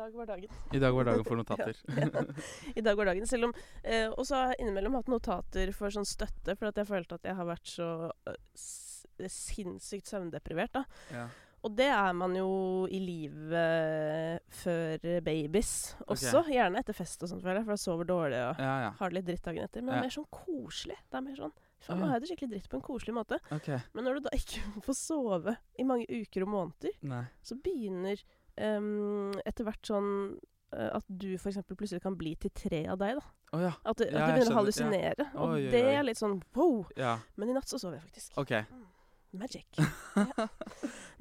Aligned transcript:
dag 0.00 0.16
var 0.16 0.30
dagen. 0.32 0.56
I 0.74 0.80
dag 0.82 0.96
var 0.96 1.10
dagen 1.10 1.26
for 1.28 1.38
notater. 1.42 1.76
Ja. 1.96 2.24
I 2.74 2.84
dag 2.86 2.98
var 2.98 3.12
dagen. 3.12 3.28
Selv 3.30 3.50
om 3.50 3.54
eh, 3.84 4.08
Og 4.10 4.24
så 4.28 4.38
har 4.40 4.54
jeg 4.54 4.64
innimellom 4.64 4.96
hatt 4.98 5.12
notater 5.12 5.72
for 5.76 5.92
sånn 5.94 6.08
støtte, 6.08 6.56
for 6.56 6.70
at 6.72 6.80
jeg 6.80 6.88
følte 6.90 7.20
at 7.20 7.30
jeg 7.30 7.38
har 7.38 7.48
vært 7.48 7.70
så 7.76 7.90
eh, 8.30 8.40
sinnssykt 9.28 10.10
søvndeprivert. 10.10 10.80
da. 10.80 10.84
ja. 11.14 11.28
Og 11.60 11.74
det 11.76 11.90
er 11.92 12.14
man 12.16 12.32
jo 12.32 12.86
i 12.88 12.96
livet 13.04 14.46
før 14.62 15.02
babies 15.20 15.72
også. 16.08 16.40
Gjerne 16.48 16.80
etter 16.80 16.96
fest 16.96 17.20
og 17.26 17.28
sånt, 17.28 17.44
jeg, 17.44 17.64
for 17.66 17.74
da 17.74 17.80
sover 17.80 18.08
dårlig 18.08 18.38
og 18.46 18.62
ja, 18.64 18.76
ja. 18.86 18.92
har 18.96 19.12
det 19.12 19.18
litt 19.18 19.26
dritt 19.28 19.44
dagen 19.44 19.66
etter. 19.66 19.84
Men 19.84 19.92
det 19.92 19.98
er 19.98 20.06
mer 20.06 20.14
sånn 20.14 20.30
koselig. 20.32 20.96
Det 21.10 21.20
er 21.20 21.26
mer 21.26 21.36
sånn 21.42 21.52
Faen, 21.80 21.96
Ah, 21.96 22.00
nå 22.00 22.08
har 22.10 22.18
jeg 22.18 22.20
det 22.22 22.28
skikkelig 22.28 22.50
dritt 22.50 22.66
på 22.68 22.76
en 22.76 22.82
koselig 22.84 23.12
måte. 23.16 23.38
Okay. 23.56 23.78
Men 23.96 24.04
når 24.04 24.18
du 24.18 24.26
da 24.26 24.32
ikke 24.36 24.64
får 24.86 24.96
sove 24.98 25.54
i 25.80 25.86
mange 25.88 26.04
uker 26.12 26.44
og 26.44 26.50
måneder, 26.52 26.96
Nei. 27.08 27.22
så 27.44 27.56
begynner 27.56 28.20
etter 28.58 29.66
hvert 29.66 29.86
sånn 29.86 30.10
eh, 30.76 30.90
at 30.96 31.06
du 31.08 31.34
f.eks. 31.36 31.60
plutselig 31.70 32.02
kan 32.02 32.16
bli 32.18 32.34
til 32.40 32.52
tre 32.54 32.84
av 32.90 33.00
deg. 33.00 33.20
da. 33.20 33.26
Oh, 33.52 33.62
ja. 33.64 33.72
At 33.82 33.98
du, 33.98 34.04
at 34.04 34.12
Ja, 34.12 34.12
du 34.12 34.20
jeg 34.20 34.36
begynner 34.36 34.52
å 34.54 34.60
hallusinere. 34.60 35.26
Ja. 35.26 35.32
Og 35.34 35.56
Oi, 35.56 35.64
det 35.72 35.82
oi. 35.82 35.96
er 35.96 36.06
litt 36.06 36.20
sånn 36.20 36.38
wow. 36.54 36.86
Ja. 36.98 37.18
Men 37.36 37.50
i 37.50 37.56
natt 37.56 37.70
så 37.70 37.80
sov 37.82 37.96
jeg 37.96 38.04
faktisk. 38.04 38.36
Okay. 38.38 38.66
Magic. 39.30 39.66
Ja. 40.20 40.48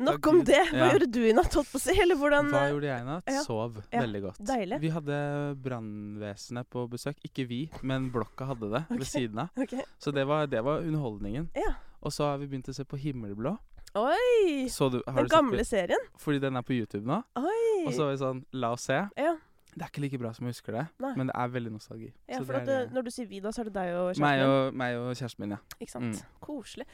Nok 0.02 0.28
om 0.28 0.40
det. 0.48 0.62
Hva 0.72 0.88
gjorde 0.94 1.08
du 1.12 1.20
i 1.28 1.34
natt, 1.36 1.54
holdt 1.54 1.70
på 1.70 1.78
å 1.78 1.82
si? 1.84 1.94
Eller 2.02 2.18
hvordan 2.18 2.48
Hva 2.54 2.62
gjorde 2.72 2.88
jeg 2.88 3.04
i 3.04 3.06
natt? 3.06 3.32
Sov 3.46 3.82
veldig 3.92 4.22
godt. 4.24 4.40
Deilig. 4.48 4.80
Vi 4.82 4.92
hadde 4.96 5.18
brannvesenet 5.62 6.70
på 6.72 6.86
besøk. 6.90 7.20
Ikke 7.28 7.46
vi, 7.50 7.60
men 7.86 8.08
blokka 8.14 8.48
hadde 8.50 8.72
det 8.72 8.82
okay. 8.88 8.98
ved 9.02 9.10
siden 9.12 9.44
av. 9.44 9.52
Okay. 9.68 9.84
Så 10.02 10.14
det 10.16 10.26
var, 10.30 10.48
det 10.50 10.64
var 10.66 10.82
underholdningen. 10.88 11.52
Ja. 11.60 11.76
Og 12.00 12.16
så 12.16 12.32
har 12.32 12.40
vi 12.40 12.48
begynt 12.48 12.72
å 12.72 12.76
se 12.76 12.86
på 12.88 12.98
Himmelblå. 13.00 13.58
Oi! 13.98 14.68
Så 14.70 14.90
du, 14.94 15.00
har 15.08 15.22
Den 15.24 15.30
gamle 15.32 15.64
på, 15.64 15.66
serien? 15.66 16.04
Fordi 16.22 16.40
den 16.44 16.56
er 16.60 16.62
på 16.66 16.74
YouTube 16.78 17.06
nå. 17.10 17.22
Oi! 17.40 17.86
Og 17.88 17.94
så 17.96 18.06
var 18.06 18.12
vi 18.14 18.20
sånn 18.22 18.42
La 18.54 18.74
oss 18.78 18.90
se. 18.90 19.00
ja. 19.18 19.36
Det 19.70 19.84
er 19.86 19.92
ikke 19.94 20.02
like 20.02 20.18
bra 20.20 20.32
som 20.34 20.48
jeg 20.48 20.56
husker 20.56 20.74
det, 20.74 20.82
Nei. 21.00 21.12
men 21.16 21.28
det 21.30 21.34
er 21.38 21.52
veldig 21.54 21.72
nostalgi. 21.72 22.08
ja, 22.28 22.40
for 22.42 22.58
det 22.66 22.74
er, 22.74 22.88
når 22.92 23.04
du 23.06 23.10
sier 23.14 23.28
vi, 23.30 23.38
da, 23.40 23.52
så 23.54 23.62
er 23.62 23.68
det 23.70 23.74
deg 23.76 23.92
og 23.94 24.08
kjæresten 24.18 24.24
meg 24.26 24.42
og, 24.50 24.74
meg 24.82 24.96
og 24.98 25.12
kjæresten 25.16 25.44
min, 25.46 25.52
ja. 25.54 25.60
Ikke 25.78 25.92
sant? 25.94 26.18
Mm. 26.18 26.40
Koselig. 26.42 26.88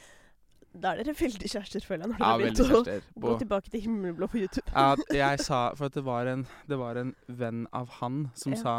Da 0.75 0.91
er 0.91 0.99
dere 0.99 1.15
veldig 1.21 1.49
kjærester, 1.53 1.85
føler 1.87 2.03
jeg, 2.03 2.11
når 2.11 2.19
dere 2.19 2.27
ja, 2.33 2.41
veldig 2.43 2.65
å 2.65 2.67
kjærester. 2.83 3.07
gå 3.25 3.37
tilbake 3.45 3.71
til 3.73 3.83
himmelblå 3.87 4.27
på 4.27 4.41
YouTube. 4.43 4.65
Ja, 4.75 4.91
jeg 5.23 5.39
sa 5.47 5.61
For 5.79 5.87
det 5.95 6.03
var 6.05 6.27
en, 6.33 6.43
det 6.67 6.77
var 6.83 6.99
en 6.99 7.15
venn 7.31 7.63
av 7.71 7.95
han 8.01 8.19
som 8.35 8.53
Ja. 8.53 8.59
sa 8.61 8.75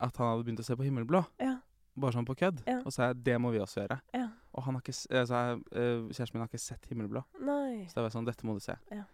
at 0.00 0.16
han 0.16 0.32
hadde 0.32 0.48
begynt 0.48 0.64
å 0.64 0.66
se 0.66 0.74
på 0.80 0.84
Himmelblå. 0.88 1.22
Ja. 1.40 1.58
Bare 1.96 2.12
sånn 2.12 2.26
på 2.28 2.36
kødd. 2.36 2.58
Ja. 2.68 2.78
Og 2.84 2.90
så 2.92 2.96
sa 2.98 3.06
jeg 3.08 3.22
det 3.24 3.36
må 3.40 3.50
vi 3.54 3.58
også 3.62 3.80
gjøre. 3.86 4.00
Ja. 4.14 4.26
Og 4.54 4.62
han 4.66 4.74
har 4.76 4.82
ikke, 4.82 4.94
jeg, 5.08 5.62
eh, 5.72 6.02
kjæresten 6.12 6.34
min 6.34 6.42
har 6.44 6.48
ikke 6.50 6.60
sett 6.60 6.86
Himmelblå. 6.90 7.22
Nei. 7.40 7.86
Så 7.88 7.94
det 7.96 8.04
var 8.06 8.10
sånn, 8.14 8.26
dette 8.28 8.44
må 8.48 8.54
du 8.54 8.60
se. 8.60 8.76
Ja. 8.92 9.04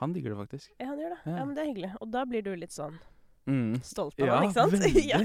Han 0.00 0.12
digger 0.12 0.34
det 0.34 0.38
faktisk. 0.42 0.70
Ja, 0.80 0.86
han 0.90 0.98
gjør 0.98 1.14
det. 1.14 1.20
Ja. 1.26 1.44
Men 1.44 1.54
Det 1.54 1.62
er 1.62 1.68
hyggelig. 1.72 1.92
Og 2.00 2.10
da 2.10 2.24
blir 2.24 2.42
du 2.42 2.54
litt 2.56 2.70
sånn 2.74 2.98
Mm. 3.46 3.76
stolt 3.84 4.18
av 4.20 4.26
Ja, 4.26 4.36
han, 4.40 4.48
ikke 4.48 4.54
sant? 4.54 4.72
veldig. 4.72 5.04
ja. 5.14 5.20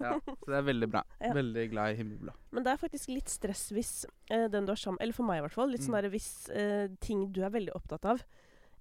Ja, 0.00 0.18
så 0.18 0.46
det 0.48 0.56
er 0.58 0.62
veldig 0.66 0.86
bra. 0.90 1.02
Veldig 1.20 1.70
glad 1.70 1.92
i 1.92 1.96
Himmelblå. 2.00 2.32
Men 2.50 2.64
det 2.64 2.72
er 2.72 2.78
faktisk 2.80 3.08
litt 3.12 3.28
stress 3.28 3.68
hvis 3.70 4.06
eh, 4.30 4.48
den 4.48 4.64
du 4.66 4.72
er 4.72 4.76
sammen 4.80 4.98
Eller 5.00 5.12
for 5.12 5.22
meg 5.28 5.38
i 5.38 5.42
hvert 5.44 5.52
fall. 5.54 5.68
Litt 5.70 5.82
sånn 5.84 5.94
Mm. 5.94 6.02
der 6.02 6.10
hvis 6.10 6.48
eh, 6.50 6.88
ting 7.00 7.30
du 7.32 7.42
er 7.44 7.50
veldig 7.50 7.74
opptatt 7.76 8.04
av, 8.04 8.22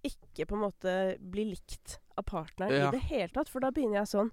ikke 0.04 0.48
på 0.48 0.56
en 0.56 0.64
måte 0.64 0.96
blir 1.20 1.52
likt 1.52 2.00
av 2.18 2.26
partneren 2.26 2.88
i 2.88 2.92
det 2.92 3.02
hele 3.12 3.30
tatt. 3.30 3.48
For 3.52 3.60
da 3.60 3.70
begynner 3.72 4.02
jeg 4.02 4.08
sånn 4.16 4.32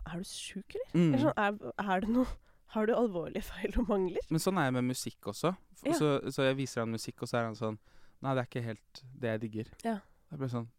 Er 0.00 0.20
du 0.20 0.28
sjuk, 0.28 0.74
eller? 0.74 0.90
Mm. 0.94 1.08
eller 1.08 1.24
sånn, 1.24 1.38
er, 1.44 1.74
er 1.84 2.04
det 2.04 2.14
noe 2.14 2.26
Har 2.74 2.88
du 2.88 2.94
alvorlige 2.96 3.46
feil 3.46 3.76
og 3.78 3.90
mangler? 3.90 4.24
Men 4.34 4.42
sånn 4.42 4.58
er 4.58 4.68
jeg 4.68 4.74
med 4.78 4.88
musikk 4.88 5.28
også. 5.30 5.52
Ja. 5.84 5.96
Så, 5.98 6.14
så 6.34 6.48
jeg 6.48 6.56
viser 6.58 6.82
han 6.82 6.94
musikk, 6.94 7.22
og 7.22 7.30
så 7.30 7.38
er 7.40 7.50
han 7.50 7.58
sånn 7.58 7.78
Nei, 8.24 8.32
det 8.32 8.40
er 8.40 8.48
ikke 8.48 8.64
helt 8.64 9.02
det 9.20 9.34
jeg 9.34 9.40
digger. 9.42 9.70
Ja. 9.84 9.98
Jeg 10.32 10.40
blir 10.40 10.50
sånn 10.54 10.70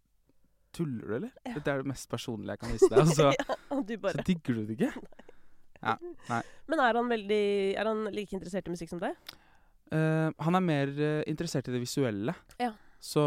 Tuller 0.76 1.08
du, 1.08 1.14
eller? 1.20 1.36
Ja. 1.46 1.54
Dette 1.56 1.72
er 1.72 1.84
det 1.84 1.88
mest 1.88 2.10
personlige 2.12 2.56
jeg 2.56 2.62
kan 2.64 2.74
vise 2.74 2.90
deg. 2.92 3.00
Og 3.06 3.14
så, 3.16 3.30
ja, 3.32 3.80
du 3.80 3.94
så 4.12 4.26
digger 4.28 4.58
du 4.58 4.64
det 4.66 4.76
ikke. 4.76 4.92
Men 6.72 6.82
er 6.82 6.98
han 6.98 7.12
veldig 7.12 7.46
Er 7.78 7.88
han 7.88 8.08
like 8.16 8.34
interessert 8.34 8.68
i 8.68 8.74
musikk 8.74 8.92
som 8.92 9.02
deg? 9.04 9.16
Uh, 9.94 10.34
han 10.42 10.58
er 10.58 10.64
mer 10.66 10.92
uh, 10.98 11.22
interessert 11.30 11.70
i 11.70 11.76
det 11.76 11.84
visuelle. 11.84 12.34
Ja. 12.60 12.72
Så 13.00 13.24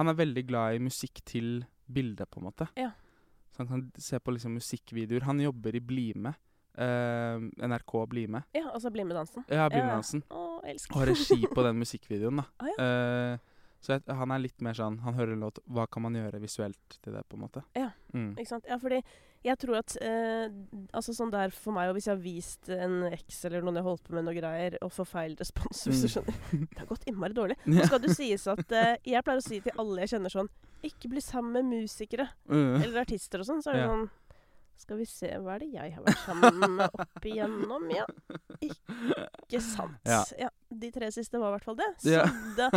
han 0.00 0.10
er 0.10 0.18
veldig 0.18 0.44
glad 0.48 0.76
i 0.76 0.82
musikk 0.82 1.22
til 1.28 1.62
bildet, 1.90 2.28
på 2.30 2.40
en 2.40 2.48
måte. 2.48 2.66
Ja. 2.78 2.90
Så 3.60 3.66
han 3.66 3.68
kan 3.68 4.00
se 4.00 4.16
på 4.24 4.32
liksom 4.32 4.54
musikkvideoer. 4.56 5.26
Han 5.28 5.40
jobber 5.44 5.76
i 5.76 5.80
Blime. 5.84 6.32
Uh, 6.80 7.42
NRK 7.66 8.06
Blime. 8.08 8.40
Ja, 8.56 8.70
altså 8.72 8.88
BlimE-dansen. 8.94 9.44
Ja, 9.52 9.66
Blime 9.68 9.90
dansen. 9.98 10.22
Å, 10.32 10.62
elsker. 10.64 10.96
Og 10.96 11.06
regi 11.10 11.40
på 11.50 11.64
den 11.66 11.76
musikkvideoen, 11.82 12.40
da. 12.40 12.46
Ah, 12.62 12.70
Eh, 12.80 13.38
så 13.84 13.94
jeg, 13.96 14.04
han 14.12 14.32
er 14.32 14.40
litt 14.42 14.60
mer 14.60 14.76
sånn 14.76 14.98
Han 15.00 15.14
hører 15.16 15.32
en 15.32 15.40
låt 15.40 15.56
Hva 15.72 15.86
kan 15.88 16.02
man 16.04 16.12
gjøre 16.12 16.36
visuelt 16.42 16.98
til 17.00 17.14
det, 17.16 17.22
på 17.32 17.38
en 17.38 17.42
måte? 17.46 17.62
Ja. 17.76 17.86
Mm. 18.12 18.34
Ikke 18.36 18.50
sant? 18.50 18.66
Ja, 18.68 18.76
fordi 18.80 18.98
jeg 19.46 19.56
tror 19.62 19.78
at 19.78 19.94
eh, 20.04 20.52
Altså 20.92 21.14
sånn 21.16 21.32
der 21.32 21.48
for 21.56 21.72
meg, 21.72 21.88
og 21.88 21.96
hvis 21.96 22.10
jeg 22.10 22.12
har 22.12 22.20
vist 22.20 22.68
en 22.76 22.98
eks 23.08 23.38
eller 23.48 23.64
noen 23.64 23.80
jeg 23.80 23.86
holdt 23.88 24.04
på 24.04 24.16
med 24.18 24.26
noe 24.28 24.36
greier, 24.36 24.76
og 24.84 24.92
får 24.92 25.08
feil 25.08 25.36
respons, 25.40 25.80
hvis 25.88 26.04
du 26.04 26.08
Mm. 26.08 26.12
skjønner 26.12 26.66
Det 26.74 26.82
har 26.82 26.90
gått 26.92 27.08
innmari 27.08 27.36
dårlig. 27.40 27.56
Nå 27.72 27.86
skal 27.88 28.04
det 28.04 28.12
sies 28.16 28.44
at 28.52 28.76
eh, 28.82 28.92
jeg 29.14 29.24
pleier 29.24 29.40
å 29.40 29.46
si 29.48 29.62
til 29.64 29.80
alle 29.80 30.04
jeg 30.04 30.12
kjenner 30.14 30.36
sånn 30.36 30.52
Ikke 30.82 31.08
bli 31.10 31.20
sammen 31.20 31.52
med 31.52 31.64
musikere 31.82 32.28
Mm. 32.48 32.82
eller 32.82 33.00
artister 33.02 33.40
og 33.40 33.46
sånn. 33.46 33.62
Så 33.62 33.70
er 33.70 33.72
det 33.74 33.82
Ja. 33.82 33.88
sånn 33.88 34.10
Skal 34.80 34.96
vi 34.96 35.04
se, 35.04 35.28
hva 35.44 35.54
er 35.58 35.60
det 35.60 35.70
jeg 35.74 35.92
har 35.92 36.02
vært 36.06 36.22
sammen 36.24 36.76
med 36.78 36.94
opp 36.96 37.26
igjennom? 37.28 37.82
Ja, 37.92 38.06
ikke 38.64 39.60
sant. 39.62 39.98
Ja. 40.08 40.48
De 40.70 40.88
tre 40.94 41.08
siste 41.12 41.38
var 41.40 41.50
i 41.50 41.56
hvert 41.58 41.66
fall 41.66 41.76
det. 41.80 41.88
Så 42.00 42.12
Ja. 42.14 42.24
da, 42.56 42.68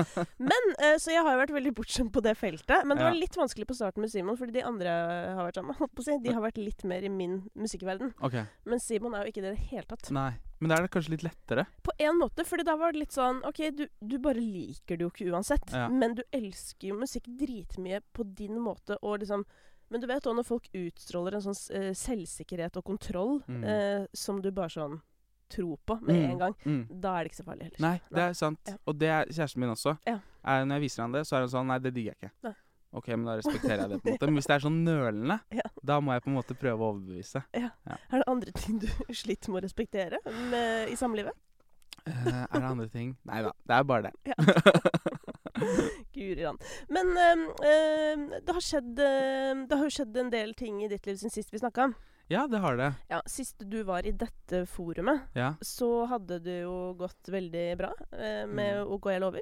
men, 0.41 0.65
eh, 0.79 0.95
så 0.99 1.11
jeg 1.13 1.21
har 1.23 1.35
jo 1.35 1.41
vært 1.45 1.53
veldig 1.55 1.73
bortskjemt 1.77 2.11
på 2.11 2.21
det 2.25 2.35
feltet. 2.37 2.83
Men 2.85 2.97
det 2.97 3.03
Ja. 3.05 3.09
var 3.11 3.19
litt 3.19 3.35
vanskelig 3.37 3.67
på 3.67 3.75
starten 3.75 4.01
med 4.01 4.11
Simon, 4.11 4.35
fordi 4.37 4.53
de 4.53 4.63
andre 4.63 4.89
har 4.89 5.45
vært 5.51 5.55
sammen 5.55 5.75
holdt 5.79 5.93
på 5.95 6.01
å 6.01 6.03
si, 6.03 6.17
de 6.23 6.33
har 6.33 6.41
vært 6.41 6.57
litt 6.57 6.83
mer 6.83 7.03
i 7.03 7.09
min 7.09 7.49
musikkverden. 7.55 8.13
Okay. 8.21 8.45
Men 8.65 8.79
Simon 8.79 9.13
er 9.15 9.23
jo 9.25 9.31
ikke 9.31 9.41
det 9.43 9.53
i 9.53 9.55
det 9.55 9.69
hele 9.71 9.83
tatt. 9.87 10.11
Nei. 10.11 10.33
Men 10.59 10.69
da 10.69 10.75
er 10.75 10.81
det 10.87 10.91
kanskje 10.91 11.09
litt 11.11 11.23
lettere. 11.23 11.65
På 11.83 11.91
en 11.99 12.19
måte, 12.19 12.45
fordi 12.47 12.63
da 12.63 12.75
var 12.75 12.91
det 12.93 12.99
litt 12.99 13.11
sånn 13.11 13.43
OK, 13.45 13.69
du, 13.75 13.87
du 14.01 14.17
bare 14.19 14.39
liker 14.39 14.97
det 14.97 15.03
jo 15.03 15.09
ikke 15.11 15.31
uansett. 15.31 15.71
Ja. 15.71 15.87
Men 15.89 16.15
du 16.15 16.23
elsker 16.31 16.87
jo 16.89 16.95
musikk 16.99 17.23
dritmye 17.27 18.01
på 18.13 18.23
din 18.35 18.57
måte, 18.59 18.97
og 19.03 19.19
liksom 19.19 19.43
Men 19.93 20.01
du 20.01 20.07
vet 20.09 20.25
òg 20.25 20.35
når 20.39 20.47
folk 20.47 20.65
utstråler 20.73 21.37
en 21.37 21.43
sånn 21.45 21.59
uh, 21.77 21.91
selvsikkerhet 21.93 22.79
og 22.81 22.83
kontroll 22.87 23.35
Mm. 23.47 23.63
uh, 23.63 24.05
som 24.17 24.41
du 24.41 24.49
bare 24.51 24.73
sånn 24.73 24.97
tror 25.53 25.77
på 25.85 25.99
med 26.01 26.15
Mm. 26.15 26.29
en 26.31 26.37
gang, 26.39 26.55
Mm. 26.65 26.99
da 26.99 27.11
er 27.19 27.23
det 27.23 27.31
ikke 27.31 27.43
så 27.43 27.45
farlig 27.45 27.63
heller. 27.69 27.79
Nei, 27.79 28.01
det 28.09 28.23
er 28.25 28.33
sant. 28.33 28.59
Ja. 28.67 28.73
Og 28.87 28.97
det 28.97 29.09
er 29.13 29.25
kjæresten 29.29 29.57
min 29.61 29.69
også. 29.69 29.97
Ja. 30.07 30.17
Er, 30.43 30.65
når 30.65 30.79
jeg 30.79 30.81
viser 30.89 31.01
han 31.03 31.11
det, 31.13 31.21
så 31.29 31.35
er 31.37 31.39
han 31.45 31.49
sånn 31.53 31.67
Nei, 31.67 31.77
det 31.79 31.93
digger 31.93 32.15
jeg 32.15 32.17
ikke. 32.23 32.31
Nei. 32.49 32.53
OK, 32.93 33.07
men 33.09 33.25
da 33.25 33.35
respekterer 33.37 33.77
jeg 33.83 33.89
det, 33.89 34.01
på 34.01 34.07
en 34.09 34.13
måte. 34.17 34.25
Men 34.29 34.35
hvis 34.39 34.47
det 34.49 34.55
er 34.55 34.65
sånn 34.65 34.83
nølende, 34.83 35.39
Ja. 35.53 35.69
da 35.83 35.99
må 36.01 36.13
jeg 36.13 36.23
på 36.23 36.27
en 36.29 36.35
måte 36.39 36.57
prøve 36.57 36.79
å 36.81 36.89
overbevise. 36.93 37.43
Er 37.53 37.71
det 38.17 38.27
andre 38.27 38.51
ting 38.51 38.79
du 38.79 38.87
sliter 39.13 39.49
med 39.53 39.61
å 39.61 39.65
respektere 39.67 40.17
med, 40.49 40.89
i 40.89 40.95
samlivet? 40.97 41.33
Uh, 42.07 42.43
er 42.49 42.59
det 42.59 42.63
andre 42.73 42.89
ting? 42.89 43.15
Nei 43.25 43.41
da, 43.43 43.51
det 43.65 43.75
er 43.77 43.83
bare 43.83 44.09
det. 44.09 44.13
Guri 46.13 46.43
land. 46.45 46.61
Men 46.89 47.11
ehm, 47.17 48.25
det, 48.45 48.53
har 48.53 48.61
skjedd, 48.61 48.99
ehm, 48.99 49.67
det 49.67 49.77
har 49.79 49.85
jo 49.89 49.95
skjedd 49.97 50.17
en 50.17 50.29
del 50.33 50.53
ting 50.59 50.81
i 50.83 50.87
ditt 50.91 51.05
liv 51.09 51.15
siden 51.19 51.33
sist 51.33 51.51
vi 51.53 51.59
snakka. 51.61 51.91
Ja, 52.31 52.45
det 52.47 52.61
har 52.63 52.77
det. 52.79 52.91
Ja, 53.11 53.19
Sist 53.27 53.59
du 53.69 53.81
var 53.83 54.05
i 54.07 54.11
dette 54.15 54.63
forumet, 54.71 55.25
Ja. 55.35 55.53
så 55.61 56.05
hadde 56.07 56.39
det 56.41 56.61
jo 56.63 56.93
gått 56.97 57.27
veldig 57.27 57.65
bra 57.77 57.91
eh, 58.13 58.45
med 58.47 58.77
Mm. 58.85 58.91
OK, 58.95 59.09
jeg 59.11 59.21
lover. 59.21 59.41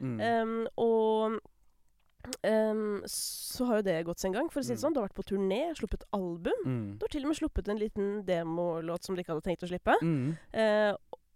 Mm. 0.00 0.20
Um, 0.20 0.68
og 0.78 1.40
um, 2.46 3.02
så 3.10 3.66
har 3.68 3.80
jo 3.80 3.86
det 3.86 3.96
gått 4.06 4.22
sin 4.22 4.32
gang, 4.34 4.48
for 4.50 4.60
å 4.60 4.64
si 4.64 4.72
det 4.74 4.78
Mm. 4.78 4.84
sånn. 4.84 4.94
Du 4.94 5.00
har 5.00 5.08
vært 5.08 5.18
på 5.18 5.26
turné, 5.26 5.74
sluppet 5.76 6.04
album. 6.12 6.62
Mm. 6.64 6.98
Du 6.98 7.04
har 7.04 7.08
til 7.08 7.22
og 7.24 7.28
med 7.28 7.36
sluppet 7.40 7.68
en 7.68 7.78
liten 7.78 8.24
demolåt 8.24 9.04
som 9.04 9.14
du 9.16 9.22
ikke 9.22 9.34
hadde 9.34 9.42
tenkt 9.48 9.62
å 9.64 9.68
slippe. 9.68 9.94
Eh, 10.54 10.94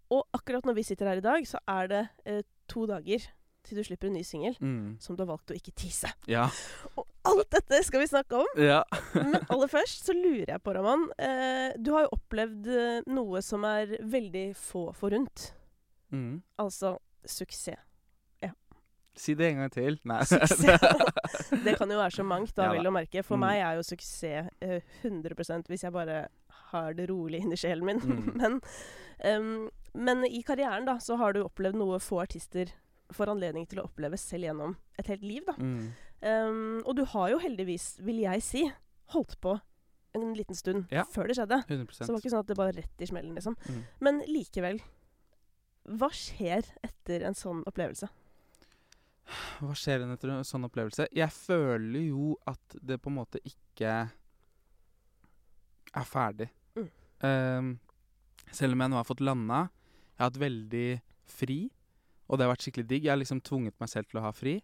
og 0.09 0.23
akkurat 0.33 0.63
når 0.63 0.75
vi 0.75 0.83
sitter 0.83 1.05
her 1.07 1.17
i 1.17 1.21
dag, 1.21 1.43
så 1.45 1.59
er 1.67 1.87
det 1.87 2.09
uh, 2.25 2.41
to 2.69 2.85
dager 2.87 3.19
til 3.67 3.77
du 3.79 3.83
slipper 3.87 4.07
en 4.09 4.15
ny 4.17 4.23
singel 4.25 4.55
Mm. 4.61 4.97
som 5.03 5.15
du 5.15 5.21
har 5.23 5.29
valgt 5.33 5.51
å 5.51 5.57
ikke 5.57 5.73
tise. 5.75 6.09
Ja. 6.27 6.47
Og 6.97 7.05
alt 7.27 7.49
dette 7.51 7.81
skal 7.83 8.01
vi 8.03 8.07
snakke 8.09 8.39
om. 8.43 8.47
ja. 8.61 8.83
Men 9.15 9.35
aller 9.49 9.67
først 9.77 10.05
så 10.07 10.15
lurer 10.15 10.53
jeg 10.55 10.63
på, 10.63 10.73
Raman. 10.77 11.07
Eh, 11.19 11.73
du 11.77 11.91
har 11.95 12.07
jo 12.07 12.15
opplevd 12.17 12.67
eh, 12.71 13.01
noe 13.11 13.41
som 13.45 13.63
er 13.67 13.97
veldig 14.01 14.47
få 14.55 14.87
forunt. 14.95 15.51
Mm. 16.11 16.41
Altså 16.63 16.97
suksess. 17.27 17.83
Si 19.17 19.33
det 19.33 19.47
en 19.49 19.57
gang 19.63 19.71
til. 19.73 19.95
Nei. 20.05 20.19
Suksess. 20.29 21.47
Det 21.65 21.71
kan 21.79 21.89
jo 21.89 21.95
være 21.97 22.13
så 22.19 22.21
mangt, 22.23 22.51
da, 22.53 22.67
Ja 22.67 22.73
vel 22.75 22.85
å 22.85 22.91
merke. 22.93 23.23
For 23.25 23.33
Mm. 23.33 23.47
meg 23.47 23.61
er 23.65 23.79
jo 23.79 23.85
suksess 23.87 24.51
eh, 24.61 24.81
100 25.01 25.65
hvis 25.71 25.81
jeg 25.87 25.91
bare 25.95 26.27
har 26.69 26.93
det 26.93 27.07
rolig 27.09 27.39
inni 27.41 27.57
sjelen 27.57 27.83
min. 27.89 27.97
Mm. 27.97 28.37
men, 28.37 28.59
um, 29.25 29.69
men 29.97 30.21
i 30.29 30.43
karrieren 30.45 30.85
da, 30.85 30.99
så 31.01 31.17
har 31.17 31.33
du 31.33 31.41
opplevd 31.41 31.79
noe 31.81 31.97
få 31.97 32.21
artister 32.21 32.69
får 33.13 33.31
anledning 33.31 33.65
til 33.69 33.79
å 33.81 33.85
oppleve 33.87 34.17
selv 34.19 34.43
gjennom 34.49 34.75
et 34.99 35.07
helt 35.07 35.23
liv. 35.23 35.45
da. 35.47 35.53
Mm. 35.59 35.87
Um, 36.21 36.83
og 36.85 36.95
du 36.97 37.03
har 37.05 37.29
jo 37.31 37.39
heldigvis, 37.39 37.97
vil 38.03 38.19
jeg 38.23 38.41
si, 38.43 38.63
holdt 39.13 39.37
på 39.41 39.59
en 40.17 40.33
liten 40.33 40.55
stund 40.57 40.87
Ja. 40.91 41.03
før 41.05 41.27
det 41.29 41.37
skjedde. 41.37 41.61
100%. 41.67 41.91
Så 41.93 42.05
det 42.07 42.13
var 42.15 42.21
ikke 42.23 42.33
sånn 42.33 42.39
at 42.45 42.47
det 42.47 42.57
bare 42.57 42.75
rett 42.75 43.01
i 43.01 43.05
smellen, 43.09 43.35
liksom. 43.37 43.55
mm. 43.69 43.83
Men 44.01 44.21
likevel. 44.27 44.79
Hva 45.87 46.09
skjer 46.11 46.65
etter 46.83 47.23
en 47.23 47.37
sånn 47.37 47.61
opplevelse? 47.69 48.09
Hva 49.61 49.75
skjer 49.75 50.03
etter 50.11 50.31
en 50.33 50.43
sånn 50.47 50.65
opplevelse? 50.67 51.07
Jeg 51.15 51.31
føler 51.31 52.07
jo 52.09 52.35
at 52.47 52.75
det 52.81 52.97
på 53.03 53.11
en 53.11 53.19
måte 53.21 53.39
ikke 53.45 54.09
er 55.97 56.07
ferdig. 56.07 56.49
Mm. 56.75 56.89
Um, 57.23 57.79
selv 58.51 58.73
om 58.75 58.83
jeg 58.83 58.91
nå 58.93 58.99
har 58.99 59.07
fått 59.07 59.23
landa. 59.23 59.61
Jeg 60.17 60.23
har 60.23 60.31
hatt 60.31 60.41
veldig 60.41 60.85
fri, 61.29 61.59
og 62.29 62.37
det 62.37 62.45
har 62.45 62.53
vært 62.55 62.65
skikkelig 62.65 62.87
digg. 62.87 63.03
Jeg 63.05 63.11
har 63.13 63.17
liksom 63.21 63.41
tvunget 63.41 63.73
meg 63.79 63.89
selv 63.89 64.07
til 64.09 64.19
å 64.19 64.25
ha 64.27 64.31
fri. 64.35 64.61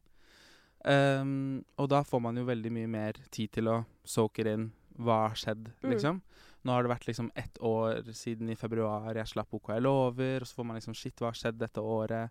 Um, 0.86 1.64
og 1.80 1.88
da 1.94 2.02
får 2.04 2.20
man 2.22 2.36
jo 2.36 2.44
veldig 2.48 2.72
mye 2.76 2.90
mer 2.92 3.14
tid 3.32 3.54
til 3.56 3.70
å 3.72 3.78
soake 4.04 4.44
inn 4.52 4.66
hva 5.00 5.30
har 5.30 5.36
skjedd, 5.40 5.70
Mm. 5.82 5.90
liksom. 5.94 6.22
Nå 6.66 6.72
har 6.72 6.84
det 6.84 6.92
vært 6.92 7.08
liksom 7.08 7.32
ett 7.36 7.58
år 7.60 8.04
siden 8.14 8.50
i 8.52 8.56
februar 8.56 9.14
jeg 9.16 9.26
slapp 9.28 9.54
OK 9.54 9.68
jeg 9.74 9.82
lover, 9.82 10.42
og 10.42 10.48
så 10.48 10.56
får 10.56 10.66
man 10.66 10.76
liksom 10.78 10.94
Shit, 10.96 11.16
hva 11.20 11.28
har 11.32 11.34
skjedd 11.40 11.58
dette 11.58 11.80
året? 11.82 12.30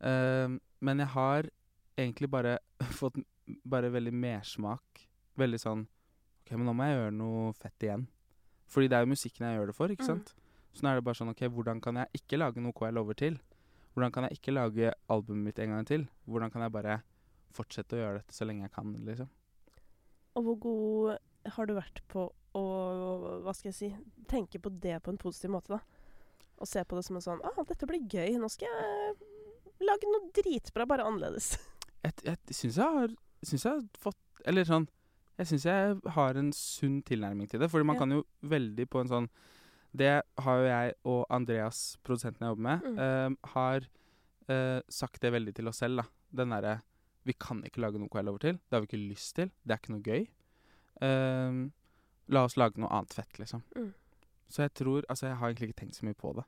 Um, 0.00 0.60
men 0.80 0.98
jeg 0.98 1.08
har 1.08 1.50
egentlig 1.98 2.30
bare 2.30 2.58
fått 3.00 3.16
bare 3.66 3.90
veldig 3.90 4.12
mersmak. 4.12 5.04
Veldig 5.36 5.60
sånn 5.60 5.86
OK, 6.44 6.52
men 6.56 6.66
nå 6.66 6.74
må 6.74 6.84
jeg 6.86 6.96
gjøre 6.98 7.12
noe 7.18 7.52
fett 7.54 7.80
igjen. 7.82 8.06
Fordi 8.68 8.88
det 8.88 8.96
er 8.96 9.04
jo 9.04 9.12
musikken 9.12 9.46
jeg 9.46 9.58
gjør 9.58 9.66
det 9.66 9.74
for, 9.76 9.88
ikke 9.88 10.04
Mm. 10.04 10.06
sant? 10.06 10.34
Så 10.74 10.82
nå 10.82 10.90
er 10.90 10.94
det 10.96 11.04
bare 11.04 11.14
sånn 11.14 11.30
OK, 11.30 11.42
hvordan 11.48 11.80
kan 11.82 11.94
jeg 11.96 12.08
ikke 12.14 12.38
lage 12.38 12.56
noe 12.62 12.72
jeg 12.72 12.94
lover 12.94 13.14
til? 13.14 13.38
Hvordan 13.94 14.12
kan 14.14 14.26
jeg 14.26 14.38
ikke 14.38 14.54
lage 14.54 14.92
albumet 15.12 15.44
mitt 15.48 15.58
en 15.62 15.70
gang 15.76 15.86
til? 15.86 16.06
Hvordan 16.26 16.50
kan 16.50 16.64
jeg 16.66 16.72
bare 16.74 16.96
fortsette 17.54 17.94
å 17.94 18.00
gjøre 18.00 18.20
dette 18.22 18.34
så 18.34 18.46
lenge 18.48 18.66
jeg 18.66 18.72
kan, 18.74 18.90
liksom? 19.06 19.28
Og 20.34 20.42
hvor 20.48 20.56
god 20.64 21.52
har 21.54 21.68
du 21.70 21.74
vært 21.76 22.00
på 22.10 22.24
å 22.58 22.64
hva 23.44 23.52
skal 23.54 23.70
jeg 23.70 23.76
si, 23.78 23.90
tenke 24.30 24.58
på 24.62 24.70
det 24.82 24.96
på 25.02 25.12
en 25.14 25.18
positiv 25.20 25.52
måte, 25.54 25.76
da? 25.76 25.80
Og 26.62 26.68
se 26.70 26.82
på 26.86 26.96
det 26.98 27.04
som 27.06 27.16
en 27.18 27.22
sånn 27.24 27.40
ah, 27.46 27.62
'Dette 27.66 27.86
blir 27.86 28.02
gøy. 28.06 28.36
Nå 28.38 28.48
skal 28.50 28.68
jeg 28.70 29.14
lage 29.82 30.10
noe 30.10 30.30
dritbra, 30.34 30.86
bare 30.86 31.06
annerledes'. 31.06 31.56
Jeg, 32.04 32.12
jeg 32.24 32.38
syns 32.54 32.76
jeg 32.78 32.98
har 32.98 33.14
syns 33.42 33.64
jeg 33.64 33.72
har 33.72 33.82
fått 33.98 34.18
Eller 34.44 34.64
sånn 34.68 34.84
Jeg 35.38 35.46
syns 35.48 35.64
jeg 35.64 36.00
har 36.14 36.36
en 36.36 36.52
sunn 36.52 37.02
tilnærming 37.02 37.48
til 37.50 37.60
det. 37.60 37.70
Fordi 37.70 37.84
man 37.86 37.96
Ja. 37.96 38.00
kan 38.00 38.10
jo 38.12 38.24
veldig 38.42 38.86
på 38.90 39.00
en 39.00 39.08
sånn 39.08 39.28
Det 39.94 40.14
har 40.42 40.58
jo 40.58 40.66
jeg 40.66 40.94
og 41.06 41.20
Andreas, 41.30 41.82
produsenten 42.02 42.42
jeg 42.42 42.54
jobber 42.54 42.66
med, 42.66 43.00
eh, 43.04 43.50
har 43.54 43.86
uh, 44.50 44.80
sagt 44.90 45.22
det 45.22 45.30
veldig 45.32 45.54
til 45.54 45.70
oss 45.70 45.78
selv. 45.84 46.02
da 46.02 46.42
Den 46.42 46.50
derre 46.50 46.80
Vi 47.24 47.32
kan 47.38 47.62
ikke 47.64 47.80
lage 47.80 48.00
noe 48.00 48.10
KL 48.12 48.28
over 48.28 48.42
til. 48.42 48.58
Det 48.58 48.74
har 48.76 48.82
vi 48.82 48.90
ikke 48.90 49.12
lyst 49.14 49.36
til. 49.36 49.52
Det 49.62 49.72
er 49.72 49.80
ikke 49.80 49.94
noe 49.94 50.04
gøy. 50.04 50.26
Uh, 50.98 51.70
la 52.34 52.44
oss 52.44 52.58
lage 52.58 52.80
noe 52.80 52.90
annet 52.90 53.14
fett, 53.14 53.38
liksom. 53.38 53.62
Mm. 53.76 53.92
Så 54.48 54.66
jeg 54.66 54.74
tror 54.74 55.04
Altså, 55.08 55.26
jeg 55.26 55.36
har 55.36 55.48
egentlig 55.48 55.70
ikke 55.70 55.80
tenkt 55.84 55.96
så 55.96 56.06
mye 56.06 56.18
på 56.18 56.34
det. 56.36 56.44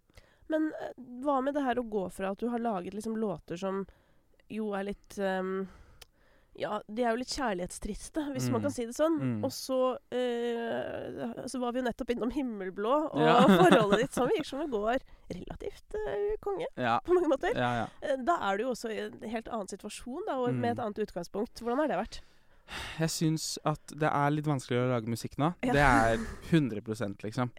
Men 0.52 0.68
eh, 0.80 0.92
hva 1.24 1.40
med 1.42 1.56
det 1.56 1.64
her 1.66 1.80
å 1.80 1.88
gå 1.90 2.04
fra 2.14 2.30
at 2.32 2.42
du 2.42 2.50
har 2.52 2.62
laget 2.62 2.94
liksom 2.94 3.16
låter 3.18 3.58
som 3.58 3.84
jo 4.52 4.68
er 4.78 4.86
litt 4.86 5.16
ehm, 5.18 5.66
Ja, 6.58 6.78
de 6.88 7.02
er 7.04 7.10
jo 7.12 7.18
litt 7.20 7.28
kjærlighetstriste, 7.36 8.22
hvis 8.32 8.46
man 8.50 8.60
Mm. 8.60 8.64
kan 8.64 8.70
si 8.72 8.86
det 8.86 8.94
sånn. 8.96 9.16
Mm. 9.20 9.44
Og 9.44 9.50
så 9.52 9.98
eh, 10.10 11.42
Så 11.46 11.58
var 11.60 11.72
vi 11.72 11.80
jo 11.82 11.84
nettopp 11.86 12.10
innom 12.14 12.30
Himmelblå, 12.32 12.94
og 13.12 13.20
Ja. 13.20 13.40
forholdet 13.60 13.98
ditt 14.00 14.12
som 14.16 14.28
virker 14.32 14.44
som 14.48 14.60
det 14.60 14.70
går 14.72 14.98
relativt 15.34 15.94
eh, 16.00 16.36
konge 16.40 16.66
Ja. 16.76 16.98
på 17.04 17.12
mange 17.14 17.28
måter. 17.28 17.52
Ja, 17.54 17.72
ja. 17.82 17.86
Eh, 18.02 18.16
Da 18.24 18.38
er 18.50 18.56
du 18.56 18.64
jo 18.64 18.70
også 18.70 18.90
i 18.90 18.98
en 19.06 19.20
helt 19.30 19.48
annen 19.48 19.68
situasjon, 19.68 20.24
da, 20.26 20.38
og 20.40 20.48
Mm. 20.54 20.60
med 20.60 20.70
et 20.78 20.84
annet 20.84 20.98
utgangspunkt. 21.06 21.60
Hvordan 21.60 21.78
har 21.84 21.88
det 21.88 21.98
vært? 22.00 22.20
Jeg 22.98 23.08
syns 23.10 23.58
at 23.64 23.78
det 23.94 24.08
er 24.10 24.30
litt 24.30 24.44
vanskeligere 24.48 24.88
å 24.88 24.94
lage 24.96 25.06
musikk 25.12 25.36
nå. 25.38 25.52
Det 25.62 25.76
er 25.76 26.16
100 26.50 27.22
liksom. 27.22 27.50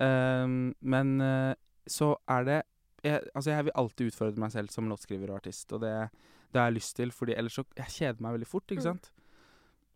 Ehm, 0.00 0.74
men 0.80 1.20
eh, 1.20 1.54
så 1.88 2.16
er 2.28 2.44
det 2.44 2.62
jeg, 3.02 3.20
Altså, 3.34 3.50
jeg 3.50 3.64
vil 3.64 3.72
alltid 3.74 4.12
utfordre 4.12 4.38
meg 4.38 4.52
selv 4.52 4.70
som 4.70 4.86
låtskriver 4.88 5.30
og 5.30 5.40
artist, 5.40 5.72
og 5.72 5.80
det, 5.80 6.10
det 6.52 6.60
har 6.60 6.70
jeg 6.70 6.76
lyst 6.80 6.96
til, 6.96 7.10
fordi 7.10 7.34
ellers 7.36 7.54
så 7.58 7.64
Jeg 7.76 7.86
kjeder 7.96 8.20
meg 8.20 8.32
veldig 8.38 8.46
fort, 8.48 8.66
ikke 8.68 8.82
Mm. 8.82 8.90
sant? 8.92 9.10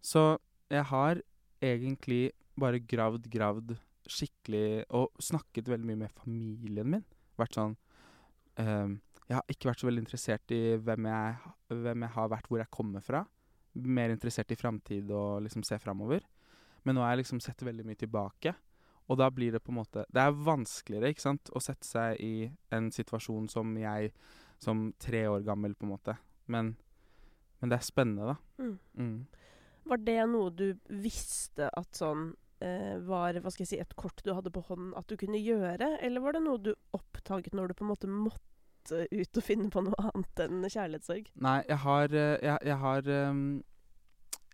Så 0.03 0.38
jeg 0.70 0.85
har 0.85 1.20
egentlig 1.62 2.31
bare 2.58 2.81
gravd, 2.81 3.29
gravd 3.31 3.76
skikkelig 4.08 4.85
Og 4.91 5.11
snakket 5.20 5.67
veldig 5.69 5.87
mye 5.87 5.97
med 6.05 6.11
familien 6.14 6.87
min. 6.87 7.05
Vært 7.38 7.55
sånn 7.58 7.76
um, 8.58 9.00
Jeg 9.29 9.35
har 9.37 9.43
ikke 9.50 9.69
vært 9.69 9.81
så 9.81 9.88
veldig 9.88 10.05
interessert 10.05 10.50
i 10.55 10.76
hvem 10.79 11.08
jeg, 11.11 11.37
hvem 11.69 12.00
jeg 12.06 12.11
har 12.14 12.29
vært, 12.29 12.47
hvor 12.49 12.58
jeg 12.58 12.70
kommer 12.70 13.00
fra 13.03 13.26
mer 13.75 14.08
interessert 14.08 14.50
i 14.53 14.56
framtid 14.56 15.11
og 15.11 15.43
liksom 15.43 15.62
se 15.67 15.76
framover. 15.79 16.23
Men 16.85 16.94
nå 16.94 17.03
har 17.03 17.11
jeg 17.17 17.25
liksom 17.26 17.43
sett 17.43 17.61
veldig 17.61 17.85
mye 17.85 17.99
tilbake. 17.99 18.55
Og 19.11 19.19
da 19.19 19.29
blir 19.31 19.53
det 19.53 19.61
på 19.62 19.69
en 19.70 19.76
måte 19.82 20.05
Det 20.11 20.23
er 20.23 20.32
vanskeligere 20.32 21.11
ikke 21.12 21.20
sant, 21.26 21.50
å 21.53 21.61
sette 21.61 21.85
seg 21.85 22.17
i 22.20 22.50
en 22.73 22.91
situasjon 22.91 23.50
som 23.50 23.76
jeg 23.76 24.12
som 24.58 24.93
tre 24.99 25.26
år 25.29 25.44
gammel, 25.44 25.75
på 25.75 25.85
en 25.85 25.93
måte. 25.93 26.17
Men, 26.52 26.75
men 27.60 27.70
det 27.72 27.78
er 27.81 27.87
spennende, 27.87 28.34
da. 28.34 28.37
Mm. 28.62 28.78
Mm. 28.94 29.26
Var 29.87 30.02
det 30.02 30.19
noe 30.32 30.50
du 30.50 30.66
visste 30.90 31.69
at 31.78 31.94
sånn 31.94 32.32
eh, 32.64 32.96
var 33.06 33.38
hva 33.38 33.50
skal 33.52 33.62
jeg 33.66 33.70
si, 33.75 33.78
et 33.82 33.96
kort 33.98 34.22
du 34.26 34.32
hadde 34.34 34.50
på 34.54 34.64
hånden 34.66 34.94
at 34.98 35.06
du 35.10 35.16
kunne 35.20 35.38
gjøre, 35.38 35.98
eller 36.02 36.25
var 36.25 36.34
det 36.37 36.43
noe 36.46 36.58
du 36.58 36.72
oppdaget 36.96 37.54
når 37.54 37.69
du 37.70 37.75
på 37.78 37.84
en 37.87 37.93
måte 37.93 38.10
måtte 38.10 39.04
ut 39.10 39.38
og 39.38 39.43
finne 39.44 39.70
på 39.70 39.82
noe 39.87 39.98
annet 40.08 40.43
enn 40.46 40.66
kjærlighetssorg? 40.66 41.31
Nei, 41.43 41.58
jeg 41.69 41.78
har 41.84 42.12
eh, 42.14 42.37
Jeg, 42.43 42.58
jeg 42.70 42.78
har 42.82 43.10
um 43.31 43.46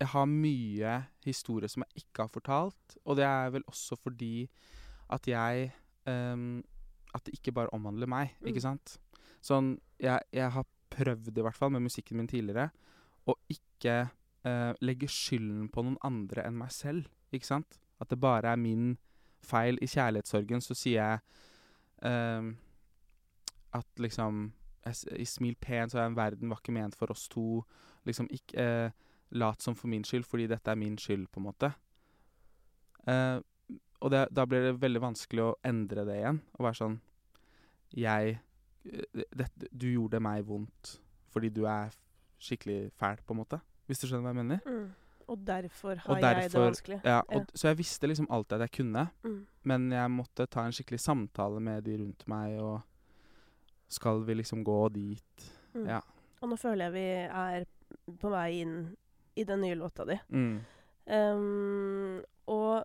Jeg 0.00 0.08
har 0.08 0.26
mye 0.26 0.92
historie 1.24 1.68
som 1.68 1.84
jeg 1.84 2.02
ikke 2.02 2.24
har 2.24 2.30
fortalt, 2.32 2.96
og 3.04 3.16
det 3.20 3.24
er 3.28 3.50
vel 3.54 3.62
også 3.70 3.96
fordi 4.00 4.48
at 5.12 5.28
jeg 5.28 5.68
um, 6.08 6.64
At 7.14 7.24
det 7.26 7.34
ikke 7.38 7.52
bare 7.52 7.70
omhandler 7.76 8.08
meg, 8.08 8.32
Mm. 8.40 8.48
ikke 8.48 8.60
sant? 8.64 8.96
Sånn 9.44 9.78
jeg, 10.00 10.18
jeg 10.32 10.50
har 10.50 10.64
prøvd, 10.92 11.32
i 11.32 11.44
hvert 11.44 11.58
fall, 11.58 11.72
med 11.74 11.86
musikken 11.86 12.20
min 12.20 12.30
tidligere, 12.30 12.68
å 13.28 13.36
ikke 13.52 13.96
eh, 14.48 14.72
legge 14.82 15.08
skylden 15.10 15.68
på 15.72 15.84
noen 15.86 15.98
andre 16.06 16.46
enn 16.46 16.58
meg 16.58 16.72
selv, 16.74 17.08
ikke 17.32 17.48
sant? 17.48 17.78
At 18.02 18.10
det 18.12 18.20
bare 18.22 18.52
er 18.52 18.60
min 18.60 18.96
feil. 19.46 19.78
I 19.82 19.90
kjærlighetssorgen 19.90 20.62
så 20.64 20.76
sier 20.78 20.98
jeg 20.98 21.20
eh, 22.08 22.50
at 23.78 24.02
liksom 24.02 24.50
jeg, 24.82 25.26
Smil 25.30 25.54
pent 25.62 25.92
så 25.92 26.02
er 26.02 26.10
en 26.10 26.18
verden 26.18 26.50
var 26.50 26.60
ikke 26.62 26.74
ment 26.74 26.96
for 26.98 27.12
oss 27.14 27.28
to. 27.30 27.62
Liksom 28.08 28.28
ikke 28.34 28.66
eh, 28.66 29.08
lat 29.38 29.62
som 29.62 29.76
for 29.78 29.90
min 29.90 30.04
skyld, 30.04 30.26
fordi 30.28 30.48
dette 30.50 30.70
er 30.70 30.78
min 30.78 30.98
skyld, 30.98 31.28
på 31.30 31.40
en 31.40 31.46
måte. 31.46 31.72
Eh, 33.06 33.38
og 34.02 34.10
det, 34.10 34.26
da 34.34 34.44
blir 34.48 34.66
det 34.66 34.80
veldig 34.82 35.02
vanskelig 35.04 35.44
å 35.44 35.54
endre 35.66 36.04
det 36.08 36.18
igjen. 36.18 36.42
Og 36.58 36.66
være 36.66 36.80
sånn 36.80 36.98
Jeg 37.94 38.40
eh, 38.84 39.22
dette, 39.36 39.68
Du 39.72 39.86
gjorde 39.92 40.20
meg 40.20 40.44
vondt 40.46 40.98
fordi 41.32 41.48
du 41.48 41.64
er 41.64 41.90
skikkelig 42.42 42.90
fæl, 42.98 43.16
på 43.26 43.32
en 43.32 43.38
måte. 43.40 43.60
Hvis 43.86 44.00
du 44.02 44.06
skjønner 44.06 44.26
hva 44.26 44.32
jeg 44.34 44.44
mener? 44.44 44.60
Mm. 44.66 44.90
Og 45.28 45.38
derfor 45.46 45.94
har 45.96 46.10
Og 46.16 46.20
jeg 46.20 46.50
det 46.50 46.60
vanskelig. 46.60 47.00
Ja, 47.04 47.20
og, 47.28 47.40
Ja. 47.40 47.44
Så 47.54 47.68
jeg 47.68 47.78
visste 47.78 48.06
liksom 48.06 48.26
alltid 48.30 48.52
at 48.60 48.60
jeg 48.60 48.70
kunne, 48.84 49.10
Mm. 49.24 49.46
men 49.64 49.90
jeg 49.92 50.10
måtte 50.10 50.46
ta 50.50 50.64
en 50.66 50.72
skikkelig 50.72 51.00
samtale 51.00 51.60
med 51.60 51.84
de 51.84 51.96
rundt 51.96 52.26
meg, 52.28 52.58
og 52.60 52.82
skal 53.88 54.24
vi 54.26 54.34
liksom 54.34 54.64
gå 54.64 54.88
dit? 54.92 55.52
Mm. 55.74 55.86
Ja. 55.86 56.00
Og 56.42 56.48
nå 56.48 56.56
føler 56.56 56.84
jeg 56.84 56.92
vi 56.92 57.06
er 57.30 57.64
på 58.18 58.30
vei 58.30 58.60
inn 58.60 58.96
i 59.36 59.44
den 59.44 59.60
nye 59.60 59.74
låta 59.74 60.04
di. 60.04 60.18
Mm. 60.28 60.60
Ehm, 61.06 62.22
og 62.46 62.84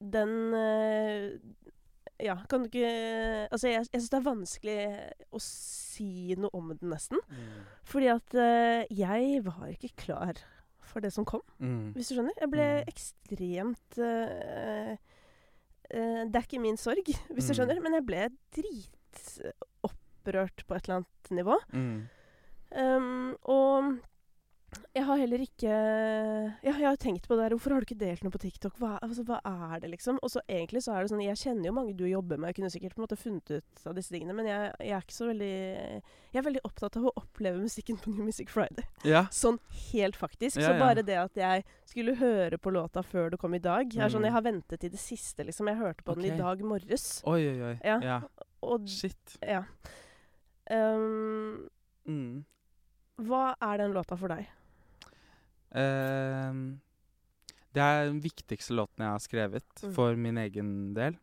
den 0.00 0.54
eh, 0.54 1.38
Ja, 2.22 2.36
kan 2.48 2.62
du 2.62 2.66
ikke 2.68 2.90
Altså, 3.50 3.68
jeg, 3.70 3.86
jeg 3.92 4.00
syns 4.00 4.10
det 4.12 4.18
er 4.20 4.28
vanskelig 4.28 4.78
å 5.32 5.38
si 5.40 6.34
noe 6.38 6.50
om 6.56 6.68
den, 6.74 6.90
nesten. 6.92 7.18
Fordi 7.88 8.06
at 8.12 8.34
uh, 8.34 8.84
jeg 8.90 9.44
var 9.46 9.66
ikke 9.72 9.94
klar 10.06 10.34
for 10.90 11.00
det 11.04 11.12
som 11.14 11.24
kom, 11.24 11.42
Mm. 11.62 11.92
hvis 11.94 12.08
du 12.10 12.14
skjønner. 12.16 12.34
Jeg 12.40 12.50
ble 12.50 12.66
Mm. 12.80 12.84
ekstremt 12.90 13.98
uh, 13.98 14.92
uh, 15.94 16.22
Det 16.26 16.36
er 16.36 16.42
ikke 16.46 16.60
min 16.62 16.76
sorg, 16.80 17.06
hvis 17.34 17.46
du 17.46 17.52
Mm. 17.52 17.56
skjønner, 17.60 17.80
men 17.84 17.94
jeg 17.98 18.06
ble 18.06 18.22
dritopprørt 18.56 20.58
på 20.66 20.74
et 20.76 20.84
eller 20.88 20.96
annet 21.00 21.30
nivå. 21.40 21.56
Mm. 21.72 22.00
Um, 22.70 23.36
og 23.50 23.96
jeg 24.94 25.04
har 25.06 25.18
heller 25.18 25.42
ikke 25.42 25.70
Ja, 26.62 26.72
jeg 26.72 26.86
har 26.86 26.96
tenkt 27.00 27.26
på 27.26 27.34
det 27.36 27.44
der. 27.44 27.54
Hvorfor 27.56 27.72
har 27.74 27.82
du 27.82 27.86
ikke 27.88 27.98
delt 27.98 28.22
noe 28.22 28.30
på 28.34 28.40
TikTok? 28.42 28.76
Hva, 28.78 28.92
altså, 29.02 29.24
hva 29.26 29.40
er 29.46 29.80
det, 29.82 29.90
liksom? 29.96 30.18
Og 30.22 30.30
så 30.30 30.42
egentlig 30.46 30.82
så 30.84 30.94
er 30.94 31.02
det 31.04 31.10
sånn 31.12 31.22
Jeg 31.24 31.38
kjenner 31.40 31.66
jo 31.70 31.72
mange 31.76 31.94
du 31.98 32.04
jobber 32.06 32.38
med. 32.38 32.50
Jeg 32.50 32.58
kunne 32.60 32.70
sikkert 32.74 32.94
på 32.94 33.00
en 33.02 33.06
måte 33.06 33.18
funnet 33.18 33.50
ut 33.56 33.86
av 33.90 33.96
disse 33.98 34.14
tingene, 34.14 34.34
men 34.36 34.46
jeg, 34.50 34.68
jeg 34.78 34.94
er 34.96 35.04
ikke 35.06 35.16
så 35.16 35.28
veldig 35.30 35.50
Jeg 35.50 36.40
er 36.42 36.46
veldig 36.46 36.62
opptatt 36.68 36.98
av 37.00 37.08
å 37.10 37.14
oppleve 37.22 37.62
musikken 37.64 37.98
på 38.02 38.12
New 38.14 38.28
Music 38.28 38.50
Friday. 38.54 38.86
Ja. 39.08 39.24
Sånn 39.34 39.58
helt 39.92 40.18
faktisk. 40.20 40.60
Ja, 40.62 40.70
så 40.70 40.78
bare 40.78 41.02
det 41.06 41.18
at 41.18 41.40
jeg 41.40 41.64
skulle 41.90 42.14
høre 42.20 42.58
på 42.62 42.70
låta 42.74 43.02
før 43.02 43.30
det 43.34 43.40
kom 43.42 43.54
i 43.58 43.62
dag 43.62 43.90
er 43.96 44.08
sånn 44.12 44.20
Mm. 44.20 44.28
Jeg 44.30 44.32
har 44.36 44.42
ventet 44.46 44.84
i 44.84 44.88
det 44.92 45.00
siste, 45.00 45.44
liksom. 45.48 45.66
Jeg 45.72 45.80
hørte 45.80 46.04
på 46.04 46.14
den 46.14 46.30
i 46.30 46.36
dag 46.38 46.60
morges. 46.62 47.22
Oi, 47.26 47.40
oi, 47.48 47.58
oi. 47.72 47.74
Ja. 47.82 47.98
ja. 48.04 48.20
Og 48.62 48.86
Shit. 48.86 49.38
ja. 49.42 49.64
Um, 50.70 51.68
Mm. 52.06 52.44
hva 53.26 53.54
er 53.60 53.78
den 53.78 53.92
låta 53.92 54.16
for 54.18 54.28
deg? 54.28 54.46
Ehm, 55.74 56.80
det 57.74 57.82
er 57.82 58.06
den 58.08 58.20
viktigste 58.24 58.74
låten 58.74 59.04
jeg 59.04 59.12
har 59.14 59.22
skrevet 59.22 59.82
Mm. 59.84 59.92
for 59.94 60.16
min 60.16 60.36
egen 60.38 60.70
del. 60.94 61.16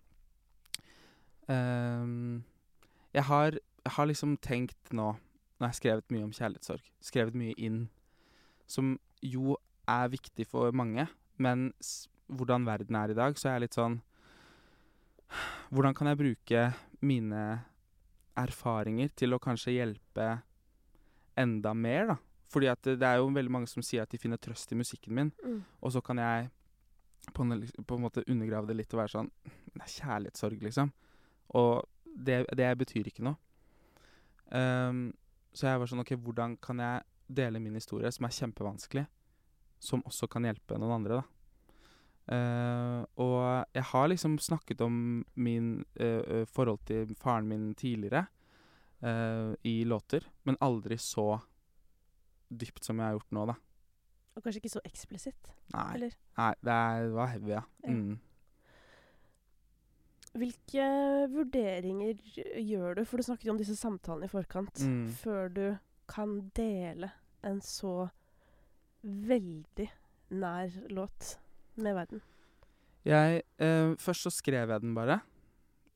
Ehm, 1.50 2.44
jeg, 3.13 3.24
har, 3.24 3.51
jeg 3.51 3.92
har 3.98 4.06
liksom 4.06 4.38
tenkt 4.38 4.92
nå 4.94 5.16
Nå 5.58 5.66
har 5.66 5.72
jeg 5.74 5.80
skrevet 5.80 6.12
mye 6.13 6.24
om 6.27 6.32
kjærlighetssorg. 6.38 6.84
Skrevet 7.01 7.34
mye 7.34 7.56
inn. 7.58 7.89
Som 8.70 9.00
jo 9.25 9.56
er 9.89 10.08
viktig 10.13 10.46
for 10.46 10.70
mange, 10.72 11.08
men 11.42 11.72
hvordan 12.30 12.63
verden 12.68 12.94
er 12.96 13.10
i 13.10 13.16
dag, 13.18 13.34
så 13.42 13.48
er 13.50 13.54
jeg 13.56 13.62
litt 13.63 13.74
sånn 13.80 13.96
Hvordan 15.74 15.96
kan 15.98 16.12
jeg 16.12 16.20
bruke 16.20 16.62
mine 17.01 17.42
erfaringer 18.38 19.10
til 19.18 19.34
å 19.34 19.39
kanskje 19.42 19.74
hjelpe 19.80 20.27
enda 21.36 21.74
mer, 21.74 22.06
da? 22.13 22.18
Fordi 22.48 22.70
at 22.72 22.84
det 22.88 23.04
er 23.04 23.20
jo 23.20 23.27
veldig 23.34 23.51
mange 23.51 23.68
som 23.68 23.84
sier 23.84 24.06
at 24.06 24.13
de 24.13 24.20
finner 24.22 24.39
trøst 24.39 24.72
i 24.72 24.80
musikken 24.80 25.13
min, 25.13 25.32
Mm. 25.44 25.63
og 25.82 25.92
så 25.92 26.01
kan 26.01 26.18
jeg 26.18 26.50
på 27.34 27.44
en, 27.44 27.68
på 27.86 27.96
en 27.96 28.01
måte 28.01 28.24
undergrave 28.27 28.68
det 28.68 28.77
litt 28.77 28.94
og 28.94 29.01
være 29.01 29.12
sånn 29.18 29.32
Det 29.44 29.84
er 29.84 29.94
kjærlighetssorg, 29.94 30.62
liksom. 30.63 30.92
Og 31.60 31.84
det, 32.04 32.46
det 32.58 32.70
betyr 32.80 33.08
ikke 33.12 33.25
noe. 33.27 33.38
Um, 34.50 35.12
så 35.54 35.68
jeg 35.68 35.80
var 35.80 35.89
sånn 35.92 36.01
OK, 36.01 36.16
hvordan 36.24 36.56
kan 36.63 36.80
jeg 36.82 37.04
dele 37.27 37.60
min 37.62 37.75
historie, 37.77 38.10
som 38.12 38.25
er 38.25 38.34
kjempevanskelig, 38.34 39.04
som 39.77 40.01
også 40.08 40.30
kan 40.32 40.48
hjelpe 40.48 40.80
noen 40.80 40.96
andre, 40.96 41.20
da? 41.20 41.25
Uh, 42.27 43.04
og 43.24 43.38
jeg 43.75 43.86
har 43.92 44.10
liksom 44.10 44.39
snakket 44.44 44.82
om 44.84 45.24
min 45.39 45.86
eh, 45.96 46.44
forhold 46.51 46.82
til 46.89 47.13
faren 47.16 47.48
min 47.48 47.70
tidligere 47.80 48.25
uh, 49.00 49.54
i 49.63 49.86
låter, 49.88 50.25
men 50.44 50.60
aldri 50.60 50.98
så 51.00 51.38
dypt 52.50 52.84
som 52.86 52.98
jeg 53.00 53.06
har 53.10 53.18
gjort 53.18 53.32
nå, 53.36 53.46
da. 53.51 53.56
Og 54.38 54.44
kanskje 54.46 54.62
ikke 54.62 54.70
så 54.75 54.82
eksplisitt, 54.86 55.51
Nei, 55.74 55.88
eller? 55.98 56.16
nei 56.38 56.51
det, 56.62 56.72
er, 56.74 57.04
det 57.08 57.13
var 57.18 57.27
heavy, 57.34 57.50
ja. 57.56 57.63
Mm. 57.88 58.20
Hvilke 60.38 60.88
vurderinger 61.34 62.20
gjør 62.62 63.00
du, 63.00 63.04
for 63.10 63.18
du 63.18 63.25
snakket 63.25 63.48
jo 63.50 63.54
om 63.56 63.62
disse 63.62 63.75
samtalene 63.80 64.27
i 64.27 64.32
forkant, 64.32 64.84
Mm. 64.86 65.08
før 65.24 65.48
du 65.54 65.77
kan 66.08 66.51
dele 66.56 67.10
en 67.44 67.60
så 67.62 68.10
veldig 69.04 69.89
nær 70.32 70.70
låt 70.92 71.38
med 71.77 71.96
verden? 71.96 72.22
Jeg, 73.06 73.42
eh, 73.58 73.96
først 73.96 74.24
så 74.27 74.30
skrev 74.32 74.70
jeg 74.70 74.82
den 74.82 74.94
bare. 74.94 75.22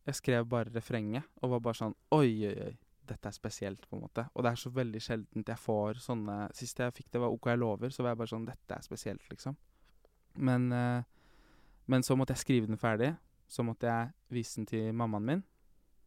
Jeg 0.07 0.15
skrev 0.15 0.45
bare 0.49 0.71
refrenget, 0.73 1.23
og 1.43 1.51
var 1.51 1.59
bare 1.59 1.73
sånn 1.75 1.95
Oi, 2.11 2.47
oi, 2.47 2.55
oi. 2.65 2.77
Dette 3.11 3.29
er 3.29 3.35
spesielt, 3.35 3.87
på 3.89 3.97
en 3.97 4.03
måte. 4.05 4.25
Og 4.33 4.45
det 4.45 4.51
er 4.51 4.59
så 4.61 4.71
veldig 4.73 5.01
sjeldent 5.03 5.51
jeg 5.51 5.59
får 5.59 5.99
sånne 6.05 6.37
Sist 6.57 6.79
jeg 6.79 6.95
fikk 6.95 7.09
det, 7.11 7.21
var 7.23 7.33
OK 7.35 7.49
jeg 7.51 7.59
lover, 7.59 7.91
så 7.91 8.05
var 8.05 8.13
jeg 8.13 8.21
bare 8.21 8.31
sånn 8.33 8.47
Dette 8.47 8.77
er 8.77 8.85
spesielt, 8.85 9.25
liksom. 9.33 9.57
Men, 10.47 10.71
eh, 10.71 11.03
men 11.91 12.05
så 12.07 12.15
måtte 12.15 12.35
jeg 12.37 12.45
skrive 12.45 12.69
den 12.71 12.79
ferdig. 12.79 13.11
Så 13.51 13.65
måtte 13.67 13.89
jeg 13.89 14.13
vise 14.31 14.61
den 14.61 14.69
til 14.69 14.93
mammaen 14.95 15.27
min, 15.27 15.43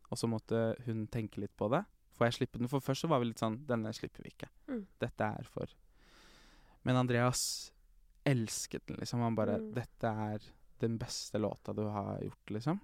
og 0.09 0.17
så 0.17 0.31
måtte 0.31 0.63
hun 0.87 1.05
tenke 1.13 1.43
litt 1.43 1.53
på 1.61 1.69
det. 1.69 1.83
Får 2.17 2.29
jeg 2.31 2.37
slippe 2.39 2.61
den? 2.63 2.71
For 2.71 2.81
først 2.81 3.05
så 3.05 3.11
var 3.11 3.21
vi 3.21 3.29
litt 3.33 3.43
sånn 3.43 3.59
Denne 3.69 3.93
slipper 3.93 4.23
vi 4.25 4.33
ikke. 4.33 4.49
Mm. 4.71 4.85
Dette 5.03 5.29
er 5.41 5.49
for 5.51 5.73
Men 6.85 6.97
Andreas 7.01 7.73
elsket 8.25 8.87
den, 8.87 8.97
liksom. 9.01 9.21
Han 9.21 9.35
bare 9.37 9.59
Mm. 9.59 9.73
'Dette 9.75 10.05
er 10.05 10.41
den 10.81 10.99
beste 10.99 11.39
låta 11.39 11.73
du 11.75 11.83
har 11.89 12.21
gjort', 12.21 12.51
liksom. 12.51 12.81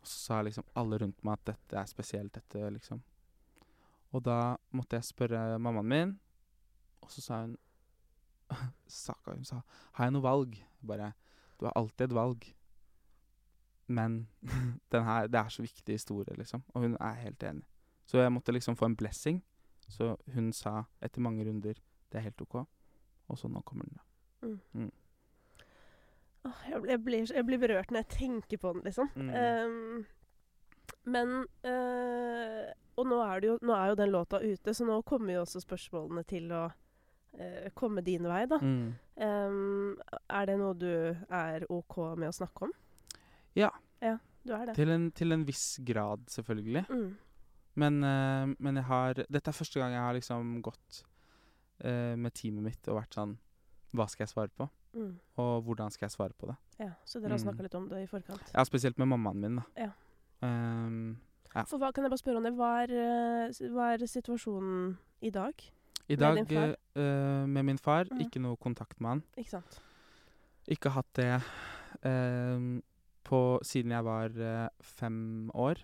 Og 0.00 0.06
så 0.06 0.18
sa 0.26 0.42
liksom 0.42 0.64
alle 0.74 0.98
rundt 0.98 1.22
meg 1.24 1.32
at 1.32 1.44
dette 1.44 1.76
er 1.80 1.86
spesielt, 1.86 2.32
dette, 2.32 2.70
liksom. 2.70 3.02
Og 4.16 4.22
da 4.24 4.56
måtte 4.72 4.96
jeg 4.96 5.04
spørre 5.10 5.58
mammaen 5.60 5.88
min, 5.90 6.12
og 7.04 7.10
så 7.12 7.22
sa 7.24 7.40
hun 7.44 7.56
Saka, 8.86 9.34
hun 9.34 9.44
sa 9.44 9.60
'Har 9.92 10.04
jeg 10.04 10.12
noe 10.12 10.22
valg?' 10.22 10.56
Jeg 10.56 10.86
bare 10.86 11.12
'Du 11.58 11.64
har 11.66 11.72
alltid 11.76 12.04
et 12.10 12.14
valg'. 12.16 12.52
Men 13.88 14.28
den 14.92 15.04
her, 15.04 15.26
det 15.26 15.34
er 15.38 15.48
så 15.48 15.62
viktig 15.62 15.94
historie, 15.94 16.36
liksom. 16.36 16.62
Og 16.74 16.82
hun 16.82 16.96
er 17.00 17.12
helt 17.12 17.42
enig. 17.42 17.64
Så 18.06 18.18
jeg 18.18 18.32
måtte 18.32 18.52
liksom 18.52 18.76
få 18.76 18.86
en 18.86 18.96
blessing. 18.96 19.42
Så 19.88 20.16
hun 20.34 20.52
sa 20.52 20.82
etter 21.02 21.20
mange 21.20 21.44
runder 21.48 21.74
'Det 22.10 22.18
er 22.18 22.20
helt 22.20 22.40
OK'. 22.40 22.66
Og 23.28 23.38
så 23.38 23.48
nå 23.48 23.60
kommer 23.60 23.84
den, 23.84 23.96
da. 23.96 24.46
Mm. 24.46 24.60
Mm. 24.72 24.92
Jeg, 26.44 26.80
blir- 26.82 26.90
jeg, 26.90 27.04
blir, 27.04 27.32
jeg 27.34 27.46
blir 27.46 27.58
berørt 27.58 27.90
når 27.90 27.98
jeg 27.98 28.08
tenker 28.08 28.56
på 28.56 28.72
den, 28.72 28.82
liksom. 28.84 29.10
Mm. 29.16 29.30
Um, 29.30 30.06
men 31.04 31.46
eh, 31.64 32.72
Og 32.96 33.06
nå 33.06 33.18
er, 33.24 33.40
det 33.40 33.48
jo, 33.50 33.58
nå 33.62 33.74
er 33.76 33.90
jo 33.92 33.96
den 34.00 34.10
låta 34.14 34.40
ute, 34.40 34.72
så 34.74 34.86
nå 34.88 35.02
kommer 35.04 35.34
jo 35.34 35.42
også 35.44 35.60
spørsmålene 35.60 36.22
til 36.28 36.48
å 36.56 36.62
eh, 37.36 37.66
komme 37.76 38.00
din 38.06 38.24
vei, 38.28 38.46
da. 38.48 38.56
Mm. 38.62 38.94
Um, 39.20 39.98
er 40.32 40.46
det 40.48 40.54
noe 40.60 40.74
du 40.80 40.88
er 41.28 41.66
OK 41.72 41.98
med 42.16 42.30
å 42.30 42.36
snakke 42.36 42.68
om? 42.68 42.72
Ja. 43.56 43.68
Ja, 44.00 44.14
du 44.44 44.52
er 44.56 44.66
det. 44.70 44.74
Til, 44.78 44.90
en, 44.92 45.10
til 45.16 45.32
en 45.36 45.44
viss 45.48 45.78
grad, 45.84 46.24
selvfølgelig. 46.32 46.86
Mm. 46.88 47.10
Men, 47.76 48.00
uh, 48.04 48.54
men 48.64 48.80
jeg 48.80 48.88
har 48.88 49.18
Dette 49.28 49.52
er 49.52 49.56
første 49.56 49.80
gang 49.82 49.92
jeg 49.92 50.00
har 50.00 50.14
liksom 50.16 50.54
gått 50.64 51.02
uh, 51.84 52.14
med 52.16 52.32
teamet 52.32 52.64
mitt 52.64 52.88
og 52.88 52.96
vært 53.02 53.12
sånn 53.18 53.34
Hva 53.92 54.06
skal 54.08 54.24
jeg 54.24 54.32
svare 54.32 54.52
på? 54.56 54.64
Mm. 54.96 55.10
Og 55.44 55.66
hvordan 55.66 55.92
skal 55.92 56.06
jeg 56.08 56.14
svare 56.14 56.32
på 56.40 56.48
det? 56.48 56.56
Ja, 56.80 56.94
så 57.04 57.20
dere 57.20 57.34
har 57.36 57.42
Mm. 57.42 57.44
snakka 57.44 57.62
litt 57.66 57.74
om 57.76 57.88
det 57.90 58.00
i 58.00 58.08
forkant. 58.08 58.48
Ja, 58.54 58.64
spesielt 58.64 58.96
med 58.96 59.08
mammaen 59.12 59.40
min, 59.44 59.58
da. 59.60 59.64
Ja. 59.76 59.90
Ehm, 60.44 61.18
ja. 61.56 61.64
For 61.68 61.80
hva 61.80 61.88
kan 61.94 62.04
jeg 62.06 62.12
bare 62.12 62.20
spørre 62.22 62.40
om 62.42 62.46
det? 62.46 62.52
Hva 62.58 62.70
er, 62.84 62.92
eh, 62.92 63.70
hva 63.72 63.88
er 63.94 64.04
situasjonen 64.06 64.96
i 65.24 65.30
dag? 65.34 65.54
I 66.06 66.14
Med 66.14 66.18
dag 66.22 66.36
din 66.36 66.46
far? 66.60 66.76
eh, 67.02 67.46
med 67.46 67.64
min 67.64 67.78
far, 67.78 68.04
Mm. 68.12 68.20
ikke 68.26 68.40
noe 68.44 68.56
kontakt 68.56 69.00
med 69.00 69.08
han. 69.08 69.22
Ikke 69.36 69.50
sant? 69.56 69.80
Ikke 70.68 70.90
hatt 70.90 71.08
det 71.14 71.42
ehm, 72.04 72.82
på, 73.24 73.58
siden 73.64 73.90
jeg 73.90 74.04
var 74.04 74.30
eh, 74.38 74.68
fem 74.82 75.50
år. 75.54 75.76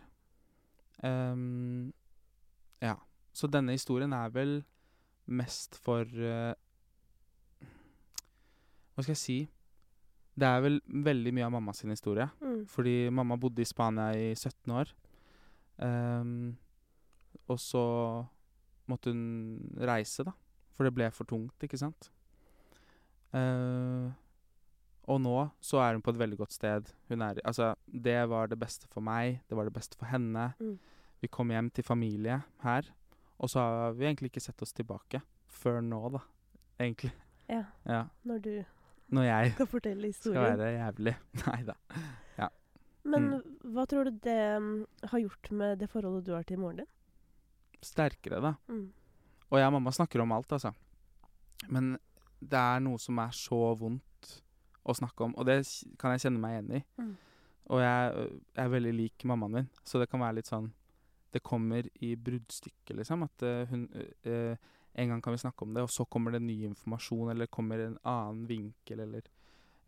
Um, 1.02 1.93
ja. 2.81 2.95
Så 3.33 3.49
denne 3.50 3.73
historien 3.73 4.12
er 4.12 4.29
vel 4.31 4.64
mest 5.26 5.75
for 5.83 6.02
uh, 6.05 6.52
Hva 8.95 9.02
skal 9.02 9.14
jeg 9.14 9.23
si? 9.23 9.37
Det 10.38 10.47
er 10.49 10.61
vel 10.64 10.81
veldig 10.87 11.33
mye 11.35 11.47
av 11.47 11.52
mamma 11.55 11.73
sin 11.76 11.91
historie. 11.91 12.29
Mm. 12.41 12.67
Fordi 12.69 13.11
mamma 13.11 13.37
bodde 13.41 13.62
i 13.64 13.69
Spania 13.69 14.11
i 14.14 14.35
17 14.35 14.71
år. 14.73 14.93
Ehm, 15.83 16.57
og 17.51 17.59
så 17.61 17.83
måtte 18.89 19.11
hun 19.12 19.77
reise, 19.83 20.25
da. 20.25 20.33
For 20.77 20.87
det 20.89 20.95
ble 20.97 21.11
for 21.12 21.29
tungt, 21.29 21.59
ikke 21.67 21.79
sant. 21.81 22.11
Uh, 23.33 24.12
og 25.09 25.21
nå 25.25 25.37
så 25.65 25.81
er 25.83 25.97
hun 25.97 26.03
på 26.05 26.12
et 26.12 26.19
veldig 26.21 26.37
godt 26.43 26.53
sted. 26.55 26.91
Hun 27.09 27.23
er 27.25 27.39
Altså, 27.49 27.73
det 27.89 28.19
var 28.31 28.47
det 28.53 28.59
beste 28.61 28.87
for 28.93 29.01
meg. 29.05 29.41
Det 29.49 29.57
var 29.57 29.65
det 29.69 29.73
beste 29.75 29.97
for 29.99 30.07
henne. 30.12 30.51
Mm. 30.61 30.79
Vi 31.23 31.29
kom 31.33 31.51
hjem 31.51 31.71
til 31.71 31.85
familie 31.87 32.43
her. 32.62 32.83
Og 33.39 33.51
så 33.51 33.59
har 33.61 33.93
vi 33.99 34.05
egentlig 34.07 34.31
ikke 34.33 34.41
sett 34.45 34.62
oss 34.62 34.73
tilbake 34.77 35.23
før 35.49 35.81
nå, 35.83 36.03
da. 36.12 36.21
Egentlig. 36.81 37.12
Ja, 37.49 37.65
Ja. 37.87 38.05
når 38.25 38.39
du 38.43 38.65
Når 39.12 39.23
jeg 39.25 39.53
skal 39.53 39.67
fortelle 39.67 40.12
skal 40.12 40.33
historien. 40.33 40.59
være 40.59 40.73
jævlig. 40.79 41.17
Nei 41.47 41.62
da. 41.65 41.75
Men 43.05 43.25
Mm. 43.35 43.52
Hva 43.62 43.85
tror 43.87 44.09
du 44.09 44.19
det 44.25 44.40
mm, 44.59 44.87
har 45.12 45.23
gjort 45.23 45.50
med 45.54 45.78
det 45.78 45.88
forholdet 45.90 46.26
du 46.26 46.33
har 46.35 46.47
til 46.47 46.59
moren 46.59 46.83
din? 46.83 46.90
Sterkere, 47.83 48.40
da. 48.42 48.54
Mm. 48.71 48.88
Og 49.50 49.59
jeg 49.59 49.69
og 49.69 49.76
mamma 49.76 49.92
snakker 49.95 50.23
om 50.23 50.33
alt, 50.35 50.52
altså. 50.54 50.73
Men 51.71 51.95
det 52.42 52.59
er 52.59 52.83
noe 52.83 52.99
som 52.99 53.21
er 53.23 53.35
så 53.37 53.61
vondt 53.78 54.31
å 54.83 54.95
snakke 54.99 55.28
om, 55.28 55.35
og 55.38 55.47
det 55.47 55.61
kan 56.00 56.14
jeg 56.14 56.25
kjenne 56.25 56.42
meg 56.42 56.57
igjen 56.57 56.73
i. 56.81 56.83
Mm. 56.99 57.12
Og 57.73 57.83
jeg, 57.83 58.14
øh, 58.19 58.38
jeg 58.57 58.64
er 58.64 58.73
veldig 58.73 58.92
lik 58.99 59.26
mammaen 59.31 59.59
min, 59.59 59.69
så 59.87 60.00
det 60.02 60.09
kan 60.11 60.23
være 60.23 60.40
litt 60.40 60.50
sånn 60.50 60.73
Det 61.33 61.40
kommer 61.40 61.87
i 62.04 62.11
bruddstykket, 62.21 62.97
liksom. 62.99 63.23
At 63.25 63.45
øh, 63.47 63.69
hun 63.71 63.87
øh, 64.26 64.57
En 64.92 65.09
gang 65.09 65.23
kan 65.23 65.33
vi 65.33 65.40
snakke 65.40 65.64
om 65.64 65.73
det, 65.73 65.83
og 65.87 65.88
så 65.90 66.04
kommer 66.04 66.35
det 66.35 66.42
ny 66.42 66.64
informasjon, 66.66 67.31
eller 67.31 67.47
kommer 67.47 67.78
en 67.81 67.99
annen 68.04 68.49
vinkel, 68.49 69.00
eller 69.00 69.23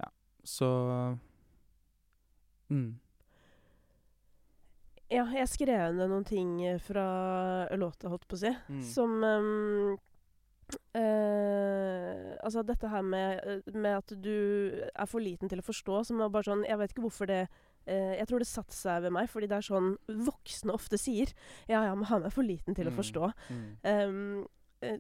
Ja. 0.00 0.08
Så 0.44 0.68
mm. 2.68 3.00
Ja, 5.14 5.24
jeg 5.30 5.48
skrev 5.48 5.94
ned 5.94 6.10
noen 6.10 6.24
ting 6.26 6.56
eh, 6.66 6.78
fra 6.82 7.68
låta, 7.78 8.08
holdt 8.10 8.26
på 8.28 8.34
å 8.36 8.42
si, 8.44 8.50
Mm. 8.68 8.82
som 8.82 9.22
um, 9.24 9.98
Uh, 10.94 12.34
Altså 12.44 12.62
dette 12.66 12.88
her 12.88 13.02
med, 13.04 13.62
med 13.74 13.96
at 13.98 14.12
du 14.24 14.30
er 14.94 15.08
for 15.10 15.20
liten 15.20 15.50
til 15.50 15.60
å 15.60 15.64
forstå, 15.66 15.98
som 16.08 16.22
er 16.24 16.30
bare 16.32 16.46
sånn 16.48 16.62
Jeg 16.64 16.78
vet 16.80 16.94
ikke 16.94 17.04
hvorfor 17.04 17.28
det 17.28 17.42
uh, 17.44 18.14
Jeg 18.18 18.26
tror 18.30 18.40
det 18.42 18.48
satte 18.48 18.76
seg 18.76 19.02
ved 19.04 19.12
meg, 19.12 19.28
fordi 19.32 19.48
det 19.50 19.58
er 19.58 19.66
sånn 19.68 19.90
voksne 20.08 20.72
ofte 20.74 20.96
sier. 21.00 21.34
Ja, 21.68 21.82
ja, 21.88 21.92
men 21.94 22.08
han 22.08 22.24
er 22.24 22.32
for 22.34 22.46
liten 22.46 22.74
til 22.76 22.88
å 22.88 22.94
Mm. 22.94 22.96
forstå. 22.96 23.28
Mm. 23.50 23.68
Um, 23.84 24.46
uh, 24.84 24.98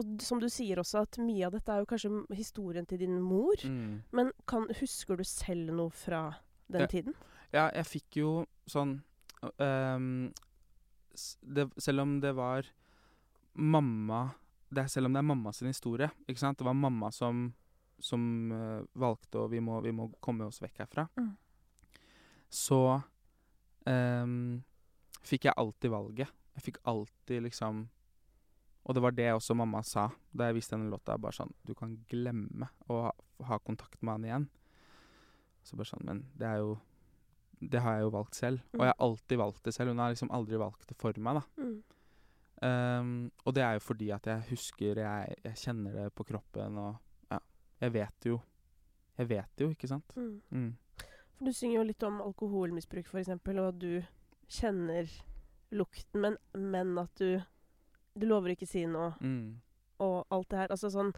og 0.00 0.16
som 0.24 0.40
du 0.40 0.48
sier 0.48 0.80
også, 0.80 1.02
at 1.04 1.18
mye 1.20 1.44
av 1.46 1.52
dette 1.52 1.68
er 1.74 1.82
jo 1.82 1.88
kanskje 1.92 2.36
historien 2.38 2.86
til 2.88 2.98
din 3.04 3.18
mor. 3.20 3.60
Mm. 3.60 3.98
Men 4.16 4.30
kan, 4.48 4.64
husker 4.80 5.20
du 5.20 5.24
selv 5.28 5.68
noe 5.76 5.90
fra 5.92 6.38
den 6.72 6.80
Ja. 6.80 6.86
tiden? 6.86 7.14
Ja, 7.52 7.66
jeg 7.76 7.84
fikk 7.84 8.16
jo 8.16 8.46
sånn 8.66 9.02
det, 11.42 11.66
Selv 11.76 12.00
om 12.00 12.20
det 12.20 12.32
var 12.32 12.68
mamma 13.52 14.30
det 14.72 14.84
er, 14.84 14.88
Selv 14.88 15.06
om 15.06 15.12
det 15.12 15.20
er 15.20 15.28
mamma 15.28 15.52
sin 15.52 15.68
historie, 15.68 16.08
ikke 16.26 16.40
sant? 16.40 16.58
Det 16.58 16.64
var 16.64 16.76
mamma 16.78 17.10
som, 17.12 17.50
som 18.00 18.22
uh, 18.52 18.84
valgte 18.96 19.42
å 19.42 19.48
vi 19.52 19.60
må, 19.60 19.80
vi 19.84 19.92
må 19.92 20.08
komme 20.24 20.46
oss 20.48 20.62
vekk 20.62 20.84
herfra. 20.84 21.04
Mm. 21.20 21.34
Så 22.52 22.78
um, 23.84 24.62
fikk 25.24 25.50
jeg 25.50 25.58
alltid 25.60 25.92
valget. 25.92 26.32
Jeg 26.56 26.66
fikk 26.68 26.80
alltid 26.88 27.44
liksom 27.48 27.86
Og 28.84 28.94
det 28.94 29.02
var 29.04 29.14
det 29.16 29.28
også 29.32 29.54
mamma 29.56 29.80
sa 29.86 30.10
da 30.32 30.48
jeg 30.48 30.58
viste 30.58 30.76
henne 30.76 30.90
låta. 30.92 31.18
Bare 31.20 31.36
sånn 31.36 31.52
Du 31.64 31.74
kan 31.76 31.94
glemme 32.08 32.68
å 32.88 33.02
ha, 33.06 33.12
ha 33.48 33.60
kontakt 33.60 34.00
med 34.02 34.16
han 34.16 34.26
igjen. 34.28 34.48
Så 35.62 35.76
bare 35.76 35.92
sånn 35.92 36.08
Men 36.08 36.24
det 36.36 36.48
er 36.48 36.64
jo 36.64 36.78
Det 37.70 37.80
har 37.80 37.94
jeg 37.94 38.02
jo 38.06 38.08
valgt 38.10 38.34
selv. 38.34 38.60
Og 38.74 38.80
jeg 38.82 38.90
har 38.90 39.00
alltid 39.06 39.38
valgt 39.38 39.62
det 39.64 39.74
selv. 39.74 39.90
Hun 39.92 39.98
har 40.02 40.10
liksom 40.10 40.30
aldri 40.34 40.58
valgt 40.58 40.88
det 40.88 40.96
for 40.98 41.12
meg, 41.22 41.38
da. 41.40 41.42
Mm. 41.62 41.82
Um, 42.62 43.30
og 43.44 43.54
det 43.56 43.62
er 43.66 43.72
jo 43.74 43.80
fordi 43.82 44.10
at 44.14 44.26
jeg 44.30 44.44
husker 44.52 44.98
Jeg, 45.00 45.34
jeg 45.42 45.56
kjenner 45.58 45.92
det 45.96 46.04
på 46.14 46.22
kroppen, 46.28 46.76
og 46.78 46.94
ja, 47.32 47.38
jeg 47.82 47.92
vet 47.96 48.26
jo 48.28 48.36
Jeg 49.18 49.28
vet 49.32 49.64
jo, 49.64 49.70
ikke 49.74 49.88
sant? 49.90 50.14
Mm. 50.14 50.36
Mm. 50.50 50.68
For 51.34 51.48
du 51.48 51.52
synger 51.58 51.80
jo 51.80 51.86
litt 51.88 52.06
om 52.06 52.20
alkoholmisbruk, 52.22 53.08
f.eks., 53.10 53.32
og 53.34 53.66
at 53.66 53.80
du 53.82 54.04
kjenner 54.46 55.10
lukten, 55.74 56.20
men, 56.22 56.36
men 56.54 56.94
at 57.02 57.10
du 57.18 57.40
Du 58.14 58.26
lover 58.30 58.54
ikke 58.54 58.68
si 58.68 58.84
noe, 58.86 59.14
Mm. 59.20 59.58
og 59.98 60.26
alt 60.30 60.48
det 60.50 60.58
her. 60.58 60.68
Altså 60.76 60.90
sånn 60.92 61.10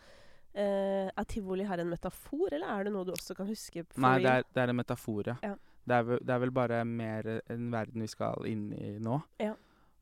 eh, 0.54 1.10
Er 1.12 1.24
tivoli 1.28 1.64
her 1.68 1.78
en 1.82 1.90
metafor, 1.92 2.48
eller 2.54 2.68
er 2.72 2.84
det 2.88 2.92
noe 2.94 3.04
du 3.04 3.12
også 3.12 3.34
kan 3.36 3.46
huske? 3.52 3.84
Nei, 3.98 4.16
det 4.22 4.30
er, 4.32 4.44
det 4.54 4.62
er 4.64 4.72
en 4.72 4.80
metafor, 4.80 5.26
ja. 5.26 5.36
Ja. 5.42 5.56
Det, 5.84 5.94
er, 5.96 6.06
vel- 6.08 6.22
det 6.24 6.32
er 6.34 6.40
vel 6.42 6.54
bare 6.56 6.80
mer 6.88 7.28
en 7.52 7.68
verden 7.72 8.04
vi 8.04 8.08
skal 8.08 8.46
inn 8.48 8.70
i 8.72 8.94
nå. 9.04 9.18
Ja. 9.42 9.52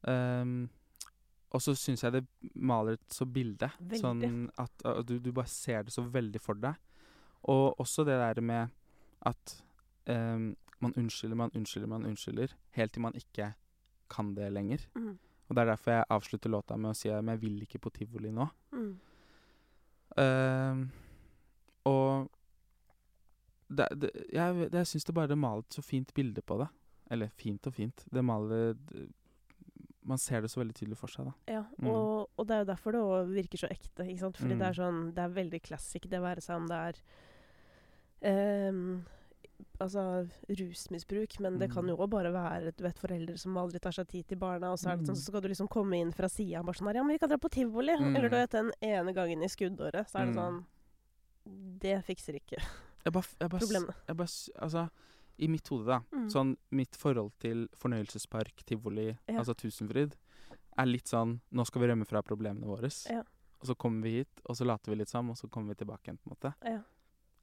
Um, 0.07 0.69
og 1.53 1.61
så 1.61 1.75
syns 1.77 2.03
jeg 2.05 2.15
det 2.15 2.23
maler 2.55 2.97
et 2.97 3.13
så 3.15 3.27
bilde. 3.29 3.69
Veldig. 3.79 4.01
Sånn 4.01 4.47
at 4.63 4.87
uh, 4.87 5.03
du, 5.07 5.19
du 5.21 5.33
bare 5.35 5.51
ser 5.51 5.85
det 5.87 5.95
så 5.95 6.05
veldig 6.07 6.41
for 6.43 6.59
deg. 6.63 6.79
Og 7.51 7.81
også 7.83 8.05
det 8.07 8.17
der 8.21 8.41
med 8.41 8.71
at 9.27 9.57
um, 10.09 10.53
man 10.83 10.95
unnskylder, 10.99 11.39
man 11.39 11.53
unnskylder, 11.55 11.91
man 11.91 12.07
unnskylder, 12.09 12.55
helt 12.79 12.95
til 12.95 13.03
man 13.05 13.19
ikke 13.19 13.53
kan 14.13 14.33
det 14.35 14.49
lenger. 14.53 14.87
Mm. 14.99 15.15
Og 15.49 15.57
det 15.57 15.63
er 15.63 15.71
derfor 15.73 15.93
jeg 15.93 16.11
avslutter 16.15 16.51
låta 16.53 16.77
med 16.81 16.93
å 16.93 16.97
si 16.97 17.11
at 17.11 17.27
jeg 17.27 17.43
vil 17.43 17.63
ikke 17.67 17.83
på 17.83 17.93
tivoli 17.99 18.31
nå. 18.35 18.47
Mm. 18.73 18.93
Um, 20.23 20.83
og 21.89 22.31
det, 23.77 23.89
det, 24.01 24.11
jeg, 24.33 24.71
jeg 24.73 24.87
syns 24.87 25.05
det 25.05 25.15
bare 25.15 25.37
maler 25.37 25.65
et 25.67 25.77
så 25.79 25.83
fint 25.83 26.13
bilde 26.15 26.43
på 26.43 26.59
det. 26.59 26.69
Eller 27.11 27.29
fint 27.29 27.67
og 27.67 27.75
fint. 27.75 28.05
Det 28.13 28.23
maler 28.25 28.77
Man 30.05 30.19
ser 30.19 30.41
det 30.43 30.51
så 30.51 30.59
veldig 30.59 30.75
tydelig 30.75 30.97
for 30.99 31.07
seg, 31.07 31.27
da. 31.29 31.33
Ja, 31.47 31.61
Mm. 31.79 31.87
og, 31.93 32.31
og 32.37 32.47
det 32.49 32.55
er 32.57 32.63
jo 32.65 32.71
derfor 32.73 32.91
det 32.93 33.01
òg 33.07 33.29
virker 33.37 33.59
så 33.59 33.69
ekte. 33.71 34.03
ikke 34.03 34.19
sant? 34.19 34.37
Fordi 34.37 34.55
Mm. 34.55 34.59
det 34.59 34.67
er 34.69 34.73
sånn 34.83 35.15
Det 35.15 35.23
er 35.23 35.29
veldig 35.37 35.63
classic, 35.63 36.03
det 36.11 36.21
være 36.21 36.41
seg 36.43 36.57
om 36.57 36.67
det 36.67 36.79
er 38.23 38.69
um, 38.71 39.05
Altså 39.81 40.29
rusmisbruk, 40.51 41.39
men 41.41 41.59
det 41.59 41.71
kan 41.73 41.85
Mm. 41.85 41.89
jo 41.91 41.97
òg 41.97 42.11
bare 42.11 42.33
være 42.33 42.73
du 42.77 42.83
vet, 42.85 42.99
foreldre 42.99 43.39
som 43.39 43.55
aldri 43.57 43.79
tar 43.81 43.93
seg 43.93 44.09
tid 44.09 44.27
til 44.29 44.39
barna, 44.39 44.71
og 44.73 44.79
så 44.79 44.91
sånn, 44.91 45.01
Mm. 45.01 45.07
så 45.07 45.17
skal 45.17 45.41
du 45.41 45.49
liksom 45.49 45.69
komme 45.69 45.95
inn 46.01 46.13
fra 46.13 46.29
sida 46.29 46.63
bare 46.63 46.75
sånn 46.75 46.87
her 46.89 46.95
Ja, 46.97 47.03
men 47.03 47.15
vi 47.15 47.19
kan 47.19 47.29
dra 47.29 47.37
på 47.39 47.51
tivoli. 47.51 47.97
Mm. 47.97 48.17
Eller 48.17 48.29
du 48.29 48.37
vet, 48.37 48.51
den 48.51 48.73
ene 48.83 49.13
gangen 49.15 49.43
i 49.43 49.47
skuddåret, 49.49 50.07
så 50.11 50.21
er 50.21 50.27
det 50.27 50.35
Mm. 50.35 50.37
sånn 50.37 50.65
Det 51.79 52.05
fikser 52.05 52.35
ikke 52.41 52.63
Jeg 53.05 53.13
bare, 53.13 53.25
jeg 53.41 53.51
bare, 53.51 53.61
problemene. 53.65 53.95
jeg 54.09 54.17
bare 54.17 54.63
Altså, 54.67 54.87
i 55.43 55.49
mitt 55.51 55.69
hode, 55.73 55.87
da. 55.89 56.01
Mm. 56.15 56.29
Sånn 56.31 56.57
mitt 56.71 56.97
forhold 56.97 57.33
til 57.43 57.69
fornøyelsespark, 57.81 58.65
tivoli, 58.69 59.09
Ja. 59.29 59.39
altså 59.41 59.55
Tusenfryd, 59.59 60.15
er 60.79 60.87
litt 60.87 61.09
sånn 61.11 61.41
Nå 61.53 61.67
skal 61.67 61.83
vi 61.83 61.89
rømme 61.89 62.07
fra 62.07 62.23
problemene 62.23 62.67
våre. 62.69 62.91
Ja. 63.11 63.23
Og 63.63 63.67
så 63.67 63.75
kommer 63.79 64.03
vi 64.03 64.19
hit, 64.19 64.41
og 64.47 64.57
så 64.57 64.67
later 64.67 64.91
vi 64.93 64.99
litt 64.99 65.09
som, 65.09 65.31
og 65.31 65.37
så 65.39 65.49
kommer 65.51 65.75
vi 65.75 65.85
tilbake 65.85 66.09
igjen, 66.09 66.19
på 66.19 66.31
en 66.31 66.35
måte. 66.37 66.55
Ja. 66.67 66.81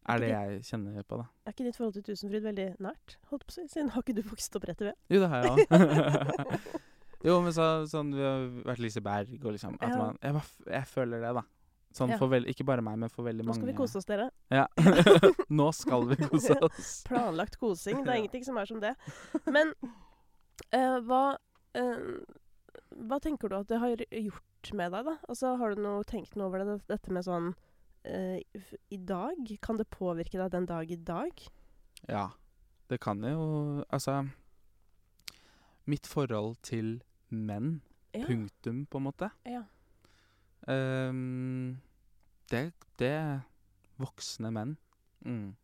Er 0.10 0.20
det 0.24 0.30
jeg 0.30 0.62
kjenner 0.66 1.04
på, 1.04 1.18
da. 1.20 1.26
Er 1.46 1.54
ikke 1.54 1.66
ditt 1.68 1.78
forhold 1.78 1.94
til 1.94 2.04
Tusenfryd 2.08 2.44
veldig 2.48 2.68
nært? 2.82 3.18
Holdt 3.30 3.46
på 3.46 3.52
å 3.54 3.56
si, 3.56 3.66
Siden 3.70 3.92
har 3.94 4.02
ikke 4.02 4.16
du 4.18 4.24
vokst 4.26 4.56
opp 4.58 4.66
rett 4.70 4.80
ved? 4.82 4.96
Jo, 5.12 5.20
det 5.22 5.30
har 5.30 5.44
jeg 5.44 5.52
òg. 5.52 6.56
jo, 7.28 7.36
men 7.46 7.54
så, 7.56 7.68
sånn 7.92 8.14
Vi 8.16 8.24
har 8.24 8.48
vært 8.72 8.82
Liseberg 8.84 9.36
og 9.44 9.54
liksom 9.56 9.76
at 9.80 9.96
man, 10.00 10.18
jeg, 10.24 10.34
bare 10.40 10.76
jeg 10.80 10.90
føler 10.90 11.26
det, 11.26 11.34
da. 11.40 11.44
Sånn 11.92 12.12
Ja. 12.14 12.18
for 12.22 12.30
vel, 12.30 12.46
Ikke 12.46 12.64
bare 12.66 12.82
meg, 12.86 12.98
men 13.02 13.10
for 13.10 13.24
veldig 13.26 13.44
mange. 13.46 13.58
Nå 13.60 13.66
mange. 13.66 13.66
skal 13.66 13.72
vi 13.74 13.78
kose 13.80 13.98
oss, 13.98 14.06
dere. 14.06 14.30
Ja. 14.54 14.68
Nå 15.50 15.72
skal 15.74 16.06
vi 16.12 16.16
kose 16.22 16.54
oss. 16.68 17.04
Planlagt 17.08 17.58
kosing. 17.58 18.04
Det 18.06 18.12
er 18.14 18.20
ingenting 18.24 18.46
som 18.46 18.58
er 18.62 18.66
som 18.70 18.80
det. 18.84 18.92
Men 19.48 19.74
uh, 20.76 21.00
hva 21.08 21.24
uh, 21.78 22.20
Hva 23.10 23.20
tenker 23.22 23.50
du 23.50 23.56
at 23.58 23.68
det 23.72 23.80
har 23.82 23.96
gjort 23.98 24.72
med 24.76 24.92
deg, 24.94 25.06
da? 25.08 25.16
Altså, 25.30 25.56
Har 25.58 25.74
du 25.74 25.82
noe, 25.82 26.04
tenkt 26.06 26.36
noe 26.38 26.48
over 26.52 26.62
det, 26.66 26.78
dette 26.90 27.10
med 27.16 27.26
sånn 27.26 27.52
uh, 28.06 28.38
I 28.92 28.98
dag? 28.98 29.50
Kan 29.66 29.78
det 29.82 29.90
påvirke 29.90 30.38
deg 30.42 30.52
den 30.54 30.66
dag 30.70 30.92
i 30.92 30.98
dag? 30.98 31.42
Ja. 32.10 32.28
Det 32.90 32.98
kan 33.02 33.22
jo 33.26 33.84
Altså 33.90 34.28
Mitt 35.90 36.06
forhold 36.10 36.58
til 36.66 37.00
menn, 37.34 37.82
Ja. 38.14 38.26
punktum, 38.26 38.86
på 38.90 38.98
en 38.98 39.04
måte, 39.06 39.30
ja. 39.46 39.64
ehm, 40.68 41.78
det, 42.52 42.64
det 43.00 43.12
er 43.16 43.42
voksne 44.00 44.52
menn. 44.54 44.76
Mm. 45.26 45.56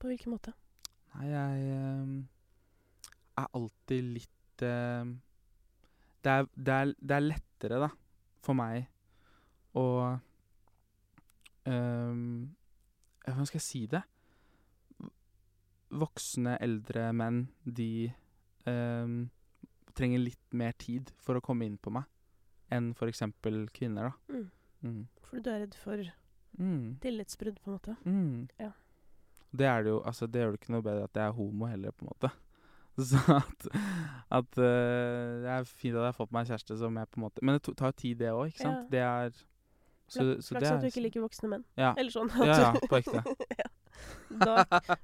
På 0.00 0.10
hvilken 0.10 0.34
måte? 0.34 0.54
Nei, 1.14 1.28
jeg 1.30 1.68
ehm, 1.74 2.16
er 3.38 3.52
alltid 3.58 4.08
litt 4.16 4.64
ehm, 4.66 5.14
det, 6.24 6.32
er, 6.32 6.48
det, 6.56 6.74
er, 6.74 6.92
det 6.98 7.16
er 7.16 7.26
lettere, 7.28 7.80
da, 7.84 7.90
for 8.44 8.58
meg 8.58 8.88
å 9.78 9.86
ehm, 11.68 12.26
Hvordan 13.24 13.48
skal 13.48 13.56
jeg 13.56 13.64
si 13.64 13.78
det? 13.88 14.02
Voksne, 15.94 16.58
eldre 16.60 17.06
menn, 17.16 17.46
de 17.64 18.10
ehm, 18.68 19.22
trenger 19.96 20.20
litt 20.20 20.58
mer 20.58 20.74
tid 20.76 21.12
for 21.24 21.38
å 21.38 21.44
komme 21.44 21.64
inn 21.64 21.78
på 21.80 21.92
meg 21.94 22.10
enn 22.74 22.90
f.eks. 22.96 23.22
kvinner, 23.72 24.10
da. 24.10 24.34
Mm. 24.34 24.50
Mm. 24.84 25.00
Fordi 25.28 25.42
du 25.44 25.50
er 25.52 25.62
redd 25.64 25.76
for 25.78 26.02
Mm. 26.58 26.96
tillitsbrudd, 27.02 27.60
på 27.64 27.70
en 27.70 27.76
måte? 27.78 27.96
Mm. 28.04 28.48
Ja. 28.60 28.70
Det 29.54 29.66
er 29.70 29.82
det 29.86 29.90
jo 29.94 30.00
Altså, 30.06 30.26
det 30.26 30.40
gjør 30.42 30.50
det 30.54 30.60
ikke 30.60 30.72
noe 30.74 30.82
bedre 30.82 31.04
at 31.08 31.14
jeg 31.20 31.26
er 31.28 31.36
homo 31.36 31.66
heller, 31.70 31.92
på 31.94 32.04
en 32.06 32.12
måte. 32.12 32.30
Så 33.10 33.18
at, 33.34 33.64
at 34.30 34.58
uh, 34.58 35.42
Det 35.42 35.50
er 35.50 35.64
fint 35.66 35.96
at 35.96 36.04
jeg 36.04 36.12
har 36.12 36.14
fått 36.14 36.30
meg 36.34 36.44
en 36.44 36.52
kjæreste 36.52 36.76
som 36.78 36.94
jeg 37.00 37.08
på 37.10 37.18
en 37.18 37.24
måte 37.24 37.42
Men 37.42 37.56
det 37.56 37.62
to- 37.66 37.74
tar 37.74 37.90
jo 37.90 37.96
tid, 38.04 38.18
det 38.20 38.28
òg, 38.30 38.52
ikke 38.52 38.62
sant? 38.62 38.84
Ja. 38.84 38.90
Det 38.92 39.00
er 39.02 39.32
så, 39.34 40.20
Flaks 40.20 40.46
så 40.46 40.54
flaks 40.54 40.66
det 40.68 40.72
at 40.76 40.82
du 40.84 40.86
ikke 40.92 41.02
liker 41.06 41.22
voksne 41.24 41.48
menn. 41.48 41.64
Ja. 41.80 41.94
Eller 41.98 42.12
sånn. 42.12 42.28
Ja, 42.38 42.58
ja, 42.60 42.72
på 42.90 42.98
ekte. 43.00 43.22
ja. 43.56 43.70
Da, 44.44 44.54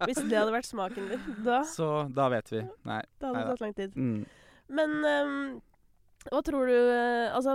hvis 0.05 0.19
det 0.29 0.37
hadde 0.37 0.53
vært 0.53 0.69
smaken 0.69 1.09
din, 1.13 1.27
da, 1.47 1.63
Så 1.77 1.87
da 2.15 2.29
vet 2.31 2.51
vi. 2.53 2.63
Nei. 2.87 3.01
da 3.19 3.31
hadde 3.31 3.43
det 3.43 3.51
tatt 3.55 3.65
lang 3.65 3.75
tid. 3.79 3.97
Mm. 3.97 4.25
Men 4.71 4.97
um, 5.09 5.37
hva 6.29 6.43
tror 6.45 6.69
du 6.69 6.75
eh, 6.77 7.33
Altså, 7.33 7.55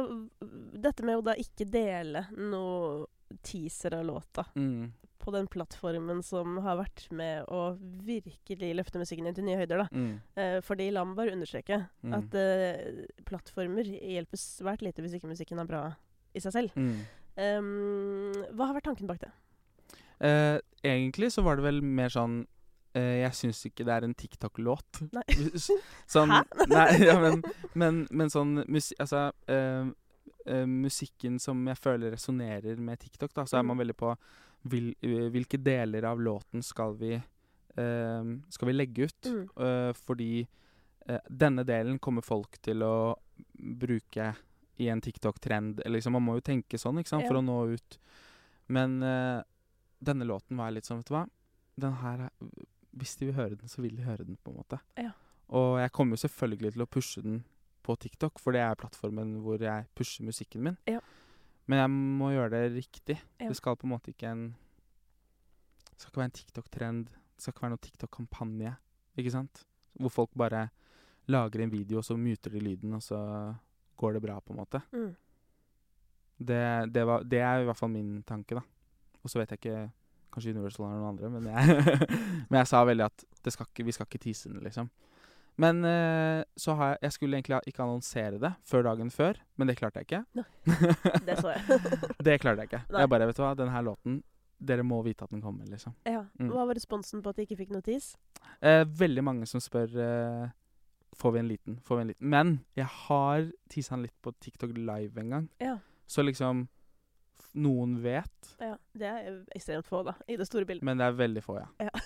dette 0.73 1.05
med 1.05 1.19
å 1.19 1.25
da 1.27 1.35
ikke 1.39 1.67
dele 1.69 2.25
noe 2.33 3.05
teaser 3.43 3.93
av 3.99 4.05
låta 4.05 4.45
Mm. 4.55 4.91
på 5.19 5.31
den 5.33 5.47
plattformen 5.47 6.21
som 6.23 6.57
har 6.61 6.77
vært 6.77 7.07
med 7.11 7.45
å 7.49 7.77
virkelig 8.05 8.75
løfte 8.75 8.99
musikken 9.01 9.25
inn 9.27 9.33
til 9.33 9.43
nye 9.47 9.57
høyder, 9.57 9.77
da. 9.81 9.87
Mm. 9.91 10.21
Eh, 10.37 10.59
fordi 10.61 10.91
la 10.93 11.03
meg 11.03 11.15
bare 11.17 11.33
understreke 11.33 11.79
Mm. 12.03 12.13
at 12.13 12.35
eh, 12.35 13.05
plattformer 13.25 13.83
hjelper 13.83 14.37
svært 14.37 14.81
lite 14.85 15.01
hvis 15.01 15.15
ikke 15.17 15.27
musikken 15.31 15.59
er 15.59 15.65
bra 15.65 15.95
i 16.35 16.39
seg 16.39 16.51
selv. 16.53 16.75
Mm. 16.75 16.99
Ehm, 17.37 18.33
hva 18.55 18.67
har 18.67 18.75
vært 18.77 18.85
tanken 18.91 19.07
bak 19.07 19.19
det? 19.19 19.31
Eh, 20.21 20.59
egentlig 20.83 21.31
så 21.33 21.43
var 21.43 21.57
det 21.57 21.63
vel 21.65 21.81
mer 21.81 22.07
sånn 22.09 22.45
eh, 22.95 23.19
Jeg 23.25 23.31
syns 23.35 23.65
ikke 23.67 23.83
det 23.83 23.91
er 23.91 24.05
en 24.05 24.13
TikTok-låt. 24.15 25.01
Sånn, 26.07 26.29
Hæ? 26.35 26.43
Nei, 26.71 26.87
ja, 27.03 27.17
men, 27.19 27.41
men, 27.73 28.07
men 28.11 28.29
sånn 28.31 28.61
musikk 28.71 29.01
Altså 29.03 29.33
eh, 30.45 30.65
Musikken 30.65 31.39
som 31.39 31.65
jeg 31.67 31.77
føler 31.77 32.11
resonnerer 32.15 32.77
med 32.77 32.99
TikTok, 32.99 33.33
da, 33.33 33.43
så 33.45 33.57
er 33.59 33.63
Mm. 33.63 33.67
man 33.67 33.77
veldig 33.77 33.95
på 33.97 34.15
vil, 34.65 34.95
eh, 35.01 35.29
hvilke 35.29 35.61
deler 35.61 36.03
av 36.05 36.19
låten 36.19 36.63
skal 36.63 36.95
vi 36.95 37.13
eh, 37.15 38.23
Skal 38.49 38.67
vi 38.67 38.73
legge 38.73 39.03
ut? 39.09 39.21
Mm. 39.25 39.93
Fordi 39.95 40.47
denne 41.29 41.63
delen 41.63 41.99
kommer 41.99 42.21
folk 42.23 42.57
til 42.63 42.81
å 42.81 43.15
bruke 43.53 44.35
i 44.79 44.87
en 44.89 45.01
TikTok-trend. 45.01 45.81
Liksom, 45.85 46.11
Man 46.13 46.23
må 46.23 46.33
jo 46.35 46.41
tenke 46.41 46.79
sånn 46.79 46.97
ikke 46.97 47.09
sant, 47.09 47.27
for 47.27 47.35
Ja. 47.35 47.41
å 47.41 47.45
nå 47.45 47.73
ut. 47.75 47.97
Men 48.67 48.99
denne 50.01 50.25
låten 50.25 50.57
var 50.57 50.71
litt 50.71 50.85
sånn, 50.85 50.97
vet 51.03 51.05
du 51.05 51.13
hva 51.13 51.27
Den 51.77 51.93
her 51.93 52.21
er, 52.21 52.29
Hvis 52.97 53.17
de 53.19 53.25
vil 53.27 53.35
høre 53.35 53.55
den, 53.57 53.67
så 53.67 53.81
vil 53.83 53.95
de 53.97 54.03
høre 54.03 54.25
den, 54.25 54.37
på 54.43 54.49
en 54.51 54.57
måte. 54.63 54.79
Ja. 54.97 55.11
Og 55.49 55.77
jeg 55.79 55.91
kommer 55.91 56.15
jo 56.17 56.27
selvfølgelig 56.27 56.71
til 56.73 56.81
å 56.81 56.87
pushe 56.89 57.21
den 57.21 57.43
på 57.85 57.95
TikTok, 58.01 58.41
for 58.41 58.55
det 58.55 58.63
er 58.65 58.77
plattformen 58.79 59.37
hvor 59.45 59.61
jeg 59.61 59.85
pusher 59.97 60.25
musikken 60.25 60.63
min. 60.65 60.77
Ja. 60.89 61.01
Men 61.69 61.81
jeg 61.81 61.91
må 62.21 62.31
gjøre 62.33 62.53
det 62.53 62.63
riktig. 62.75 63.17
Ja. 63.39 63.49
Det 63.49 63.57
skal 63.57 63.77
på 63.77 63.87
en 63.87 63.93
måte 63.95 64.13
ikke 64.13 64.31
en 64.31 64.47
Det 65.91 66.01
skal 66.01 66.11
ikke 66.11 66.21
være 66.21 66.31
en 66.31 66.39
TikTok-trend. 66.39 67.05
Det 67.13 67.43
skal 67.43 67.53
ikke 67.53 67.63
være 67.63 67.73
noen 67.75 67.85
TikTok-kampanje. 67.85 68.73
Ikke 69.15 69.31
sant? 69.31 69.61
Hvor 69.95 70.11
folk 70.11 70.33
bare 70.37 70.67
lager 71.31 71.63
en 71.63 71.71
video, 71.71 71.97
og 72.01 72.05
så 72.05 72.17
muter 72.19 72.51
de 72.51 72.59
lyden, 72.59 72.93
og 72.93 73.03
så 73.03 73.19
går 73.97 74.17
det 74.17 74.21
bra, 74.21 74.39
på 74.39 74.53
en 74.53 74.59
måte. 74.59 74.81
Mm. 74.91 75.15
Det, 76.37 76.93
det, 76.93 77.05
var, 77.07 77.23
det 77.23 77.39
er 77.39 77.61
i 77.61 77.67
hvert 77.69 77.79
fall 77.79 77.93
min 77.93 78.23
tanke, 78.27 78.57
da. 78.59 78.61
Og 79.23 79.31
så 79.31 79.39
vet 79.39 79.55
jeg 79.55 79.63
ikke 79.63 79.85
Kanskje 80.35 80.51
Universal 80.51 80.83
har 80.83 80.97
noen 80.99 81.13
andre, 81.13 81.29
men 81.31 81.45
jeg, 81.47 81.99
men 82.49 82.57
jeg 82.59 82.67
sa 82.67 82.81
veldig 82.83 83.05
at 83.05 83.23
det 83.45 83.53
skal 83.55 83.69
ikke, 83.69 83.85
vi 83.87 83.93
skal 83.95 84.09
ikke 84.09 84.19
tease 84.25 84.49
den, 84.51 84.59
liksom. 84.65 84.89
Men 85.61 85.85
eh, 85.87 86.43
så 86.59 86.73
har 86.75 86.89
jeg 86.93 86.97
Jeg 87.05 87.15
skulle 87.15 87.37
egentlig 87.37 87.59
ikke 87.71 87.83
annonsere 87.83 88.39
det 88.41 88.53
før 88.67 88.83
dagen 88.89 89.11
før, 89.11 89.39
men 89.55 89.69
det 89.69 89.77
klarte 89.79 90.01
jeg 90.01 90.09
ikke. 90.09 90.23
Det 91.27 91.37
så 91.39 91.53
jeg. 91.55 91.79
det 92.27 92.39
klarte 92.43 92.65
jeg 92.65 92.71
ikke. 92.71 92.81
Nei. 92.91 93.03
Jeg 93.05 93.09
bare, 93.09 93.27
vet 93.29 93.37
du 93.37 93.43
hva, 93.45 93.53
den 93.55 93.71
her 93.71 93.85
låten 93.85 94.23
Dere 94.65 94.85
må 94.87 95.01
vite 95.03 95.25
at 95.25 95.31
den 95.31 95.41
kommer, 95.43 95.65
liksom. 95.67 95.93
ja. 96.07 96.21
Mm. 96.39 96.47
Hva 96.53 96.63
var 96.69 96.77
responsen 96.77 97.19
på 97.21 97.29
at 97.29 97.35
de 97.39 97.43
ikke 97.43 97.57
fikk 97.59 97.73
notis? 97.75 98.13
Eh, 98.63 98.85
veldig 98.87 99.23
mange 99.23 99.47
som 99.51 99.59
spør 99.59 99.97
eh, 99.99 100.45
Får 101.15 101.31
vi 101.35 101.39
en 101.39 101.47
liten, 101.47 101.75
får 101.83 101.95
vi 101.97 102.01
en 102.01 102.07
liten. 102.11 102.29
Men 102.31 102.53
jeg 102.75 102.87
har 103.07 103.49
tisa 103.71 103.93
han 103.95 104.01
litt 104.03 104.15
på 104.23 104.31
TikTok 104.43 104.73
live 104.75 105.19
en 105.21 105.29
gang. 105.35 105.49
Ja. 105.63 105.77
Så 106.07 106.23
liksom 106.23 106.65
Noen 107.55 107.93
vet, 108.03 108.49
ja. 108.59 108.73
Det 108.91 109.07
er 109.07 109.37
ekstremt 109.55 109.87
få, 109.87 110.01
da, 110.03 110.13
i 110.27 110.35
det 110.35 110.47
store 110.47 110.67
bildet. 110.67 110.83
men 110.83 110.99
det 110.99 111.05
er 111.07 111.15
veldig 111.15 111.43
få, 111.43 111.55
ja. 111.61 111.87
Ja. 111.87 112.01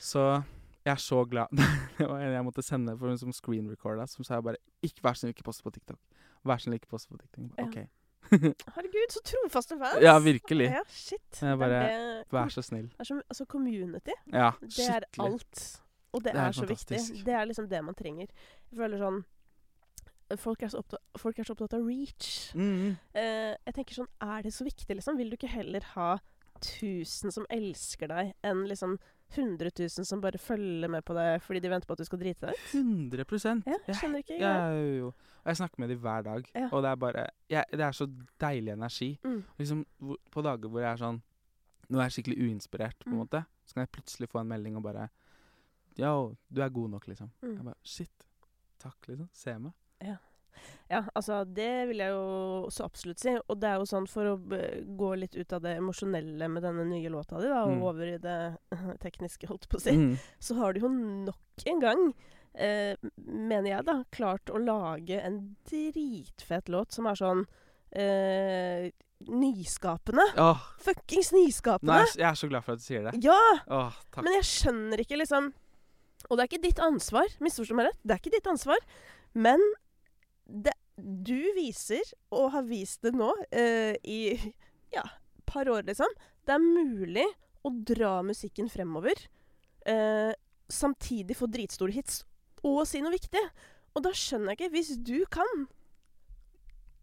så 0.00 0.24
jeg 0.84 0.92
er 0.92 1.00
så 1.00 1.24
glad. 1.24 1.46
det 1.98 2.06
var 2.08 2.20
en 2.20 2.32
jeg 2.34 2.44
måtte 2.44 2.62
sende 2.62 2.96
for 2.98 3.08
hun 3.08 3.18
som 3.18 3.32
screen 3.32 3.68
recorda, 3.70 4.06
som 4.10 4.24
sa 4.26 4.38
jeg 4.38 4.46
bare 4.50 4.60
ikke, 4.84 5.00
Vær 5.04 5.16
så 5.16 5.24
snill, 5.24 5.34
ikke 5.34 5.46
post 5.46 5.64
på 5.64 5.72
TikTok. 5.74 6.00
Vær 6.44 6.60
så 6.60 6.68
snill, 6.68 6.80
ikke 6.80 6.90
post 6.92 7.08
på 7.08 7.20
TikTok. 7.20 7.52
Bare. 7.56 7.68
OK. 7.68 7.78
Herregud, 8.74 9.12
så 9.12 9.20
trofaste 9.24 9.76
fans! 9.80 10.02
Ja, 10.02 10.18
virkelig. 10.18 10.68
Ja, 10.72 10.82
shit. 10.88 11.40
Jeg 11.40 11.58
bare, 11.60 11.80
det 11.80 11.94
det, 11.94 12.32
Vær 12.32 12.52
så 12.52 12.64
snill. 12.64 12.90
er 12.98 13.08
som, 13.08 13.22
altså, 13.28 13.44
community, 13.44 14.16
Ja, 14.32 14.50
det 14.60 14.88
er 14.88 15.08
alt. 15.20 15.64
Og 16.12 16.24
det, 16.24 16.32
Det 16.32 16.40
er 16.40 16.46
er, 16.46 16.52
så 16.52 16.66
viktig. 16.66 16.98
Det 17.26 17.34
er 17.34 17.44
liksom 17.44 17.68
det 17.68 17.84
man 17.84 17.94
trenger. 17.94 18.28
Jeg 18.70 18.78
føler 18.78 19.00
sånn 19.00 19.24
Folk 20.40 20.62
er 20.64 20.70
så 20.72 20.80
opptatt, 20.80 21.02
folk 21.20 21.38
er 21.38 21.44
så 21.46 21.52
opptatt 21.52 21.74
av 21.76 21.82
reach. 21.84 22.28
Mm. 22.56 22.94
Uh, 23.12 23.52
jeg 23.52 23.74
tenker 23.76 23.98
sånn, 23.98 24.08
Er 24.24 24.42
det 24.42 24.54
så 24.56 24.64
viktig, 24.64 24.96
liksom? 24.96 25.18
Vil 25.20 25.30
du 25.30 25.36
ikke 25.36 25.50
heller 25.52 25.84
ha 25.92 26.14
1000 26.62 27.34
som 27.34 27.44
elsker 27.52 28.08
deg, 28.08 28.32
enn 28.46 28.64
liksom 28.70 28.96
100 29.36 29.70
000 29.78 30.06
som 30.06 30.20
bare 30.20 30.38
følger 30.38 30.88
med 30.90 31.04
på 31.04 31.14
deg 31.14 31.40
fordi 31.42 31.60
de 31.60 31.68
venter 31.72 31.86
på 31.86 31.92
at 31.92 31.98
du 31.98 32.04
skal 32.08 32.18
drite 32.18 32.46
deg 32.46 32.54
ut? 32.54 32.72
100 32.72 33.62
Ja, 33.66 33.76
Jeg- 33.86 33.96
skjønner 33.96 34.18
ikke 34.24 34.38
Ja, 34.40 34.68
jo, 34.72 34.96
jo. 34.98 35.06
Og 35.44 35.46
jeg 35.52 35.56
snakker 35.56 35.78
med 35.80 35.88
dem 35.90 35.98
hver 36.00 36.22
dag, 36.24 36.46
Ja. 36.54 36.68
og 36.72 36.82
det 36.82 36.90
er 36.90 36.96
bare 36.96 37.26
jeg, 37.50 37.64
Det 37.70 37.80
er 37.80 37.92
så 37.92 38.06
deilig 38.40 38.72
energi. 38.72 39.18
Mm. 39.24 39.44
Liksom, 39.58 39.84
på 40.30 40.42
dager 40.42 40.68
hvor 40.68 40.80
jeg 40.80 40.92
er 40.92 40.96
sånn 41.04 41.22
Nå 41.90 41.98
er 42.00 42.08
jeg 42.08 42.24
skikkelig 42.24 42.38
uinspirert, 42.48 42.98
på 43.04 43.10
en 43.10 43.12
Mm. 43.12 43.18
måte, 43.28 43.44
så 43.66 43.74
kan 43.74 43.82
jeg 43.82 43.92
plutselig 43.92 44.28
få 44.30 44.40
en 44.40 44.48
melding 44.48 44.76
og 44.76 44.82
bare 44.82 45.10
Yo, 45.98 46.36
du 46.52 46.60
er 46.62 46.68
god 46.70 46.90
nok, 46.90 47.06
liksom. 47.06 47.30
Mm. 47.42 47.54
Jeg 47.56 47.64
bare 47.64 47.74
Shit. 47.84 48.26
Takk, 48.78 48.96
liksom. 49.08 49.28
Se 49.32 49.58
meg. 49.58 49.72
Ja, 50.02 50.16
altså 51.14 51.40
det 51.46 51.88
vil 51.88 51.98
jeg 52.04 52.10
jo 52.14 52.68
så 52.70 52.84
absolutt 52.86 53.18
si. 53.22 53.32
Og 53.48 53.58
det 53.60 53.68
er 53.70 53.80
jo 53.80 53.88
sånn 53.90 54.06
for 54.10 54.24
å 54.32 54.36
gå 54.38 55.10
litt 55.18 55.34
ut 55.36 55.52
av 55.56 55.62
det 55.64 55.76
emosjonelle 55.80 56.48
med 56.52 56.62
denne 56.62 56.84
nye 56.88 57.10
låta 57.10 57.40
di, 57.40 57.48
da, 57.48 57.64
og 57.64 57.74
Mm. 57.78 57.82
over 57.82 58.12
i 58.14 58.18
det 58.18 58.38
tekniske, 59.04 59.48
holdt 59.50 59.68
på 59.68 59.76
å 59.78 59.80
si, 59.80 59.92
Mm. 59.96 60.16
så 60.40 60.54
har 60.60 60.72
du 60.72 60.80
jo 60.80 60.88
nok 60.88 61.66
en 61.66 61.80
gang, 61.80 62.14
eh, 62.54 62.94
mener 63.18 63.70
jeg, 63.70 63.84
da, 63.84 64.04
klart 64.12 64.46
å 64.54 64.58
lage 64.62 65.20
en 65.20 65.56
dritfet 65.68 66.68
låt 66.68 66.92
som 66.92 67.06
er 67.06 67.14
sånn 67.18 67.46
eh, 67.96 68.90
nyskapende. 69.30 70.24
Oh. 70.36 70.58
Fuckings 70.82 71.32
nei, 71.32 71.46
nyskapende! 71.46 72.00
jeg 72.18 72.26
er 72.28 72.34
så 72.38 72.48
glad 72.50 72.64
for 72.66 72.74
at 72.74 72.82
du 72.82 72.84
sier 72.84 73.04
det. 73.06 73.12
Ja! 73.24 73.38
Oh. 73.70 73.92
Men 74.22 74.34
jeg 74.40 74.48
skjønner 74.50 75.00
ikke, 75.04 75.18
liksom 75.20 75.52
Og 76.30 76.38
det 76.38 76.44
er 76.44 76.48
ikke 76.48 76.62
ditt 76.64 76.78
ansvar, 76.80 77.28
misforstå 77.44 77.74
meg 77.76 77.90
rett, 77.90 77.98
det 78.02 78.14
er 78.14 78.20
ikke 78.22 78.30
ditt 78.32 78.46
ansvar, 78.48 78.78
men 79.36 79.60
det, 80.46 80.72
du 80.96 81.38
viser, 81.56 82.02
og 82.30 82.50
har 82.54 82.62
vist 82.68 83.02
det 83.02 83.14
nå, 83.16 83.30
eh, 83.50 83.96
i 84.04 84.36
ja, 84.94 85.02
par 85.46 85.68
år, 85.68 85.82
liksom 85.88 86.06
Det 86.46 86.54
er 86.54 86.62
mulig 86.62 87.24
å 87.64 87.70
dra 87.88 88.18
musikken 88.22 88.68
fremover, 88.68 89.16
eh, 89.88 90.32
samtidig 90.68 91.36
få 91.38 91.48
dritstore 91.48 91.92
hits, 91.96 92.22
og 92.64 92.84
si 92.88 93.00
noe 93.00 93.12
viktig. 93.14 93.40
Og 93.96 94.02
da 94.04 94.10
skjønner 94.16 94.52
jeg 94.52 94.58
ikke, 94.60 94.72
hvis 94.74 94.92
du 95.06 95.24
kan, 95.32 95.66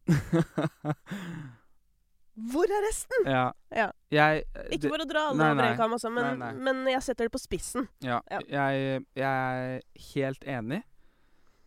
hvor 2.51 2.65
er 2.71 2.81
resten? 2.87 3.25
ja. 3.29 3.51
Ja. 3.71 3.89
Jeg 4.11 4.43
Ikke 4.75 4.89
for 4.91 5.03
å 5.03 5.07
dra 5.07 5.27
alle 5.31 5.49
over 5.53 5.63
en 5.69 5.77
kam, 5.79 5.93
altså, 5.95 6.09
men, 6.13 6.39
Nei, 6.39 6.51
nei. 6.51 6.63
men 6.67 6.87
jeg 6.91 7.03
setter 7.05 7.27
det 7.27 7.33
på 7.33 7.41
spissen. 7.41 7.87
Ja, 8.03 8.21
Ja. 8.31 8.39
Jeg, 8.49 9.05
jeg 9.15 9.25
er 9.25 9.81
helt 10.13 10.43
enig. 10.43 10.81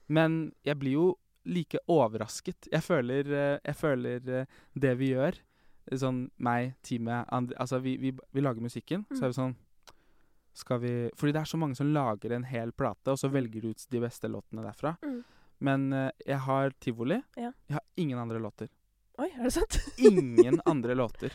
Men 0.08 0.52
jeg 0.66 0.76
blir 0.78 0.92
jo 0.98 1.06
like 1.44 1.78
overrasket. 1.90 2.68
Jeg 2.72 2.82
føler, 2.82 3.28
eh, 3.32 3.58
jeg 3.64 3.76
føler 3.76 4.30
eh, 4.40 4.46
det 4.74 4.94
vi 5.00 5.12
gjør, 5.12 5.38
sånn 6.00 6.24
meg, 6.40 6.74
teamet 6.82 7.28
andre, 7.32 7.56
Altså, 7.60 7.78
vi, 7.84 7.96
vi, 8.00 8.14
vi 8.32 8.40
lager 8.40 8.64
musikken, 8.64 9.04
så 9.12 9.26
er 9.26 9.32
vi 9.34 9.36
sånn 9.36 9.56
Skal 10.56 10.78
vi 10.80 10.92
Fordi 11.18 11.34
det 11.34 11.42
er 11.42 11.50
så 11.50 11.58
mange 11.60 11.76
som 11.76 11.90
lager 11.92 12.32
en 12.32 12.46
hel 12.48 12.72
plate, 12.72 13.10
og 13.12 13.18
så 13.20 13.28
velger 13.28 13.60
du 13.60 13.74
ut 13.74 13.86
de 13.90 14.00
beste 14.00 14.30
låtene 14.30 14.64
derfra. 14.64 14.94
Mm. 15.04 15.20
Men 15.66 15.92
eh, 15.92 16.10
jeg 16.26 16.40
har 16.46 16.72
tivoli. 16.80 17.20
Ja. 17.36 17.52
Jeg 17.68 17.76
har 17.76 17.84
ingen 17.96 18.18
andre 18.18 18.38
låter. 18.38 18.70
Oi, 19.18 19.28
er 19.30 19.44
det 19.46 19.52
sant? 19.54 19.76
Ingen 19.98 20.60
andre 20.66 20.94
låter. 21.02 21.34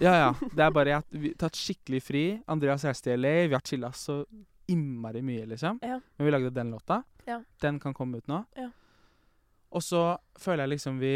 Ja, 0.00 0.14
ja. 0.14 0.30
Det 0.40 0.62
er 0.64 0.72
bare 0.74 1.02
vi 1.10 1.28
har 1.30 1.36
tatt 1.38 1.58
skikkelig 1.58 2.00
fri. 2.02 2.24
Andreas 2.50 2.84
reiste 2.86 3.12
i 3.12 3.18
LA. 3.18 3.34
Vi 3.46 3.54
har 3.54 3.62
chilla 3.66 3.92
så 3.94 4.24
innmari 4.66 5.22
mye, 5.22 5.44
liksom. 5.46 5.78
Ja. 5.82 6.00
Men 6.16 6.26
vi 6.26 6.32
lagde 6.34 6.50
den 6.50 6.70
låta. 6.74 7.02
Ja. 7.26 7.42
Den 7.62 7.78
kan 7.82 7.94
komme 7.94 8.18
ut 8.18 8.26
nå. 8.26 8.42
Ja. 8.58 8.70
Og 9.76 9.84
så 9.84 10.02
føler 10.40 10.64
jeg 10.64 10.76
liksom 10.76 11.00
vi 11.02 11.14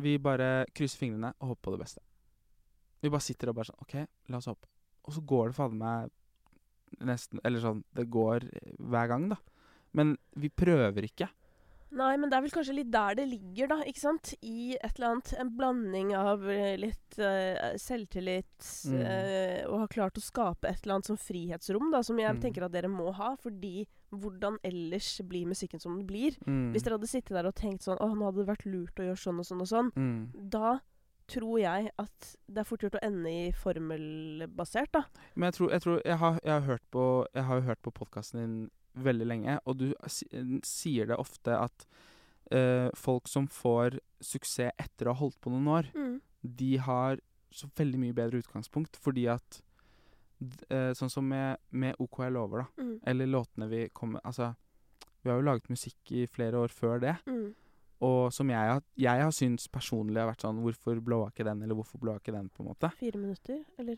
Vi 0.00 0.16
bare 0.18 0.66
krysser 0.74 0.98
fingrene 0.98 1.34
og 1.38 1.52
håper 1.52 1.62
på 1.62 1.74
det 1.74 1.82
beste. 1.84 2.00
Vi 3.04 3.10
bare 3.12 3.22
sitter 3.22 3.52
og 3.52 3.58
bare 3.58 3.68
sånn 3.68 3.82
OK, 3.84 3.94
la 4.32 4.40
oss 4.40 4.48
håpe. 4.50 4.66
Og 5.04 5.14
så 5.14 5.22
går 5.28 5.50
det 5.50 5.56
fader 5.58 5.78
meg 5.78 7.04
nesten 7.04 7.42
Eller 7.44 7.62
sånn 7.62 7.84
Det 7.94 8.08
går 8.10 8.48
hver 8.80 9.10
gang, 9.12 9.28
da. 9.30 9.38
Men 9.94 10.16
vi 10.34 10.50
prøver 10.50 11.06
ikke. 11.06 11.28
Nei, 11.94 12.16
men 12.18 12.28
det 12.30 12.36
er 12.38 12.42
vel 12.42 12.50
kanskje 12.54 12.74
litt 12.74 12.90
der 12.90 13.14
det 13.14 13.24
ligger, 13.30 13.68
da. 13.70 13.76
ikke 13.86 14.00
sant? 14.02 14.32
I 14.42 14.74
et 14.76 14.96
eller 14.98 15.12
annet 15.12 15.32
En 15.38 15.50
blanding 15.56 16.10
av 16.18 16.42
eh, 16.50 16.74
litt 16.80 17.18
uh, 17.22 17.74
selvtillit 17.78 18.70
Mm. 18.90 19.00
uh, 19.00 19.60
og 19.70 19.78
ha 19.84 19.86
klart 19.92 20.18
å 20.18 20.22
skape 20.24 20.66
et 20.68 20.82
eller 20.82 20.96
annet 20.96 21.06
som 21.12 21.16
frihetsrom, 21.20 21.90
da, 21.92 22.00
som 22.02 22.18
jeg 22.18 22.34
Mm. 22.34 22.40
tenker 22.42 22.64
at 22.66 22.72
dere 22.74 22.88
må 22.90 23.12
ha. 23.14 23.34
Fordi 23.36 23.86
hvordan 24.14 24.58
ellers 24.64 25.20
blir 25.26 25.46
musikken 25.46 25.80
som 25.80 25.96
den 25.98 26.06
blir? 26.06 26.36
Mm. 26.46 26.72
Hvis 26.74 26.82
dere 26.84 26.98
hadde 26.98 27.08
sittet 27.10 27.34
der 27.34 27.46
og 27.46 27.54
tenkt 27.54 27.82
sånn 27.86 27.98
Å, 28.00 28.10
nå 28.14 28.24
hadde 28.28 28.42
det 28.44 28.50
vært 28.50 28.66
lurt 28.66 28.98
å 29.00 29.06
gjøre 29.08 29.22
sånn 29.22 29.38
og 29.38 29.46
sånn 29.46 29.60
og 29.64 29.70
sånn. 29.70 29.92
mm. 29.94 30.50
Da 30.50 30.78
tror 31.26 31.58
jeg 31.58 31.90
at 31.98 32.36
det 32.52 32.58
er 32.60 32.64
fort 32.68 32.82
gjort 32.84 32.98
å 32.98 33.02
ende 33.06 33.30
i 33.32 33.52
formelbasert, 33.52 34.90
da. 34.92 35.04
Men 35.34 35.48
jeg 35.48 35.54
tror, 35.58 35.70
jeg, 35.72 35.80
tror 35.84 36.00
jeg, 36.04 36.16
har, 36.20 36.38
jeg, 36.44 36.52
har 36.52 36.66
hørt 36.68 36.84
på, 36.92 37.04
jeg 37.34 37.44
har 37.48 37.60
jo 37.60 37.66
hørt 37.70 37.82
på 37.82 37.92
podkasten 37.96 38.40
din 38.42 38.56
veldig 38.94 39.26
lenge, 39.26 39.58
og 39.66 39.78
du 39.80 39.88
sier 40.64 41.06
det 41.10 41.16
ofte 41.18 41.56
at 41.58 41.86
uh, 42.54 42.90
folk 42.94 43.28
som 43.28 43.46
får 43.50 43.98
suksess 44.22 44.72
etter 44.78 45.08
å 45.10 45.14
ha 45.14 45.20
holdt 45.24 45.40
på 45.40 45.50
noen 45.52 45.68
år, 45.68 45.88
de 46.42 46.76
har 46.78 47.18
så 47.54 47.68
veldig 47.78 47.98
mye 48.02 48.14
bedre 48.16 48.40
utgangspunkt, 48.42 48.96
fordi 49.00 49.28
at 49.30 49.60
eh, 50.68 50.90
Sånn 50.98 51.10
som 51.12 51.26
med, 51.28 51.60
med 51.70 51.94
OK 52.02 52.18
jeg 52.24 52.32
lover, 52.34 52.64
da. 52.64 52.82
Mm. 52.82 52.94
Eller 53.06 53.28
låtene 53.30 53.68
vi 53.70 53.84
kommer 53.94 54.20
Altså, 54.26 54.48
vi 55.22 55.30
har 55.30 55.38
jo 55.38 55.46
laget 55.46 55.70
musikk 55.70 56.10
i 56.12 56.24
flere 56.26 56.58
år 56.64 56.68
før 56.74 56.98
det, 57.04 57.14
Mm. 57.30 57.54
og 58.04 58.32
som 58.34 58.50
jeg 58.50 58.72
har, 58.72 58.82
jeg 58.98 59.22
har 59.22 59.30
syntes 59.32 59.68
personlig 59.72 60.18
har 60.20 60.28
vært 60.32 60.42
sånn 60.44 60.58
Hvorfor 60.64 60.98
blåa 61.00 61.30
ikke 61.30 61.46
den, 61.46 61.62
eller 61.62 61.78
hvorfor 61.78 62.02
blåa 62.02 62.18
ikke 62.20 62.34
den, 62.34 62.50
på 62.50 62.64
en 62.64 62.68
måte? 62.72 62.90
Fire 62.98 63.18
minutter, 63.22 63.62
eller? 63.78 63.96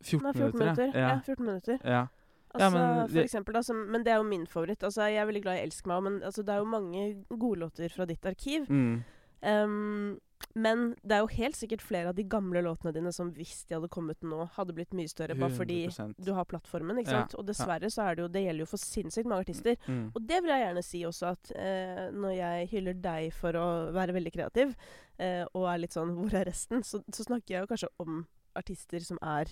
14, 0.00 0.22
Nei, 0.22 0.32
14 0.32 0.58
minutter. 0.62 0.92
Ja. 0.94 1.08
Ja. 1.08 1.20
14 1.26 1.44
minutter. 1.44 1.78
ja. 1.84 2.06
Altså, 2.54 2.64
Ja, 2.64 2.70
men 2.70 3.08
for 3.08 3.20
eksempel, 3.20 3.56
altså, 3.56 3.74
men 3.74 4.04
det 4.04 4.12
er 4.12 4.22
jo 4.22 4.28
min 4.28 4.46
favoritt. 4.46 4.82
Altså, 4.82 5.02
jeg 5.02 5.20
er 5.20 5.26
veldig 5.26 5.42
glad 5.42 5.58
i 5.58 5.66
'Elsk 5.66 5.86
meg', 5.86 6.02
men 6.02 6.22
altså, 6.22 6.42
det 6.42 6.54
er 6.54 6.58
jo 6.58 6.64
mange 6.64 7.24
godlåter 7.28 7.92
fra 7.92 8.04
ditt 8.04 8.24
arkiv. 8.26 8.68
Mm. 8.70 9.04
Um, 9.42 10.18
men 10.54 10.94
det 11.06 11.14
er 11.14 11.22
jo 11.22 11.30
helt 11.34 11.56
sikkert 11.58 11.82
flere 11.82 12.10
av 12.10 12.16
de 12.18 12.24
gamle 12.26 12.60
låtene 12.64 12.92
dine 12.94 13.12
som 13.14 13.30
hvis 13.34 13.64
de 13.68 13.76
hadde 13.76 13.90
kommet 13.92 14.22
nå, 14.26 14.46
hadde 14.56 14.74
blitt 14.74 14.94
mye 14.96 15.10
større. 15.10 15.36
Bare 15.38 15.54
fordi 15.54 15.78
100%. 15.88 16.14
du 16.24 16.32
har 16.34 16.48
plattformen, 16.48 16.98
ikke 17.02 17.14
Ja. 17.18 17.26
Og 17.38 17.46
dessverre 17.46 17.90
så 17.90 18.06
er 18.06 18.16
det 18.16 18.22
jo 18.22 18.28
Det 18.28 18.44
gjelder 18.44 18.64
jo 18.64 18.70
for 18.70 18.82
sinnssykt 18.82 19.28
mange 19.28 19.46
artister. 19.46 19.76
Mm. 19.86 20.12
Og 20.14 20.26
det 20.26 20.42
vil 20.42 20.50
jeg 20.50 20.64
gjerne 20.64 20.84
si 20.84 21.02
også, 21.04 21.26
at 21.34 21.52
eh, 21.54 22.10
når 22.14 22.32
jeg 22.38 22.68
hyller 22.72 22.98
deg 23.02 23.32
for 23.32 23.52
å 23.52 23.92
være 23.92 24.14
veldig 24.14 24.32
kreativ, 24.32 24.74
eh, 25.18 25.44
og 25.54 25.68
er 25.68 25.78
litt 25.78 25.92
sånn 25.94 26.14
'hvor 26.14 26.34
er 26.34 26.46
resten', 26.46 26.82
så, 26.82 27.02
så 27.12 27.24
snakker 27.24 27.54
jeg 27.54 27.62
jo 27.62 27.72
kanskje 27.74 27.88
om 27.98 28.26
artister 28.56 29.00
som 29.00 29.18
er 29.22 29.46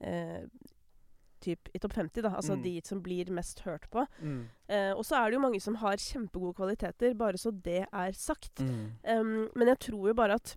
eh, 0.00 0.46
typ 1.44 1.68
i 1.74 1.78
topp 1.82 1.94
50, 1.98 2.22
da. 2.24 2.32
Altså 2.38 2.56
Mm. 2.56 2.62
de 2.64 2.72
som 2.88 3.02
blir 3.04 3.30
mest 3.30 3.60
hørt 3.66 3.86
på. 3.92 4.06
Mm. 4.22 4.42
Eh, 4.68 4.92
og 4.96 5.04
så 5.04 5.16
er 5.20 5.30
det 5.30 5.36
jo 5.38 5.44
mange 5.44 5.60
som 5.60 5.76
har 5.82 5.96
kjempegode 6.00 6.54
kvaliteter, 6.56 7.14
bare 7.14 7.36
så 7.40 7.52
det 7.62 7.84
er 7.92 8.12
sagt. 8.16 8.60
Mm. 8.64 8.92
Um, 9.04 9.48
men 9.54 9.68
jeg 9.68 9.78
tror 9.90 10.08
jo 10.08 10.14
bare 10.14 10.34
at 10.40 10.56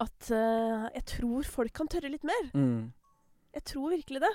at 0.00 0.30
uh, 0.34 0.88
Jeg 0.94 1.04
tror 1.06 1.42
folk 1.46 1.72
kan 1.72 1.86
tørre 1.88 2.10
litt 2.10 2.24
mer. 2.26 2.48
Mm. 2.54 2.92
Jeg 3.54 3.64
tror 3.64 3.90
virkelig 3.94 4.20
det. 4.20 4.32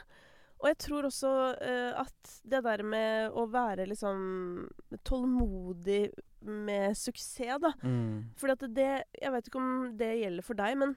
Og 0.64 0.70
jeg 0.70 0.78
tror 0.80 1.04
også 1.10 1.32
uh, 1.60 2.00
at 2.02 2.36
det 2.48 2.62
der 2.64 2.84
med 2.88 3.32
å 3.36 3.44
være 3.52 3.86
liksom 3.90 4.70
tålmodig 5.04 6.10
med 6.42 6.96
suksess, 6.98 7.60
da 7.62 7.74
Mm. 7.84 8.24
Fordi 8.36 8.52
at 8.52 8.74
det 8.76 9.04
Jeg 9.22 9.32
vet 9.32 9.48
ikke 9.48 9.60
om 9.60 9.98
det 9.98 10.12
gjelder 10.22 10.44
for 10.44 10.54
deg, 10.54 10.78
men 10.78 10.96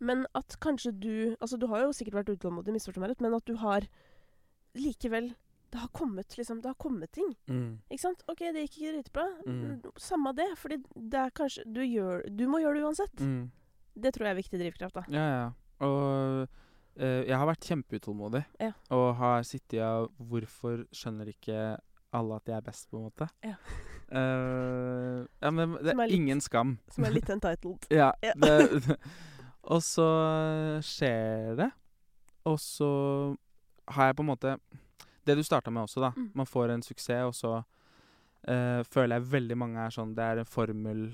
Men 0.00 0.26
at 0.36 0.56
kanskje 0.60 0.92
du 0.92 1.36
Altså, 1.40 1.56
du 1.56 1.66
har 1.70 1.86
jo 1.86 1.92
sikkert 1.96 2.18
vært 2.20 2.34
utålmodig, 2.36 2.74
misforstå 2.76 3.00
meg 3.00 3.14
rett, 3.14 3.20
men 3.24 3.34
at 3.34 3.46
du 3.48 3.54
har 3.62 3.86
likevel 4.76 5.32
det 5.72 5.80
har 5.82 5.88
kommet 5.88 6.36
liksom, 6.38 6.60
det 6.62 6.68
har 6.70 6.74
kommet 6.78 7.10
ting. 7.12 7.32
Mm. 7.50 7.80
Ikke 7.90 8.00
sant? 8.00 8.22
OK, 8.30 8.38
det 8.54 8.62
gikk 8.64 8.76
ikke 8.78 8.92
dritbra. 8.94 9.24
Mm. 9.46 9.80
Samme 10.00 10.32
det. 10.36 10.46
fordi 10.56 10.78
det 10.94 11.18
er 11.20 11.32
kanskje 11.36 11.64
Du, 11.66 11.80
gjør, 11.82 12.22
du 12.30 12.46
må 12.48 12.60
gjøre 12.62 12.78
det 12.78 12.84
uansett. 12.86 13.20
Mm. 13.20 13.50
Det 13.96 14.12
tror 14.14 14.28
jeg 14.28 14.34
er 14.36 14.38
viktig 14.38 14.60
drivkraft, 14.60 14.94
da. 14.94 15.04
Ja, 15.12 15.26
ja. 15.34 15.50
Og 15.84 16.46
eh, 16.96 17.26
jeg 17.26 17.36
har 17.36 17.50
vært 17.50 17.66
kjempeutålmodig. 17.68 18.44
Ja. 18.62 18.70
Og 18.94 19.08
har 19.18 19.44
sittet 19.44 19.82
av 19.84 20.08
Hvorfor 20.16 20.86
skjønner 20.94 21.32
ikke 21.34 21.60
alle 22.16 22.38
at 22.38 22.48
jeg 22.48 22.56
er 22.56 22.64
best, 22.64 22.88
på 22.88 23.00
en 23.00 23.08
måte? 23.10 23.28
Ja. 23.44 23.56
uh, 24.14 25.26
ja, 25.44 25.50
men 25.50 25.76
det 25.82 25.92
er 25.92 25.98
er 25.98 26.06
litt- 26.06 26.20
ingen 26.22 26.40
skam. 26.40 26.76
Som 26.94 27.04
er 27.04 27.16
litt 27.18 27.28
entitled. 27.36 27.90
Ja. 27.92 28.12
Ja. 28.24 28.32
Det, 28.38 28.96
og 29.66 29.82
så 29.82 30.06
skjer 30.84 31.56
det, 31.58 31.70
og 32.46 32.58
så 32.62 32.90
har 33.96 34.10
jeg 34.10 34.18
på 34.18 34.24
en 34.24 34.30
måte 34.32 34.58
Det 35.26 35.34
du 35.34 35.42
starta 35.42 35.70
med 35.70 35.82
også, 35.82 36.00
da. 36.00 36.12
Mm. 36.16 36.30
Man 36.34 36.46
får 36.46 36.70
en 36.70 36.82
suksess, 36.82 37.24
og 37.26 37.34
så 37.34 37.52
uh, 37.58 38.82
føler 38.86 39.16
jeg 39.16 39.30
veldig 39.32 39.56
mange 39.58 39.80
er 39.82 39.94
sånn 39.94 40.14
Det 40.14 40.22
er 40.22 40.42
en 40.42 40.50
formel, 40.50 41.08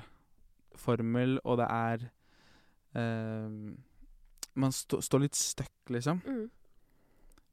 formel 0.77 1.39
og 1.45 1.63
det 1.63 1.69
er 1.69 2.05
uh, 2.97 3.73
Man 4.53 4.77
stå, 4.77 5.01
står 5.01 5.25
litt 5.25 5.39
stuck, 5.39 5.73
liksom. 5.89 6.21
Mm. 6.27 6.51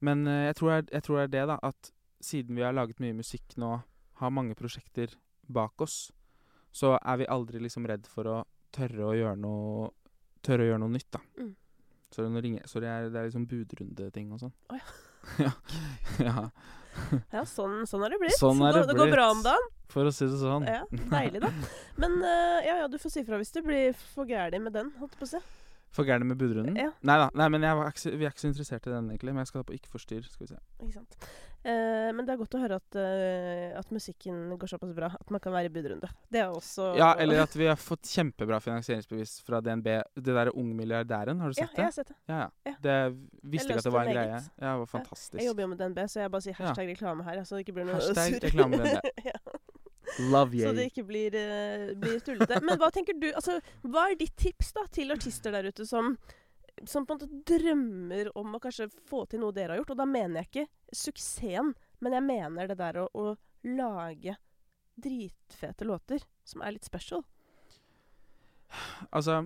Men 0.03 0.27
uh, 0.27 0.45
jeg, 0.49 0.59
tror 0.59 0.73
er, 0.75 0.85
jeg 0.91 1.03
tror 1.07 1.21
det 1.21 1.27
er 1.29 1.33
det, 1.37 1.45
da. 1.53 1.59
At 1.63 1.93
siden 2.19 2.59
vi 2.59 2.65
har 2.67 2.75
laget 2.75 2.99
mye 2.99 3.15
musikk 3.15 3.55
nå, 3.55 3.77
har 4.19 4.35
mange 4.35 4.55
prosjekter 4.59 5.15
bak 5.47 5.79
oss, 5.81 6.09
så 6.75 6.97
er 6.99 7.21
vi 7.21 7.31
aldri 7.31 7.63
liksom 7.63 7.87
redd 7.87 8.07
for 8.07 8.27
å 8.27 8.37
tørre 8.75 9.07
å 9.07 9.15
gjøre 9.15 9.39
noe 9.39 9.87
Tørre 10.45 10.65
å 10.65 10.69
gjøre 10.71 10.81
noe 10.83 10.93
nytt, 10.95 11.09
da. 11.15 11.19
Mm. 11.39 11.53
Sorry, 12.15 12.29
nå 12.33 12.41
ringer 12.41 12.61
jeg. 12.63 12.69
Sorry, 12.71 12.87
jeg- 12.89 13.11
det 13.13 13.19
er 13.21 13.27
liksom 13.29 13.47
budrundeting 13.49 14.31
og 14.33 14.39
sånn. 14.41 14.53
Oh, 14.73 14.93
ja. 15.45 15.51
ja. 16.19 16.49
Ja, 17.31 17.43
sånn, 17.47 17.85
sånn 17.87 18.01
er 18.03 18.11
det 18.15 18.17
blitt. 18.19 18.33
Sånn 18.39 18.59
er 18.65 18.73
det 18.73 18.79
går, 18.81 18.87
det 18.89 18.95
går 18.97 19.11
bra 19.13 19.25
om 19.31 19.43
dagen. 19.45 19.67
For 19.93 20.09
å 20.09 20.11
si 20.11 20.25
det 20.27 20.39
sånn. 20.41 20.65
Ja, 20.67 20.81
deilig, 20.89 21.39
da. 21.45 21.51
Men 22.01 22.17
uh, 22.19 22.57
ja, 22.67 22.79
ja, 22.81 22.87
du 22.91 22.97
får 22.99 23.13
si 23.13 23.23
fra 23.27 23.37
hvis 23.39 23.53
det 23.55 23.61
blir 23.63 23.93
for 24.15 24.27
gærent 24.27 24.65
med 24.65 24.73
den. 24.75 24.89
holdt 24.99 25.13
jeg 25.15 25.21
på 25.21 25.27
å 25.27 25.31
si. 25.35 25.41
For 25.95 26.05
gæren 26.05 26.27
med 26.29 26.37
budrunden? 26.41 26.75
Ja. 26.77 26.89
Nei 27.07 27.15
da. 27.21 27.29
Nei, 27.39 27.47
men 27.53 27.63
jeg 27.65 27.77
var 27.79 27.93
ikke, 27.93 28.11
vi 28.19 28.25
er 28.27 28.33
ikke 28.33 28.43
så 28.43 28.49
interessert 28.51 28.89
i 28.89 28.91
den, 28.93 29.07
egentlig. 29.13 29.31
Men 29.33 29.41
jeg 29.45 29.51
skal 29.53 29.63
på 29.69 29.77
Ikke 29.77 29.89
forstyrr. 29.93 30.27
Skal 30.29 30.45
vi 30.45 30.51
se. 30.51 30.59
Ikke 30.83 30.97
sant. 30.99 31.29
Eh, 31.59 32.09
men 32.15 32.23
det 32.23 32.31
er 32.33 32.39
godt 32.39 32.55
å 32.55 32.61
høre 32.61 32.77
at, 32.79 32.95
uh, 32.95 33.79
at 33.79 33.89
musikken 33.91 34.45
går 34.59 34.71
såpass 34.71 34.93
bra 34.95 35.09
at 35.11 35.33
man 35.33 35.41
kan 35.43 35.51
være 35.51 35.67
i 35.67 35.73
budrunde. 35.73 36.07
Det 36.31 36.39
er 36.39 36.53
også 36.55 36.93
Ja, 36.95 37.09
eller 37.19 37.43
at 37.43 37.55
vi 37.59 37.67
har 37.67 37.75
fått 37.79 38.07
kjempebra 38.07 38.61
finansieringsbevis 38.63 39.41
fra 39.43 39.59
DNB. 39.63 39.89
Det 40.15 40.35
derre 40.35 40.53
Ung 40.55 40.71
milliardæren, 40.77 41.41
har 41.43 41.51
du 41.51 41.57
sett 41.57 41.65
Ja, 41.65 41.67
sett 41.67 41.81
jeg 41.81 41.89
har 41.89 41.97
sett 41.97 42.13
det. 42.13 42.17
Ja, 42.31 42.39
ja. 42.39 42.49
Ja. 42.71 42.75
Det 42.85 42.97
visste 43.43 43.73
ikke 43.73 43.83
at 43.83 43.89
det 43.89 43.95
var 43.97 44.07
en 44.07 44.15
greie. 44.15 44.39
Ja, 44.39 44.71
det 44.71 44.77
var 44.85 44.91
fantastisk. 44.95 45.39
Jeg 45.41 45.51
jobber 45.51 45.65
jo 45.65 45.71
med 45.73 45.83
DNB, 45.83 46.01
så 46.07 46.23
jeg 46.23 46.31
bare 46.31 46.47
sier 46.47 46.59
hashtag 46.61 46.93
reklame 46.93 47.27
her. 47.27 47.43
Så 47.43 47.57
det 47.57 47.67
ikke 47.67 47.75
blir 47.79 47.89
noe 47.89 47.99
Hashtag 47.99 48.39
reklame 48.47 48.79
DNB. 48.79 49.11
ja. 49.33 49.37
Love 50.31 50.57
Så 50.63 50.71
det 50.73 50.87
ikke 50.89 51.03
blir, 51.05 51.35
uh, 51.35 51.91
blir 51.99 52.19
tullete. 52.25 52.63
Men 52.65 52.79
hva 52.81 52.89
tenker 52.93 53.19
du 53.19 53.27
Altså, 53.29 53.59
hva 53.83 54.07
er 54.09 54.17
ditt 54.19 54.35
tips 54.39 54.71
da 54.73 54.87
til 54.95 55.11
artister 55.13 55.53
der 55.53 55.69
ute 55.69 55.85
som 55.85 56.15
som 56.87 57.05
på 57.05 57.15
en 57.15 57.19
måte 57.19 57.41
drømmer 57.49 58.31
om 58.37 58.55
å 58.55 58.61
kanskje 58.63 58.89
få 59.09 59.25
til 59.29 59.41
noe 59.43 59.55
dere 59.55 59.73
har 59.73 59.81
gjort? 59.81 59.95
Og 59.95 59.99
da 60.01 60.07
mener 60.09 60.41
jeg 60.41 60.49
ikke 60.49 60.95
suksessen, 61.03 61.73
men 61.99 62.15
jeg 62.15 62.25
mener 62.25 62.69
det 62.69 62.77
der 62.79 63.01
å, 63.03 63.07
å 63.13 63.35
lage 63.67 64.37
dritfete 64.99 65.87
låter 65.87 66.23
som 66.47 66.63
er 66.63 66.75
litt 66.75 66.87
special. 66.87 67.23
Altså, 69.15 69.41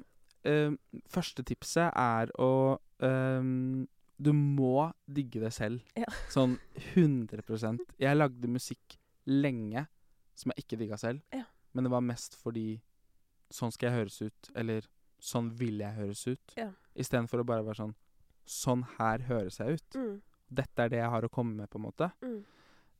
øh, 0.49 0.75
første 1.07 1.45
tipset 1.47 1.89
er 1.95 2.31
å 2.41 2.75
øh, 2.75 3.85
Du 4.17 4.31
må 4.33 4.91
digge 5.07 5.39
det 5.41 5.53
selv. 5.55 5.81
Ja. 5.97 6.09
Sånn 6.31 6.57
100% 6.93 7.95
Jeg 7.99 8.19
lagde 8.19 8.51
musikk 8.51 8.97
lenge 9.25 9.87
som 10.35 10.51
jeg 10.51 10.65
ikke 10.65 10.79
digga 10.79 10.99
selv. 10.99 11.23
Ja. 11.33 11.45
Men 11.73 11.87
det 11.87 11.93
var 11.93 12.05
mest 12.05 12.37
fordi 12.39 12.81
sånn 13.53 13.73
skal 13.73 13.89
jeg 13.89 13.99
høres 14.01 14.21
ut, 14.21 14.49
eller 14.57 14.87
sånn 15.23 15.51
vil 15.57 15.81
jeg 15.81 15.97
høres 15.97 16.23
ut. 16.27 16.55
Ja. 16.57 16.71
Istedenfor 16.95 17.41
å 17.41 17.45
bare 17.47 17.65
være 17.65 17.79
sånn 17.81 17.95
Sånn 18.45 18.81
her 18.97 19.19
høres 19.29 19.57
jeg 19.61 19.77
ut. 19.79 19.95
Mm, 19.95 20.21
Dette 20.51 20.83
er 20.83 20.89
det 20.91 20.97
jeg 20.99 21.09
har 21.09 21.23
å 21.23 21.29
komme 21.31 21.55
med, 21.61 21.69
på 21.69 21.79
en 21.79 21.87
måte. 21.89 22.11
mm, 22.21 22.41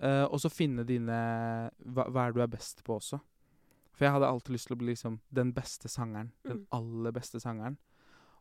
Uh, 0.04 0.26
og 0.34 0.40
så 0.42 0.50
finne 0.52 0.84
dine 0.84 1.16
hva, 1.86 2.08
hva 2.12 2.24
er 2.28 2.34
du 2.34 2.42
er 2.42 2.48
best 2.52 2.82
på 2.84 2.96
også. 2.98 3.20
For 3.94 4.04
jeg 4.04 4.12
hadde 4.16 4.28
alltid 4.28 4.52
lyst 4.56 4.68
til 4.68 4.76
å 4.76 4.80
bli 4.82 4.88
liksom 4.90 5.20
den 5.32 5.54
beste 5.54 5.88
sangeren. 5.88 6.32
Den 6.44 6.58
Mm. 6.58 6.66
aller 6.72 7.12
beste 7.12 7.40
sangeren. 7.40 7.78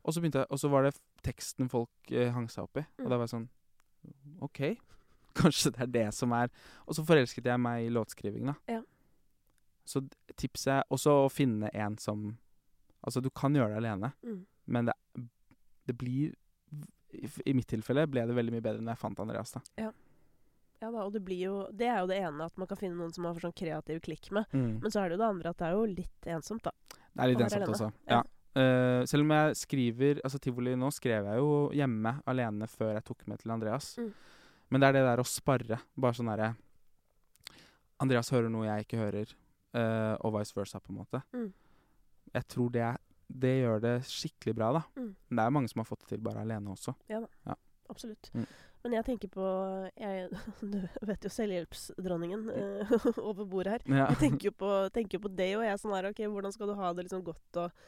Og 0.04 0.14
så 0.14 0.22
jeg, 0.22 0.46
og 0.50 0.58
så 0.58 0.68
var 0.70 0.82
det 0.82 0.94
teksten 1.22 1.68
folk 1.70 1.90
uh, 2.10 2.30
hang 2.32 2.48
seg 2.48 2.64
opp 2.64 2.76
i. 2.76 2.80
Og 2.98 3.04
Mm. 3.04 3.10
da 3.10 3.16
var 3.18 3.26
jeg 3.26 3.34
sånn 3.34 3.48
OK, 4.40 4.60
kanskje 5.34 5.70
det 5.76 5.80
er 5.82 5.86
det 5.86 6.14
som 6.14 6.32
er 6.32 6.48
Og 6.88 6.94
så 6.94 7.04
forelsket 7.06 7.44
jeg 7.44 7.60
meg 7.60 7.86
i 7.86 7.90
låtskriving, 7.90 8.46
da. 8.46 8.54
Ja. 8.66 8.82
Så 9.84 10.02
tipset 10.36 10.72
er 10.80 10.84
også 10.90 11.26
å 11.26 11.30
finne 11.30 11.70
en 11.74 11.98
som 11.98 12.38
Altså, 13.04 13.20
du 13.20 13.30
kan 13.30 13.52
gjøre 13.54 13.74
det 13.74 13.76
alene, 13.84 14.12
mm. 14.24 14.46
men 14.66 14.84
det, 14.86 14.94
det 15.88 15.96
blir 15.98 16.34
i, 17.12 17.52
mitt 17.52 17.68
tilfelle 17.68 18.06
ble 18.08 18.24
det 18.28 18.36
veldig 18.36 18.54
mye 18.54 18.64
bedre 18.64 18.80
enn 18.80 18.90
jeg 18.92 19.00
fant 19.00 19.20
Andreas, 19.20 19.52
da. 19.56 19.62
Ja 19.82 19.92
da, 20.90 21.04
og 21.04 21.12
det 21.14 21.22
blir 21.22 21.38
jo 21.44 21.56
Det 21.70 21.86
er 21.86 22.00
jo 22.02 22.10
det 22.10 22.18
ene 22.18 22.46
at 22.48 22.56
man 22.58 22.66
kan 22.70 22.78
finne 22.80 22.98
noen 22.98 23.12
som 23.14 23.26
man 23.26 23.36
får 23.36 23.46
sånn 23.46 23.58
kreativ 23.58 24.00
klikk 24.02 24.30
med. 24.34 24.48
Mm. 24.50 24.80
Men 24.82 24.92
så 24.92 25.02
er 25.02 25.10
det 25.10 25.16
jo 25.16 25.22
det 25.22 25.28
andre 25.28 25.52
at 25.52 25.60
det 25.60 25.66
er 25.68 25.76
jo 25.76 25.84
litt 25.90 26.30
ensomt, 26.34 26.64
da. 26.66 26.72
Det 27.12 27.22
er 27.22 27.30
litt 27.30 27.44
ensomt 27.44 27.62
alene. 27.62 27.76
også. 27.76 27.90
Ja. 28.10 28.18
Ja. 28.18 28.22
Uh, 28.52 29.00
selv 29.08 29.24
om 29.24 29.30
jeg 29.32 29.54
skriver 29.56 30.18
Altså 30.28 30.36
Tivoli 30.44 30.74
nå 30.76 30.90
skrev 30.92 31.24
jeg 31.24 31.40
jo 31.40 31.52
hjemme 31.72 32.10
alene 32.28 32.66
før 32.68 32.90
jeg 32.98 33.04
tok 33.06 33.24
med 33.30 33.40
til 33.40 33.54
Andreas. 33.54 33.94
Mm. 34.00 34.10
Men 34.72 34.82
det 34.82 34.88
er 34.88 34.98
det 34.98 35.06
der 35.06 35.22
å 35.22 35.28
sparre. 35.28 35.78
Bare 35.94 36.18
sånn 36.18 36.32
derre 36.32 36.52
Andreas 38.02 38.32
hører 38.34 38.50
noe 38.50 38.66
jeg 38.66 38.84
ikke 38.84 38.98
hører, 38.98 39.32
uh, 39.78 40.18
og 40.26 40.34
vice 40.34 40.56
versa, 40.56 40.80
på 40.82 40.90
en 40.90 40.98
måte. 41.04 41.20
Mm. 41.30 41.52
Jeg 42.34 42.46
tror 42.50 42.72
det, 42.74 42.82
er, 42.82 42.96
det 43.28 43.52
gjør 43.60 43.82
det 43.82 43.94
skikkelig 44.08 44.54
bra, 44.58 44.72
da. 44.78 44.82
Mm. 44.98 45.12
Men 45.28 45.38
det 45.38 45.44
er 45.44 45.54
mange 45.58 45.72
som 45.72 45.82
har 45.82 45.88
fått 45.88 46.04
det 46.04 46.14
til 46.14 46.24
bare 46.24 46.44
alene 46.44 46.74
også. 46.74 46.94
Ja, 47.12 47.22
Absolutt. 47.92 48.30
Mm. 48.32 48.46
Men 48.82 48.96
jeg 48.96 49.06
tenker 49.06 49.30
på 49.30 49.48
jeg, 50.00 50.30
Du 50.72 51.06
vet 51.06 51.26
jo 51.26 51.32
selvhjelpsdronningen 51.32 52.48
eh, 52.54 52.96
over 53.28 53.44
bordet 53.46 53.76
her. 53.76 53.84
Ja. 53.86 54.08
Jeg 54.14 54.20
tenker 54.24 54.50
jo 54.50 54.54
på, 54.64 54.72
tenker 54.94 55.22
på 55.22 55.30
det, 55.30 55.52
og 55.58 55.66
jeg 55.66 55.74
er 55.74 55.82
sånn 55.82 55.94
her 55.96 56.10
OK, 56.10 56.24
hvordan 56.32 56.54
skal 56.54 56.72
du 56.72 56.76
ha 56.78 56.90
det 56.96 57.06
liksom 57.06 57.22
godt 57.26 57.62
og 57.62 57.84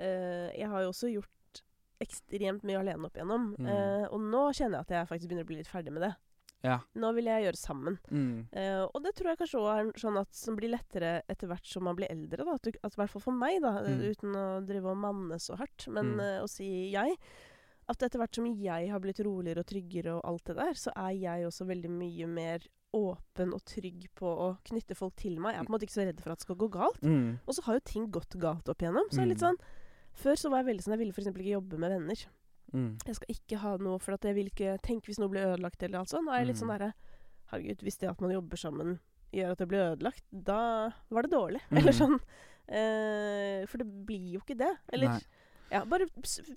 eh, 0.00 0.48
Jeg 0.56 0.70
har 0.72 0.86
jo 0.86 0.94
også 0.94 1.12
gjort 1.12 1.62
ekstremt 2.00 2.64
mye 2.64 2.80
alene 2.80 3.10
opp 3.10 3.18
igjennom. 3.18 3.50
Mm. 3.60 3.68
eh, 3.68 4.06
og 4.08 4.22
nå 4.24 4.46
kjenner 4.56 4.78
jeg 4.78 4.86
at 4.86 4.94
jeg 4.96 5.10
faktisk 5.10 5.28
begynner 5.30 5.44
å 5.44 5.50
bli 5.50 5.60
litt 5.60 5.70
ferdig 5.70 5.92
med 5.92 6.06
det. 6.06 6.14
Ja. 6.62 6.78
Nå 6.94 7.14
vil 7.16 7.24
jeg 7.24 7.44
gjøre 7.46 7.56
sammen. 7.56 7.98
Mm. 8.10 8.46
Uh, 8.52 8.84
og 8.94 9.02
det 9.02 9.14
tror 9.16 9.30
jeg 9.30 9.38
kanskje 9.38 9.60
også 9.60 9.76
er 9.78 9.92
sånn 10.02 10.18
at 10.20 10.34
som 10.34 10.56
blir 10.56 10.70
lettere 10.74 11.22
etter 11.28 11.48
hvert 11.48 11.66
som 11.66 11.84
man 11.84 11.96
blir 11.96 12.10
eldre. 12.10 12.44
Da. 12.44 12.52
At 12.52 12.66
i 12.66 13.00
hvert 13.00 13.10
fall 13.10 13.22
for 13.22 13.32
meg, 13.32 13.60
da, 13.62 13.78
eh, 13.84 13.94
Mm. 13.96 14.02
uten 14.10 14.34
å 14.36 14.66
drive 14.66 14.86
og 14.86 14.96
manne 14.98 15.38
så 15.40 15.56
hardt, 15.56 15.88
men 15.88 16.14
Mm. 16.16 16.20
uh, 16.20 16.42
å 16.44 16.48
si 16.48 16.90
jeg. 16.92 17.16
At 17.88 17.98
etter 18.02 18.18
hvert 18.20 18.34
som 18.34 18.46
jeg 18.46 18.88
har 18.90 19.00
blitt 19.00 19.18
roligere 19.24 19.58
og 19.60 19.66
tryggere 19.66 20.14
og 20.16 20.24
alt 20.24 20.44
det 20.44 20.56
der, 20.56 20.72
så 20.74 20.92
er 20.94 21.10
jeg 21.18 21.46
også 21.46 21.66
veldig 21.66 21.90
mye 21.90 22.26
mer 22.28 22.60
åpen 22.94 23.52
og 23.54 23.64
trygg 23.64 24.08
på 24.14 24.26
å 24.26 24.58
knytte 24.64 24.94
folk 24.96 25.14
til 25.16 25.38
meg. 25.40 25.54
Jeg 25.54 25.60
er 25.60 25.64
på 25.64 25.70
en 25.72 25.78
måte 25.78 25.86
ikke 25.88 25.98
så 25.98 26.06
redd 26.06 26.20
for 26.20 26.30
at 26.32 26.38
det 26.38 26.42
skal 26.46 26.56
gå 26.56 26.68
galt. 26.70 27.00
Mm. 27.02 27.38
Og 27.46 27.54
så 27.54 27.62
har 27.64 27.74
jo 27.74 27.80
ting 27.84 28.10
gått 28.10 28.36
galt 28.38 28.68
opp 28.68 28.78
igjennom. 28.78 29.08
Så 29.10 29.22
er 29.22 29.26
det 29.26 29.28
litt 29.34 29.42
Mm. 29.42 29.56
sånn 29.56 29.58
Før 30.12 30.34
så 30.34 30.50
var 30.50 30.62
jeg 30.64 30.74
veldig 30.74 30.82
sånn 30.82 30.98
Jeg 30.98 30.98
ville 30.98 31.12
f.eks. 31.12 31.26
ikke 31.28 31.54
jobbe 31.54 31.78
med 31.78 31.90
venner. 31.92 32.26
Mm. 32.72 32.98
Jeg 33.06 33.14
skal 33.16 33.34
ikke 33.34 33.58
ha 33.58 33.76
noe 33.78 33.98
For 33.98 34.12
at 34.14 34.22
jeg 34.22 34.34
vil 34.36 34.46
ikke 34.52 34.76
tenke 34.82 35.06
hvis 35.10 35.18
noe 35.18 35.28
blir 35.32 35.42
ødelagt 35.54 35.82
eller 35.82 35.98
alt 35.98 36.08
sånt. 36.12 36.24
Nå 36.26 36.32
er 36.32 36.38
jeg 36.44 36.46
litt 36.52 36.56
Mm. 36.56 36.62
sånn 36.68 36.78
derre 36.78 36.92
Herregud, 37.50 37.80
hvis 37.82 37.98
det 37.98 38.08
at 38.10 38.20
man 38.20 38.30
jobber 38.30 38.56
sammen 38.56 39.00
gjør 39.34 39.50
at 39.52 39.58
det 39.58 39.66
blir 39.68 39.82
ødelagt, 39.96 40.22
da 40.30 40.92
var 41.10 41.22
det 41.22 41.30
dårlig. 41.32 41.60
Mm. 41.70 41.78
Eller 41.78 41.92
sånn. 41.92 42.20
Eh, 42.70 43.66
for 43.66 43.78
det 43.82 43.86
blir 44.06 44.36
jo 44.36 44.40
ikke 44.44 44.56
det. 44.58 44.70
Eller 44.92 45.20
ja, 45.70 45.84
bare 45.84 46.06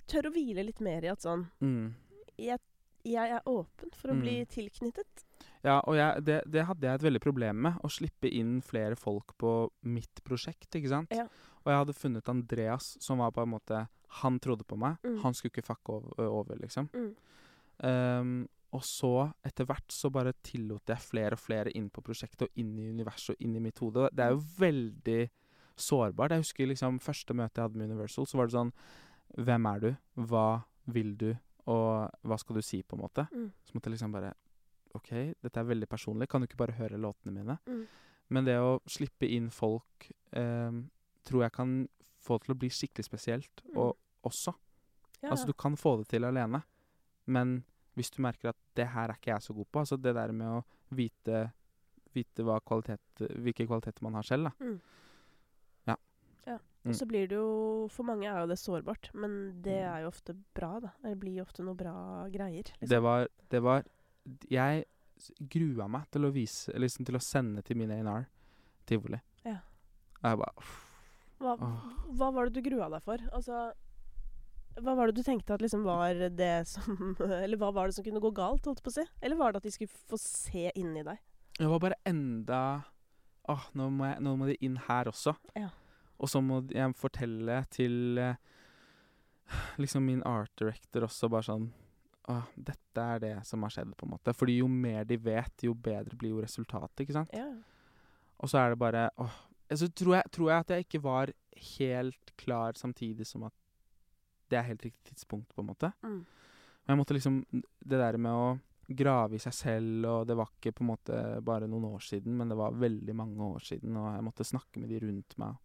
tør 0.09 0.29
å 0.29 0.33
hvile 0.33 0.65
litt 0.65 0.79
mer 0.81 1.03
i 1.05 1.09
at 1.11 1.21
sånn 1.25 1.47
Mm. 1.61 1.93
Jeg, 2.37 2.59
jeg 3.05 3.29
er 3.35 3.41
åpen 3.45 3.91
for 3.93 4.09
å 4.13 4.19
bli 4.19 4.39
Mm. 4.41 4.47
tilknyttet. 4.49 5.23
Ja, 5.63 5.79
og 5.87 5.95
jeg, 5.95 6.23
det, 6.25 6.41
det 6.49 6.65
hadde 6.65 6.81
jeg 6.87 6.95
et 6.95 7.03
veldig 7.05 7.21
problem 7.21 7.61
med. 7.61 7.73
Å 7.83 7.89
slippe 7.89 8.29
inn 8.31 8.61
flere 8.61 8.95
folk 8.97 9.35
på 9.37 9.69
mitt 9.83 10.21
prosjekt, 10.25 10.69
ikke 10.75 10.89
sant. 10.89 11.11
Ja. 11.13 11.27
Og 11.63 11.71
jeg 11.71 11.79
hadde 11.79 11.95
funnet 11.97 12.31
Andreas, 12.31 12.93
som 13.03 13.21
var 13.23 13.31
på 13.31 13.43
en 13.43 13.53
måte 13.53 13.85
Han 14.21 14.39
trodde 14.39 14.65
på 14.67 14.77
meg. 14.77 14.99
Mm. 15.01 15.21
Han 15.23 15.33
skulle 15.33 15.49
ikke 15.49 15.65
fucke 15.65 15.95
over, 15.95 16.27
over 16.27 16.59
liksom. 16.61 16.89
Mm. 16.93 17.13
Um, 17.81 18.35
og 18.73 18.83
så, 18.85 19.29
etter 19.45 19.65
hvert, 19.69 19.89
så 19.93 20.09
bare 20.13 20.35
tillot 20.45 20.89
jeg 20.89 21.01
flere 21.01 21.37
og 21.37 21.41
flere 21.41 21.73
inn 21.77 21.87
på 21.93 22.01
prosjektet 22.05 22.47
og 22.47 22.61
inn 22.61 22.75
i 22.81 22.89
universet 22.89 23.35
og 23.35 23.41
inn 23.45 23.55
i 23.57 23.61
mitt 23.61 23.79
hode. 23.81 24.07
Det 24.13 24.25
er 24.25 24.33
jo 24.33 24.43
veldig 24.59 25.23
sårbart. 25.77 26.33
Jeg 26.33 26.45
husker 26.45 26.69
liksom 26.69 26.99
første 27.01 27.35
møte 27.37 27.59
jeg 27.59 27.67
hadde 27.67 27.81
med 27.81 27.91
Universal, 27.91 28.29
så 28.29 28.39
var 28.39 28.49
det 28.49 28.57
sånn 28.57 28.73
Hvem 29.33 29.65
er 29.65 29.81
du? 29.81 29.89
Hva 30.29 30.47
vil 30.93 31.13
du? 31.17 31.31
Og 31.73 32.25
hva 32.27 32.37
skal 32.37 32.59
du 32.59 32.65
si, 32.65 32.83
på 32.83 32.97
en 32.97 33.01
måte? 33.01 33.25
Mm. 33.33 33.47
Så 33.65 33.73
måtte 33.73 33.89
jeg 33.89 33.95
liksom 33.95 34.13
bare 34.13 34.33
OK, 34.93 35.09
dette 35.41 35.57
er 35.57 35.69
veldig 35.69 35.89
personlig. 35.89 36.27
Kan 36.29 36.43
du 36.43 36.45
ikke 36.45 36.59
bare 36.59 36.77
høre 36.77 37.01
låtene 37.01 37.33
mine? 37.33 37.57
Mm. 37.65 37.85
Men 38.33 38.45
det 38.45 38.59
å 38.61 38.75
slippe 38.89 39.25
inn 39.25 39.49
folk 39.53 40.05
ehm, 40.37 40.83
tror 41.25 41.43
jeg 41.43 41.51
kan 41.55 41.89
få 42.23 42.37
det 42.39 42.45
til 42.47 42.55
å 42.55 42.59
bli 42.59 42.69
skikkelig 42.69 43.05
spesielt 43.05 43.63
Mm. 43.69 43.77
og 43.77 43.97
også. 44.23 44.53
Ja, 45.23 45.29
Altså, 45.31 45.45
du 45.47 45.53
kan 45.53 45.75
få 45.75 45.97
det 45.99 46.07
til 46.09 46.23
alene, 46.25 46.63
men 47.27 47.63
hvis 47.95 48.09
du 48.11 48.21
merker 48.21 48.49
at 48.49 48.57
det 48.75 48.87
her 48.87 49.09
er 49.09 49.13
ikke 49.15 49.31
jeg 49.31 49.41
så 49.41 49.53
god 49.55 49.65
på, 49.71 49.79
altså 49.79 49.97
det 50.01 50.13
der 50.15 50.31
med 50.31 50.47
å 50.47 50.63
vite, 50.91 51.51
vite 52.13 52.43
kvalitet, 52.65 52.99
hvilke 53.39 53.67
kvaliteter 53.67 54.01
man 54.03 54.13
har 54.15 54.23
selv, 54.23 54.43
da. 54.49 54.51
Mm. 54.65 54.79
Ja. 55.87 55.95
ja. 56.47 56.57
Mm. 56.83 56.89
Og 56.91 56.95
så 56.95 57.05
blir 57.07 57.27
det 57.29 57.35
jo 57.37 57.87
For 57.89 58.03
mange 58.03 58.25
er 58.27 58.39
jo 58.41 58.47
det 58.47 58.57
sårbart, 58.59 59.09
men 59.13 59.61
det 59.61 59.79
Mm. 59.83 59.93
er 59.95 60.01
jo 60.01 60.07
ofte 60.07 60.35
bra, 60.53 60.79
da. 60.79 60.89
Det 61.03 61.19
blir 61.19 61.35
jo 61.37 61.43
ofte 61.43 61.63
noe 61.63 61.75
bra 61.75 62.27
greier. 62.29 62.63
Liksom. 62.63 62.89
Det 62.89 63.01
var, 63.01 63.27
det 63.49 63.61
var 63.61 63.83
Jeg 64.49 64.85
grua 65.49 65.87
meg 65.87 66.09
til 66.11 66.25
å 66.25 66.31
vise 66.33 66.73
Liksom 66.73 67.05
til 67.05 67.15
å 67.15 67.21
sende 67.21 67.61
til 67.63 67.77
min 67.77 67.91
A&R 67.91 68.25
tivoli. 68.85 69.19
Ja. 69.45 69.59
Og 70.23 70.29
jeg 70.29 70.37
bare 70.37 70.53
uff, 70.57 70.82
Hva, 71.43 71.55
hva 72.15 72.29
var 72.31 72.47
det 72.47 72.55
du 72.59 72.65
grua 72.69 72.87
deg 72.93 73.03
for? 73.03 73.21
Altså 73.35 73.65
Hva 74.79 74.95
var 74.97 75.09
det 75.09 75.19
du 75.19 75.25
tenkte 75.25 75.53
at 75.55 75.61
liksom 75.63 75.83
var 75.85 76.17
det 76.37 76.53
som 76.69 77.15
Eller 77.43 77.59
hva 77.59 77.73
var 77.75 77.89
det 77.89 77.97
som 77.97 78.05
kunne 78.05 78.23
gå 78.23 78.31
galt, 78.35 78.65
holdt 78.69 78.83
på 78.85 78.93
å 78.93 78.97
si? 78.97 79.05
Eller 79.21 79.39
var 79.39 79.53
det 79.53 79.61
at 79.61 79.67
de 79.67 79.75
skulle 79.75 80.03
få 80.09 80.19
se 80.21 80.71
inni 80.79 81.03
deg? 81.05 81.21
Det 81.59 81.69
var 81.69 81.83
bare 81.83 81.99
enda 82.09 82.63
Åh, 83.51 83.63
nå 83.75 83.89
må, 83.91 84.07
nå 84.23 84.37
må 84.39 84.47
de 84.47 84.53
inn 84.63 84.77
her 84.85 85.09
også. 85.11 85.33
Ja. 85.59 85.67
Og 86.15 86.29
så 86.31 86.39
må 86.39 86.61
jeg 86.71 86.95
fortelle 86.95 87.57
til 87.75 88.21
eh, 88.23 88.37
liksom 89.83 90.05
min 90.07 90.21
art 90.23 90.53
director 90.59 91.09
også 91.09 91.27
bare 91.27 91.47
sånn 91.49 91.65
Åh, 92.31 92.45
dette 92.55 93.03
er 93.03 93.19
det 93.19 93.33
som 93.43 93.65
har 93.67 93.73
skjedd, 93.75 93.89
på 93.99 94.05
en 94.07 94.13
måte. 94.13 94.31
Fordi 94.31 94.61
jo 94.61 94.69
mer 94.71 95.03
de 95.03 95.17
vet, 95.19 95.65
jo 95.67 95.73
bedre 95.75 96.15
blir 96.15 96.31
jo 96.31 96.43
resultatet, 96.45 97.03
ikke 97.03 97.17
sant? 97.17 97.33
Ja. 97.35 97.49
Og 98.39 98.47
så 98.47 98.61
er 98.61 98.71
det 98.71 98.79
bare 98.79 99.09
åh. 99.19 99.41
Så 99.79 99.89
tror 99.89 100.17
jeg, 100.19 100.31
tror 100.31 100.51
jeg 100.51 100.65
at 100.65 100.73
jeg 100.73 100.85
ikke 100.87 101.03
var 101.03 101.31
helt 101.73 102.33
klar 102.39 102.77
samtidig 102.77 103.27
som 103.27 103.47
at 103.47 103.55
det 104.51 104.59
er 104.59 104.67
helt 104.67 104.85
riktig 104.85 105.13
tidspunkt, 105.13 105.53
på 105.55 105.63
en 105.63 105.69
måte. 105.71 105.89
Mm. 106.03 106.21
Men 106.83 106.93
jeg 106.93 106.99
måtte 106.99 107.15
liksom 107.15 107.39
Det 107.53 107.97
der 107.97 108.17
med 108.17 108.31
å 108.31 108.47
grave 108.93 109.37
i 109.37 109.41
seg 109.41 109.53
selv, 109.55 110.05
og 110.05 110.25
det 110.27 110.35
var 110.35 110.49
ikke 110.51 110.73
på 110.75 110.83
en 110.83 110.89
måte 110.91 111.19
bare 111.45 111.69
noen 111.71 111.85
år 111.93 112.03
siden, 112.03 112.35
men 112.37 112.51
det 112.51 112.57
var 112.59 112.75
veldig 112.75 113.15
mange 113.15 113.45
år 113.55 113.63
siden, 113.63 113.95
og 113.97 114.09
jeg 114.11 114.25
måtte 114.27 114.47
snakke 114.47 114.81
med 114.81 114.91
de 114.91 114.99
rundt 115.05 115.37
meg. 115.39 115.55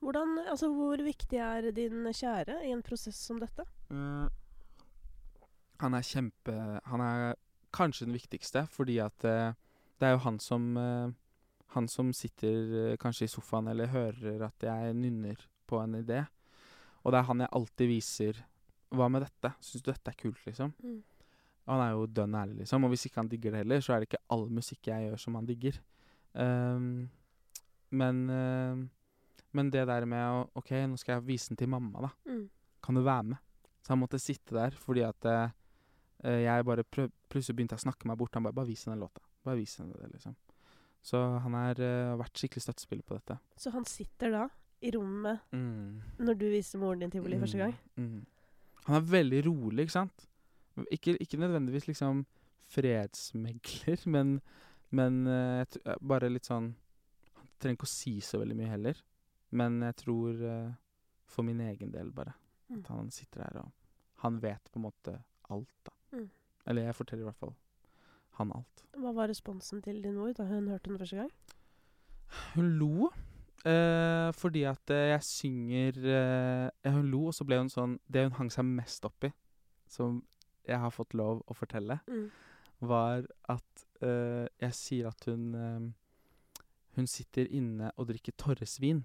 Hvordan, 0.00 0.38
altså 0.46 0.70
Hvor 0.72 1.02
viktig 1.02 1.38
er 1.42 1.70
din 1.74 2.06
kjære 2.06 2.60
i 2.66 2.72
en 2.72 2.82
prosess 2.86 3.18
som 3.28 3.40
dette? 3.42 3.66
Eh, 3.90 4.28
han 5.82 5.94
er 5.94 6.06
kjempe 6.06 6.54
Han 6.86 7.02
er 7.04 7.34
kanskje 7.74 8.06
den 8.06 8.16
viktigste, 8.16 8.66
fordi 8.72 8.98
at 9.02 9.26
uh, 9.26 9.52
det 10.00 10.08
er 10.08 10.14
jo 10.14 10.22
han 10.24 10.38
som 10.40 10.76
eh, 10.80 11.10
Han 11.74 11.88
som 11.90 12.12
sitter 12.14 12.74
eh, 12.92 12.96
kanskje 13.00 13.26
i 13.26 13.32
sofaen 13.32 13.68
eller 13.72 13.90
hører 13.92 14.46
at 14.46 14.66
jeg 14.68 14.94
nynner 14.96 15.40
på 15.66 15.80
en 15.82 15.98
idé. 15.98 16.22
Og 17.02 17.12
det 17.12 17.20
er 17.20 17.28
han 17.28 17.42
jeg 17.42 17.54
alltid 17.58 17.90
viser 17.90 18.40
Hva 18.94 19.08
med 19.10 19.24
dette? 19.24 19.50
Syns 19.62 19.82
du 19.82 19.90
dette 19.90 20.12
er 20.12 20.18
kult, 20.18 20.38
liksom? 20.46 20.72
Mm. 20.82 21.00
Han 21.66 21.82
er 21.82 21.94
jo 21.96 22.06
dønn 22.06 22.34
ærlig, 22.38 22.60
liksom. 22.60 22.84
Og 22.86 22.92
hvis 22.92 23.08
ikke 23.08 23.18
han 23.18 23.30
digger 23.30 23.54
det 23.54 23.64
heller, 23.64 23.80
så 23.82 23.94
er 23.94 24.02
det 24.02 24.06
ikke 24.10 24.22
all 24.30 24.44
musikk 24.54 24.86
jeg 24.86 25.08
gjør 25.08 25.18
som 25.18 25.34
han 25.34 25.48
digger. 25.48 25.80
Um, 26.38 27.08
men 27.90 28.20
uh, 28.30 28.84
Men 29.56 29.70
det 29.72 29.86
der 29.88 30.04
med 30.04 30.20
å 30.20 30.44
OK, 30.60 30.70
nå 30.86 30.98
skal 31.00 31.16
jeg 31.16 31.26
vise 31.26 31.50
den 31.50 31.58
til 31.58 31.70
mamma, 31.72 32.06
da. 32.06 32.10
Mm. 32.28 32.44
Kan 32.84 32.98
du 32.98 33.02
være 33.02 33.30
med? 33.32 33.42
Så 33.82 33.94
han 33.94 34.02
måtte 34.02 34.18
sitte 34.20 34.54
der 34.54 34.74
fordi 34.74 35.04
at 35.06 35.26
eh, 35.30 36.42
jeg 36.42 36.66
bare 36.66 36.84
plutselig 36.84 37.54
begynte 37.54 37.78
å 37.78 37.82
snakke 37.82 38.08
meg 38.10 38.18
bort. 38.18 38.34
Han 38.34 38.42
bare 38.42 38.52
'Bare 38.52 38.68
vis 38.68 38.84
henne 38.84 38.98
låta'. 38.98 39.22
Bare 39.46 39.56
vis 39.56 39.76
henne 39.78 39.94
det, 39.94 40.10
liksom. 40.12 40.34
Så 41.06 41.18
han 41.44 41.54
har 41.54 41.78
uh, 41.78 42.16
vært 42.18 42.40
skikkelig 42.40 42.64
støttespiller 42.64 43.06
på 43.06 43.18
dette. 43.18 43.36
Så 43.60 43.70
han 43.74 43.84
sitter 43.86 44.32
da 44.34 44.46
i 44.84 44.90
rommet 44.92 45.40
Mm. 45.54 46.02
når 46.18 46.38
du 46.38 46.46
viser 46.50 46.78
moren 46.82 47.04
din 47.04 47.10
tivoli 47.10 47.38
første 47.40 47.58
gang? 47.58 47.74
Mm. 47.96 48.24
Han 48.86 48.96
er 48.98 49.06
veldig 49.10 49.42
rolig, 49.46 49.86
ikke 49.86 49.94
sant? 49.94 50.26
Ikke, 50.92 51.16
ikke 51.22 51.38
nødvendigvis 51.40 51.86
liksom 51.88 52.24
fredsmegler, 52.68 54.02
men, 54.14 54.40
men 54.90 55.22
uh, 55.26 55.62
eh, 55.62 56.00
bare 56.02 56.28
litt 56.28 56.48
sånn 56.50 56.74
Han 57.38 57.46
trenger 57.62 57.78
ikke 57.78 57.88
å 57.88 57.94
si 57.94 58.18
så 58.20 58.40
veldig 58.42 58.56
mye 58.58 58.68
heller. 58.74 58.98
Men 59.56 59.78
jeg 59.86 59.96
tror 60.02 60.42
uh, 60.42 60.74
for 61.30 61.46
min 61.46 61.62
egen 61.64 61.94
del, 61.94 62.10
bare. 62.12 62.34
Mm. 62.68 62.80
At 62.82 62.90
han 62.92 63.10
sitter 63.14 63.46
der 63.46 63.62
og 63.62 63.70
Han 64.24 64.40
vet 64.42 64.72
på 64.72 64.80
en 64.80 64.86
måte 64.88 65.14
alt, 65.54 65.72
da. 65.86 65.94
Mm. 66.18 66.28
Eller 66.66 66.88
jeg 66.88 66.98
forteller 66.98 67.22
i 67.22 67.28
hvert 67.30 67.40
fall 67.44 67.54
han 68.38 68.52
alt. 68.56 68.82
Hva 68.96 69.12
var 69.16 69.28
responsen 69.28 69.82
til 69.84 69.98
din 70.04 70.14
mor 70.16 70.32
da 70.36 70.44
hun 70.48 70.68
hørte 70.72 70.88
den 70.90 70.98
første 71.00 71.16
gang? 71.16 71.30
Hun 72.54 72.70
lo. 72.80 73.10
Eh, 73.66 74.30
fordi 74.36 74.62
at 74.68 74.90
eh, 74.94 75.08
jeg 75.10 75.22
synger 75.26 75.96
eh, 76.06 76.92
Hun 76.92 77.08
lo, 77.10 77.24
og 77.30 77.34
så 77.34 77.42
ble 77.48 77.56
hun 77.58 77.70
sånn 77.72 77.96
Det 78.06 78.22
hun 78.22 78.36
hang 78.36 78.50
seg 78.54 78.62
mest 78.68 79.02
opp 79.08 79.24
i, 79.26 79.30
som 79.90 80.20
jeg 80.68 80.78
har 80.78 80.92
fått 80.94 81.14
lov 81.18 81.40
å 81.50 81.54
fortelle, 81.56 81.96
Mm. 82.06 82.28
var 82.86 83.26
at 83.48 83.84
eh, 84.02 84.46
jeg 84.60 84.72
sier 84.78 85.08
at 85.08 85.24
hun 85.26 85.48
eh, 85.54 86.60
Hun 86.96 87.06
sitter 87.10 87.46
inne 87.50 87.90
og 87.96 88.06
drikker 88.08 88.32
Torresvin. 88.38 89.02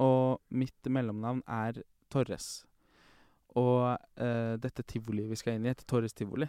Og 0.00 0.40
mitt 0.50 0.86
mellomnavn 0.88 1.42
er 1.46 1.82
Torres. 2.10 2.64
Og 3.54 3.98
eh, 4.16 4.54
dette 4.56 4.82
tivoliet 4.82 5.28
vi 5.30 5.36
skal 5.36 5.54
inn 5.58 5.66
i, 5.66 5.72
heter 5.74 5.84
Torres 5.86 6.14
tivoli. 6.16 6.48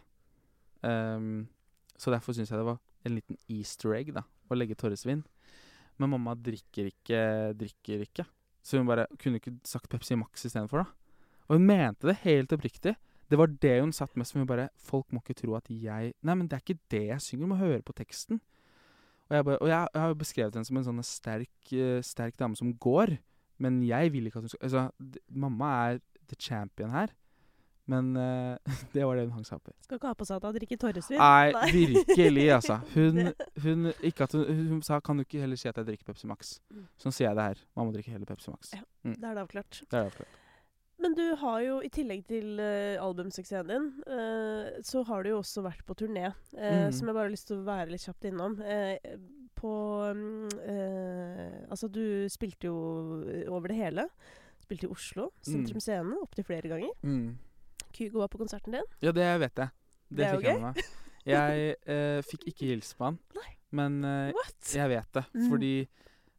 Ehm, 0.87 1.47
så 1.97 2.11
derfor 2.13 2.35
syns 2.35 2.51
jeg 2.51 2.59
det 2.59 2.67
var 2.67 2.79
en 3.05 3.15
liten 3.15 3.37
easter 3.51 3.95
egg 3.95 4.11
da, 4.15 4.25
å 4.49 4.57
legge 4.57 4.77
Torresvin. 4.79 5.23
Men 6.01 6.11
mamma 6.11 6.35
drikker 6.35 6.89
ikke, 6.91 7.19
drikker 7.55 8.03
ikke. 8.03 8.25
Så 8.65 8.79
hun 8.79 8.89
bare 8.89 9.05
kunne 9.21 9.39
ikke 9.39 9.53
sagt 9.67 9.87
Pepsi 9.91 10.17
Max 10.19 10.47
istedenfor, 10.47 10.83
da. 10.83 11.05
Og 11.45 11.59
hun 11.59 11.67
mente 11.69 12.09
det 12.09 12.17
helt 12.23 12.53
oppriktig. 12.55 12.95
Det 13.29 13.37
var 13.37 13.49
det 13.61 13.75
hun 13.79 13.93
satt 13.93 14.17
mest 14.17 14.35
med. 14.35 14.45
Hun 14.45 14.49
bare 14.49 14.69
Folk 14.81 15.13
må 15.13 15.21
ikke 15.21 15.37
tro 15.37 15.55
at 15.57 15.69
jeg 15.69 16.13
Nei, 16.21 16.35
men 16.35 16.47
det 16.49 16.57
er 16.57 16.63
ikke 16.63 16.81
det 16.93 17.03
jeg 17.11 17.21
synger. 17.21 17.45
Du 17.45 17.51
må 17.53 17.59
høre 17.61 17.85
på 17.85 17.95
teksten. 17.97 18.41
Og 19.29 19.37
jeg, 19.37 19.45
bare, 19.45 19.57
og 19.61 19.69
jeg, 19.69 19.87
jeg 19.93 20.01
har 20.01 20.11
jo 20.11 20.17
beskrevet 20.21 20.57
henne 20.57 20.67
som 20.67 20.77
en 20.77 20.85
sånn 20.85 21.05
sterk, 21.05 21.71
eh, 21.73 22.01
sterk 22.05 22.35
dame 22.37 22.57
som 22.57 22.73
går. 22.81 23.15
Men 23.61 23.79
jeg 23.85 24.11
vil 24.13 24.27
ikke 24.29 24.41
at 24.41 24.45
hun 24.45 24.53
skal 24.53 24.65
Altså, 24.67 24.83
mamma 25.29 25.71
er 25.87 26.01
the 26.29 26.37
champion 26.37 26.93
her. 26.93 27.13
Men 27.91 28.15
uh, 28.17 28.55
det 28.95 29.03
var 29.05 29.17
det 29.17 29.27
hun 29.27 29.35
hang 29.37 29.45
seg 29.47 29.59
opp 29.59 29.69
i. 29.69 29.75
Skal 29.85 29.99
ikke 29.99 30.11
ha 30.11 30.17
på 30.17 30.27
seg 30.27 30.39
at 30.39 30.47
hun 30.47 30.55
drikker 30.57 30.79
Torresvin. 30.81 31.21
Nei, 31.21 31.73
virkelig, 31.75 32.47
altså. 32.55 32.79
Hun, 32.95 33.19
hun, 33.61 33.91
hun, 33.91 34.47
hun 34.71 34.79
sa 34.85 35.01
kan 35.03 35.19
du 35.19 35.25
ikke 35.25 35.41
heller 35.43 35.59
si 35.59 35.67
at 35.69 35.77
jeg 35.77 35.87
drikker 35.89 36.07
Pepsi 36.07 36.29
Max. 36.29 36.55
Mm. 36.71 36.87
Sånn 37.01 37.13
sier 37.15 37.29
jeg 37.29 37.37
det 37.37 37.45
her. 37.51 37.61
Mamma 37.77 37.93
drikker 37.93 38.15
heller 38.15 38.29
Pepsi 38.29 38.53
Max. 38.53 38.71
Ja. 38.73 38.81
Mm. 39.05 39.17
Det 39.19 39.29
er 39.29 39.37
det 39.37 39.43
avklart. 39.43 39.79
Det 39.83 39.99
er 39.99 40.07
det. 40.07 40.11
avklart. 40.13 40.41
Men 41.03 41.15
du 41.17 41.23
har 41.41 41.57
jo, 41.61 41.79
i 41.83 41.89
tillegg 41.91 42.23
til 42.29 42.61
uh, 42.61 43.03
albumsuksessen 43.03 43.67
din, 43.69 43.87
uh, 44.07 44.77
så 44.85 45.03
har 45.09 45.25
du 45.25 45.33
jo 45.33 45.41
også 45.41 45.65
vært 45.65 45.83
på 45.87 45.97
turné. 45.99 46.29
Uh, 46.55 46.87
mm. 46.87 46.93
Som 46.95 47.09
jeg 47.09 47.17
bare 47.17 47.27
har 47.27 47.33
lyst 47.33 47.49
til 47.51 47.59
å 47.59 47.67
være 47.67 47.91
litt 47.91 48.05
kjapt 48.05 48.29
innom. 48.31 48.55
Eh, 48.63 49.17
på 49.55 49.73
um, 50.11 50.47
eh, 50.67 51.63
Altså, 51.71 51.87
du 51.87 52.27
spilte 52.31 52.69
jo 52.69 52.75
over 53.49 53.71
det 53.71 53.79
hele. 53.79 54.07
Spilte 54.63 54.87
i 54.87 54.91
Oslo, 54.91 55.29
Sentrum 55.45 55.77
Mm. 55.77 55.83
Scene, 55.83 56.17
opptil 56.21 56.47
flere 56.47 56.71
ganger. 56.71 56.91
Mm. 57.03 57.37
Kygo 57.95 58.21
var 58.23 58.29
på 58.33 58.39
konserten 58.41 58.75
din. 58.77 58.87
Ja, 59.01 59.11
det 59.15 59.27
vet 59.41 59.61
jeg. 59.63 59.69
Det, 60.09 60.17
Det 60.21 60.31
fikk 60.35 60.47
jeg 60.49 60.61
med 60.61 60.67
meg. 60.69 60.89
Jeg 61.25 61.75
eh, 61.89 62.19
fikk 62.21 62.43
ikke 62.51 62.67
hilse 62.69 62.93
på 62.99 63.07
han, 63.07 63.15
Nei. 63.33 63.51
men 63.73 63.95
eh, 64.05 64.33
jeg 64.75 64.89
vet 64.91 65.07
det. 65.17 65.23
Mm. 65.33 65.47
Fordi 65.49 65.75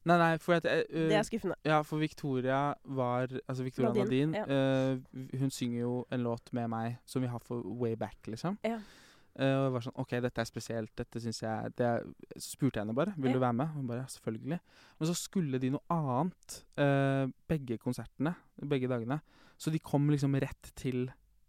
Nei, 0.07 0.15
nei, 0.21 0.37
for 0.39 0.55
at 0.55 0.67
eh, 0.71 0.85
Det 1.11 1.17
er 1.19 1.25
skuffende. 1.27 1.57
Ja, 1.67 1.81
for 1.83 1.99
Victoria 1.99 2.61
var 2.95 3.27
Altså 3.49 3.65
Victoria 3.67 3.91
Nadine, 4.05 4.39
eh, 4.45 5.01
v- 5.11 5.41
hun 5.41 5.51
synger 5.51 5.81
jo 5.81 5.97
en 6.15 6.23
låt 6.23 6.53
med 6.55 6.71
meg 6.71 7.01
som 7.05 7.25
vi 7.25 7.33
har 7.33 7.43
for 7.43 7.65
way 7.81 7.97
back, 7.99 8.21
liksom. 8.31 8.55
Ja. 8.63 8.79
Uh, 9.37 9.43
og 9.59 9.65
jeg 9.67 9.73
var 9.75 9.83
sånn 9.85 9.99
OK, 10.01 10.13
dette 10.25 10.41
er 10.41 10.47
spesielt. 10.49 10.93
Dette 10.97 11.21
syns 11.21 11.43
jeg 11.43 11.73
det 11.77 11.85
er, 11.91 12.07
spurte 12.41 12.79
jeg 12.79 12.87
henne 12.87 12.95
bare 12.97 13.13
vil 13.19 13.33
Ja. 13.33 13.35
du 13.35 13.43
være 13.43 13.53
med. 13.59 13.75
Hun 13.75 13.91
bare 13.91 14.05
ja, 14.05 14.07
selvfølgelig. 14.15 14.61
Men 15.01 15.09
så 15.11 15.17
skulle 15.19 15.59
de 15.61 15.73
noe 15.75 15.83
annet 15.93 16.61
begge 17.51 17.77
konsertene, 17.83 18.33
begge 18.65 18.89
dagene. 18.89 19.19
Så 19.59 19.71
de 19.75 19.79
kom 19.83 20.07
liksom 20.09 20.39
rett 20.41 20.71
til 20.79 21.09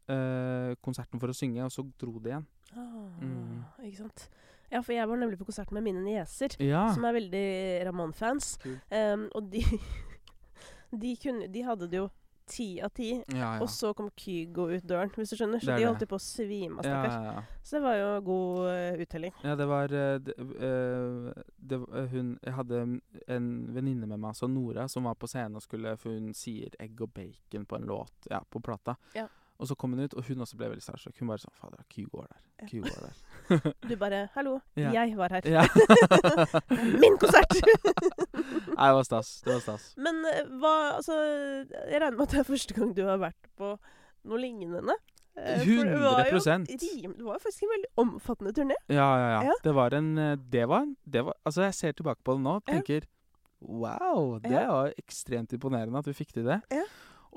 eh, 0.09 0.75
konserten 0.83 1.19
for 1.19 1.27
å 1.31 1.35
synge, 1.37 1.63
og 1.65 1.71
så 1.71 1.85
dro 1.99 2.19
de 2.19 2.29
igjen. 2.33 2.45
Ah, 2.75 3.07
Mm. 3.21 3.63
Ikke 3.87 3.97
sant. 4.03 4.29
Ja, 4.71 4.81
for 4.81 4.91
jeg 4.91 5.07
var 5.07 5.15
nemlig 5.17 5.37
på 5.39 5.45
konsert 5.47 5.71
med 5.71 5.83
mine 5.83 6.01
nieser. 6.03 6.49
Ja. 6.59 6.89
som 6.93 7.05
er 7.05 7.13
veldig 7.15 7.87
Ramón-fans. 7.87 8.57
Cool. 8.61 8.79
Um, 8.91 9.29
og 9.33 9.49
de, 9.51 9.61
de, 11.01 11.15
kunne, 11.23 11.47
de 11.47 11.62
hadde 11.63 11.87
det 11.89 11.97
jo 12.01 12.10
ti 12.47 12.79
av 12.83 12.89
ti. 12.95 13.10
ja, 13.33 13.37
ja. 13.37 13.62
Og 13.63 13.67
så 13.69 13.93
kom 13.95 14.10
Kygo 14.15 14.69
ut 14.71 14.83
døren, 14.87 15.10
hvis 15.15 15.31
du 15.33 15.35
skjønner. 15.39 15.60
Så 15.60 15.71
Det 15.71 15.79
de 15.81 15.87
holdt 15.87 16.05
på 16.08 16.15
å 16.15 16.23
svime 16.23 16.79
av, 16.79 16.85
stakkars. 16.85 17.17
ja. 17.25 17.63
Så 17.63 17.75
det 17.77 17.81
var 17.83 17.95
jo 17.99 18.12
god 18.27 18.67
uh, 18.67 19.01
uttelling. 19.03 19.33
Ja, 19.43 19.55
det 19.60 19.67
var 19.67 19.91
eh, 19.91 20.19
det, 20.23 20.35
uh, 20.39 21.31
det, 21.60 21.79
hun, 22.13 22.37
Jeg 22.43 22.53
hadde 22.53 22.83
en 23.27 23.49
venninne 23.75 24.08
med 24.08 24.15
meg, 24.19 24.29
altså 24.29 24.47
Nora, 24.47 24.87
som 24.87 25.03
var 25.10 25.15
på 25.19 25.27
scenen 25.27 25.60
og 25.60 25.63
skulle 25.65 25.97
For 25.97 26.12
hun 26.15 26.33
sier 26.33 26.69
'egg 26.79 27.01
og 27.01 27.12
bacon' 27.15 27.65
på 27.67 27.75
en 27.75 27.87
låt 27.87 28.31
ja, 28.31 28.39
på 28.49 28.60
plata. 28.63 28.95
Og 29.60 29.67
så 29.67 29.75
kom 29.75 29.93
hun 29.95 30.03
ut, 30.05 30.13
og 30.13 30.23
hun 30.27 30.41
også 30.45 30.58
ble 30.60 30.67
veldig 30.69 30.83
starstruck. 30.85 31.15
Hun 31.19 31.27
bare 31.31 31.41
sånn 31.41 31.53
'Fader, 31.58 31.81
Q 31.89 32.05
går 32.13 32.27
der'. 32.29 32.67
Q 32.69 32.81
går 32.85 32.99
der. 33.08 33.15
Du 33.89 33.95
bare 33.95 34.29
'Hallo, 34.35 34.60
Ja. 34.75 34.91
jeg 34.93 35.17
var 35.17 35.29
her'. 35.33 35.49
Ja. 35.49 35.63
Min 37.01 37.17
konsert! 37.17 37.53
Nei, 38.77 38.87
det 38.89 38.95
var 38.99 39.03
stas. 39.03 39.41
Det 39.41 39.53
var 39.53 39.60
stas. 39.65 39.93
Men 39.97 40.21
eh, 40.25 40.43
hva 40.62 40.73
Altså, 40.97 41.13
jeg 41.89 42.01
regner 42.01 42.17
med 42.17 42.27
at 42.27 42.31
det 42.35 42.39
er 42.39 42.43
første 42.53 42.73
gang 42.77 42.93
du 42.95 43.03
har 43.08 43.17
vært 43.17 43.49
på 43.58 43.71
noe 44.27 44.37
lignende. 44.41 44.93
Eh, 45.37 45.60
for 45.62 45.89
det 45.89 45.99
var 46.01 46.23
jo 46.29 46.37
100%. 46.37 46.65
Det 46.67 47.23
var 47.25 47.33
jo 47.37 47.39
faktisk 47.41 47.63
en 47.65 47.73
veldig 47.73 47.91
omfattende 48.05 48.53
turné. 48.58 48.77
Ja, 48.89 49.10
ja, 49.17 49.27
ja. 49.35 49.41
Ja. 49.49 49.58
Det 49.63 49.73
var 49.75 49.93
en 49.93 50.17
eh, 50.17 50.35
Det 50.37 50.67
var, 50.69 50.85
det 51.05 51.25
var 51.25 51.33
Altså, 51.45 51.62
jeg 51.67 51.73
ser 51.73 51.91
tilbake 51.97 52.21
på 52.23 52.33
det 52.37 52.41
nå 52.45 52.55
og 52.62 52.65
tenker 52.65 53.05
Wow, 53.62 54.37
det 54.39 54.51
var 54.53 54.93
ekstremt 55.01 55.53
imponerende 55.53 55.97
at 55.97 56.05
vi 56.05 56.13
fikk 56.13 56.33
til 56.35 56.45
det. 56.45 56.60
Ja. 56.69 56.83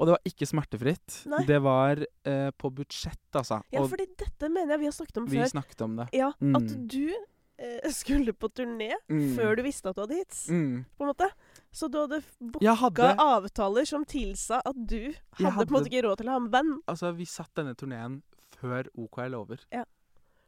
Og 0.00 0.06
det 0.08 0.14
var 0.16 0.22
ikke 0.24 0.46
smertefritt. 0.48 1.16
Nei. 1.28 1.42
Det 1.44 1.58
var 1.62 2.00
eh, 2.24 2.50
på 2.56 2.70
budsjett, 2.72 3.20
altså. 3.36 3.58
Ja, 3.70 3.82
fordi 3.84 4.06
dette 4.16 4.48
mener 4.48 4.72
jeg 4.74 4.80
vi 4.80 4.88
har 4.88 4.94
snakket 4.96 5.18
om 5.20 5.26
vi 5.28 5.36
før. 5.42 5.50
snakket 5.52 5.82
om 5.84 5.96
det. 6.00 6.06
Ja, 6.16 6.30
Mm. 6.40 6.56
At 6.56 6.88
du 6.88 7.12
eh, 7.60 7.90
skulle 8.00 8.32
på 8.32 8.48
turné 8.48 8.94
Mm. 9.12 9.34
før 9.36 9.56
du 9.56 9.62
visste 9.62 9.90
at 9.92 9.96
du 9.96 10.00
hadde 10.06 10.16
hits, 10.16 10.46
Mm. 10.48 10.86
på 10.96 11.04
en 11.04 11.10
måte. 11.12 11.28
Så 11.70 11.90
du 11.92 11.98
hadde 12.00 12.22
booka 12.40 12.74
hadde 12.80 13.10
avtaler 13.20 13.84
som 13.86 14.04
tilsa 14.08 14.62
at 14.64 14.74
du 14.86 15.12
hadde, 15.12 15.52
hadde- 15.52 15.66
på 15.68 15.76
en 15.76 15.82
måte 15.82 15.90
ikke 15.92 16.02
råd 16.08 16.16
til 16.18 16.26
å 16.28 16.32
ha 16.32 16.38
med 16.46 16.50
venn. 16.52 16.72
Altså, 16.88 17.12
vi 17.14 17.24
satt 17.28 17.52
denne 17.54 17.74
turneen 17.76 18.22
før 18.56 18.88
OK 18.96 19.18
er 19.18 19.28
lover. 19.28 19.60
Ja. 19.70 19.84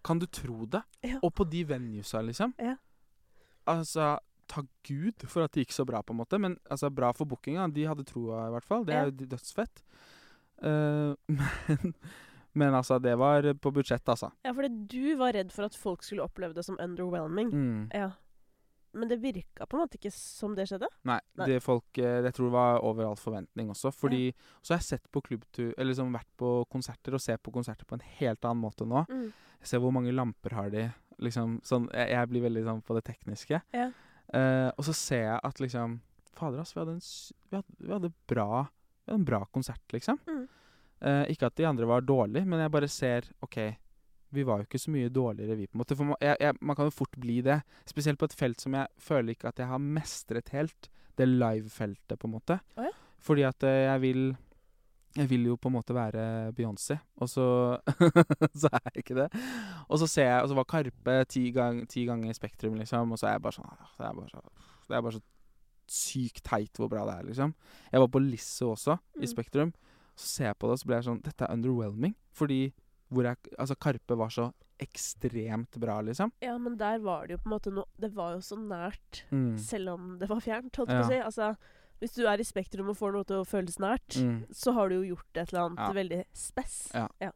Kan 0.02 0.18
du 0.18 0.26
tro 0.26 0.64
det? 0.66 0.82
Ja. 1.04 1.18
Og 1.22 1.34
på 1.34 1.44
de 1.48 1.62
venuesa, 1.64 2.22
liksom. 2.24 2.54
Ja. 2.58 2.76
Altså, 3.68 4.16
takk 4.52 4.68
Gud 4.86 5.24
for 5.30 5.46
at 5.46 5.54
det 5.54 5.66
gikk 5.66 5.76
så 5.76 5.86
bra, 5.88 6.02
på 6.04 6.14
en 6.14 6.20
måte. 6.22 6.40
Men 6.42 6.58
altså, 6.70 6.90
bra 6.92 7.12
for 7.16 7.28
bookinga. 7.28 7.68
De 7.74 7.86
hadde 7.88 8.06
troa, 8.08 8.46
i 8.48 8.56
hvert 8.56 8.68
fall. 8.68 8.86
Det 8.88 8.96
er 8.96 9.10
jo 9.10 9.30
dødsfett. 9.34 9.84
Uh, 10.62 11.14
men, 11.68 11.94
men 12.52 12.76
altså, 12.78 13.00
det 13.02 13.16
var 13.20 13.48
på 13.58 13.72
budsjett, 13.74 14.04
altså. 14.08 14.32
Ja, 14.44 14.54
fordi 14.56 14.72
du 14.92 15.16
var 15.20 15.34
redd 15.36 15.54
for 15.54 15.68
at 15.68 15.78
folk 15.78 16.04
skulle 16.06 16.26
oppleve 16.26 16.56
det 16.56 16.66
som 16.68 16.78
underwhelming. 16.82 17.52
Mm. 17.52 17.88
Ja. 17.96 18.12
Men 18.92 19.08
det 19.08 19.22
virka 19.22 19.66
på 19.66 19.76
en 19.76 19.82
måte 19.86 19.96
ikke 19.96 20.12
som 20.12 20.52
det 20.56 20.66
skjedde. 20.68 20.88
Nei, 21.08 21.18
Nei. 21.40 21.46
det 21.48 21.62
folk 21.64 21.96
eh, 21.96 22.18
Jeg 22.26 22.34
tror 22.36 22.50
det 22.50 22.54
var 22.54 22.82
over 22.84 23.06
all 23.08 23.16
forventning 23.16 23.70
også. 23.72 23.88
Fordi 23.96 24.26
Så 24.60 24.74
har 24.74 24.82
jeg 24.82 24.88
sett 24.90 25.06
på 25.08 25.22
klubbtur 25.24 25.70
Eller 25.70 25.92
liksom 25.92 26.12
vært 26.12 26.28
på 26.36 26.50
konserter 26.72 27.16
og 27.16 27.22
ser 27.24 27.40
på 27.40 27.54
konserter 27.54 27.88
på 27.88 27.96
en 27.96 28.04
helt 28.18 28.44
annen 28.44 28.60
måte 28.60 28.84
nå. 28.84 29.06
Mm. 29.08 29.30
Jeg 29.62 29.70
ser 29.70 29.80
hvor 29.80 29.94
mange 29.96 30.12
lamper 30.12 30.56
har 30.58 30.68
de. 30.74 30.90
Liksom 31.24 31.60
sånn 31.64 31.88
Jeg, 31.94 32.12
jeg 32.12 32.32
blir 32.34 32.44
veldig 32.50 32.66
sånn 32.68 32.84
på 32.84 32.98
det 32.98 33.06
tekniske. 33.08 33.62
Ja. 33.72 33.88
Eh, 34.32 34.68
og 34.70 34.86
så 34.86 34.94
ser 34.96 35.26
jeg 35.26 35.40
at 35.50 35.62
liksom 35.62 36.00
Fader, 36.32 36.62
ass, 36.62 36.72
vi 36.72 36.80
hadde 36.80 36.94
en 36.96 37.02
vi 37.50 37.58
hadde, 37.58 37.74
vi 37.76 37.92
hadde 37.92 38.12
bra 38.30 38.64
Vi 38.64 39.10
hadde 39.10 39.18
en 39.20 39.28
bra 39.28 39.42
konsert, 39.52 39.84
liksom. 39.92 40.18
Mm. 40.26 40.46
Uh, 41.02 41.24
ikke 41.32 41.48
at 41.48 41.56
de 41.58 41.66
andre 41.66 41.86
var 41.90 42.04
dårlige, 42.06 42.46
men 42.46 42.60
jeg 42.62 42.70
bare 42.70 42.88
ser 42.88 43.26
OK, 43.42 43.56
vi 44.32 44.44
var 44.46 44.60
jo 44.60 44.68
ikke 44.68 44.80
så 44.80 44.92
mye 44.94 45.10
dårligere, 45.12 45.56
vi, 45.58 45.66
på 45.66 45.76
en 45.76 45.82
måte. 45.82 45.96
For 45.98 46.08
man, 46.08 46.18
jeg, 46.22 46.38
jeg, 46.40 46.56
man 46.62 46.78
kan 46.78 46.88
jo 46.88 46.94
fort 46.94 47.16
bli 47.20 47.40
det. 47.44 47.58
Spesielt 47.90 48.20
på 48.20 48.28
et 48.30 48.36
felt 48.38 48.62
som 48.62 48.76
jeg 48.78 49.02
føler 49.02 49.34
ikke 49.34 49.50
at 49.50 49.60
jeg 49.60 49.68
har 49.68 49.82
mestret 49.82 50.52
helt. 50.54 50.88
Det 51.18 51.26
live-feltet, 51.28 52.16
på 52.16 52.30
en 52.30 52.32
måte. 52.32 52.56
Oh, 52.78 52.86
ja. 52.86 52.94
Fordi 53.22 53.44
at 53.44 53.66
eh, 53.68 53.82
jeg 53.84 54.02
vil 54.06 54.22
Jeg 55.16 55.28
vil 55.28 55.44
jo 55.44 55.56
på 55.60 55.68
en 55.68 55.74
måte 55.76 55.92
være 55.94 56.52
Beyoncé, 56.56 56.98
og 57.20 57.28
så 57.28 57.44
Så 58.62 58.68
er 58.72 58.80
jeg 58.94 59.02
ikke 59.04 59.14
det. 59.18 59.28
Og 59.88 59.98
så 60.00 60.06
ser 60.08 60.24
jeg 60.30 60.42
Og 60.42 60.48
så 60.48 60.54
var 60.56 60.64
Karpe 60.64 61.16
ti, 61.28 61.50
gang, 61.52 61.82
ti 61.88 62.06
ganger 62.08 62.30
i 62.30 62.36
Spektrum, 62.38 62.74
liksom, 62.80 63.12
og 63.12 63.18
så 63.20 63.26
er 63.28 63.32
jeg 63.36 63.42
bare 63.42 63.52
sånn 63.58 63.68
ah, 63.68 63.90
Det 63.98 64.06
er 64.08 64.14
bare 64.16 64.30
så, 64.32 64.40
det 64.88 64.96
er 64.96 65.02
bare 65.02 65.12
så 65.18 65.22
sykt 65.92 66.42
teit 66.46 66.78
hvor 66.80 66.88
bra 66.88 67.02
det 67.04 67.14
er, 67.18 67.26
liksom. 67.28 67.52
Jeg 67.92 68.00
var 68.00 68.08
på 68.08 68.20
Lisse 68.24 68.64
også, 68.64 68.96
i 69.18 69.26
Mm. 69.26 69.30
Spektrum. 69.34 69.72
Så 70.16 70.26
ser 70.28 70.44
jeg 70.46 70.56
på 70.58 70.66
det, 70.68 70.72
og 70.72 70.78
så 70.80 70.86
blir 70.88 70.96
jeg 71.00 71.04
sånn 71.10 71.22
Dette 71.22 71.44
er 71.44 71.52
underwhelming. 71.52 72.14
Fordi 72.32 72.72
hvor 73.12 73.24
jeg 73.28 73.36
Altså, 73.58 73.74
Karpe 73.76 74.16
var 74.16 74.28
så 74.32 74.52
ekstremt 74.80 75.76
bra, 75.80 76.00
liksom. 76.02 76.32
Ja, 76.42 76.56
men 76.58 76.76
der 76.78 76.98
var 77.04 77.26
det 77.26 77.36
jo 77.36 77.42
på 77.44 77.48
en 77.50 77.54
måte 77.58 77.72
noe 77.74 77.84
Det 78.00 78.10
var 78.16 78.32
jo 78.36 78.40
så 78.40 78.56
nært, 78.58 79.22
Mm. 79.30 79.58
selv 79.58 79.88
om 79.94 80.18
det 80.18 80.28
var 80.28 80.40
fjernt, 80.40 80.74
holdt 80.76 80.88
jeg 80.88 80.96
Ja. 80.96 81.02
på 81.02 81.06
å 81.06 81.12
si. 81.12 81.20
Altså, 81.20 81.56
hvis 82.02 82.16
du 82.18 82.24
er 82.26 82.40
i 82.42 82.46
Spektrum 82.46 82.88
og 82.90 82.96
får 82.98 83.14
noe 83.14 83.24
til 83.28 83.38
å 83.40 83.46
føles 83.48 83.78
nært, 83.82 84.18
Mm. 84.18 84.42
så 84.50 84.74
har 84.74 84.90
du 84.90 84.96
jo 85.00 85.14
gjort 85.14 85.38
et 85.40 85.52
eller 85.52 85.68
annet 85.68 85.78
Ja. 85.86 85.92
veldig 85.96 86.24
spess. 86.34 86.76
Ja. 86.94 87.30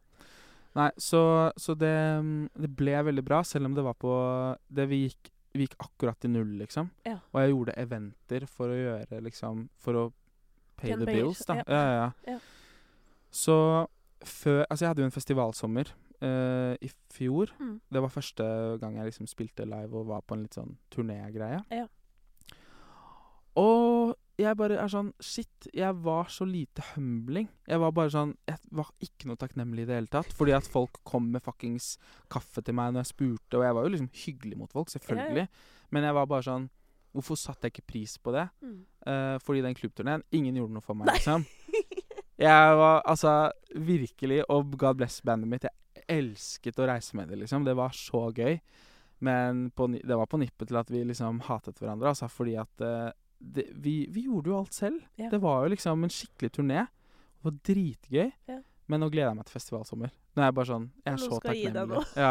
Nei, 0.77 0.91
så, 1.01 1.21
så 1.57 1.73
det, 1.73 1.95
mm, 2.21 2.49
det 2.53 2.69
ble 2.77 2.99
veldig 3.07 3.23
bra, 3.25 3.41
selv 3.47 3.65
om 3.65 3.73
det 3.73 3.83
var 3.83 3.95
på 3.97 4.11
det 4.69 4.85
Vi 4.91 4.99
gikk, 5.07 5.31
vi 5.55 5.65
gikk 5.65 5.77
akkurat 5.81 6.25
i 6.25 6.27
null, 6.29 6.51
liksom. 6.59 6.91
Ja. 7.07 7.15
Og 7.33 7.39
jeg 7.41 7.49
gjorde 7.55 7.77
eventer 7.81 8.45
for 8.47 8.69
å 8.69 8.77
gjøre 8.77 9.21
liksom 9.25 9.69
For 9.79 9.93
å 9.93 10.13
pay 10.77 10.91
Can 10.91 10.99
the 10.99 11.05
penger, 11.07 11.23
bills, 11.23 11.39
da. 11.47 11.55
ja. 11.55 11.63
Ja, 11.67 11.81
ja, 11.81 11.93
ja. 12.27 12.33
Ja. 12.33 12.39
Så 13.31 13.87
før 14.21 14.65
Altså, 14.69 14.83
jeg 14.85 14.89
hadde 14.91 15.01
jo 15.01 15.05
en 15.09 15.11
festivalsommer 15.17 15.89
uh, 16.21 16.75
i 16.81 16.89
fjor. 17.13 17.49
Mm. 17.59 17.79
Det 17.91 18.01
var 18.01 18.09
første 18.09 18.45
gang 18.79 18.95
jeg 18.97 19.05
liksom 19.11 19.27
spilte 19.27 19.65
live 19.65 19.93
og 19.97 20.07
var 20.07 20.21
på 20.21 20.33
en 20.37 20.43
litt 20.45 20.53
sånn 20.57 20.75
turnégreie. 20.91 21.63
Ja. 21.71 21.87
Og 23.57 24.15
jeg 24.37 24.57
bare 24.57 24.77
er 24.77 24.89
sånn 24.91 25.09
Shit, 25.23 25.67
jeg 25.73 25.97
var 26.05 26.29
så 26.29 26.45
lite 26.47 26.83
humbling. 26.93 27.47
Jeg 27.67 27.81
var 27.81 27.93
bare 27.95 28.13
sånn 28.13 28.35
Jeg 28.47 28.59
var 28.77 28.91
ikke 29.03 29.29
noe 29.29 29.39
takknemlig 29.41 29.85
i 29.85 29.89
det 29.89 29.97
hele 29.97 30.11
tatt. 30.13 30.33
Fordi 30.37 30.53
at 30.57 30.67
folk 30.69 31.01
kom 31.07 31.31
med 31.33 31.43
fuckings 31.45 31.95
kaffe 32.31 32.61
til 32.61 32.77
meg 32.77 32.93
når 32.93 33.05
jeg 33.05 33.13
spurte, 33.13 33.59
og 33.59 33.65
jeg 33.65 33.77
var 33.77 33.87
jo 33.87 33.93
liksom 33.95 34.11
hyggelig 34.25 34.59
mot 34.59 34.73
folk, 34.73 34.91
selvfølgelig. 34.93 35.47
Men 35.95 36.09
jeg 36.09 36.19
var 36.19 36.29
bare 36.29 36.47
sånn 36.49 36.67
Hvorfor 37.17 37.39
satte 37.39 37.65
jeg 37.65 37.73
ikke 37.73 37.89
pris 37.93 38.17
på 38.21 38.33
det? 38.35 38.43
Mm. 38.61 38.81
Uh, 39.07 39.37
fordi 39.41 39.63
den 39.65 39.77
klubbturneen 39.77 40.25
Ingen 40.37 40.59
gjorde 40.59 40.75
noe 40.75 40.85
for 40.85 40.99
meg, 40.99 41.09
liksom. 41.15 41.47
Jeg 42.37 42.73
var 42.77 42.99
altså 43.09 43.31
virkelig 43.73 44.43
Og 44.53 44.75
God 44.77 44.99
bless 44.99 45.23
bandet 45.25 45.49
mitt. 45.49 45.65
Jeg 45.65 46.05
elsket 46.19 46.77
å 46.77 46.85
reise 46.85 47.17
med 47.17 47.31
det, 47.31 47.39
liksom. 47.41 47.65
Det 47.65 47.73
var 47.73 47.95
så 47.97 48.27
gøy. 48.29 48.59
Men 49.25 49.71
på, 49.73 49.87
det 49.97 50.17
var 50.19 50.29
på 50.29 50.37
nippet 50.37 50.69
til 50.69 50.77
at 50.77 50.91
vi 50.93 51.01
liksom 51.01 51.41
hatet 51.47 51.79
hverandre, 51.81 52.11
altså, 52.11 52.29
fordi 52.29 52.53
at 52.61 52.83
eh, 52.85 53.09
det, 53.37 53.67
vi, 53.73 54.07
vi 54.09 54.25
gjorde 54.27 54.51
jo 54.51 54.57
alt 54.59 54.73
selv. 54.73 55.03
Ja. 55.15 55.29
Det 55.31 55.39
var 55.43 55.63
jo 55.63 55.73
liksom 55.75 56.03
en 56.03 56.13
skikkelig 56.13 56.51
turné. 56.57 56.85
Det 57.37 57.49
var 57.49 57.57
dritgøy. 57.69 58.29
Ja. 58.49 58.59
Men 58.87 59.03
nå 59.03 59.09
gleder 59.11 59.31
jeg 59.33 59.39
meg 59.39 59.47
til 59.49 59.57
festivalsommer. 59.57 60.13
Nå 60.33 60.43
er 60.43 60.47
jeg 60.47 60.55
bare 60.57 60.69
sånn 60.69 60.85
Jeg 61.01 61.11
er 61.11 61.17
Nå 61.17 61.25
så 61.25 61.39
takknemlig. 61.43 62.03
Ja. 62.15 62.29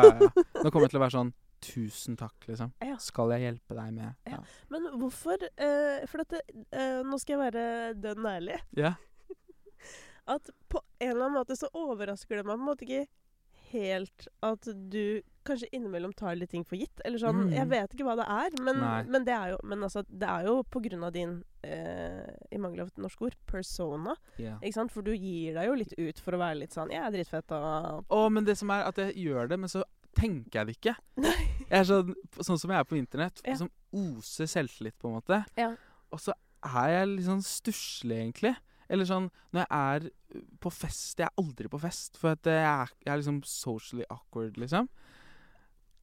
Nå 0.62 0.70
kommer 0.70 0.86
jeg 0.86 0.94
til 0.94 1.00
å 1.00 1.04
være 1.04 1.16
sånn 1.18 1.34
Tusen 1.66 2.18
takk, 2.20 2.36
liksom. 2.46 2.72
Skal 3.00 3.32
jeg 3.32 3.46
hjelpe 3.46 3.76
deg 3.78 3.92
med? 3.96 4.16
Ja. 4.28 4.38
Men 4.72 4.88
hvorfor 5.00 5.40
uh, 5.40 6.04
For 6.04 6.22
dette 6.22 6.42
uh, 6.76 7.00
Nå 7.08 7.18
skal 7.22 7.36
jeg 7.36 7.42
være 7.46 7.66
dønn 8.00 8.28
ærlig. 8.28 8.60
ja. 8.78 8.94
At 10.26 10.48
på 10.66 10.80
en 10.98 11.12
eller 11.12 11.28
annen 11.28 11.36
måte 11.38 11.54
så 11.54 11.68
overrasker 11.70 12.40
det 12.40 12.46
meg 12.48 12.56
på 12.56 12.58
en 12.58 12.66
måte 12.66 12.86
ikke 12.86 13.04
helt 13.70 14.26
at 14.42 14.66
du 14.90 15.22
kanskje 15.46 15.68
innimellom 15.74 16.12
tar 16.16 16.36
litt 16.38 16.52
ting 16.52 16.64
for 16.66 16.78
gitt. 16.80 17.00
Eller 17.04 17.20
sånn 17.22 17.46
mm. 17.46 17.52
Jeg 17.56 17.70
vet 17.72 17.96
ikke 17.96 18.06
hva 18.08 18.16
det 18.20 18.28
er, 18.36 18.56
men, 18.66 18.80
men 19.10 19.26
det 19.26 19.34
er 19.34 19.54
jo 19.54 19.58
Men 19.66 19.84
altså, 19.86 20.04
det 20.06 20.28
er 20.30 20.48
jo 20.48 20.56
på 20.70 20.82
grunn 20.84 21.04
av 21.06 21.12
din, 21.14 21.36
eh, 21.66 22.24
i 22.52 22.60
mangel 22.62 22.84
av 22.84 22.92
et 22.92 23.02
norsk 23.02 23.26
ord, 23.28 23.36
persona. 23.48 24.16
Yeah. 24.36 24.58
Ikke 24.60 24.80
sant? 24.80 24.94
For 24.94 25.06
du 25.06 25.12
gir 25.14 25.56
deg 25.58 25.70
jo 25.70 25.76
litt 25.82 25.94
ut 25.96 26.22
for 26.22 26.36
å 26.36 26.42
være 26.42 26.60
litt 26.62 26.76
sånn 26.76 26.92
Jeg 26.94 27.02
er 27.02 27.14
dritfett 27.14 27.56
og 27.56 28.10
Å, 28.12 28.24
men 28.32 28.48
det 28.48 28.58
som 28.60 28.72
er 28.74 28.86
at 28.88 29.00
jeg 29.00 29.16
gjør 29.26 29.52
det, 29.52 29.60
men 29.62 29.72
så 29.72 29.84
tenker 30.16 30.60
jeg 30.60 30.68
det 30.68 30.76
ikke. 30.78 30.94
Jeg 31.66 31.80
er 31.80 31.88
sånn, 31.88 32.14
sånn 32.38 32.60
som 32.62 32.70
jeg 32.72 32.78
er 32.78 32.86
på 32.88 32.96
internett, 32.96 33.40
Ja. 33.44 33.56
som 33.58 33.68
oser 33.92 34.48
selvtillit, 34.48 34.94
på 35.02 35.10
en 35.10 35.16
måte. 35.18 35.40
Ja. 35.58 35.72
Og 36.14 36.22
så 36.22 36.32
er 36.64 36.92
jeg 36.92 37.08
litt 37.10 37.26
sånn 37.26 37.42
stusslig, 37.44 38.20
egentlig. 38.22 38.54
Eller 38.88 39.08
sånn 39.08 39.26
når 39.50 39.64
jeg 39.64 39.68
er 39.76 40.06
uh, 40.36 40.42
på 40.62 40.70
fest 40.70 41.18
Jeg 41.18 41.26
er 41.26 41.42
aldri 41.42 41.70
på 41.72 41.80
fest, 41.82 42.18
for 42.20 42.36
at 42.36 42.46
jeg 42.46 42.62
er, 42.62 42.92
jeg 43.02 43.12
er 43.12 43.20
liksom 43.22 43.40
socially 43.50 44.06
awkward, 44.14 44.58
liksom. 44.62 44.88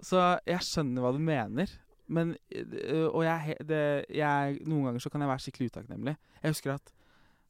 Så 0.04 0.20
jeg 0.50 0.60
skjønner 0.68 1.02
hva 1.06 1.12
du 1.16 1.20
mener. 1.24 1.72
Men 2.14 2.34
øh, 2.52 3.08
Og 3.16 3.24
jeg, 3.24 3.56
det, 3.64 4.06
jeg 4.12 4.58
Noen 4.68 4.90
ganger 4.90 5.00
så 5.00 5.10
kan 5.10 5.24
jeg 5.24 5.30
være 5.32 5.44
skikkelig 5.46 5.70
utakknemlig. 5.72 6.18
Jeg 6.44 6.52
husker 6.56 6.74
at 6.76 6.92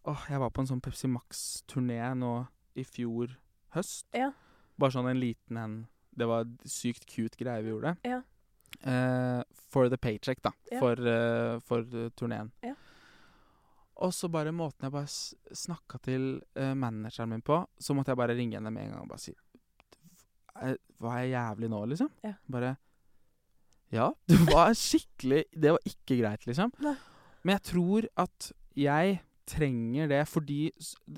Åh, 0.06 0.26
jeg 0.30 0.40
var 0.44 0.52
på 0.52 0.62
en 0.62 0.68
sånn 0.68 0.82
Pepsi 0.84 1.08
Max-turné 1.08 1.98
nå 2.20 2.34
i 2.76 2.84
fjor 2.84 3.32
høst. 3.74 4.06
Ja. 4.14 4.34
Bare 4.78 4.92
sånn 4.92 5.08
en 5.08 5.20
liten 5.22 5.58
en. 5.58 5.76
Det 6.12 6.28
var 6.28 6.44
sykt 6.68 7.06
cute 7.08 7.40
greie 7.40 7.64
vi 7.64 7.72
gjorde. 7.72 7.94
Ja. 8.04 8.18
Uh, 8.84 9.42
for 9.72 9.88
the 9.90 9.96
paycheck, 9.98 10.42
da. 10.44 10.52
Ja. 10.74 10.82
For, 10.82 11.00
uh, 11.00 11.60
for 11.64 11.88
eh, 11.88 12.10
turneen. 12.20 12.52
Ja. 12.66 12.74
Og 14.04 14.12
så 14.14 14.28
bare 14.34 14.52
måten 14.52 14.90
jeg 14.90 14.92
bare 14.92 15.08
snakka 15.56 16.00
til 16.04 16.28
eh, 16.60 16.74
manageren 16.76 17.30
min 17.32 17.44
på, 17.46 17.62
så 17.80 17.94
måtte 17.96 18.12
jeg 18.12 18.20
bare 18.20 18.36
ringe 18.36 18.58
henne 18.58 18.72
med 18.74 18.88
en 18.90 18.96
gang 18.98 19.04
og 19.06 19.12
bare 19.14 19.22
si 19.24 19.32
"Er- 19.32 19.53
Var 20.54 21.20
jeg 21.22 21.34
jævlig 21.34 21.70
nå, 21.72 21.84
liksom? 21.92 22.10
Ja. 22.24 22.34
Bare 22.52 22.76
Ja, 23.94 24.12
Det 24.30 24.40
var 24.50 24.74
skikkelig 24.78 25.46
Det 25.52 25.72
var 25.76 25.88
ikke 25.90 26.20
greit, 26.22 26.46
liksom. 26.50 26.74
Nei. 26.84 26.96
Men 27.44 27.58
jeg 27.58 27.66
tror 27.74 28.08
at 28.24 28.52
jeg 28.80 29.20
trenger 29.50 30.08
det 30.08 30.22
fordi 30.32 30.72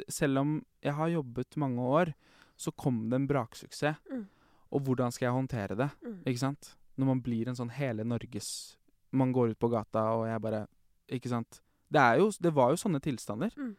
selv 0.10 0.42
om 0.42 0.56
jeg 0.84 0.96
har 0.98 1.12
jobbet 1.14 1.58
mange 1.62 1.82
år, 1.82 2.14
så 2.58 2.72
kom 2.72 3.04
det 3.10 3.20
en 3.20 3.28
braksuksess. 3.30 4.00
Mm. 4.10 4.26
Og 4.74 4.82
hvordan 4.88 5.14
skal 5.14 5.28
jeg 5.28 5.36
håndtere 5.36 5.78
det? 5.78 5.90
Mm. 6.02 6.18
Ikke 6.26 6.42
sant? 6.42 6.72
Når 6.96 7.12
man 7.12 7.22
blir 7.22 7.50
en 7.50 7.58
sånn 7.58 7.74
hele 7.76 8.06
Norges 8.08 8.78
Man 9.16 9.32
går 9.36 9.54
ut 9.54 9.60
på 9.60 9.70
gata, 9.72 10.02
og 10.16 10.26
jeg 10.28 10.42
bare 10.42 10.66
Ikke 11.12 11.30
sant? 11.32 11.62
Det, 11.92 12.02
jo, 12.20 12.32
det 12.42 12.52
var 12.56 12.72
jo 12.74 12.80
sånne 12.82 13.00
tilstander. 13.00 13.54
Mm. 13.56 13.76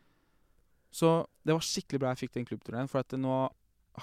Så 0.95 1.27
det 1.45 1.57
var 1.57 1.65
skikkelig 1.65 2.01
bra 2.01 2.13
jeg 2.15 2.23
fikk 2.25 2.37
den 2.37 2.47
klubbturneen, 2.49 2.89
for 2.89 3.03
at 3.03 3.17
nå 3.19 3.35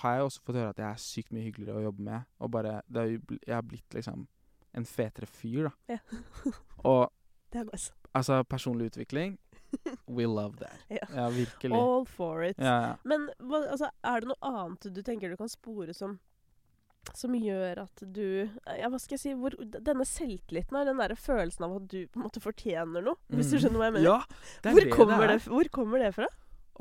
har 0.02 0.16
jeg 0.16 0.24
også 0.28 0.42
fått 0.46 0.56
høre 0.56 0.70
at 0.74 0.78
jeg 0.82 0.90
er 0.90 1.02
sykt 1.04 1.32
mye 1.36 1.44
hyggeligere 1.48 1.80
å 1.82 1.86
jobbe 1.90 2.02
med. 2.08 2.26
Og 2.40 2.52
bare 2.52 2.82
det 2.88 3.00
har 3.02 3.08
jo 3.12 3.20
Jeg 3.48 3.56
har 3.56 3.62
blitt 3.68 3.94
liksom 3.94 4.28
en 4.74 4.86
fetere 4.90 5.28
fyr, 5.30 5.70
da. 5.70 5.74
Ja. 5.94 6.00
og 6.94 7.12
Det 7.54 7.62
nice. 7.72 7.92
altså, 8.18 8.40
personlig 8.50 8.88
utvikling 8.90 9.36
We 10.08 10.26
love 10.26 10.58
that. 10.58 10.78
Ja. 10.90 11.06
Ja, 11.14 11.28
virkelig. 11.30 11.74
All 11.78 12.06
for 12.06 12.42
it. 12.44 12.58
Ja. 12.58 12.96
Men 13.06 13.28
hva, 13.40 13.64
altså, 13.70 13.90
er 14.04 14.22
det 14.22 14.30
noe 14.32 14.42
annet 14.50 14.88
du 14.94 15.02
tenker 15.06 15.30
du 15.30 15.38
kan 15.38 15.50
spore 15.50 15.94
som 15.94 16.20
som 17.20 17.34
gjør 17.36 17.82
at 17.84 18.00
du 18.16 18.48
Ja, 18.80 18.88
hva 18.88 18.96
skal 19.02 19.18
jeg 19.18 19.22
si 19.26 19.32
hvor, 19.36 19.52
Denne 19.60 20.06
selvtilliten 20.08 20.78
og 20.80 20.86
den 20.88 21.02
der 21.02 21.12
følelsen 21.20 21.66
av 21.68 21.74
at 21.82 21.88
du 21.92 21.98
på 22.08 22.16
en 22.22 22.24
måte 22.30 22.40
fortjener 22.40 23.04
noe, 23.04 23.18
hvis 23.28 23.50
du 23.52 23.58
Mm. 23.58 23.62
skjønner 23.66 23.82
hva 23.82 23.90
jeg 23.90 23.96
mener. 23.98 24.06
Ja, 24.08 24.20
det 24.64 24.70
er 24.72 24.78
hvor, 24.78 24.86
det 24.88 24.94
kommer 24.96 25.28
det 25.28 25.34
det, 25.36 25.50
hvor 25.52 25.70
kommer 25.76 26.00
det 26.00 26.14
fra? 26.16 26.30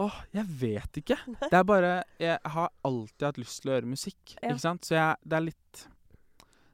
Åh, 0.01 0.15
jeg 0.33 0.47
vet 0.61 0.97
ikke. 1.03 1.17
Det 1.43 1.53
er 1.59 1.65
bare 1.69 1.91
Jeg 2.19 2.39
har 2.55 2.71
alltid 2.85 3.27
hatt 3.27 3.37
lyst 3.43 3.61
til 3.63 3.71
å 3.71 3.75
gjøre 3.77 3.91
musikk, 3.91 4.37
Ja. 4.43 4.49
ikke 4.55 4.61
sant? 4.63 4.85
Så 4.89 4.95
jeg, 4.97 5.17
det 5.29 5.37
er 5.37 5.45
litt 5.51 5.83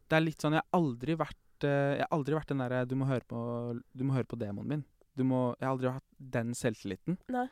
Det 0.09 0.17
er 0.17 0.21
litt 0.23 0.39
sånn 0.45 0.55
Jeg 0.55 0.63
har 0.63 0.79
aldri 0.79 1.17
vært 1.19 1.65
eh, 1.67 1.97
Jeg 1.99 2.05
har 2.07 2.15
aldri 2.19 2.35
vært 2.39 2.49
den 2.53 2.59
derre 2.63 2.85
du, 2.87 2.95
må 2.95 3.09
høre 3.11 3.27
på- 3.27 3.81
du 3.95 4.05
må 4.05 4.15
høre 4.15 4.25
på 4.31 4.39
demonen 4.39 4.69
min. 4.69 4.85
Du 5.17 5.25
må 5.25 5.57
Jeg 5.59 5.67
har 5.67 5.75
aldri 5.75 5.91
hatt 5.97 6.05
den 6.19 6.55
selvtilliten. 6.55 7.19
Nei. 7.29 7.49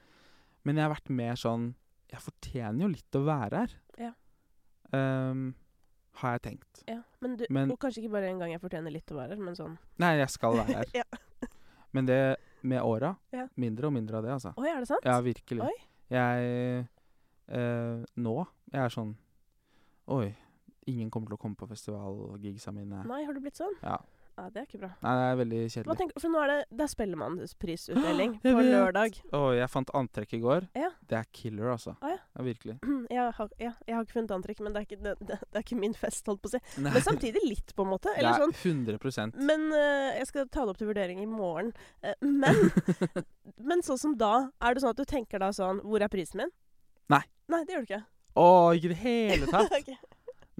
Men 0.65 0.77
jeg 0.77 0.87
har 0.87 0.95
vært 0.95 1.11
mer 1.11 1.35
sånn 1.35 1.75
Jeg 2.13 2.21
fortjener 2.23 2.81
jo 2.87 2.89
litt 2.95 3.19
å 3.19 3.25
være 3.27 3.65
her. 3.65 3.75
Ja. 3.99 4.13
Um, 4.95 5.55
har 6.23 6.37
jeg 6.39 6.43
tenkt. 6.47 6.85
Ja, 6.89 7.01
men, 7.21 7.37
du, 7.37 7.45
Men- 7.51 7.71
Og 7.73 7.79
kanskje 7.83 8.05
ikke 8.05 8.13
bare 8.15 8.31
en 8.31 8.39
gang 8.39 8.51
jeg 8.55 8.61
fortjener 8.63 8.93
litt 8.95 9.11
å 9.11 9.17
være 9.19 9.35
her, 9.35 9.43
men 9.43 9.55
sånn 9.59 9.75
Nei, 9.99 10.15
jeg 10.23 10.31
skal 10.31 10.55
være 10.57 10.77
her. 10.79 10.85
ja. 11.03 11.49
Men 11.93 12.07
det 12.07 12.21
med 12.67 12.83
åra 12.83 13.15
Ja. 13.35 13.47
Mindre 13.57 13.89
og 13.91 13.95
mindre 13.97 14.19
av 14.21 14.27
det, 14.27 14.33
altså. 14.37 14.53
Oi, 14.59 14.69
er 14.71 14.83
det 14.83 14.89
sant? 14.91 15.07
Ja, 15.07 15.21
virkelig. 15.25 15.63
Oi. 15.67 15.77
Jeg 16.11 16.51
eh, 17.49 18.03
Nå 18.23 18.35
jeg 18.73 18.83
er 18.83 18.93
sånn 18.95 19.17
Oi, 20.15 20.29
ingen 20.87 21.11
kommer 21.11 21.31
til 21.33 21.35
å 21.35 21.41
komme 21.43 21.59
på 21.59 21.67
festivalgigsa 21.67 22.71
mine. 22.75 23.01
Nei, 23.11 23.25
har 23.27 23.35
du 23.35 23.41
blitt 23.43 23.59
sånn? 23.59 23.75
Ja. 23.83 23.97
Ja, 24.37 24.51
Det 24.53 24.61
er 24.61 24.67
ikke 24.67 24.79
bra. 24.83 24.89
Nei, 25.01 25.13
det 25.17 25.27
er 25.27 25.37
veldig 25.41 25.59
kjedelig. 25.73 25.95
tenker, 25.97 26.21
for 26.21 26.33
nå 26.35 26.41
er 26.43 26.51
det, 26.51 26.57
det 26.77 26.85
er 26.85 26.91
Spellemannsprisutdeling 26.93 28.35
på 28.43 28.53
vet. 28.59 28.69
lørdag. 28.69 29.15
Å, 29.33 29.41
jeg 29.57 29.69
fant 29.73 29.93
antrekk 29.97 30.35
i 30.37 30.41
går. 30.43 30.67
Ja. 30.77 30.91
Det 31.09 31.17
er 31.17 31.29
killer, 31.33 31.71
altså. 31.73 31.95
Ah, 32.05 32.13
ja. 32.19 32.45
virkelig. 32.45 32.77
Jeg 33.17 33.33
har, 33.39 33.51
ja, 33.63 33.71
jeg 33.87 33.95
har 33.95 34.03
ikke 34.05 34.17
funnet 34.17 34.33
antrekk, 34.35 34.61
men 34.67 34.75
det 34.75 34.81
er 34.81 34.85
ikke, 34.89 34.99
det, 35.05 35.13
det, 35.23 35.37
det 35.41 35.59
er 35.61 35.63
ikke 35.65 35.79
min 35.79 35.95
fest, 35.97 36.27
holdt 36.29 36.43
på 36.43 36.51
å 36.51 36.53
si. 36.57 36.61
Nei, 36.85 36.91
Men 36.97 37.05
samtidig 37.07 37.41
litt, 37.47 37.73
på 37.79 37.85
en 37.87 37.91
måte. 37.95 38.11
det 38.13 38.21
Eller 38.21 38.35
er 38.35 38.43
sånn 38.43 38.55
100% 38.99 39.39
Men 39.47 39.65
uh, 39.73 40.11
jeg 40.19 40.27
skal 40.29 40.49
ta 40.53 40.67
det 40.67 40.75
opp 40.75 40.81
til 40.83 40.91
vurdering 40.91 41.23
i 41.23 41.29
morgen. 41.31 41.71
Uh, 42.05 42.13
men, 42.27 42.61
men 43.71 43.85
sånn 43.87 44.01
som 44.03 44.17
da, 44.21 44.33
er 44.61 44.77
det 44.77 44.83
sånn 44.85 44.93
at 44.93 45.01
du 45.01 45.07
tenker 45.09 45.41
da 45.41 45.53
sånn 45.55 45.81
Hvor 45.87 46.03
er 46.05 46.11
prisen 46.13 46.43
min? 46.43 46.53
Nei. 47.15 47.23
Nei, 47.53 47.63
det 47.65 47.77
gjør 47.77 47.87
du 47.87 47.89
ikke. 47.93 48.03
Å, 48.37 48.47
ikke 48.77 48.91
i 48.91 48.93
det 48.93 49.01
hele 49.07 49.49
tatt. 49.55 49.73
okay. 49.81 49.97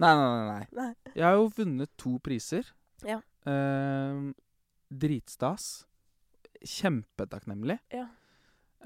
Nei, 0.01 0.13
nei, 0.13 0.25
nei, 0.25 0.45
nei. 0.47 0.65
Nei. 0.79 1.13
Jeg 1.13 1.25
har 1.27 1.37
jo 1.37 1.47
vunnet 1.59 1.91
to 1.99 2.15
priser. 2.23 2.71
Ja. 3.05 3.19
Ehm, 3.47 4.33
dritstas. 4.91 5.85
Kjempetakknemlig. 6.67 7.77
Ja. 7.93 8.07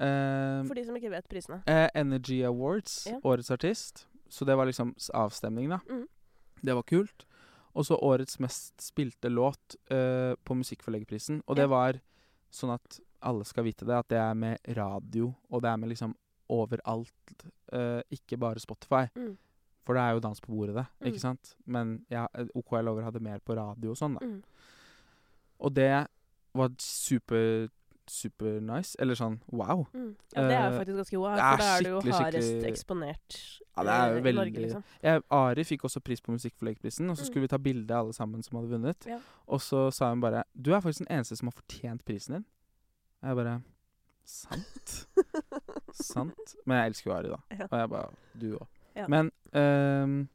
Ehm, 0.00 0.66
For 0.68 0.74
de 0.78 0.84
som 0.86 0.96
ikke 0.96 1.10
vet 1.12 1.28
prisene. 1.30 1.62
Eh, 1.68 1.88
Energy 1.94 2.42
Awards, 2.46 3.06
Ja. 3.06 3.18
årets 3.24 3.50
artist. 3.50 4.06
Så 4.28 4.44
det 4.46 4.56
var 4.56 4.64
liksom 4.66 4.94
avstemning, 5.14 5.68
da. 5.68 5.80
Mm. 5.88 6.06
Det 6.62 6.74
var 6.74 6.82
kult. 6.82 7.26
Og 7.74 7.84
så 7.86 7.96
årets 8.00 8.38
mest 8.40 8.80
spilte 8.80 9.28
låt 9.30 9.76
eh, 9.90 10.34
på 10.44 10.54
Musikkforleggerprisen. 10.54 11.42
Og 11.46 11.56
det 11.56 11.62
Ja. 11.62 11.68
var 11.68 12.00
sånn 12.50 12.74
at 12.74 13.00
alle 13.22 13.44
skal 13.44 13.64
vite 13.64 13.84
det, 13.86 13.94
at 13.94 14.08
det 14.08 14.18
er 14.18 14.34
med 14.34 14.58
radio, 14.76 15.34
og 15.50 15.62
det 15.62 15.68
er 15.70 15.76
med 15.76 15.88
liksom 15.88 16.14
overalt. 16.50 17.12
eh, 17.72 18.02
ikke 18.10 18.36
bare 18.38 18.58
Spotify. 18.60 19.08
Mm. 19.16 19.38
For 19.84 19.94
det 19.94 20.02
er 20.02 20.12
jo 20.14 20.20
dans 20.20 20.40
på 20.40 20.52
bordet, 20.52 20.74
det. 20.76 20.86
Mm. 21.00 21.06
Ikke 21.10 21.20
sant? 21.20 21.56
Men 21.66 22.04
ja, 22.10 22.26
eh, 22.34 22.46
OKL 22.54 22.88
Over 22.88 23.02
hadde 23.02 23.20
mer 23.20 23.38
på 23.40 23.56
radio 23.56 23.90
og 23.90 23.96
sånn, 23.96 24.14
da. 24.18 24.26
Mm. 24.26 24.42
Og 25.60 25.74
det 25.74 26.06
var 26.54 26.70
super, 26.78 27.68
super 28.06 28.60
nice. 28.60 28.94
Eller 29.00 29.14
sånn 29.18 29.40
wow. 29.50 29.86
Mm. 29.94 30.14
Ja, 30.36 30.42
det 30.42 30.54
er 30.54 30.62
jo 30.68 30.74
Eh, 30.74 30.78
faktisk 30.78 30.96
ganske 31.00 31.18
wow, 31.18 31.34
det 31.34 31.42
er 31.42 31.50
for 31.50 31.62
da 31.62 31.76
er 31.76 31.82
du 31.82 31.88
jo 31.88 32.00
hardest 32.12 32.48
skikkelig- 32.48 32.70
eksponert 32.70 33.38
Ja, 33.76 33.82
det 33.82 33.92
er 33.92 34.12
eh, 34.12 34.18
i 34.18 34.22
veldig 34.22 34.34
Norge, 34.34 34.60
liksom. 34.66 34.84
Ja, 35.02 35.20
Ari 35.30 35.64
fikk 35.64 35.80
også 35.88 36.00
pris 36.04 36.20
på 36.20 36.32
Musikkforleggerprisen, 36.32 37.10
og 37.10 37.16
så 37.16 37.22
Mm. 37.22 37.26
skulle 37.26 37.40
vi 37.42 37.48
ta 37.48 37.56
bilde 37.58 37.90
alle 37.94 38.12
sammen 38.12 38.42
som 38.42 38.58
hadde 38.58 38.70
vunnet. 38.70 39.06
Ja. 39.06 39.18
Og 39.48 39.60
så 39.60 39.90
sa 39.92 40.10
hun 40.10 40.20
bare 40.20 40.44
'Du 40.60 40.72
er 40.74 40.80
faktisk 40.80 41.06
den 41.08 41.18
eneste 41.18 41.36
som 41.36 41.46
har 41.48 41.52
fortjent 41.52 42.04
prisen 42.04 42.34
din'. 42.36 42.44
Jeg 43.22 43.36
bare 43.36 43.62
Sant? 44.24 45.06
Sant? 45.92 46.54
Men 46.66 46.76
jeg 46.78 46.86
elsker 46.92 47.10
jo 47.10 47.16
Ari, 47.16 47.28
da. 47.28 47.36
Og 47.72 47.78
jeg 47.78 47.90
bare 47.90 48.08
Du 48.38 48.56
òg. 48.58 48.66
Ja. 48.96 49.06
Men 49.08 49.30
ehm, 49.52 50.28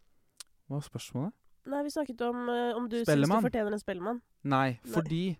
Hva 0.68 0.76
var 0.80 0.82
spørsmålet? 0.82 1.34
Nei, 1.68 1.84
vi 1.84 1.90
snakket 1.90 2.22
om 2.22 2.50
eh, 2.50 2.74
om 2.76 2.88
du 2.90 2.96
syns 2.98 3.08
Spellemann. 3.10 3.42
du 3.44 3.50
fortjener 3.50 3.74
en 3.74 3.80
spellemann. 3.80 4.22
Nei, 4.44 4.80
fordi 4.86 5.38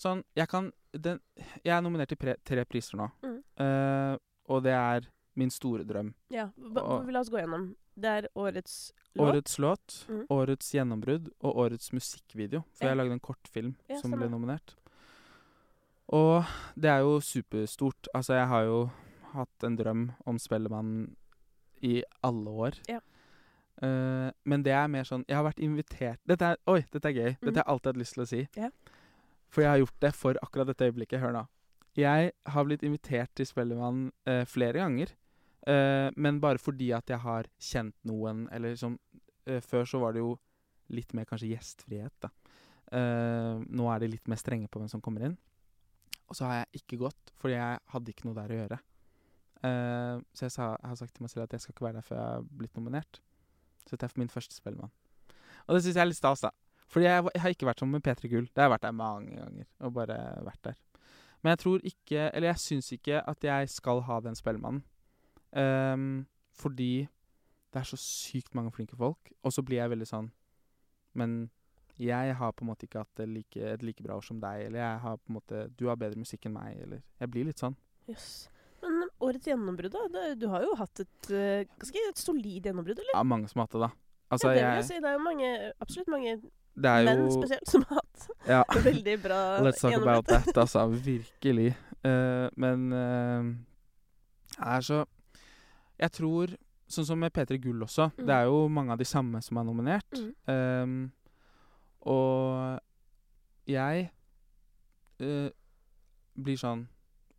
Sånn, 0.00 0.22
jeg 0.34 0.48
kan 0.48 0.72
den, 0.96 1.20
Jeg 1.62 1.76
er 1.76 1.82
nominert 1.82 2.08
til 2.08 2.16
pre, 2.16 2.34
tre 2.44 2.64
priser 2.64 2.96
nå. 2.96 3.10
Mm. 3.22 3.42
Eh, 3.60 4.16
og 4.48 4.62
det 4.64 4.72
er 4.72 5.06
min 5.36 5.50
store 5.50 5.84
drøm. 5.84 6.14
Ja, 6.30 6.48
ba, 6.56 6.80
Og- 6.80 7.10
La 7.12 7.20
oss 7.20 7.28
gå 7.30 7.36
gjennom. 7.38 7.74
Det 7.96 8.08
er 8.24 8.28
årets 8.34 8.92
låt. 9.14 9.28
Årets 9.28 9.58
låt, 9.58 10.06
Mm. 10.08 10.26
årets 10.30 10.72
gjennombrudd 10.72 11.28
og 11.42 11.54
årets 11.56 11.92
musikkvideo. 11.92 12.64
For 12.72 12.84
Ja. 12.86 12.88
jeg 12.90 12.96
lagde 12.96 13.12
en 13.12 13.20
kortfilm 13.20 13.76
Ja, 13.88 14.00
som 14.00 14.10
ble 14.10 14.20
stemmer. 14.26 14.30
nominert. 14.30 14.74
Og 16.08 16.44
det 16.74 16.90
er 16.90 16.98
jo 17.00 17.20
superstort. 17.20 18.08
Altså, 18.14 18.34
jeg 18.34 18.46
har 18.48 18.62
jo 18.64 18.90
hatt 19.34 19.64
en 19.64 19.76
drøm 19.76 20.10
om 20.26 20.38
Spellemann 20.38 21.14
i 21.86 22.00
alle 22.26 22.50
år. 22.66 22.78
Ja. 22.90 23.00
Uh, 23.80 24.28
men 24.44 24.64
det 24.64 24.74
er 24.76 24.90
mer 24.92 25.06
sånn 25.08 25.22
Jeg 25.24 25.38
har 25.38 25.44
vært 25.46 25.60
invitert 25.64 26.20
Dette 26.28 26.50
er, 26.52 26.58
Oi, 26.68 26.82
dette 26.92 27.08
er 27.08 27.14
gøy. 27.16 27.30
Mm. 27.38 27.46
Dette 27.46 27.54
har 27.54 27.62
jeg 27.62 27.72
alltid 27.72 27.88
hatt 27.88 28.00
lyst 28.02 28.16
til 28.16 28.24
å 28.24 28.28
si. 28.28 28.40
Ja. 28.60 28.68
For 29.48 29.64
jeg 29.64 29.70
har 29.70 29.80
gjort 29.80 30.04
det 30.04 30.10
for 30.18 30.40
akkurat 30.44 30.68
dette 30.68 30.90
øyeblikket. 30.90 31.22
Hør 31.22 31.32
nå. 31.38 31.46
Jeg 31.96 32.34
har 32.54 32.66
blitt 32.68 32.84
invitert 32.86 33.32
til 33.34 33.48
Spellemann 33.48 34.10
uh, 34.28 34.44
flere 34.46 34.82
ganger. 34.82 35.14
Uh, 35.64 36.12
men 36.16 36.42
bare 36.44 36.60
fordi 36.60 36.90
at 36.96 37.08
jeg 37.10 37.24
har 37.24 37.48
kjent 37.60 37.96
noen, 38.08 38.46
eller 38.52 38.76
liksom 38.76 39.00
Før 39.64 39.86
så 39.88 39.98
var 39.98 40.12
det 40.14 40.20
jo 40.20 40.34
litt 40.94 41.14
mer 41.16 41.24
kanskje 41.26 41.48
gjestfrihet, 41.48 42.12
da. 42.22 42.28
Nå 42.92 43.86
er 43.90 44.02
de 44.02 44.10
litt 44.12 44.28
mer 44.30 44.38
strenge 44.38 44.68
på 44.70 44.78
hvem 44.78 44.90
som 44.92 45.00
kommer 45.02 45.24
inn. 45.26 45.34
Og 46.28 46.36
så 46.38 46.46
har 46.46 46.60
jeg 46.60 46.82
ikke 46.82 46.98
gått, 47.00 47.32
fordi 47.40 47.56
jeg 47.56 47.80
hadde 47.94 48.12
ikke 48.12 48.28
noe 48.28 48.36
der 48.36 48.52
å 48.52 48.58
gjøre. 48.60 48.78
Eh, 49.64 50.16
så 50.34 50.46
jeg, 50.46 50.54
sa, 50.54 50.70
jeg 50.76 50.88
har 50.88 50.98
sagt 51.00 51.14
til 51.16 51.24
meg 51.26 51.32
selv 51.32 51.44
at 51.44 51.54
jeg 51.56 51.64
skal 51.64 51.74
ikke 51.74 51.84
være 51.84 51.98
der 52.00 52.06
før 52.06 52.16
jeg 52.16 52.26
har 52.34 52.48
blitt 52.62 52.76
nominert. 52.78 53.20
Så 53.84 53.94
dette 53.94 54.08
er 54.08 54.12
for 54.14 54.22
min 54.22 54.32
første 54.32 54.56
Spellemann. 54.56 54.92
Og 55.66 55.74
det 55.74 55.82
syns 55.84 55.96
jeg 55.96 56.02
er 56.02 56.10
litt 56.10 56.20
stas, 56.20 56.44
da. 56.46 56.50
Fordi 56.90 57.06
jeg, 57.06 57.26
jeg 57.34 57.42
har 57.42 57.54
ikke 57.54 57.68
vært 57.68 57.82
sånn 57.82 57.92
med 57.92 58.02
P3 58.06 58.30
Gull. 58.32 58.48
Det 58.50 58.62
har 58.62 58.70
jeg 58.70 58.74
vært 58.74 58.86
der 58.86 58.96
mange 58.98 59.36
ganger. 59.36 59.68
Og 59.86 59.92
bare 59.94 60.16
vært 60.46 60.64
der. 60.66 60.80
Men 61.40 61.54
jeg 61.54 61.60
tror 61.62 61.84
ikke 61.88 62.24
Eller 62.36 62.50
jeg 62.50 62.60
syns 62.66 62.90
ikke 62.92 63.20
at 63.32 63.44
jeg 63.44 63.70
skal 63.72 64.02
ha 64.08 64.18
den 64.24 64.36
Spellemannen. 64.38 64.82
Um, 65.50 66.26
fordi 66.54 67.08
det 67.72 67.80
er 67.80 67.86
så 67.86 67.98
sykt 67.98 68.54
mange 68.54 68.72
flinke 68.74 68.98
folk. 68.98 69.30
Og 69.42 69.54
så 69.54 69.62
blir 69.66 69.80
jeg 69.80 69.90
veldig 69.90 70.06
sånn 70.06 70.28
Men 71.18 71.40
jeg 72.00 72.34
har 72.38 72.52
på 72.56 72.64
en 72.64 72.70
måte 72.70 72.86
ikke 72.86 73.02
hatt 73.02 73.18
det 73.18 73.26
like, 73.28 73.60
et 73.60 73.82
like 73.84 74.02
bra 74.02 74.16
år 74.16 74.24
som 74.24 74.40
deg. 74.42 74.66
Eller 74.66 74.82
jeg 74.82 75.02
har 75.04 75.18
på 75.20 75.30
en 75.30 75.38
måte 75.38 75.66
Du 75.76 75.86
har 75.88 76.00
bedre 76.00 76.18
musikk 76.18 76.46
enn 76.48 76.56
meg. 76.56 76.80
Eller 76.80 77.04
Jeg 77.20 77.30
blir 77.30 77.46
litt 77.50 77.62
sånn. 77.62 77.76
Jøss. 78.10 78.48
Årets 79.20 79.50
gjennombrudd, 79.50 79.92
da? 79.92 80.22
Du 80.38 80.46
har 80.52 80.64
jo 80.64 80.76
hatt 80.80 81.02
et 81.02 81.32
eh, 81.34 81.66
ganske 81.80 82.04
et 82.08 82.20
solid 82.20 82.64
gjennombrudd, 82.68 83.02
eller? 83.02 83.12
Ja, 83.14 83.24
mange 83.26 83.50
som 83.50 83.60
har 83.60 83.68
hatt 83.68 83.76
det, 83.76 83.82
da. 83.84 83.90
Altså, 84.30 84.48
ja, 84.48 84.54
det 84.54 84.60
vil 84.60 84.68
jeg 84.68 84.80
jeg 84.80 84.86
si. 84.86 84.98
Det 85.02 85.10
er 85.10 85.16
jo 85.16 85.22
mange, 85.24 85.50
absolutt 85.82 86.10
mange 86.12 86.32
Det 86.80 86.90
jo 87.02 87.06
menn 87.08 87.32
spesielt 87.34 87.70
som 87.72 87.84
har 87.88 87.98
hatt 87.98 88.26
Ja. 88.46 88.60
veldig 88.90 89.16
bra 89.22 89.40
Let's 89.66 89.82
talk 89.82 89.96
about 89.98 90.28
that, 90.30 90.50
altså. 90.56 90.86
Virkelig. 90.88 91.74
Uh, 92.04 92.46
men 92.56 92.92
uh, 92.92 93.50
er 94.64 94.80
så 94.86 95.04
Jeg 96.00 96.12
tror 96.16 96.54
Sånn 96.90 97.06
som 97.06 97.20
med 97.22 97.30
P3 97.30 97.54
Gull 97.62 97.84
også. 97.84 98.08
Mm. 98.16 98.22
Det 98.26 98.34
er 98.34 98.48
jo 98.50 98.62
mange 98.66 98.90
av 98.90 98.98
de 98.98 99.06
samme 99.06 99.38
som 99.46 99.60
er 99.60 99.66
nominert. 99.68 100.16
Mm. 100.18 100.32
Um, 100.50 100.94
og 102.02 102.80
jeg 103.70 104.08
uh, 105.22 105.52
blir 106.34 106.58
sånn 106.58 106.82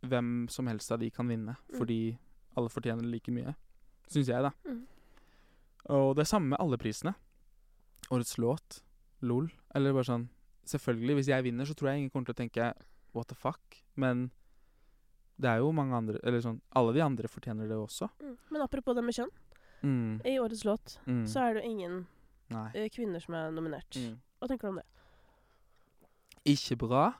Hvem 0.02 0.48
som 0.50 0.66
helst 0.66 0.90
av 0.92 0.98
de 0.98 1.10
kan 1.10 1.28
vinne, 1.28 1.56
Mm. 1.70 1.78
fordi 1.78 2.18
alle 2.56 2.68
fortjener 2.68 3.02
like 3.04 3.28
mye. 3.30 3.54
Syns 4.08 4.26
jeg, 4.28 4.42
da. 4.42 4.50
Mm. 4.68 4.86
Og 5.90 6.16
det 6.16 6.22
er 6.22 6.30
samme 6.36 6.48
med 6.50 6.58
alle 6.60 6.76
prisene. 6.78 7.14
Årets 8.10 8.36
låt, 8.38 8.82
LOL. 9.22 9.50
Eller 9.74 9.92
bare 9.92 10.04
sånn 10.04 10.28
Selvfølgelig, 10.64 11.14
hvis 11.16 11.26
jeg 11.26 11.42
vinner, 11.42 11.64
så 11.66 11.74
tror 11.74 11.88
jeg 11.90 11.98
ingen 11.98 12.10
kommer 12.10 12.26
til 12.26 12.34
å 12.34 12.38
tenke 12.38 12.74
what 13.14 13.26
the 13.28 13.34
fuck, 13.34 13.82
men 13.96 14.30
det 15.40 15.48
er 15.50 15.58
jo 15.58 15.72
mange 15.72 15.92
andre 15.92 16.20
Eller 16.22 16.40
sånn 16.40 16.60
Alle 16.76 16.92
de 16.92 17.00
andre 17.00 17.26
fortjener 17.26 17.66
det 17.68 17.74
også. 17.76 18.08
Mm. 18.22 18.36
Men 18.50 18.62
apropos 18.62 18.94
det 18.94 19.02
med 19.02 19.14
kjønn. 19.14 19.30
Mm. 19.82 20.20
I 20.24 20.38
årets 20.38 20.64
låt 20.64 20.98
Mm. 21.06 21.24
så 21.26 21.40
er 21.50 21.54
det 21.54 21.64
ingen 21.64 22.06
Nei. 22.50 22.70
eh, 22.74 22.88
kvinner 22.90 23.20
som 23.20 23.34
er 23.34 23.50
nominert. 23.50 23.90
Mm. 23.96 24.18
Hva 24.40 24.48
tenker 24.48 24.60
du 24.62 24.68
om 24.68 24.76
det? 24.76 24.84
Ikke 26.44 26.76
bra. 26.78 27.14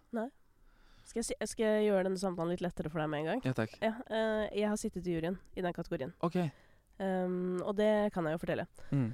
Skal 1.02 1.20
jeg, 1.20 1.28
si, 1.30 1.36
skal 1.50 1.66
jeg 1.66 1.86
gjøre 1.90 2.06
denne 2.06 2.20
samtalen 2.20 2.52
litt 2.54 2.62
lettere 2.64 2.90
for 2.92 3.02
deg 3.02 3.10
med 3.10 3.22
en 3.22 3.30
gang? 3.32 3.40
Ja 3.46 3.54
takk. 3.56 3.74
Ja, 3.82 3.94
uh, 4.06 4.44
jeg 4.48 4.68
har 4.70 4.78
sittet 4.80 5.08
i 5.08 5.16
juryen 5.16 5.38
i 5.58 5.64
den 5.64 5.74
kategorien. 5.74 6.14
OK. 6.22 6.38
Um, 7.02 7.60
og 7.64 7.74
det 7.78 8.12
kan 8.14 8.26
jeg 8.28 8.36
jo 8.36 8.42
fortelle. 8.42 8.66
Mm. 8.92 9.08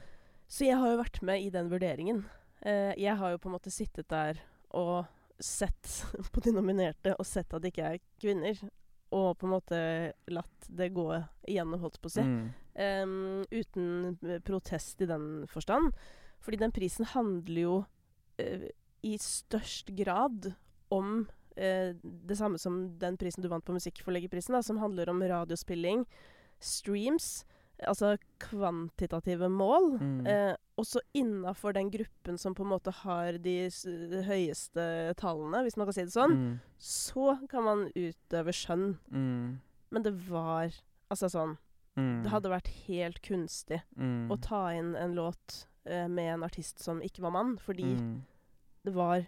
Så 0.49 0.67
jeg 0.67 0.81
har 0.81 0.93
jo 0.93 1.01
vært 1.01 1.23
med 1.25 1.45
i 1.45 1.53
den 1.55 1.71
vurderingen. 1.73 2.25
Uh, 2.61 2.93
jeg 2.99 3.17
har 3.21 3.33
jo 3.33 3.41
på 3.41 3.51
en 3.51 3.57
måte 3.57 3.73
sittet 3.73 4.09
der 4.13 4.41
og 4.77 5.09
sett 5.41 6.05
på 6.35 6.45
de 6.45 6.53
nominerte 6.55 7.15
og 7.17 7.27
sett 7.29 7.55
at 7.55 7.65
det 7.65 7.73
ikke 7.73 7.95
er 7.95 8.05
kvinner. 8.21 8.61
og 9.15 9.39
på 9.41 9.47
en 9.47 9.53
måte 9.55 9.79
latt 10.29 10.67
det 10.69 10.91
gå 10.93 11.07
igjennom, 11.49 11.81
holdt 11.81 12.01
på 12.03 12.11
å 12.11 12.13
si. 12.13 12.25
Mm. 12.25 12.49
Um, 12.79 13.45
uten 13.51 14.41
protest 14.45 15.01
i 15.01 15.09
den 15.09 15.47
forstand. 15.49 15.95
Fordi 16.45 16.61
den 16.61 16.75
prisen 16.77 17.09
handler 17.15 17.63
jo 17.63 17.79
uh, 18.43 18.69
i 19.03 19.17
størst 19.23 19.95
grad 19.97 20.53
om 20.93 21.25
eh, 21.59 21.93
det 22.03 22.39
samme 22.39 22.59
som 22.63 22.81
den 23.01 23.19
prisen 23.21 23.45
du 23.45 23.51
vant 23.51 23.67
på 23.67 23.75
Musikkforleggerprisen, 23.77 24.57
da, 24.57 24.63
som 24.65 24.81
handler 24.83 25.11
om 25.11 25.23
radiospilling, 25.23 26.07
streams, 26.63 27.45
altså 27.87 28.17
kvantitative 28.43 29.51
mål. 29.53 29.93
Mm. 30.01 30.27
Eh, 30.27 30.55
også 30.79 31.03
innafor 31.19 31.75
den 31.75 31.91
gruppen 31.91 32.39
som 32.39 32.55
på 32.55 32.65
en 32.65 32.73
måte 32.73 32.95
har 33.05 33.39
de, 33.43 33.57
de 33.69 34.25
høyeste 34.27 34.89
tallene, 35.19 35.63
hvis 35.67 35.79
man 35.79 35.91
kan 35.91 35.99
si 35.99 36.07
det 36.07 36.15
sånn, 36.15 36.37
Mm. 36.39 36.59
så 36.79 37.39
kan 37.51 37.65
man 37.67 37.89
utøve 37.95 38.55
skjønn. 38.55 38.93
Mm. 39.11 39.59
Men 39.91 40.05
det 40.05 40.15
var 40.29 40.71
altså 41.11 41.31
sånn 41.33 41.59
Mm. 41.99 42.23
Det 42.23 42.31
hadde 42.31 42.53
vært 42.53 42.71
helt 42.87 43.19
kunstig 43.27 43.81
mm. 43.99 44.29
å 44.31 44.39
ta 44.43 44.69
inn 44.77 44.93
en 44.99 45.17
låt 45.19 45.65
eh, 45.89 46.07
med 46.07 46.35
en 46.37 46.47
artist 46.47 46.83
som 46.85 47.03
ikke 47.03 47.25
var 47.25 47.35
mann, 47.35 47.57
fordi 47.59 47.89
mm. 47.97 48.13
det 48.87 48.95
var 48.95 49.27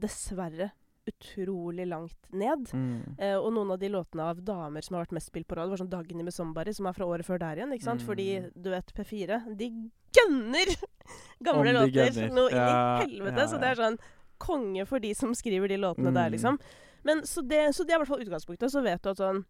dessverre 0.00 0.70
utrolig 1.10 1.86
langt 1.90 2.28
ned. 2.32 2.70
Mm. 2.72 3.16
Eh, 3.18 3.36
og 3.36 3.52
noen 3.56 3.70
av 3.74 3.78
de 3.82 3.88
låtene 3.92 4.28
av 4.32 4.40
damer 4.46 4.82
som 4.86 4.96
har 4.96 5.04
vært 5.04 5.12
mest 5.18 5.30
spilt 5.32 5.48
på 5.50 5.56
radio, 5.58 5.70
var 5.74 5.82
sånn 5.82 5.90
Dagny 5.92 6.22
med 6.26 6.34
Somebody, 6.34 6.72
som 6.76 6.86
er 6.90 6.96
fra 6.96 7.06
året 7.10 7.26
før 7.26 7.38
der 7.42 7.60
igjen. 7.60 7.72
ikke 7.76 7.88
sant? 7.88 8.02
Mm. 8.04 8.06
Fordi 8.10 8.28
du 8.54 8.70
vet, 8.70 8.94
P4, 8.96 9.40
de 9.58 9.70
gønner 10.16 10.72
gamle 11.46 11.68
de 11.70 11.76
låter 11.78 12.10
gønner. 12.10 12.34
noe 12.34 12.50
Ja, 12.50 12.70
i 13.00 13.06
helvete. 13.06 13.36
ja, 13.44 13.46
Så 13.52 13.60
det 13.62 13.70
er 13.74 13.80
sånn 13.84 13.98
konge 14.40 14.86
for 14.88 14.98
de 15.04 15.12
som 15.14 15.34
skriver 15.36 15.68
de 15.68 15.76
låtene 15.82 16.12
der, 16.16 16.28
Mm. 16.30 16.32
liksom. 16.38 16.58
Men 17.04 17.22
så 17.28 17.40
det, 17.46 17.74
så 17.76 17.84
det 17.84 17.92
er 17.94 17.98
i 17.98 18.02
hvert 18.04 18.08
fall 18.12 18.22
utgangspunktet. 18.24 18.70
Så 18.72 18.82
vet 18.84 19.02
du 19.02 19.10
at 19.10 19.16
sånn 19.20 19.44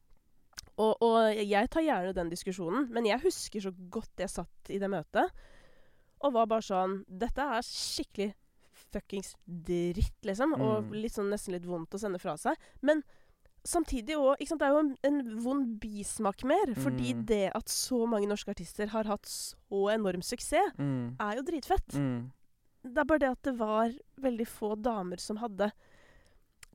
og, 0.80 0.96
og 1.02 1.34
jeg 1.36 1.68
tar 1.70 1.82
gjerne 1.82 2.12
den 2.14 2.28
diskusjonen, 2.30 2.88
men 2.90 3.04
jeg 3.06 3.20
husker 3.22 3.60
så 3.60 3.70
godt 3.90 4.18
jeg 4.18 4.28
satt 4.32 4.70
i 4.70 4.78
det 4.78 4.88
møtet 4.90 5.30
og 6.22 6.32
var 6.34 6.46
bare 6.50 6.64
sånn 6.64 6.98
Dette 7.08 7.40
er 7.40 7.62
skikkelig 7.64 8.34
fuckings 8.92 9.34
dritt, 9.46 10.20
liksom. 10.22 10.52
Og 10.60 10.84
Mm. 10.84 10.92
litt 11.02 11.12
sånn 11.12 11.30
nesten 11.30 11.52
litt 11.52 11.64
vondt 11.66 11.90
å 11.90 11.98
sende 12.00 12.18
fra 12.20 12.34
seg. 12.36 12.56
Men 12.82 13.02
samtidig 13.64 14.16
òg 14.16 14.36
Det 14.38 14.62
er 14.62 14.68
jo 14.72 14.78
en, 14.78 14.96
en 15.04 15.38
vond 15.40 15.78
bismak 15.80 16.42
mer. 16.44 16.74
Fordi 16.74 17.14
Mm. 17.14 17.26
det 17.26 17.52
at 17.54 17.66
så 17.66 18.06
mange 18.08 18.26
norske 18.28 18.48
artister 18.50 18.86
har 18.88 19.04
hatt 19.04 19.24
så 19.26 19.90
enorm 19.92 20.22
suksess, 20.22 20.72
Mm. 20.78 21.16
er 21.20 21.36
jo 21.36 21.42
dritfett. 21.42 21.88
Mm. 21.94 22.30
Det 22.82 22.96
er 22.98 23.04
bare 23.04 23.18
det 23.18 23.30
at 23.30 23.42
det 23.42 23.58
var 23.58 23.92
veldig 24.20 24.46
få 24.48 24.74
damer 24.80 25.18
som 25.20 25.36
hadde 25.36 25.70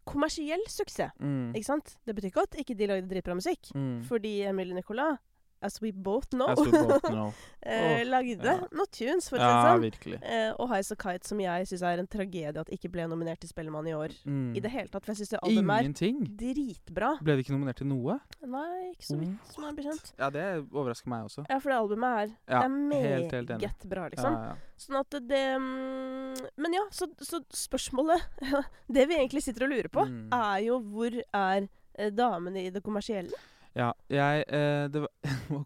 kommersiell 0.05 0.61
suksess. 0.70 1.11
Mm. 1.20 1.53
Ikke 1.55 1.66
sant? 1.66 1.95
Det 2.05 2.16
betyr 2.16 2.32
ikke 2.32 2.43
at 2.43 2.51
ikke 2.61 2.78
de 2.78 2.88
lagde 2.88 3.09
dritbra 3.09 3.34
musikk. 3.36 3.72
Fordi 4.07 4.43
Emilie 4.45 4.76
Nicolas, 4.76 5.18
as 5.61 5.79
we 5.81 5.91
both 5.91 6.29
know, 6.31 6.47
As 6.51 6.59
we 6.59 6.71
both 6.71 7.01
know. 7.11 7.33
eh, 7.65 8.03
lagde 8.05 8.43
ja. 8.45 8.57
noen 8.71 8.89
tunes, 8.91 9.29
for 9.29 9.37
å 9.37 9.41
si 9.41 9.45
Ja, 9.45 9.53
det 9.55 9.69
sånn. 9.71 9.83
virkelig. 9.85 10.19
Eh, 10.23 10.51
og 10.59 10.69
Highs 10.69 10.91
a 10.91 10.95
Kite, 10.95 11.27
som 11.27 11.39
jeg 11.39 11.65
syns 11.71 11.81
er 11.81 12.01
en 12.03 12.07
tragedie 12.07 12.59
at 12.61 12.69
ikke 12.69 12.91
ble 12.93 13.07
nominert 13.09 13.39
til 13.41 13.49
Spellemann 13.49 13.87
i 13.89 13.93
år. 13.97 14.13
Mm. 14.25 14.51
I 14.55 14.59
det 14.61 14.71
hele 14.73 14.87
tatt, 14.93 15.05
for 15.05 15.13
jeg 15.15 15.23
syns 15.23 15.33
det 15.33 15.39
albumet 15.41 16.01
er 16.01 16.19
dritbra. 16.43 17.13
Ble 17.23 17.35
det 17.39 17.45
ikke 17.45 17.55
nominert 17.55 17.79
til 17.81 17.89
noe? 17.89 18.19
Nei, 18.45 18.91
ikke 18.93 19.07
så 19.09 19.17
vidt 19.19 19.53
som 19.55 19.65
er 19.69 19.73
bekjent. 19.79 20.13
Ja, 20.19 20.29
det 20.33 20.45
overrasker 20.69 21.09
meg 21.13 21.25
også. 21.29 21.45
Ja, 21.49 21.57
for 21.63 21.73
det 21.73 21.79
albumet 21.79 22.21
er, 22.25 22.35
Ja, 22.51 22.61
er 22.65 22.69
helt, 23.07 23.31
helt 23.39 23.55
meget 23.55 23.87
bra, 23.95 24.07
liksom. 24.13 24.37
Ja, 24.37 24.53
ja. 24.53 24.71
Sånn 24.77 24.97
at 24.99 25.15
det 25.23 25.43
mm, 25.55 26.39
Men 26.59 26.73
ja, 26.75 26.81
så, 26.91 27.07
så 27.23 27.39
spørsmålet 27.55 28.25
Det 28.91 29.05
vi 29.07 29.15
egentlig 29.15 29.43
sitter 29.45 29.63
og 29.67 29.71
lurer 29.71 29.87
på, 29.93 30.03
Mm. 30.05 30.27
er 30.35 30.59
jo 30.67 30.75
hvor 30.83 31.15
er 31.33 31.67
eh, 31.97 32.09
damene 32.13 32.65
i 32.67 32.69
det 32.69 32.81
kommersielle? 32.83 33.33
Ja, 33.76 33.89
jeg 34.09 34.45
eh, 34.47 34.88
Det 34.93 35.01
var, 35.03 35.09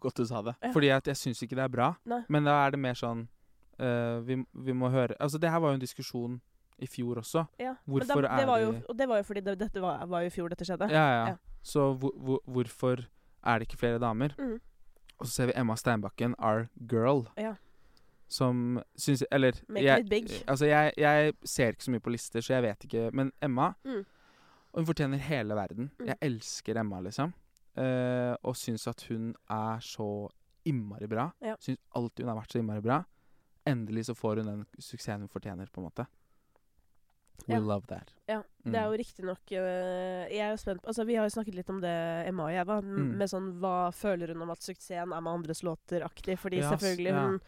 godt 0.02 0.16
du 0.16 0.24
sa 0.26 0.42
det. 0.42 0.56
Ja. 0.62 0.72
Fordi 0.74 0.88
at 0.94 1.06
jeg 1.06 1.16
syns 1.16 1.42
ikke 1.46 1.56
det 1.58 1.64
er 1.64 1.72
bra. 1.72 1.92
Nei. 2.10 2.22
Men 2.28 2.44
da 2.48 2.56
er 2.66 2.74
det 2.74 2.80
mer 2.82 2.94
sånn 2.98 3.26
eh, 3.78 4.18
vi, 4.26 4.40
vi 4.66 4.74
må 4.76 4.90
høre 4.90 5.14
Altså, 5.20 5.38
det 5.38 5.50
her 5.52 5.60
var 5.62 5.70
jo 5.74 5.78
en 5.80 5.84
diskusjon 5.84 6.40
i 6.80 6.86
fjor 6.88 7.20
også. 7.20 7.44
Ja. 7.60 7.74
Hvorfor 7.84 8.24
da, 8.24 8.36
det 8.40 8.48
er 8.48 8.62
jo, 8.64 8.72
Og 8.88 8.96
det 8.96 9.06
var 9.08 9.20
jo 9.20 9.24
fordi 9.28 9.40
det, 9.44 9.58
dette 9.60 9.82
var, 9.84 10.06
var 10.08 10.22
jo 10.24 10.30
i 10.30 10.34
fjor 10.34 10.48
dette 10.48 10.64
skjedde. 10.64 10.88
Ja, 10.90 11.06
ja. 11.12 11.24
Ja. 11.34 11.36
Så 11.62 11.90
hvor, 12.00 12.14
hvor, 12.16 12.40
hvorfor 12.48 13.02
er 13.44 13.58
det 13.60 13.68
ikke 13.68 13.76
flere 13.82 13.98
damer? 14.00 14.32
Mm. 14.38 14.56
Og 15.20 15.26
så 15.28 15.32
ser 15.34 15.50
vi 15.50 15.56
Emma 15.60 15.76
Steinbakken, 15.76 16.34
our 16.38 16.68
girl, 16.88 17.26
Ja. 17.36 17.54
som 18.28 18.80
syns 18.96 19.22
Eller 19.30 19.52
Make 19.68 19.84
jeg, 19.84 20.00
it 20.00 20.08
big. 20.10 20.30
Altså, 20.48 20.66
jeg, 20.66 20.92
jeg 20.96 21.34
ser 21.44 21.74
ikke 21.74 21.84
så 21.84 21.90
mye 21.92 22.00
på 22.00 22.10
lister, 22.14 22.40
så 22.40 22.54
jeg 22.54 22.62
vet 22.62 22.84
ikke. 22.88 23.10
Men 23.12 23.32
Emma 23.42 23.74
Mm. 23.84 24.04
Hun 24.74 24.86
fortjener 24.86 25.18
hele 25.18 25.54
verden. 25.58 25.90
Mm. 25.98 26.06
Jeg 26.06 26.16
elsker 26.22 26.78
Emma, 26.80 27.00
liksom. 27.02 27.32
Eh, 27.76 28.34
og 28.42 28.56
syns 28.58 28.86
at 28.90 29.02
hun 29.08 29.34
er 29.48 29.78
så 29.84 30.28
innmari 30.66 31.06
bra. 31.08 31.30
Ja. 31.40 31.56
Syns 31.62 31.78
alltid 31.96 32.24
hun 32.26 32.32
har 32.34 32.40
vært 32.42 32.52
så 32.56 32.58
innmari 32.62 32.82
bra. 32.84 33.02
Endelig 33.68 34.06
så 34.08 34.14
får 34.16 34.40
hun 34.42 34.46
den 34.50 34.64
suksessen 34.78 35.20
hun 35.26 35.28
fortjener, 35.32 35.68
på 35.70 35.80
en 35.82 35.86
måte. 35.90 36.06
We 37.46 37.54
Ja. 37.54 37.60
love 37.60 37.86
that. 37.86 38.14
Ja, 38.26 38.42
Mm. 38.64 38.72
Det 38.72 38.76
er 38.76 38.84
jo 38.84 38.96
riktignok 39.00 39.52
uh, 39.52 40.28
Jeg 40.28 40.40
er 40.44 40.50
jo 40.50 40.56
spent 40.60 40.84
Altså, 40.84 41.06
vi 41.06 41.14
har 41.16 41.24
jo 41.24 41.30
snakket 41.32 41.54
litt 41.54 41.70
om 41.70 41.80
det, 41.80 42.26
Emma 42.28 42.44
og 42.44 42.52
jeg, 42.52 42.66
da. 42.66 42.80
Mm. 42.84 43.14
Med 43.16 43.30
sånn 43.32 43.46
Hva 43.62 43.90
føler 43.96 44.34
hun 44.34 44.42
om 44.42 44.50
at 44.52 44.60
suksessen 44.60 45.00
er 45.14 45.22
med 45.24 45.32
andres 45.32 45.62
låter-aktig? 45.64 46.36
Fordi 46.38 46.58
yes, 46.60 46.68
selvfølgelig 46.74 47.14
ja. 47.14 47.22
hun 47.24 47.40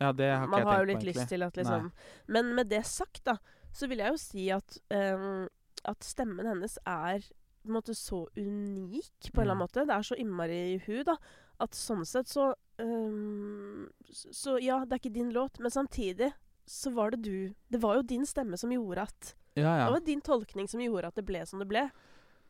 Ja, 0.00 0.12
det 0.12 0.28
har 0.30 0.44
ikke 0.44 0.50
Man 0.52 0.60
jeg 0.60 0.68
har 0.68 0.78
jo 0.78 0.88
litt 0.92 1.00
på, 1.02 1.08
lyst 1.10 1.28
til 1.28 1.42
at 1.42 1.56
liksom 1.58 1.90
Men 2.28 2.54
med 2.54 2.70
det 2.70 2.84
sagt, 2.86 3.24
da, 3.26 3.34
så 3.74 3.88
vil 3.90 3.98
jeg 3.98 4.14
jo 4.14 4.22
si 4.22 4.46
at 4.54 4.78
um, 4.94 5.48
At 5.84 6.06
stemmen 6.06 6.46
hennes 6.46 6.78
er 6.86 7.26
på 7.62 7.68
en 7.68 7.76
måte 7.76 7.94
så 7.94 8.22
unik 8.36 9.30
på 9.32 9.40
en 9.40 9.42
eller 9.42 9.54
annen 9.54 9.60
Mm. 9.60 9.64
måte. 9.66 9.86
Det 9.86 9.94
er 9.96 10.02
så 10.02 10.16
innmari 10.18 10.60
i 10.74 10.78
hu, 10.86 11.02
da. 11.04 11.16
At 11.60 11.74
sånn 11.76 12.06
sett 12.08 12.26
så 12.26 12.54
um, 12.80 13.88
Så 14.08 14.54
ja, 14.62 14.78
det 14.84 14.92
er 14.96 15.00
ikke 15.02 15.12
din 15.12 15.32
låt, 15.32 15.58
men 15.60 15.70
samtidig 15.70 16.32
så 16.66 16.92
var 16.94 17.10
det 17.10 17.22
du 17.22 17.54
Det 17.70 17.80
var 17.82 17.96
jo 17.98 18.02
din 18.02 18.24
stemme 18.26 18.56
som 18.56 18.70
gjorde 18.72 19.02
at 19.02 19.34
Ja, 19.56 19.76
ja. 19.76 19.84
Det 19.86 19.92
var 19.92 20.06
din 20.06 20.20
tolkning 20.22 20.68
som 20.70 20.80
gjorde 20.80 21.08
at 21.10 21.14
det 21.18 21.26
ble 21.26 21.44
som 21.46 21.58
det 21.58 21.68
ble. 21.68 21.90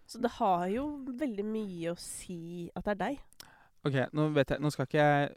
Så 0.07 0.21
det 0.21 0.31
har 0.39 0.67
jo 0.69 0.85
veldig 1.07 1.45
mye 1.45 1.93
å 1.95 1.99
si 1.99 2.71
at 2.77 2.85
det 2.85 2.93
er 2.93 3.01
deg. 3.01 3.21
OK, 3.87 3.97
nå 4.13 4.29
vet 4.35 4.51
jeg 4.51 4.61
Nå 4.61 4.71
skal 4.71 4.87
ikke 4.87 5.01
jeg 5.01 5.35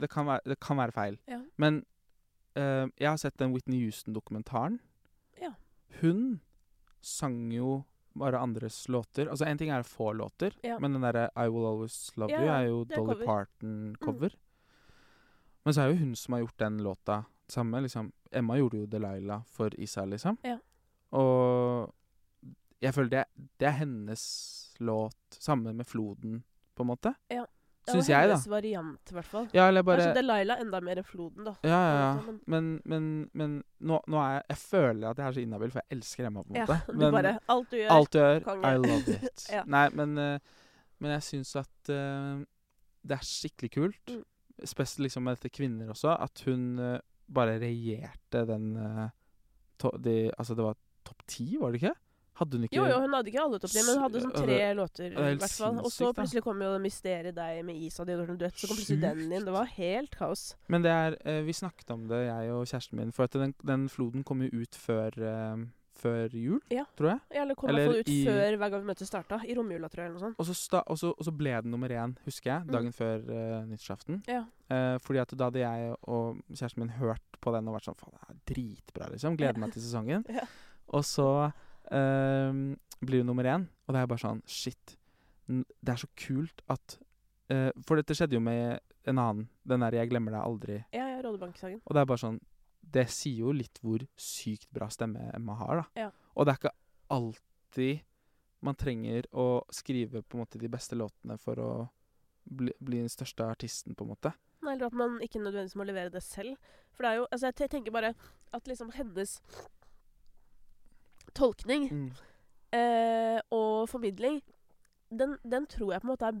det, 0.00 0.08
kan 0.10 0.26
være, 0.26 0.40
det 0.44 0.58
kan 0.60 0.76
være 0.76 0.92
feil. 0.92 1.18
Ja. 1.28 1.40
Men 1.56 1.82
uh, 2.58 2.86
jeg 2.98 3.08
har 3.08 3.16
sett 3.16 3.36
den 3.38 3.52
Whitney 3.54 3.80
Houston-dokumentaren. 3.86 4.78
Ja. 5.40 5.52
Hun 6.00 6.40
sang 7.00 7.50
jo 7.52 7.84
bare 8.18 8.38
andres 8.38 8.88
låter. 8.88 9.26
Altså 9.30 9.46
En 9.46 9.58
ting 9.58 9.70
er 9.70 9.82
få 9.82 10.12
låter, 10.12 10.52
Ja. 10.62 10.78
men 10.78 10.92
den 10.92 11.02
derre 11.02 11.28
I 11.36 11.48
Will 11.48 11.66
Always 11.66 12.12
Love 12.16 12.30
Ja, 12.32 12.40
You 12.42 12.48
er 12.54 12.62
jo 12.68 12.84
Dolly 12.84 13.14
cover. 13.24 13.46
Mm. 13.62 13.94
Parton-cover. 13.98 14.34
Men 15.64 15.74
så 15.74 15.80
er 15.82 15.92
jo 15.92 15.96
hun 16.00 16.14
som 16.16 16.32
har 16.32 16.40
gjort 16.40 16.58
den 16.58 16.78
låta 16.82 17.24
samme. 17.48 17.80
liksom 17.80 18.12
Emma 18.32 18.56
gjorde 18.58 18.78
jo 18.78 18.86
Delilah 18.86 19.42
for 19.46 19.70
Isa, 19.80 20.04
liksom. 20.04 20.38
Ja. 20.44 20.58
Og 21.12 21.92
jeg 22.80 22.94
føler 22.94 23.08
det, 23.10 23.24
det 23.58 23.66
er 23.68 23.78
hennes 23.80 24.74
låt, 24.78 25.16
sammen 25.30 25.76
med 25.76 25.86
Floden, 25.86 26.42
på 26.74 26.82
en 26.82 26.86
måte. 26.86 27.14
Ja. 27.30 27.46
Syns 27.92 28.08
jeg, 28.08 28.28
da. 28.28 28.34
hennes 28.34 28.46
variant, 28.52 29.10
i 29.10 29.14
hvert 29.16 29.28
fall. 29.30 29.48
Ja, 29.56 29.66
eller 29.68 29.82
bare 29.86 30.02
Kanskje 30.04 30.14
Delilah 30.20 30.60
enda 30.64 30.80
mer 30.84 31.00
enn 31.02 31.06
Floden, 31.08 31.44
da. 31.48 31.54
Ja, 31.64 31.80
ja, 31.88 31.98
ja. 31.98 32.34
Men, 32.46 32.68
men, 32.84 33.08
men 33.32 33.56
nå, 33.80 34.00
nå 34.06 34.20
er 34.22 34.32
jeg 34.38 34.44
Jeg 34.50 34.58
føler 34.64 35.10
at 35.10 35.18
jeg 35.22 35.26
er 35.26 35.36
så 35.38 35.42
inhabil, 35.44 35.70
for 35.74 35.82
jeg 35.82 35.96
elsker 35.98 36.26
Emma, 36.30 36.42
på 36.46 36.54
en 36.54 36.60
Ja, 36.60 36.66
måte. 36.68 36.92
du 36.92 36.98
Men 37.02 37.12
bare 37.18 37.34
Alt 37.48 37.70
du 37.70 37.76
gjør. 37.80 37.90
alt 37.96 38.12
du 38.12 38.18
gjør, 38.18 38.40
konge. 38.48 38.72
I 38.72 38.76
love 38.84 39.18
it. 39.18 39.46
Ja. 39.56 39.62
Nei, 39.66 39.84
men, 39.94 40.16
eh, 40.18 40.38
men 40.98 41.10
jeg 41.16 41.22
syns 41.28 41.54
at 41.56 41.92
uh, 41.94 42.42
det 43.08 43.16
er 43.20 43.24
skikkelig 43.24 43.70
kult, 43.76 44.10
Mm. 44.10 44.24
spesielt 44.66 45.04
liksom 45.06 45.22
med 45.22 45.36
dette 45.38 45.50
kvinner 45.54 45.88
også, 45.94 46.16
at 46.20 46.40
hun 46.48 46.78
uh, 46.82 46.98
bare 47.30 47.58
regjerte 47.62 48.40
den 48.48 48.72
uh, 48.76 49.08
to, 49.78 49.92
de, 50.02 50.30
Altså, 50.38 50.54
det 50.58 50.64
var 50.64 50.74
topp 51.06 51.22
ti, 51.30 51.56
var 51.60 51.70
det 51.72 51.82
ikke? 51.82 51.94
Hadde 52.38 52.52
hun 52.58 52.64
ikke 52.68 52.76
Jo, 52.78 52.84
jo, 52.86 52.98
hun 53.02 53.12
hadde 53.16 53.30
ikke 53.32 53.40
alle 53.42 53.58
topp 53.58 53.70
ti, 53.74 53.82
men 53.82 53.94
hun 53.98 54.02
hadde 54.06 54.20
sånn 54.22 54.34
tre 54.36 54.46
det- 54.58 54.76
låter. 54.78 55.06
er 55.16 55.32
i 55.32 55.36
hvert 55.36 55.56
fall. 55.58 55.78
Og 55.78 55.90
så 55.90 56.12
plutselig 56.14 56.42
kom 56.44 56.60
jo 56.62 56.78
Mysteriet 56.78 57.34
deg 57.34 57.64
med 57.64 57.76
Isa, 57.76 58.04
de 58.04 58.12
gjorde 58.12 58.30
en 58.30 58.38
duett. 58.38 58.54
Så 58.54 58.68
kom 58.68 58.76
plutselig 58.76 59.00
den 59.00 59.32
inn. 59.32 59.44
Det 59.44 59.52
var 59.52 59.66
helt 59.66 60.10
kaos. 60.16 60.54
Men 60.68 60.82
det 60.82 60.90
er 60.92 61.16
eh, 61.24 61.42
Vi 61.42 61.52
snakket 61.52 61.90
om 61.90 62.06
det, 62.08 62.26
jeg 62.28 62.50
og 62.52 62.64
kjæresten 62.66 62.94
min, 62.94 63.10
for 63.12 63.24
at 63.24 63.32
den, 63.32 63.54
den 63.64 63.88
floden 63.88 64.22
kom 64.24 64.40
jo 64.42 64.48
ut 64.62 64.70
før, 64.78 65.10
eh, 65.18 65.66
før 65.98 66.28
jul, 66.30 66.60
Ja. 66.70 66.84
tror 66.96 67.08
jeg. 67.10 67.20
Ja, 67.34 67.42
Eller 67.42 67.54
kom 67.56 67.70
i 67.70 67.72
Eller 67.72 67.86
hvert 67.88 67.92
fall 67.92 68.00
ut 68.00 68.08
i- 68.08 68.24
før 68.24 68.56
Hver 68.58 68.70
gang 68.70 68.80
vi 68.84 68.86
møtes 68.92 69.08
starta. 69.10 69.40
I 69.44 69.54
romjula, 69.58 69.88
tror 69.90 69.96
jeg, 69.98 70.06
eller 70.06 70.20
noe 70.20 70.28
sånt. 70.28 70.36
Og 70.38 70.46
så, 70.46 70.54
sta, 70.54 70.82
og, 70.86 70.96
så, 70.96 71.08
og 71.18 71.24
så 71.26 71.32
ble 71.36 71.50
den 71.60 71.70
nummer 71.72 71.88
én, 71.88 72.14
husker 72.24 72.44
jeg, 72.52 72.62
Mm. 72.66 72.70
dagen 72.70 72.92
før 72.92 73.18
uh, 73.26 73.64
nyttårsaften. 73.66 74.22
Ja. 74.28 74.44
Uh, 74.70 74.98
fordi 75.02 75.18
at 75.18 75.34
da 75.36 75.44
hadde 75.50 75.58
jeg 75.58 75.96
og 76.06 76.36
kjæresten 76.52 76.78
min 76.78 76.90
hørt 76.90 77.18
på 77.40 77.50
den 77.52 77.66
og 77.66 77.74
vært 77.74 77.88
sånn 77.90 77.96
Faen, 77.98 78.14
det 78.14 78.28
er 78.30 78.54
dritbra, 78.54 79.10
liksom. 79.10 79.36
Gleder 79.36 79.58
Ja. 79.58 79.60
meg 79.66 79.72
til 79.72 79.82
sesongen. 79.82 80.24
Ja. 80.38 80.46
Og 80.90 81.02
så 81.02 81.52
eh, 81.90 82.60
blir 83.00 83.22
jo 83.22 83.28
nummer 83.28 83.46
én, 83.46 83.66
og 83.86 83.94
det 83.94 84.02
er 84.02 84.10
bare 84.10 84.22
sånn 84.22 84.42
Shit. 84.46 84.96
Det 85.48 85.92
er 85.94 86.00
så 86.00 86.08
kult 86.18 86.60
at 86.68 86.98
uh, 87.48 87.70
For 87.86 87.96
dette 87.96 88.12
skjedde 88.12 88.36
jo 88.36 88.42
med 88.44 88.82
en 89.08 89.18
annen. 89.18 89.46
Den 89.64 89.80
der 89.80 89.94
'Jeg 89.96 90.10
glemmer 90.10 90.34
deg 90.34 90.42
aldri'. 90.42 90.84
Ja, 90.92 91.06
ja, 91.08 91.22
Rådebanksangen. 91.24 91.80
Og 91.86 91.94
det 91.94 92.00
er 92.00 92.10
bare 92.10 92.20
sånn 92.20 92.40
Det 92.82 93.06
sier 93.08 93.46
jo 93.46 93.52
litt 93.52 93.80
hvor 93.80 94.04
sykt 94.16 94.68
bra 94.72 94.88
stemme 94.88 95.30
Emma 95.34 95.54
har, 95.54 95.76
da. 95.76 95.86
Ja. 95.96 96.10
Og 96.36 96.44
det 96.44 96.52
er 96.52 96.58
ikke 96.60 96.76
alltid 97.08 98.04
man 98.60 98.74
trenger 98.74 99.26
å 99.32 99.64
skrive 99.70 100.22
på 100.22 100.36
en 100.36 100.42
måte 100.42 100.58
de 100.58 100.68
beste 100.68 100.96
låtene 100.96 101.38
for 101.38 101.60
å 101.62 101.70
bli, 102.44 102.72
bli 102.80 103.02
den 103.02 103.12
største 103.12 103.44
artisten, 103.46 103.94
på 103.94 104.04
en 104.04 104.12
måte. 104.14 104.32
Nei, 104.64 104.74
Eller 104.74 104.88
at 104.88 104.96
man 104.96 105.18
ikke 105.22 105.38
nødvendigvis 105.38 105.76
må 105.78 105.86
levere 105.86 106.10
det 106.10 106.22
selv. 106.24 106.56
For 106.92 107.04
det 107.04 107.10
er 107.10 107.20
jo 107.20 107.26
Altså, 107.30 107.52
jeg 107.52 107.70
tenker 107.70 107.94
bare 107.94 108.14
at 108.52 108.66
liksom 108.66 108.90
hennes 108.96 109.38
tolkning 111.34 111.88
Mm. 111.92 112.10
eh, 112.72 113.40
og 113.54 113.88
formidling, 113.88 114.40
den, 115.10 115.36
den 115.44 115.66
tror 115.66 115.92
jeg 115.94 116.02
på 116.02 116.08
en 116.08 116.12
måte 116.12 116.28
er 116.28 116.36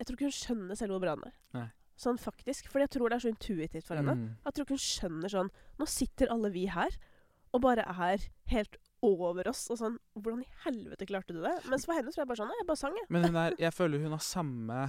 Jeg 0.00 0.06
tror 0.06 0.16
ikke 0.16 0.26
hun 0.30 0.34
skjønner 0.34 0.74
selv 0.78 0.90
hvor 0.96 1.00
bra 1.04 1.14
den 1.14 1.28
er. 1.28 1.34
Nei. 1.54 1.66
Sånn 2.02 2.16
faktisk. 2.18 2.66
For 2.72 2.80
jeg 2.82 2.90
tror 2.90 3.08
det 3.12 3.16
er 3.20 3.22
så 3.26 3.30
intuitivt 3.30 3.86
for 3.86 3.94
henne. 4.00 4.14
Mm. 4.18 4.30
Jeg 4.48 4.54
tror 4.56 4.64
ikke 4.66 4.74
hun 4.74 4.86
skjønner 4.88 5.30
sånn 5.30 5.50
Nå 5.78 5.86
sitter 5.86 6.32
alle 6.34 6.50
vi 6.50 6.64
her 6.66 6.96
og 7.52 7.60
bare 7.60 7.84
er 7.84 8.24
helt 8.50 8.76
over 9.04 9.46
oss. 9.50 9.66
Og 9.70 9.78
sånn 9.78 9.98
Hvordan 10.18 10.42
i 10.42 10.48
helvete 10.64 11.06
klarte 11.06 11.36
du 11.36 11.42
det? 11.44 11.52
Mens 11.70 11.84
for 11.86 11.94
henne 11.94 12.10
tror 12.10 12.24
jeg 12.24 12.30
bare 12.32 12.40
sånn 12.42 12.50
jeg 12.58 12.66
bare 12.66 12.80
sang, 12.80 12.96
jeg. 12.98 13.06
Men 13.12 13.36
er, 13.36 13.54
jeg 13.68 13.72
føler 13.76 14.02
hun 14.02 14.16
har 14.16 14.24
samme 14.26 14.80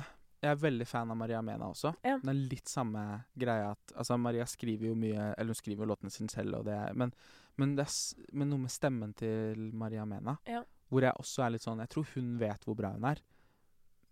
Jeg 0.42 0.50
er 0.56 0.64
veldig 0.64 0.88
fan 0.90 1.12
av 1.14 1.18
Maria 1.22 1.42
Mena 1.46 1.70
også. 1.70 1.94
Ja. 2.04 2.18
Det 2.24 2.34
er 2.34 2.42
litt 2.56 2.68
samme 2.72 3.04
greia 3.38 3.70
at 3.76 3.94
Altså, 3.96 4.18
Maria 4.18 4.46
skriver 4.50 4.90
jo 4.90 4.96
mye 4.98 5.30
Eller 5.38 5.54
hun 5.54 5.62
skriver 5.62 5.86
jo 5.86 5.92
låtene 5.94 6.10
sine 6.12 6.30
selv, 6.34 6.58
og 6.64 6.66
det 6.66 6.74
er 6.80 6.94
Men, 6.98 7.14
men 7.62 7.76
det 7.78 7.86
er 7.86 8.26
men 8.34 8.50
noe 8.50 8.64
med 8.64 8.72
stemmen 8.74 9.14
til 9.14 9.70
Maria 9.78 10.06
Mena 10.10 10.38
Ja. 10.50 10.64
hvor 10.90 11.06
jeg 11.06 11.14
også 11.20 11.46
er 11.46 11.54
litt 11.56 11.62
sånn 11.66 11.80
Jeg 11.84 11.90
tror 11.94 12.08
hun 12.16 12.38
vet 12.40 12.66
hvor 12.66 12.76
bra 12.76 12.92
hun 12.96 13.06
er. 13.06 13.22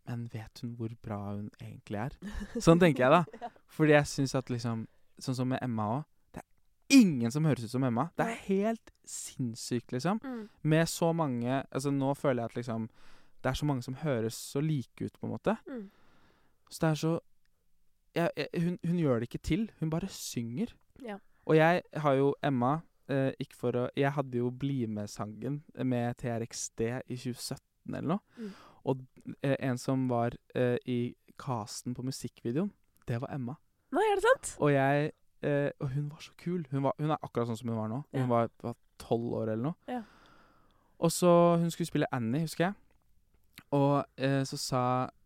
Men 0.08 0.28
vet 0.34 0.62
hun 0.64 0.76
hvor 0.78 0.94
bra 1.02 1.18
hun 1.36 1.50
egentlig 1.62 2.00
er? 2.02 2.16
Sånn 2.60 2.80
tenker 2.82 3.06
jeg, 3.06 3.12
da. 3.12 3.50
Fordi 3.76 3.94
jeg 3.94 4.10
syns 4.10 4.36
at 4.36 4.50
liksom 4.50 4.88
Sånn 5.22 5.36
som 5.38 5.50
med 5.52 5.60
Emma 5.62 5.86
òg. 6.00 6.04
Det 6.34 6.42
er 6.42 6.98
ingen 6.98 7.32
som 7.32 7.46
høres 7.46 7.66
ut 7.68 7.70
som 7.74 7.84
Emma. 7.86 8.08
Det 8.18 8.26
er 8.26 8.40
helt 8.48 8.92
sinnssykt, 9.06 9.92
liksom. 9.94 10.18
Mm. 10.24 10.48
Med 10.64 10.90
så 10.90 11.12
mange 11.14 11.64
Altså 11.70 11.92
nå 11.94 12.14
føler 12.18 12.42
jeg 12.44 12.50
at 12.52 12.56
liksom 12.62 12.88
Det 13.42 13.50
er 13.52 13.60
så 13.60 13.66
mange 13.70 13.84
som 13.86 13.98
høres 14.02 14.38
så 14.38 14.62
like 14.62 15.06
ut, 15.06 15.18
på 15.20 15.28
en 15.28 15.34
måte. 15.34 15.58
Mm. 15.68 15.90
Så 16.70 16.80
det 16.86 16.90
er 16.90 16.96
så 16.96 17.20
jeg, 18.16 18.30
jeg, 18.36 18.48
hun, 18.64 18.78
hun 18.84 18.98
gjør 19.00 19.20
det 19.22 19.28
ikke 19.30 19.40
til. 19.48 19.62
Hun 19.80 19.90
bare 19.90 20.08
synger. 20.12 20.74
Ja. 21.02 21.16
Og 21.48 21.56
jeg 21.56 21.82
har 22.04 22.14
jo 22.20 22.34
Emma 22.44 22.82
eh, 23.12 23.32
Ikke 23.44 23.58
for 23.60 23.78
å 23.78 23.86
Jeg 23.98 24.14
hadde 24.16 24.40
jo 24.42 24.52
Bli 24.52 24.86
med-sangen 24.88 25.62
med 25.84 26.18
TRXD 26.22 26.84
i 26.88 27.18
2017 27.18 27.98
eller 27.98 28.14
noe. 28.16 28.22
Mm. 28.38 28.52
Og 28.92 29.02
eh, 29.42 29.58
en 29.68 29.80
som 29.82 30.08
var 30.10 30.38
eh, 30.56 30.78
i 30.90 31.00
casten 31.42 31.96
på 31.98 32.06
musikkvideoen, 32.06 32.72
det 33.10 33.20
var 33.22 33.34
Emma. 33.34 33.58
Nei, 33.92 34.06
er 34.08 34.20
det 34.20 34.26
sant? 34.26 34.54
Og 34.64 34.72
jeg 34.72 35.12
eh, 35.44 35.70
Og 35.82 35.90
hun 35.96 36.08
var 36.12 36.24
så 36.24 36.34
kul. 36.40 36.64
Hun, 36.72 36.84
var, 36.86 36.96
hun 37.00 37.12
er 37.12 37.20
akkurat 37.20 37.50
sånn 37.50 37.60
som 37.60 37.72
hun 37.72 37.80
var 37.82 37.92
nå. 37.92 38.02
Hun 38.16 38.30
var 38.32 38.52
var 38.64 38.78
tolv 39.02 39.34
år 39.42 39.54
eller 39.54 39.72
noe. 39.72 39.92
Ja. 39.92 40.04
Og 41.02 41.12
så 41.12 41.58
Hun 41.58 41.72
skulle 41.74 41.90
spille 41.90 42.10
Annie, 42.14 42.46
husker 42.46 42.70
jeg. 42.70 42.74
Og 43.76 44.04
eh, 44.18 44.42
så 44.48 44.58
sa, 44.60 44.84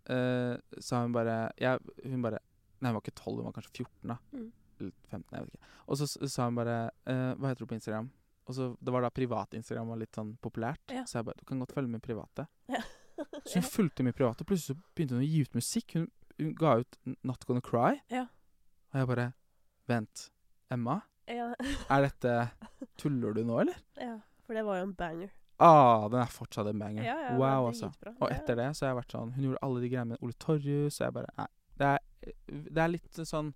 eh, 0.10 0.56
sa 0.80 1.02
hun 1.04 1.16
bare 1.16 1.52
jeg, 1.60 1.80
Hun 2.06 2.22
bare 2.22 2.40
Nei, 2.80 2.92
hun 2.92 2.98
var 2.98 3.04
ikke 3.06 3.18
tolv, 3.18 3.40
hun 3.40 3.48
var 3.48 3.56
kanskje 3.56 3.86
14, 3.86 4.10
da. 4.12 4.18
Mm. 4.36 4.50
Eller 4.80 4.92
15, 5.10 5.24
jeg 5.32 5.46
vet 5.46 5.56
ikke. 5.58 5.72
Og 5.88 5.98
så 6.02 6.08
sa 6.28 6.46
hun 6.50 6.56
bare 6.60 6.78
eh, 7.06 7.32
Hva 7.40 7.52
heter 7.52 7.64
du 7.66 7.70
på 7.72 7.78
Instagram? 7.78 8.10
Og 8.46 8.54
så 8.58 8.68
Det 8.82 8.94
var 8.94 9.02
da 9.06 9.10
privat-Instagram 9.10 9.88
var 9.94 9.98
litt 10.02 10.16
sånn 10.18 10.36
populært. 10.44 10.84
Ja. 10.94 11.06
Så 11.10 11.20
jeg 11.20 11.26
bare 11.30 11.40
Du 11.40 11.46
kan 11.50 11.60
godt 11.64 11.74
følge 11.78 11.90
med 11.96 12.04
private. 12.06 12.48
Ja. 12.72 12.82
Så 13.48 13.62
hun 13.62 13.64
fulgte 13.64 14.04
med 14.04 14.16
private, 14.18 14.44
og 14.44 14.50
plutselig 14.50 14.76
så 14.76 14.94
begynte 14.96 15.16
hun 15.16 15.24
å 15.24 15.28
gi 15.30 15.42
ut 15.46 15.54
musikk. 15.56 15.94
Hun, 15.96 16.10
hun 16.42 16.50
ga 16.60 16.74
ut 16.82 16.98
Not 17.24 17.46
Gonna 17.48 17.62
Cry. 17.64 18.02
Ja. 18.12 18.26
Og 18.92 19.00
jeg 19.00 19.08
bare 19.08 19.28
Vent. 19.88 20.26
Emma? 20.74 20.98
ja. 21.32 21.48
Er 21.94 22.02
dette 22.10 22.34
Tuller 23.00 23.34
du 23.38 23.44
nå, 23.48 23.60
eller? 23.64 23.78
ja. 24.02 24.18
For 24.46 24.54
det 24.54 24.62
var 24.68 24.78
jo 24.78 24.84
en 24.90 24.94
banger. 24.94 25.32
Ah, 25.58 26.04
den 26.12 26.20
er 26.22 26.30
fortsatt 26.30 26.68
en 26.70 26.78
banger. 26.84 27.08
Wow, 27.40 27.70
altså. 27.72 27.88
Og 28.20 28.28
etter 28.30 28.60
det 28.60 28.68
så 28.76 28.86
har 28.86 28.92
jeg 28.92 28.98
vært 29.00 29.14
sånn 29.16 29.32
Hun 29.38 29.46
gjorde 29.48 29.62
alle 29.66 29.82
de 29.82 29.90
greiene 29.90 30.12
med 30.12 30.22
Ole 30.28 30.36
Torjus, 30.44 31.00
og 31.00 31.06
jeg 31.08 31.16
bare 31.16 31.32
Nei. 31.40 31.48
Det 31.80 31.88
er, 31.88 32.36
det 32.76 32.84
er 32.84 32.92
litt 32.92 33.22
sånn 33.32 33.50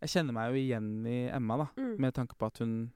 Jeg 0.00 0.14
kjenner 0.14 0.36
meg 0.36 0.50
jo 0.50 0.60
igjen 0.60 0.88
i 1.06 1.18
Emma, 1.28 1.58
da. 1.60 1.66
Mm. 1.76 1.94
Med 2.00 2.14
tanke 2.16 2.38
på 2.40 2.48
at 2.48 2.60
hun 2.62 2.92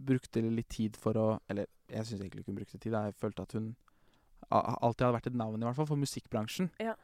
brukte 0.00 0.42
litt 0.42 0.70
tid 0.72 0.96
for 0.96 1.18
å 1.20 1.26
Eller 1.50 1.68
jeg 1.90 2.06
syns 2.08 2.22
egentlig 2.22 2.42
ikke 2.44 2.52
hun 2.54 2.60
brukte 2.62 2.78
tid. 2.78 2.92
da. 2.94 3.04
Jeg 3.10 3.18
følte 3.20 3.42
at 3.42 3.52
hun 3.58 3.76
alltid 4.50 5.04
hadde 5.04 5.14
vært 5.18 5.30
et 5.30 5.38
navn, 5.38 5.60
i 5.60 5.66
hvert 5.68 5.76
fall, 5.76 5.86
for 5.90 6.00
musikkbransjen. 6.00 6.70
Ja. 6.80 6.94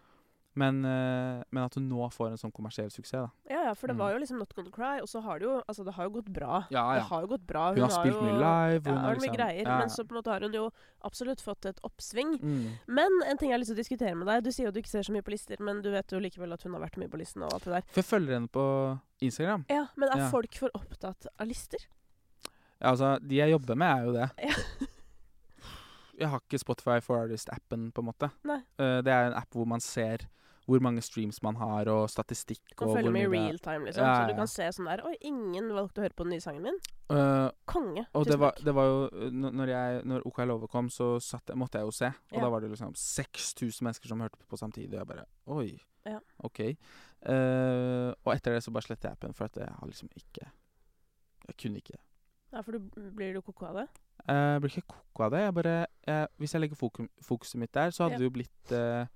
Men, 0.56 0.78
eh, 0.88 1.42
men 1.52 1.64
at 1.66 1.74
hun 1.76 1.84
nå 1.90 2.06
får 2.14 2.30
en 2.32 2.38
sånn 2.40 2.52
kommersiell 2.56 2.88
suksess, 2.88 3.26
da. 3.26 3.30
Ja, 3.52 3.58
ja, 3.66 3.74
for 3.76 3.88
det 3.90 3.96
Mm. 3.96 3.98
var 4.00 4.12
jo 4.14 4.18
liksom 4.22 4.38
Not 4.40 4.54
Gonna 4.56 4.70
Cry, 4.72 5.00
og 5.02 5.08
så 5.08 5.20
har 5.22 5.38
det 5.38 5.44
jo 5.44 5.62
Altså, 5.68 5.84
det 5.84 5.92
har 5.94 6.04
jo 6.08 6.10
gått 6.14 6.30
bra. 6.32 6.62
Ja, 6.70 6.84
ja. 6.94 6.94
Det 6.94 7.02
har 7.10 7.20
jo 7.20 7.26
gått 7.34 7.46
bra. 7.46 7.64
Hun 7.74 7.82
har 7.82 7.90
spilt 7.90 8.22
mye 8.22 8.38
live. 8.40 8.82
Hun 8.86 8.94
ja, 8.94 9.00
har 9.00 9.06
har 9.08 9.14
mye 9.14 9.20
liksom 9.20 9.36
greier. 9.36 9.64
Men 9.78 9.88
så 9.92 10.04
på 10.08 10.12
en 10.16 10.22
måte 10.22 10.32
har 10.32 10.40
hun 10.40 10.52
jo 10.56 10.70
absolutt 11.04 11.40
fått 11.44 11.66
et 11.66 11.80
oppsving. 11.84 12.38
mm. 12.40 12.70
Men 12.88 13.10
en 13.28 13.36
ting 13.36 13.50
jeg 13.50 13.54
har 13.54 13.60
lyst 13.60 13.74
til 13.74 13.76
å 13.76 13.82
diskutere 13.84 14.16
med 14.16 14.26
deg 14.26 14.44
Du 14.44 14.50
sier 14.50 14.64
jo 14.66 14.70
du 14.72 14.80
ikke 14.80 14.88
ser 14.96 15.02
så 15.02 15.12
mye 15.12 15.22
på 15.22 15.30
lister, 15.36 15.56
men 15.60 15.82
du 15.82 15.90
vet 15.90 16.08
jo 16.10 16.18
likevel 16.18 16.52
at 16.54 16.62
hun 16.62 16.72
har 16.72 16.80
vært 16.80 16.96
mye 16.96 17.08
på 17.12 17.18
listen 17.18 17.42
og 17.42 17.52
alt 17.52 17.64
det 17.64 17.72
der. 17.76 17.82
For 17.92 18.00
jeg 18.00 18.08
følger 18.08 18.32
henne 18.40 18.48
på 18.48 19.00
Instagram. 19.20 19.66
Ja, 19.68 19.86
Men 19.94 20.08
er 20.08 20.30
folk 20.30 20.54
for 20.56 20.70
opptatt 20.74 21.26
av 21.38 21.46
lister? 21.46 21.84
Ja, 22.80 22.92
altså, 22.92 23.18
de 23.20 23.36
jeg 23.36 23.50
jobber 23.52 23.76
med, 23.76 23.88
er 23.92 24.04
jo 24.04 24.12
det. 24.12 24.30
Ja. 24.42 24.86
Jeg 26.18 26.28
har 26.32 26.40
ikke 26.40 26.58
Spotify 26.58 27.00
for 27.04 27.20
Artist-appen, 27.26 27.90
på 27.92 28.00
en 28.00 28.06
måte. 28.08 28.30
Eh, 28.80 29.02
det 29.04 29.12
er 29.12 29.26
en 29.28 29.34
app 29.36 29.52
hvor 29.52 29.66
man 29.68 29.80
ser 29.84 30.24
hvor 30.66 30.80
mange 30.82 31.02
streams 31.02 31.38
man 31.46 31.54
har, 31.60 31.86
og 31.92 32.08
statistikk. 32.10 32.60
Du 32.72 32.74
Kan 32.80 32.88
og 32.90 32.96
følge 32.96 33.12
med 33.14 33.22
i 33.22 33.30
real 33.30 33.58
time, 33.62 33.84
liksom. 33.86 34.02
Ja, 34.02 34.14
Så 34.18 34.28
du 34.32 34.34
kan 34.40 34.48
se 34.50 34.66
sånn 34.74 34.88
der 34.90 35.02
Oi, 35.06 35.12
ingen 35.20 35.68
valgte 35.76 36.00
å 36.02 36.06
høre 36.06 36.16
på 36.18 36.24
den 36.26 36.32
nye 36.34 36.42
sangen 36.42 36.62
min. 36.66 36.78
Uh, 37.06 37.50
Konge. 37.70 38.02
og 38.18 38.26
det 38.26 38.38
var, 38.42 38.56
det 38.58 38.72
var 38.74 38.84
jo 38.90 38.96
eh, 39.14 39.30
Når, 39.30 39.68
jeg, 39.70 40.00
når 40.10 40.24
OK 40.26 40.38
Love 40.50 40.66
kom, 40.72 40.88
så 40.90 41.20
satt, 41.22 41.52
måtte 41.54 41.78
jeg 41.78 41.86
jo 41.86 41.92
se. 41.94 42.06
Og 42.32 42.38
Ja. 42.40 42.40
da 42.42 42.48
var 42.50 42.60
det 42.64 42.70
liksom 42.72 42.94
6000 42.98 43.86
mennesker 43.86 44.08
som 44.10 44.20
hørte 44.20 44.42
på 44.50 44.58
samtidig. 44.58 44.90
Og 44.94 44.98
jeg 45.04 45.06
bare 45.06 45.26
Oi. 45.46 45.78
Ja. 46.06 46.18
OK. 46.42 46.60
Uh, 47.26 48.12
og 48.26 48.34
etter 48.34 48.54
det 48.54 48.62
så 48.66 48.70
bare 48.74 48.86
sletter 48.86 49.08
jeg 49.10 49.16
appen, 49.16 49.34
for 49.34 49.46
at 49.48 49.56
jeg 49.58 49.70
har 49.70 49.86
liksom 49.88 50.10
ikke 50.14 50.50
Jeg 51.46 51.56
kunne 51.62 51.78
ikke. 51.82 51.98
Ja, 52.52 52.60
for 52.62 52.72
du 52.72 52.78
blir 53.14 53.34
du 53.34 53.40
koko 53.42 53.66
av 53.70 53.74
det? 53.80 53.86
Jeg 54.26 54.60
blir 54.62 54.70
ikke 54.78 54.88
koko 54.96 55.24
av 55.26 55.30
det. 55.34 55.40
Jeg 55.44 55.54
bare, 55.54 55.74
jeg, 56.06 56.28
hvis 56.40 56.54
jeg 56.54 56.60
legger 56.62 56.78
fokuset 57.22 57.60
mitt 57.60 57.72
der, 57.74 57.90
så 57.94 58.04
hadde 58.06 58.16
Ja. 58.16 58.18
det 58.18 58.26
jo 58.26 58.34
blitt 58.34 58.72
eh, 58.74 59.06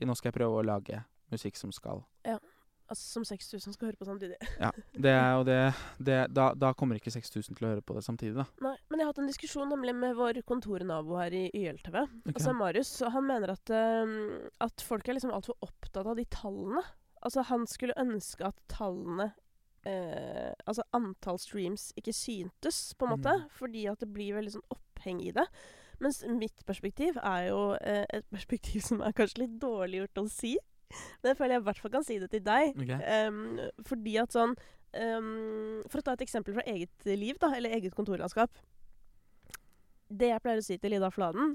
Nå 0.00 0.16
skal 0.18 0.30
jeg 0.30 0.38
prøve 0.38 0.60
å 0.60 0.66
lage 0.66 1.04
musikk 1.32 1.60
som 1.60 1.74
skal 1.74 2.04
Ja. 2.26 2.38
Altså 2.90 3.06
som 3.06 3.24
6000 3.24 3.76
skal 3.76 3.86
høre 3.86 3.98
på 4.00 4.06
samtidig. 4.08 4.36
Ja. 4.58 4.72
Det 4.90 5.10
er 5.14 5.28
jo 5.38 5.44
det, 5.46 5.58
det 6.02 6.16
da, 6.34 6.48
da 6.58 6.72
kommer 6.74 6.98
ikke 6.98 7.12
6000 7.14 7.54
til 7.54 7.68
å 7.68 7.70
høre 7.70 7.84
på 7.86 7.94
det 7.94 8.02
samtidig, 8.02 8.34
da. 8.40 8.46
Nei, 8.66 8.72
men 8.90 8.98
jeg 8.98 9.06
har 9.06 9.12
hatt 9.12 9.20
en 9.22 9.30
diskusjon 9.30 9.70
nemlig 9.70 9.94
med 9.94 10.16
vår 10.18 10.40
kontornabo 10.48 11.14
her 11.20 11.36
i 11.38 11.44
YLTV. 11.54 12.00
okay. 12.02 12.32
Altså 12.34 12.54
Marius. 12.58 12.90
og 13.06 13.14
Han 13.14 13.28
mener 13.28 13.54
at, 13.54 13.70
uh, 13.70 14.48
at 14.66 14.82
folk 14.82 15.06
er 15.06 15.20
liksom 15.20 15.30
altfor 15.36 15.54
opptatt 15.62 16.10
av 16.10 16.18
de 16.18 16.26
tallene. 16.34 16.82
Altså 17.22 17.46
Han 17.46 17.68
skulle 17.70 17.94
ønske 18.00 18.48
at 18.48 18.58
tallene 18.72 19.28
eh, 19.84 20.52
Altså 20.66 20.82
antall 20.96 21.38
streams 21.38 21.90
ikke 22.00 22.14
syntes, 22.16 22.94
på 22.96 23.06
en 23.06 23.14
måte. 23.14 23.36
Mm. 23.38 23.50
Fordi 23.60 23.86
at 23.92 24.02
det 24.02 24.10
blir 24.14 24.34
veldig 24.38 24.56
sånn 24.56 24.66
oppheng 24.72 25.22
i 25.22 25.34
det. 25.36 25.46
Mens 26.00 26.22
mitt 26.24 26.64
perspektiv 26.68 27.18
er 27.20 27.50
jo 27.50 27.60
eh, 27.76 28.06
et 28.08 28.26
perspektiv 28.32 28.84
som 28.86 29.02
er 29.04 29.14
kanskje 29.16 29.44
litt 29.44 29.56
dårlig 29.60 30.04
gjort 30.04 30.22
å 30.22 30.26
si. 30.32 30.56
Men 31.20 31.32
jeg 31.32 31.38
føler 31.38 31.54
jeg 31.54 31.62
i 31.62 31.66
hvert 31.68 31.80
fall 31.84 31.94
kan 31.94 32.06
si 32.06 32.18
det 32.18 32.30
til 32.32 32.44
deg. 32.44 32.74
Okay. 32.82 33.26
Um, 33.28 33.60
fordi 33.86 34.16
at 34.18 34.34
sånn 34.34 34.56
um, 34.56 35.84
For 35.86 36.00
å 36.00 36.06
ta 36.06 36.16
et 36.16 36.24
eksempel 36.26 36.56
fra 36.56 36.66
eget 36.66 37.06
liv, 37.06 37.38
da, 37.42 37.52
eller 37.56 37.76
eget 37.76 37.94
kontorlandskap. 37.94 38.62
Det 40.10 40.32
jeg 40.32 40.42
pleier 40.42 40.58
å 40.58 40.66
si 40.66 40.74
til 40.82 40.96
Ida 40.96 41.12
Fladen, 41.14 41.52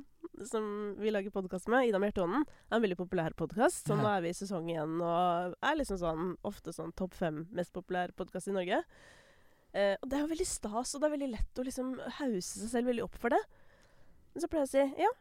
som 0.48 0.96
vi 0.96 1.12
lager 1.12 1.34
podkast 1.34 1.68
med, 1.72 1.90
Ida 1.90 2.00
med 2.00 2.14
hjerteånden, 2.14 2.46
er 2.70 2.78
en 2.78 2.86
veldig 2.86 2.98
populær 3.02 3.36
podkast. 3.36 3.90
Så 3.90 3.98
nå 4.00 4.08
er 4.08 4.24
vi 4.24 4.32
i 4.32 4.38
sesong 4.38 4.70
igjen 4.72 4.96
og 5.04 5.58
er 5.60 5.76
liksom 5.76 6.00
sånn 6.00 6.32
ofte 6.48 6.72
sånn 6.76 6.96
topp 6.96 7.18
fem 7.20 7.44
mest 7.56 7.74
populære 7.76 8.16
podkast 8.16 8.54
i 8.54 8.56
Norge. 8.56 8.80
Eh, 9.76 9.98
og 10.00 10.08
det 10.08 10.16
er 10.16 10.24
jo 10.24 10.32
veldig 10.32 10.48
stas, 10.48 10.96
og 10.96 11.04
det 11.04 11.10
er 11.10 11.16
veldig 11.18 11.32
lett 11.34 11.60
å 11.60 11.68
liksom 11.68 11.92
hause 12.22 12.62
seg 12.62 12.72
selv 12.72 12.94
veldig 12.94 13.04
opp 13.10 13.20
for 13.20 13.36
det. 13.36 13.42
Men 14.36 14.44
så 14.44 14.50
pleier 14.52 14.68
jeg 14.68 14.68
å 14.68 14.96
si 14.96 15.02
ja, 15.06 15.12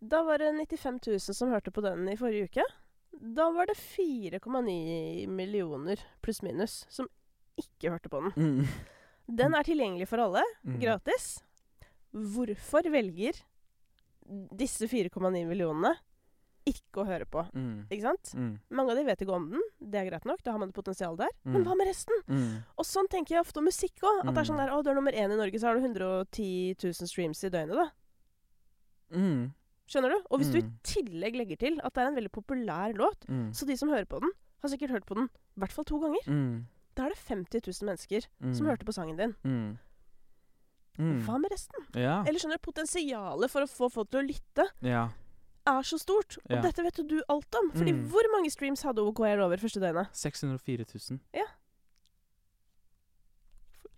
da 0.00 0.22
var 0.24 0.38
det 0.40 0.50
95 0.56 0.98
000 1.06 1.34
som 1.36 1.50
hørte 1.52 1.70
på 1.76 1.82
den 1.84 2.08
i 2.08 2.16
forrige 2.16 2.48
uke. 2.48 2.64
Da 3.20 3.50
var 3.52 3.66
det 3.68 3.76
4,9 3.76 5.26
millioner 5.28 6.00
pluss 6.24 6.40
minus 6.42 6.86
som 6.88 7.08
ikke 7.60 7.90
hørte 7.92 8.08
på 8.08 8.22
den. 8.24 8.32
Mm. 8.32 8.66
Den 9.30 9.54
er 9.54 9.62
tilgjengelig 9.66 10.08
for 10.08 10.18
alle, 10.24 10.42
Mm. 10.64 10.80
gratis. 10.80 11.42
Hvorfor 12.14 12.82
velger 12.90 13.36
disse 14.56 14.88
4,9 14.88 15.44
millionene 15.46 15.92
ikke 16.66 17.02
å 17.02 17.06
høre 17.06 17.26
på? 17.28 17.44
Mm. 17.54 17.86
Ikke 17.90 18.02
sant? 18.08 18.32
Mm. 18.36 18.58
Mange 18.70 18.90
av 18.94 18.96
de 19.00 19.04
vet 19.04 19.20
ikke 19.24 19.36
om 19.36 19.46
den, 19.52 19.62
det 19.80 20.00
er 20.00 20.08
greit 20.10 20.24
nok, 20.28 20.42
da 20.42 20.52
har 20.54 20.58
man 20.62 20.70
et 20.72 20.74
potensial 20.74 21.16
der. 21.16 21.30
Men 21.44 21.62
Mm. 21.62 21.66
hva 21.68 21.76
med 21.76 21.86
resten? 21.88 22.14
Mm. 22.28 22.64
Og 22.78 22.84
sånn 22.84 23.08
tenker 23.08 23.34
jeg 23.36 23.44
ofte 23.44 23.58
om 23.58 23.64
musikk 23.66 24.00
òg. 24.02 24.20
At 24.28 24.34
det 24.34 24.38
er 24.38 24.48
sånn 24.52 24.56
der 24.64 24.70
Å, 24.72 24.82
du 24.82 24.90
er 24.90 24.94
nummer 24.94 25.12
én 25.12 25.30
i 25.32 25.36
Norge, 25.36 25.58
så 25.60 25.66
har 25.68 25.74
du 25.74 25.80
110 25.82 26.74
000 26.82 27.06
streams 27.08 27.44
i 27.44 27.50
døgnet, 27.50 27.74
da. 27.76 27.90
Mm. 29.12 29.52
Skjønner 29.90 30.10
du? 30.14 30.18
Og 30.30 30.38
hvis 30.40 30.52
du 30.52 30.58
i 30.58 30.62
Mm. 30.62 30.72
tillegg 30.84 31.34
legger 31.36 31.58
til 31.58 31.80
at 31.82 31.92
det 31.94 32.02
er 32.02 32.08
en 32.08 32.14
veldig 32.16 32.30
populær 32.32 32.94
låt, 32.94 33.26
Mm. 33.28 33.50
så 33.52 33.66
de 33.66 33.76
som 33.76 33.88
hører 33.88 34.06
på 34.06 34.20
den, 34.20 34.30
har 34.62 34.68
sikkert 34.68 34.90
hørt 34.90 35.06
på 35.06 35.14
den 35.14 35.24
i 35.56 35.60
hvert 35.60 35.72
fall 35.72 35.84
to 35.84 35.98
ganger. 35.98 36.22
Mm. 36.26 36.66
Da 36.94 37.04
er 37.06 37.08
det 37.10 37.18
50 37.18 37.60
000 37.66 37.86
mennesker 37.88 38.26
Mm. 38.40 38.54
som 38.54 38.66
hørte 38.66 38.84
på 38.84 38.92
sangen 38.94 39.16
din. 39.16 39.34
Mm. 39.44 39.78
Mm. 40.98 41.22
Hva 41.24 41.38
med 41.40 41.50
resten? 41.50 41.86
Ja. 41.94 42.22
Eller 42.26 42.38
skjønner 42.38 42.58
du, 42.60 42.70
potensialet 42.72 43.50
for 43.50 43.62
å 43.62 43.66
få 43.70 43.90
folk 43.90 44.10
til 44.10 44.20
å 44.20 44.26
lytte 44.28 44.68
ja. 44.82 45.08
er 45.66 45.82
så 45.82 45.98
stort. 45.98 46.36
Og 46.44 46.56
Ja. 46.56 46.60
dette 46.62 46.82
vet 46.82 46.96
jo 46.98 47.04
du 47.04 47.22
alt 47.28 47.54
om. 47.54 47.70
Fordi 47.72 47.92
Mm. 47.92 48.08
hvor 48.10 48.22
mange 48.32 48.50
streams 48.50 48.82
hadde 48.82 48.98
OKR 48.98 49.40
over 49.40 49.56
første 49.56 49.80
døgnet? 49.80 50.08
604 50.12 50.84
000. 50.84 51.20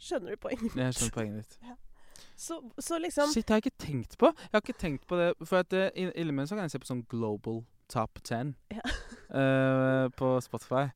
Skjønner 0.02 0.30
du 0.30 0.36
poenget? 0.36 0.74
Jeg 0.74 0.94
skjønner 0.94 1.14
poenget 1.14 1.36
ditt. 1.42 1.58
Så, 2.36 2.58
så 2.78 2.98
liksom 2.98 3.30
Shit, 3.32 3.46
det 3.46 3.54
har 3.54 3.60
jeg 3.60 3.70
ikke 3.70 3.84
tenkt 3.86 4.16
på. 4.18 4.32
Jeg 4.42 4.54
har 4.56 4.64
ikke 4.64 4.80
tenkt 4.80 5.06
på 5.10 5.18
det 5.20 5.28
For 5.44 5.62
at 5.62 5.76
uh, 5.76 5.88
innimellom 5.96 6.48
så 6.50 6.58
kan 6.58 6.66
jeg 6.66 6.74
se 6.74 6.82
på 6.82 6.90
sånn 6.90 7.04
Global 7.10 7.62
Top 7.92 8.22
10 8.22 8.54
Ja. 8.72 8.82
uh, 9.34 10.06
på 10.20 10.34
Spotify. 10.44 10.86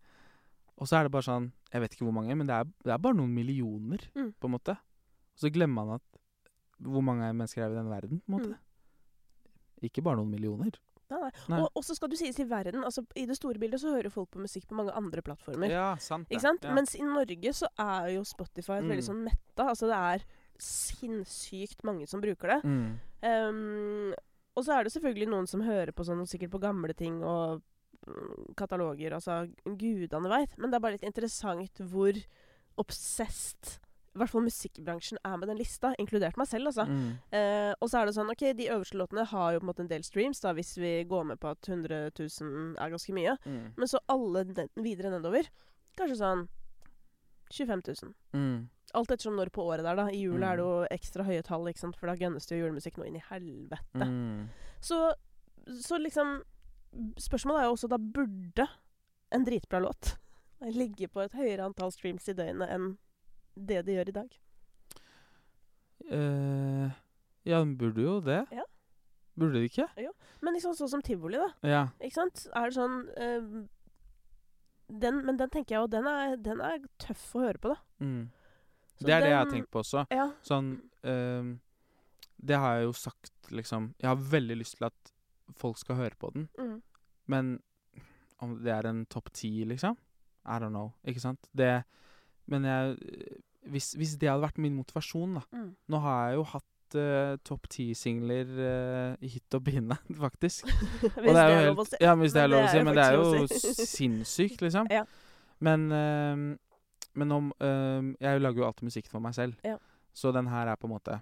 Og 0.76 0.88
så 0.88 0.98
er 0.98 1.06
det 1.06 1.14
bare 1.14 1.26
sånn 1.26 1.50
Jeg 1.72 1.84
vet 1.84 1.96
ikke 1.96 2.08
hvor 2.08 2.16
mange, 2.16 2.36
men 2.36 2.48
det 2.48 2.56
er, 2.56 2.68
det 2.84 2.94
er 2.94 3.02
bare 3.02 3.18
noen 3.18 3.34
millioner, 3.34 4.06
Mm. 4.16 4.32
på 4.40 4.48
en 4.48 4.56
måte. 4.56 4.76
Og 5.36 5.44
så 5.44 5.52
glemmer 5.52 5.84
man 5.84 6.00
at 6.00 6.22
hvor 6.76 7.00
mange 7.04 7.28
mennesker 7.32 7.62
er 7.64 7.72
i 7.72 7.76
denne 7.78 7.88
verden, 7.88 8.20
på 8.20 8.32
en 8.32 8.34
måte. 8.36 8.56
Mm. 8.56 9.86
Ikke 9.88 10.02
bare 10.04 10.20
noen 10.20 10.30
millioner. 10.32 10.76
Nei, 11.10 11.20
nei. 11.22 11.30
Nei. 11.52 11.60
Og, 11.68 11.84
så 11.86 11.94
skal 11.94 12.10
du 12.10 12.16
sies 12.18 12.38
i 12.42 12.46
verden 12.50 12.82
altså 12.82 13.04
I 13.14 13.28
det 13.28 13.36
store 13.38 13.60
bildet 13.62 13.78
så 13.78 13.92
hører 13.94 14.10
folk 14.10 14.32
på 14.34 14.40
musikk 14.42 14.66
på 14.66 14.74
mange 14.78 14.94
andre 14.96 15.22
plattformer. 15.22 15.70
Ja, 15.70 15.90
sant 16.02 16.32
Ikke 16.32 16.42
sant? 16.42 16.66
Ja. 16.66 16.72
Mens 16.74 16.96
i 16.98 17.04
Norge 17.06 17.52
så 17.54 17.70
er 17.78 18.08
jo 18.16 18.24
Spotify 18.26 18.80
mm. 18.80 18.90
veldig 18.90 19.06
sånn 19.06 19.22
metta. 19.28 19.68
Altså 19.68 19.90
det 19.90 20.00
er 20.00 20.26
sinnssykt 20.62 21.84
mange 21.86 22.08
som 22.10 22.22
bruker 22.24 22.56
det. 22.56 22.62
mm. 22.64 22.88
Um, 23.26 24.14
og 24.56 24.64
så 24.64 24.76
er 24.76 24.86
det 24.86 24.92
selvfølgelig 24.94 25.28
noen 25.28 25.48
som 25.50 25.64
hører 25.66 25.92
på 25.92 26.04
sånn 26.06 26.22
sikkert 26.28 26.54
på 26.54 26.62
gamle 26.62 26.94
ting 26.96 27.18
og 27.20 27.60
mm, 28.08 28.54
kataloger. 28.56 29.12
Altså 29.12 29.42
gudene 29.64 30.30
veit. 30.32 30.54
Men 30.56 30.72
det 30.72 30.78
er 30.78 30.84
bare 30.86 30.96
litt 30.96 31.04
interessant 31.04 31.82
hvor 31.92 32.16
obsessed 32.80 33.76
i 34.16 34.20
hvert 34.22 34.32
fall 34.32 34.46
musikkbransjen 34.46 35.20
er 35.28 35.34
med 35.36 35.50
den 35.50 35.58
lista, 35.60 35.90
inkludert 36.00 36.38
meg 36.40 36.48
selv, 36.48 36.70
altså. 36.70 36.86
Mm. 36.88 37.10
Eh, 37.36 37.72
og 37.84 37.90
så 37.92 38.00
er 38.00 38.08
det 38.08 38.14
sånn, 38.16 38.30
ok, 38.32 38.44
De 38.56 38.70
øverste 38.72 38.96
låtene 38.96 39.26
har 39.28 39.50
jo 39.52 39.60
på 39.60 39.66
en 39.66 39.68
måte 39.68 39.84
en 39.84 39.90
del 39.90 40.06
streams, 40.06 40.40
da, 40.40 40.54
hvis 40.56 40.72
vi 40.80 40.92
går 41.08 41.26
med 41.34 41.40
på 41.42 41.50
at 41.52 41.68
100 41.68 42.14
000 42.16 42.78
er 42.80 42.94
ganske 42.94 43.16
mye. 43.16 43.34
Mm. 43.44 43.66
Men 43.76 43.90
så 43.92 44.00
alle 44.12 44.46
den, 44.48 44.70
videre 44.80 45.12
nedover, 45.12 45.50
kanskje 46.00 46.16
sånn 46.22 46.46
25 47.52 47.82
000. 48.02 48.14
Mm. 48.34 48.68
Alt 48.94 49.10
ettersom 49.10 49.36
når 49.36 49.50
på 49.52 49.64
året 49.66 49.84
det 49.84 49.90
er, 49.92 49.96
da. 49.96 50.06
I 50.10 50.20
jula 50.24 50.46
Mm. 50.46 50.50
er 50.52 50.56
det 50.56 50.64
jo 50.64 50.86
ekstra 50.96 51.24
høye 51.26 51.42
tall, 51.42 51.66
ikke 51.68 51.78
sant? 51.82 51.96
for 51.96 52.06
da 52.06 52.14
gønnes 52.16 52.46
det 52.46 52.56
jo 52.58 52.64
julemusikk 52.66 52.96
nå 52.98 53.06
inn 53.06 53.16
i 53.16 53.24
helvete. 53.30 54.06
Mm. 54.06 54.48
Så, 54.80 55.00
så 55.82 55.98
liksom 55.98 56.42
Spørsmålet 57.20 57.60
er 57.60 57.66
jo 57.66 57.72
også 57.74 57.88
da 57.92 57.98
burde 57.98 58.64
en 59.34 59.44
dritbra 59.44 59.80
låt 59.82 60.14
ligge 60.80 61.08
på 61.12 61.20
et 61.20 61.34
høyere 61.36 61.66
antall 61.66 61.90
streams 61.92 62.28
i 62.30 62.32
døgnet 62.38 62.70
enn 62.72 62.86
det 63.56 63.82
de 63.84 63.92
gjør 63.98 64.08
i 64.08 64.14
dag. 64.16 64.36
Uh, 66.12 66.88
ja, 67.44 67.58
den 67.60 67.76
burde 67.78 68.02
jo 68.02 68.20
det. 68.24 68.44
Ja. 68.54 68.64
Burde 69.36 69.58
det 69.60 69.68
ikke? 69.70 69.88
Men 70.40 70.54
liksom 70.56 70.72
sånn 70.78 70.88
som 70.94 71.02
tivoli, 71.04 71.36
da. 71.40 71.50
Ja. 71.66 71.82
Ikke 72.00 72.16
sant? 72.22 72.46
Er 72.56 72.70
det 72.70 72.76
sånn 72.78 72.96
eh, 73.20 73.48
den, 74.88 75.24
Men 75.26 75.36
den 75.36 75.50
tenker 75.50 75.74
jeg 75.76 75.80
jo, 75.82 75.86
den 75.90 76.06
er, 76.06 76.36
den 76.36 76.60
er 76.60 76.78
tøff 77.02 77.34
å 77.36 77.40
høre 77.46 77.58
på, 77.58 77.68
da. 77.74 77.76
Mm. 78.04 78.28
Det 79.00 79.12
er 79.12 79.20
det 79.20 79.30
jeg 79.30 79.38
har 79.38 79.50
tenkt 79.50 79.70
på 79.70 79.80
også. 79.82 80.06
Ja. 80.10 80.30
Sånn 80.46 80.70
øh, 81.04 81.50
Det 82.40 82.56
har 82.56 82.76
jeg 82.78 82.84
jo 82.86 82.92
sagt, 82.96 83.32
liksom 83.50 83.90
Jeg 84.00 84.08
har 84.08 84.16
veldig 84.16 84.56
lyst 84.62 84.78
til 84.78 84.86
at 84.88 85.12
folk 85.56 85.78
skal 85.78 85.96
høre 85.96 86.16
på 86.18 86.30
den, 86.34 86.48
Mm. 86.58 86.82
men 87.26 87.50
om 88.40 88.56
det 88.62 88.72
er 88.72 88.86
en 88.88 89.04
topp 89.06 89.30
ti, 89.32 89.64
liksom 89.64 89.96
I 90.46 90.58
don't 90.60 90.70
know. 90.74 90.92
Ikke 91.06 91.20
sant? 91.20 91.48
Det 91.56 91.84
Men 92.46 92.64
jeg 92.64 92.96
hvis, 93.66 93.94
hvis 93.98 94.16
det 94.18 94.28
hadde 94.30 94.42
vært 94.44 94.58
min 94.62 94.76
motivasjon, 94.76 95.34
da 95.34 95.42
Mm. 95.52 95.76
Nå 95.88 96.00
har 96.00 96.28
jeg 96.28 96.36
jo 96.36 96.42
hatt 96.44 96.64
uh, 96.94 97.36
topp 97.42 97.66
ti-singler 97.72 98.46
uh, 98.46 99.14
i 99.24 99.28
hytt 99.32 99.56
og 99.58 99.64
pine, 99.66 99.96
faktisk. 100.24 100.68
Hvis 101.00 101.26
Og 101.26 101.32
det 101.34 101.42
er 101.42 101.54
jo 101.54 101.72
lov 101.72 101.82
å 101.82 101.86
si. 101.88 101.96
ja, 102.00 102.14
hvis 102.14 102.32
det 102.36 102.42
er 102.42 102.52
lov 102.52 102.64
å 102.64 102.70
si, 102.70 102.82
men 102.86 102.94
det 102.94 103.06
er 103.06 103.16
jo 103.18 103.46
sinnssykt, 103.96 104.62
liksom. 104.62 104.90
Ja. 104.96 105.02
Men, 105.58 105.86
uh, 105.90 106.56
men 107.16 107.32
om 107.32 107.46
ehm, 107.64 108.10
Jeg 108.20 108.42
lager 108.44 108.60
jo 108.60 108.66
alltid 108.66 108.90
musikk 108.90 109.06
for 109.08 109.24
meg 109.24 109.32
selv, 109.34 109.54
Ja. 109.64 109.78
så 110.12 110.32
den 110.36 110.46
her 110.52 110.68
er 110.68 110.76
på 110.76 110.84
en 110.86 110.92
måte 110.92 111.16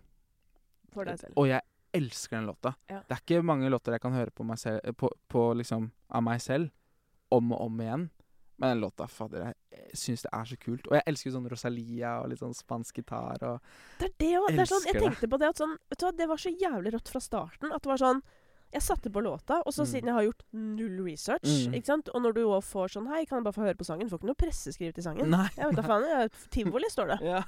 For 0.93 1.07
deg 1.07 1.21
selv. 1.21 1.37
Og 1.39 1.47
jeg 1.49 1.63
elsker 1.95 2.37
den 2.41 2.49
låta. 2.51 2.75
Ja. 2.91 3.01
Det 3.07 3.15
er 3.15 3.23
ikke 3.23 3.45
mange 3.47 3.71
låter 3.71 3.95
jeg 3.95 4.03
kan 4.03 4.13
høre 4.13 4.35
på, 4.35 4.43
meg 4.43 4.59
selv, 4.59 4.83
på, 4.99 5.13
på 5.31 5.45
liksom, 5.55 5.87
av 6.11 6.25
meg 6.27 6.43
selv 6.43 6.73
om 7.31 7.53
og 7.55 7.63
om 7.69 7.81
igjen. 7.81 8.09
Men 8.57 8.75
den 8.75 8.85
låta, 8.85 9.07
fader, 9.11 9.51
jeg 9.75 9.99
syns 9.99 10.23
det 10.23 10.31
er 10.33 10.47
så 10.47 10.57
kult. 10.63 10.87
Og 10.87 10.95
jeg 10.95 11.07
elsker 11.11 11.35
sånn 11.35 11.49
Rosalia 11.51 12.13
og 12.23 12.31
litt 12.31 12.43
sånn 12.43 12.55
spansk 12.55 13.01
gitar 13.03 13.43
og 13.49 13.75
Det 13.99 14.11
er 14.11 14.15
det 14.23 14.33
òg. 14.39 14.63
Sånn, 14.71 14.87
jeg 14.91 15.03
tenkte 15.03 15.31
på 15.31 15.41
det 15.43 15.51
at 15.51 15.63
sånn 15.63 15.75
Vet 15.91 15.99
du 16.01 16.07
hva, 16.07 16.15
det 16.15 16.29
var 16.31 16.43
så 16.45 16.53
jævlig 16.55 16.95
rått 16.95 17.11
fra 17.11 17.23
starten. 17.25 17.75
At 17.75 17.83
det 17.83 17.91
var 17.91 18.03
sånn 18.05 18.23
Jeg 18.75 18.83
satte 18.83 19.11
på 19.15 19.23
låta, 19.23 19.61
og 19.65 19.71
så 19.73 19.85
Mm. 19.85 19.91
siden 19.93 20.07
jeg 20.11 20.15
har 20.17 20.25
gjort 20.27 20.43
null 20.53 20.97
research, 21.07 21.47
Mm. 21.69 21.75
ikke 21.79 21.87
sant 21.87 22.09
Og 22.13 22.21
når 22.23 22.35
du 22.35 22.41
òg 22.45 22.63
får 22.67 22.89
sånn 22.97 23.07
Hei, 23.07 23.25
kan 23.25 23.39
jeg 23.39 23.45
bare 23.45 23.55
få 23.55 23.63
høre 23.63 23.77
på 23.79 23.85
sangen? 23.87 24.09
Du 24.09 24.11
får 24.11 24.19
ikke 24.19 24.31
noe 24.33 24.41
presseskriv 24.43 24.93
til 24.95 25.05
sangen. 25.05 25.31
Nei. 25.31 25.47
Jeg 25.57 25.67
vet 25.71 25.77
da 25.77 25.83
faen. 25.83 26.03
Jeg, 26.11 26.31
tivoli 26.51 26.91
står 26.91 27.07
det. 27.15 27.19
yeah. 27.31 27.45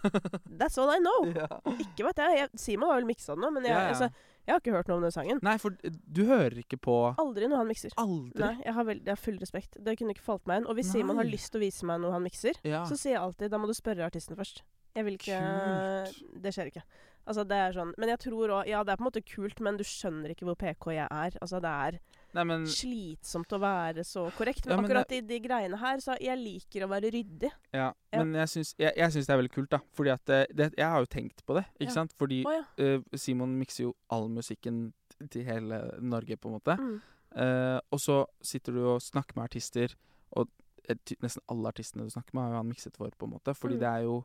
That's 0.56 0.78
all 0.78 0.88
I 0.90 0.98
know. 1.02 1.26
Yeah. 1.36 1.58
Ikke 1.82 2.04
vet 2.06 2.16
jeg. 2.22 2.38
jeg 2.38 2.48
Simon 2.56 2.88
har 2.88 3.00
vel 3.00 3.08
miksa 3.10 3.34
den 3.34 3.42
nå, 3.42 3.50
men 3.52 3.64
jeg, 3.64 3.72
yeah. 3.74 3.88
Altså, 3.90 4.10
jeg 4.46 4.52
har 4.54 4.60
ikke 4.60 4.72
hørt 4.76 4.86
noe 4.88 4.96
om 4.96 5.02
den 5.02 5.10
sangen. 5.10 5.40
Nei, 5.42 5.56
for 5.58 5.70
du 5.72 6.24
hører 6.24 6.54
ikke 6.62 6.78
på 6.78 7.14
Aldri 7.18 7.48
noe 7.50 7.58
han 7.58 7.66
mikser. 7.66 7.90
Aldri. 7.98 8.38
Nei, 8.38 8.62
jeg 8.64 8.74
har, 8.74 8.84
vel, 8.84 9.00
jeg 9.02 9.10
har 9.10 9.16
full 9.16 9.38
respekt. 9.38 9.76
Det 9.82 9.98
kunne 9.98 10.14
ikke 10.14 10.22
falt 10.22 10.46
meg 10.46 10.62
inn. 10.62 10.66
Og 10.70 10.76
hvis 10.78 10.92
Simon 10.92 11.16
har 11.18 11.24
lyst 11.26 11.50
til 11.50 11.60
å 11.60 11.64
vise 11.66 11.82
meg 11.84 12.00
noe 12.00 12.12
han 12.12 12.22
mikser, 12.22 12.54
Ja. 12.62 12.84
så 12.86 12.94
sier 12.96 13.18
jeg 13.18 13.20
alltid 13.20 13.50
da 13.50 13.58
må 13.58 13.66
du 13.66 13.74
spørre 13.74 14.06
artisten 14.06 14.36
først. 14.38 14.62
Jeg 14.94 15.04
vil 15.04 15.18
ikke 15.18 15.36
Kult. 15.36 16.40
Det 16.40 16.54
skjer 16.54 16.70
ikke. 16.70 16.82
Altså, 17.26 17.42
det 17.48 17.56
er 17.58 17.72
sånn 17.74 17.92
Men 17.98 18.08
jeg 18.12 18.18
tror 18.22 18.48
òg 18.60 18.68
Ja, 18.70 18.84
det 18.84 18.92
er 18.92 18.96
på 19.00 19.02
en 19.04 19.08
måte 19.10 19.22
kult, 19.26 19.58
men 19.60 19.76
du 19.76 19.82
skjønner 19.84 20.30
ikke 20.30 20.46
hvor 20.46 20.54
PK 20.60 20.92
jeg 20.94 21.08
er. 21.10 21.36
Altså, 21.42 21.60
det 21.60 21.72
er 21.72 21.98
Nei, 22.36 22.44
men 22.44 22.66
slitsomt 22.68 23.52
å 23.56 23.58
være 23.62 24.02
så 24.04 24.26
korrekt. 24.36 24.66
Men, 24.66 24.74
Ja, 24.74 24.76
men 24.82 24.84
akkurat 24.90 25.12
i 25.16 25.20
de 25.24 25.38
greiene 25.40 25.78
her, 25.80 25.96
så 26.04 26.16
jeg 26.20 26.36
liker 26.36 26.84
å 26.84 26.88
være 26.90 27.10
ryddig. 27.14 27.50
Ja, 27.72 27.92
Ja. 28.12 28.18
men 28.24 28.34
jeg 28.34 28.48
syns, 28.52 28.74
jeg, 28.78 28.92
jeg 28.96 29.12
syns 29.14 29.26
det 29.26 29.32
er 29.32 29.40
veldig 29.40 29.52
kult, 29.54 29.70
da. 29.70 29.78
Fordi 29.96 30.10
at 30.12 30.24
det, 30.26 30.40
det, 30.54 30.74
Jeg 30.76 30.86
har 30.86 31.00
jo 31.00 31.06
tenkt 31.06 31.44
på 31.46 31.54
det, 31.56 31.64
ikke 31.80 31.88
Ja. 31.90 31.94
sant? 31.94 32.12
Fordi 32.18 32.42
oh, 32.44 32.62
eh, 32.78 33.00
Simon 33.16 33.56
mikser 33.58 33.84
jo 33.84 33.94
all 34.10 34.28
musikken 34.28 34.92
til 35.30 35.44
hele 35.44 35.80
Norge, 36.00 36.36
på 36.36 36.48
en 36.52 36.60
måte. 36.60 36.76
Mm. 36.78 37.00
Uh, 37.36 37.80
og 37.92 37.98
så 38.00 38.24
sitter 38.42 38.72
du 38.72 38.84
og 38.86 39.00
snakker 39.00 39.34
med 39.36 39.44
artister, 39.48 39.94
og 40.36 40.48
eh, 40.88 40.94
nesten 41.22 41.42
alle 41.48 41.68
artistene 41.72 42.04
du 42.04 42.10
snakker 42.10 42.34
med, 42.34 42.42
har 42.42 42.50
jo 42.52 42.56
han 42.62 42.68
mikset 42.68 42.96
for, 42.96 43.10
på 43.16 43.24
en 43.26 43.32
måte. 43.32 43.54
Fordi 43.56 43.74
Mm. 43.76 43.80
det 43.80 43.88
er 43.88 44.02
jo 44.04 44.24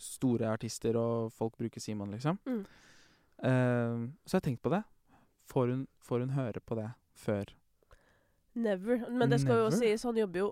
store 0.00 0.48
artister, 0.50 0.96
og 0.96 1.32
folk 1.32 1.56
bruker 1.60 1.80
Simon, 1.80 2.10
liksom. 2.14 2.38
Mm. 2.46 2.62
Uh, 3.40 4.08
så 4.26 4.36
jeg 4.36 4.40
har 4.40 4.46
tenkt 4.48 4.62
på 4.62 4.72
det. 4.72 4.82
Får 5.50 5.72
hun, 5.72 5.86
får 6.04 6.24
hun 6.24 6.34
høre 6.36 6.60
på 6.60 6.78
det 6.78 6.90
før? 7.18 7.54
Never. 8.54 9.06
Men 9.10 9.30
det 9.30 9.40
skal 9.40 9.64
jo 9.64 9.68
Never? 9.70 9.78
sies, 9.78 10.02
han 10.02 10.16
jobber 10.16 10.44
jo 10.44 10.50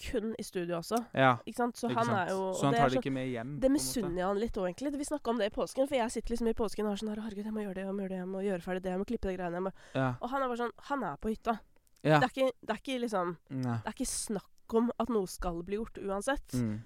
kun 0.00 0.34
i 0.38 0.42
studio 0.42 0.78
også. 0.78 0.96
Ja. 1.12 1.34
Ikke 1.44 1.58
sant? 1.58 1.76
Så 1.76 1.90
ikke 1.90 1.98
han 1.98 2.08
sant? 2.08 2.18
er 2.18 2.30
jo 2.32 2.44
så 2.56 2.68
han 2.70 2.76
tar 2.78 2.92
det 2.92 3.00
ikke 3.02 3.12
med 3.12 3.28
hjem? 3.28 3.56
Det 3.60 3.70
misunner 3.72 4.16
jeg 4.22 4.26
han 4.26 4.40
litt 4.40 4.56
òg, 4.56 4.68
egentlig. 4.70 4.92
Vi 5.00 5.08
snakka 5.10 5.32
om 5.34 5.40
det 5.40 5.50
i 5.50 5.54
påsken, 5.54 5.88
for 5.90 5.98
jeg 5.98 6.14
sitter 6.14 6.34
liksom 6.34 6.48
i 6.48 6.54
påsken 6.56 6.86
og 6.86 6.94
har 6.94 7.02
sånn 7.02 7.10
her 7.12 7.20
Herregud, 7.24 7.48
jeg 7.50 7.56
må 7.56 7.64
gjøre 7.64 7.76
det, 7.76 7.84
jeg 7.84 7.96
må 7.96 8.04
gjøre 8.04 8.14
det, 8.14 8.20
jeg 8.20 8.30
må 8.30 8.44
gjøre 8.46 8.64
ferdig 8.64 8.84
det, 8.86 8.94
jeg 8.94 9.02
må 9.02 9.08
klippe 9.10 9.28
de 9.28 9.34
greiene. 9.36 9.60
Jeg 9.60 9.66
må. 9.66 9.74
Ja. 9.96 10.06
Og 10.20 10.32
han 10.32 10.44
er 10.44 10.52
bare 10.52 10.62
sånn 10.62 10.72
Han 10.88 11.04
er 11.10 11.20
på 11.20 11.34
hytta. 11.34 11.58
ja. 12.00 12.16
Det, 12.16 12.22
er 12.22 12.32
ikke, 12.32 12.52
det 12.64 12.74
er 12.74 12.80
ikke 12.80 13.02
liksom 13.04 13.34
Nei. 13.50 13.76
Det 13.76 13.92
er 13.92 13.98
ikke 13.98 14.08
snakk 14.14 14.76
om 14.80 14.90
at 15.02 15.12
noe 15.12 15.28
skal 15.28 15.60
bli 15.66 15.76
gjort 15.80 15.98
uansett. 16.00 16.54
Mm. 16.54 16.78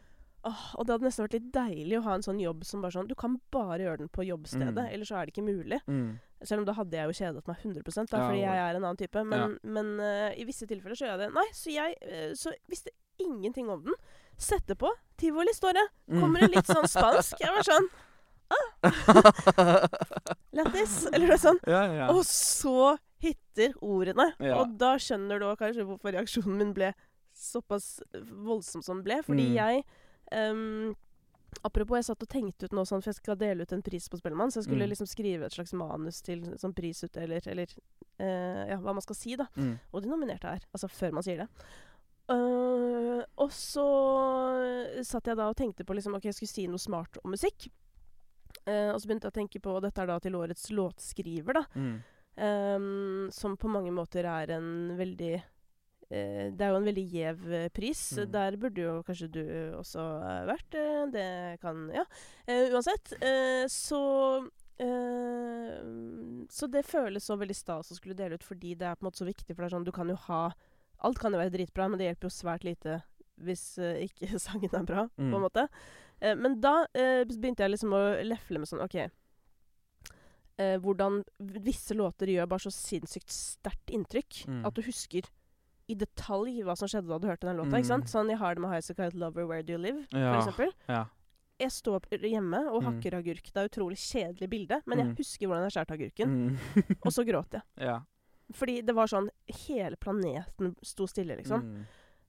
Åh, 0.45 0.63
og 0.77 0.85
det 0.87 0.93
hadde 0.93 1.07
nesten 1.07 1.25
vært 1.25 1.35
litt 1.39 1.47
deilig 1.55 1.97
å 1.99 2.03
ha 2.05 2.15
en 2.19 2.23
sånn 2.27 2.41
jobb 2.43 2.65
som 2.69 2.83
bare 2.85 2.93
sånn 2.93 3.07
Du 3.09 3.15
kan 3.17 3.39
bare 3.51 3.79
gjøre 3.81 3.99
den 4.03 4.09
på 4.13 4.27
jobbstedet, 4.29 4.75
Mm. 4.77 4.91
ellers 4.93 5.09
så 5.09 5.17
er 5.17 5.27
det 5.27 5.33
ikke 5.35 5.45
mulig. 5.47 5.79
Mm. 5.89 6.19
Selv 6.45 6.59
om 6.61 6.67
da 6.69 6.75
hadde 6.77 6.93
jeg 6.99 7.07
jo 7.09 7.17
kjedet 7.25 7.47
meg 7.49 7.57
100 7.65 7.83
da, 8.11 8.19
Ja, 8.19 8.27
fordi 8.29 8.41
jeg 8.43 8.59
er 8.61 8.75
en 8.77 8.85
annen 8.85 8.97
type. 9.01 9.25
Men, 9.25 9.59
men 9.65 9.95
uh, 10.01 10.31
i 10.37 10.45
visse 10.45 10.67
tilfeller 10.69 10.95
så 10.95 11.07
gjør 11.07 11.15
jeg 11.15 11.23
det. 11.25 11.31
Nei, 11.35 11.47
så 11.57 11.71
jeg 11.73 11.97
uh, 12.05 12.35
så 12.37 12.53
visste 12.69 12.91
ingenting 13.19 13.71
om 13.71 13.83
den. 13.87 13.95
Setter 14.37 14.75
på. 14.77 14.91
Tivoli 15.17 15.55
står 15.55 15.73
det. 15.79 15.87
Mm. 16.13 16.21
Kommer 16.21 16.41
det 16.45 16.51
litt 16.59 16.67
sånn 16.69 16.89
spansk. 16.91 17.41
Jeg 17.41 17.55
var 17.55 17.65
sånn 17.65 17.89
ah, 18.51 18.69
Lættis. 20.55 21.07
Eller 21.13 21.29
noe 21.33 21.39
sånt. 21.41 21.65
ja, 21.67 21.83
ja. 22.03 22.09
Og 22.13 22.25
så 22.29 22.97
hitter 23.25 23.73
ordene. 23.81 24.29
Ja. 24.43 24.59
Og 24.61 24.77
da 24.81 24.95
skjønner 25.01 25.41
du 25.41 25.49
kanskje 25.59 25.87
hvorfor 25.89 26.13
reaksjonen 26.15 26.59
min 26.61 26.75
ble 26.77 26.93
såpass 27.35 27.97
voldsom 28.45 28.83
som 28.85 29.01
den 29.01 29.07
ble. 29.09 29.23
Fordi 29.27 29.49
Mm. 29.49 29.55
jeg 29.57 29.85
ehm, 30.33 30.95
Apropos, 31.63 31.95
jeg 31.97 32.05
satt 32.05 32.23
og 32.23 32.29
tenkte 32.29 32.67
ut 32.67 32.73
nå 32.75 32.83
sånn, 32.85 33.01
for 33.01 33.13
jeg 33.13 33.21
skal 33.21 33.37
dele 33.39 33.63
ut 33.63 33.73
en 33.73 33.81
pris 33.81 34.09
på 34.11 34.19
Spellemann. 34.19 34.51
Så 34.51 34.59
jeg 34.59 34.65
skulle 34.67 34.85
Mm. 34.85 34.91
liksom 34.91 35.07
skrive 35.07 35.47
et 35.47 35.53
slags 35.55 35.73
manus 35.73 36.21
til 36.21 36.43
som 36.59 36.75
prisutdeler, 36.75 37.47
eller 37.47 37.71
uh, 38.21 38.65
ja, 38.69 38.77
hva 38.83 38.93
man 38.93 39.01
skal 39.01 39.15
si, 39.15 39.37
da. 39.37 39.47
Mm. 39.57 39.79
Og 39.93 40.03
de 40.03 40.09
nominerte 40.11 40.51
er. 40.51 40.67
Altså 40.75 40.89
før 40.91 41.13
man 41.13 41.23
sier 41.23 41.39
det. 41.45 41.49
Uh, 42.29 43.23
og 43.39 43.51
så 43.53 43.87
satt 45.05 45.27
jeg 45.31 45.37
da 45.39 45.47
og 45.49 45.57
tenkte 45.57 45.85
på 45.87 45.95
liksom, 45.95 46.17
ok, 46.19 46.25
jeg 46.25 46.35
skulle 46.35 46.53
si 46.53 46.67
noe 46.67 46.83
smart 46.83 47.19
om 47.23 47.31
musikk. 47.31 47.69
Uh, 48.67 48.91
og 48.93 48.99
så 49.01 49.07
begynte 49.07 49.29
jeg 49.29 49.35
å 49.35 49.39
tenke 49.39 49.61
på 49.63 49.77
og 49.77 49.83
Dette 49.87 50.03
er 50.03 50.11
da 50.11 50.19
til 50.19 50.37
årets 50.39 50.71
låtskriver, 50.75 51.55
da. 51.55 51.65
Mm. 51.77 51.97
Um, 52.35 53.31
som 53.31 53.55
på 53.57 53.71
mange 53.71 53.93
måter 53.95 54.27
er 54.27 54.57
en 54.57 54.97
veldig 54.99 55.37
Det 56.11 56.61
er 56.61 56.71
jo 56.71 56.77
en 56.81 56.85
veldig 56.87 57.05
gjev 57.11 57.47
eh, 57.53 57.69
pris. 57.75 58.01
Mm. 58.19 58.31
Der 58.35 58.57
burde 58.61 58.83
jo 58.85 59.03
kanskje 59.07 59.29
du 59.33 59.41
også 59.79 60.03
eh, 60.23 60.43
vært. 60.51 60.75
eh, 60.79 61.07
det 61.15 61.61
kan 61.63 61.89
Ja. 61.95 62.05
Eh, 62.47 62.69
uansett, 62.75 63.13
eh, 63.21 63.65
så 63.73 64.01
eh, 64.79 65.81
Så 66.51 66.69
det 66.71 66.85
føles 66.87 67.25
så 67.25 67.37
veldig 67.41 67.57
stas 67.57 67.91
å 67.91 67.97
skulle 67.99 68.15
dele 68.19 68.35
ut 68.39 68.45
fordi 68.47 68.75
det 68.79 68.87
er 68.87 68.95
på 68.99 69.05
en 69.07 69.11
måte 69.11 69.23
så 69.23 69.29
viktig. 69.29 69.55
For 69.55 69.63
det 69.65 69.71
er 69.71 69.77
sånn, 69.79 69.87
du 69.89 69.93
kan 69.93 70.09
jo 70.13 70.17
ha 70.29 70.53
Alt 71.05 71.19
kan 71.19 71.33
jo 71.35 71.41
være 71.41 71.53
dritbra, 71.53 71.89
men 71.91 71.99
det 71.99 72.07
hjelper 72.07 72.29
jo 72.31 72.33
svært 72.33 72.65
lite 72.65 73.01
hvis 73.45 73.65
eh, 73.83 74.05
ikke 74.07 74.39
sangen 74.47 74.71
er 74.73 74.85
bra, 74.87 75.09
på 75.11 75.23
Mm. 75.27 75.35
en 75.35 75.43
måte. 75.43 75.65
Eh, 76.23 76.35
men 76.39 76.61
da 76.63 76.87
eh, 76.95 77.25
begynte 77.27 77.65
jeg 77.65 77.73
liksom 77.75 77.93
å 77.93 78.23
lefle 78.25 78.61
med 78.63 78.69
sånn 78.71 78.85
OK 78.85 78.95
eh, 79.03 80.77
Hvordan 80.81 81.25
visse 81.65 81.97
låter 81.99 82.31
gjør 82.31 82.47
bare 82.49 82.63
så 82.63 82.71
sinnssykt 82.73 83.35
sterkt 83.35 83.91
inntrykk 83.91 84.45
Mm. 84.49 84.63
at 84.69 84.75
du 84.79 84.83
husker 84.87 85.27
i 85.89 85.95
detalj 85.95 86.63
hva 86.65 86.77
som 86.77 86.89
skjedde 86.89 87.09
da 87.09 87.19
du 87.19 87.27
hørte 87.29 87.47
den 87.47 87.57
låta. 87.57 87.77
ikke 87.77 87.85
Mm. 87.85 87.93
sant? 87.93 88.05
Sånn, 88.07 88.29
Jeg 88.31 88.39
har 88.39 88.55
det 88.55 88.61
med 88.63 88.71
High 88.71 88.81
Secret 88.81 89.15
Lover 89.15 89.47
Where 89.47 89.63
Do 89.63 89.73
You 89.75 89.79
Live, 89.79 90.07
Ja. 90.13 90.41
for 90.41 90.51
eksempel. 90.51 90.73
Ja. 90.89 91.05
Jeg 91.61 91.71
står 91.71 92.01
hjemme 92.11 92.67
og 92.73 92.83
Mm. 92.83 92.87
hakker 93.01 93.13
agurk. 93.15 93.53
Det 93.53 93.57
er 93.57 93.69
utrolig 93.69 93.97
kjedelig 93.99 94.49
bilde, 94.51 94.83
men 94.87 94.99
jeg 94.99 95.07
Mm. 95.09 95.17
husker 95.17 95.47
hvordan 95.47 95.71
jeg 95.71 95.73
skjærte 95.87 95.95
agurken. 95.95 96.29
Mm. 96.29 96.97
Og 97.05 97.13
så 97.13 97.25
gråt 97.27 97.51
jeg. 97.53 97.63
ja. 97.79 98.01
Fordi 98.53 98.81
det 98.85 98.95
var 98.95 99.07
sånn 99.07 99.29
Hele 99.69 99.97
planeten 99.97 100.75
sto 100.83 101.07
stille, 101.07 101.37
liksom. 101.37 101.63
Mm. 101.63 101.87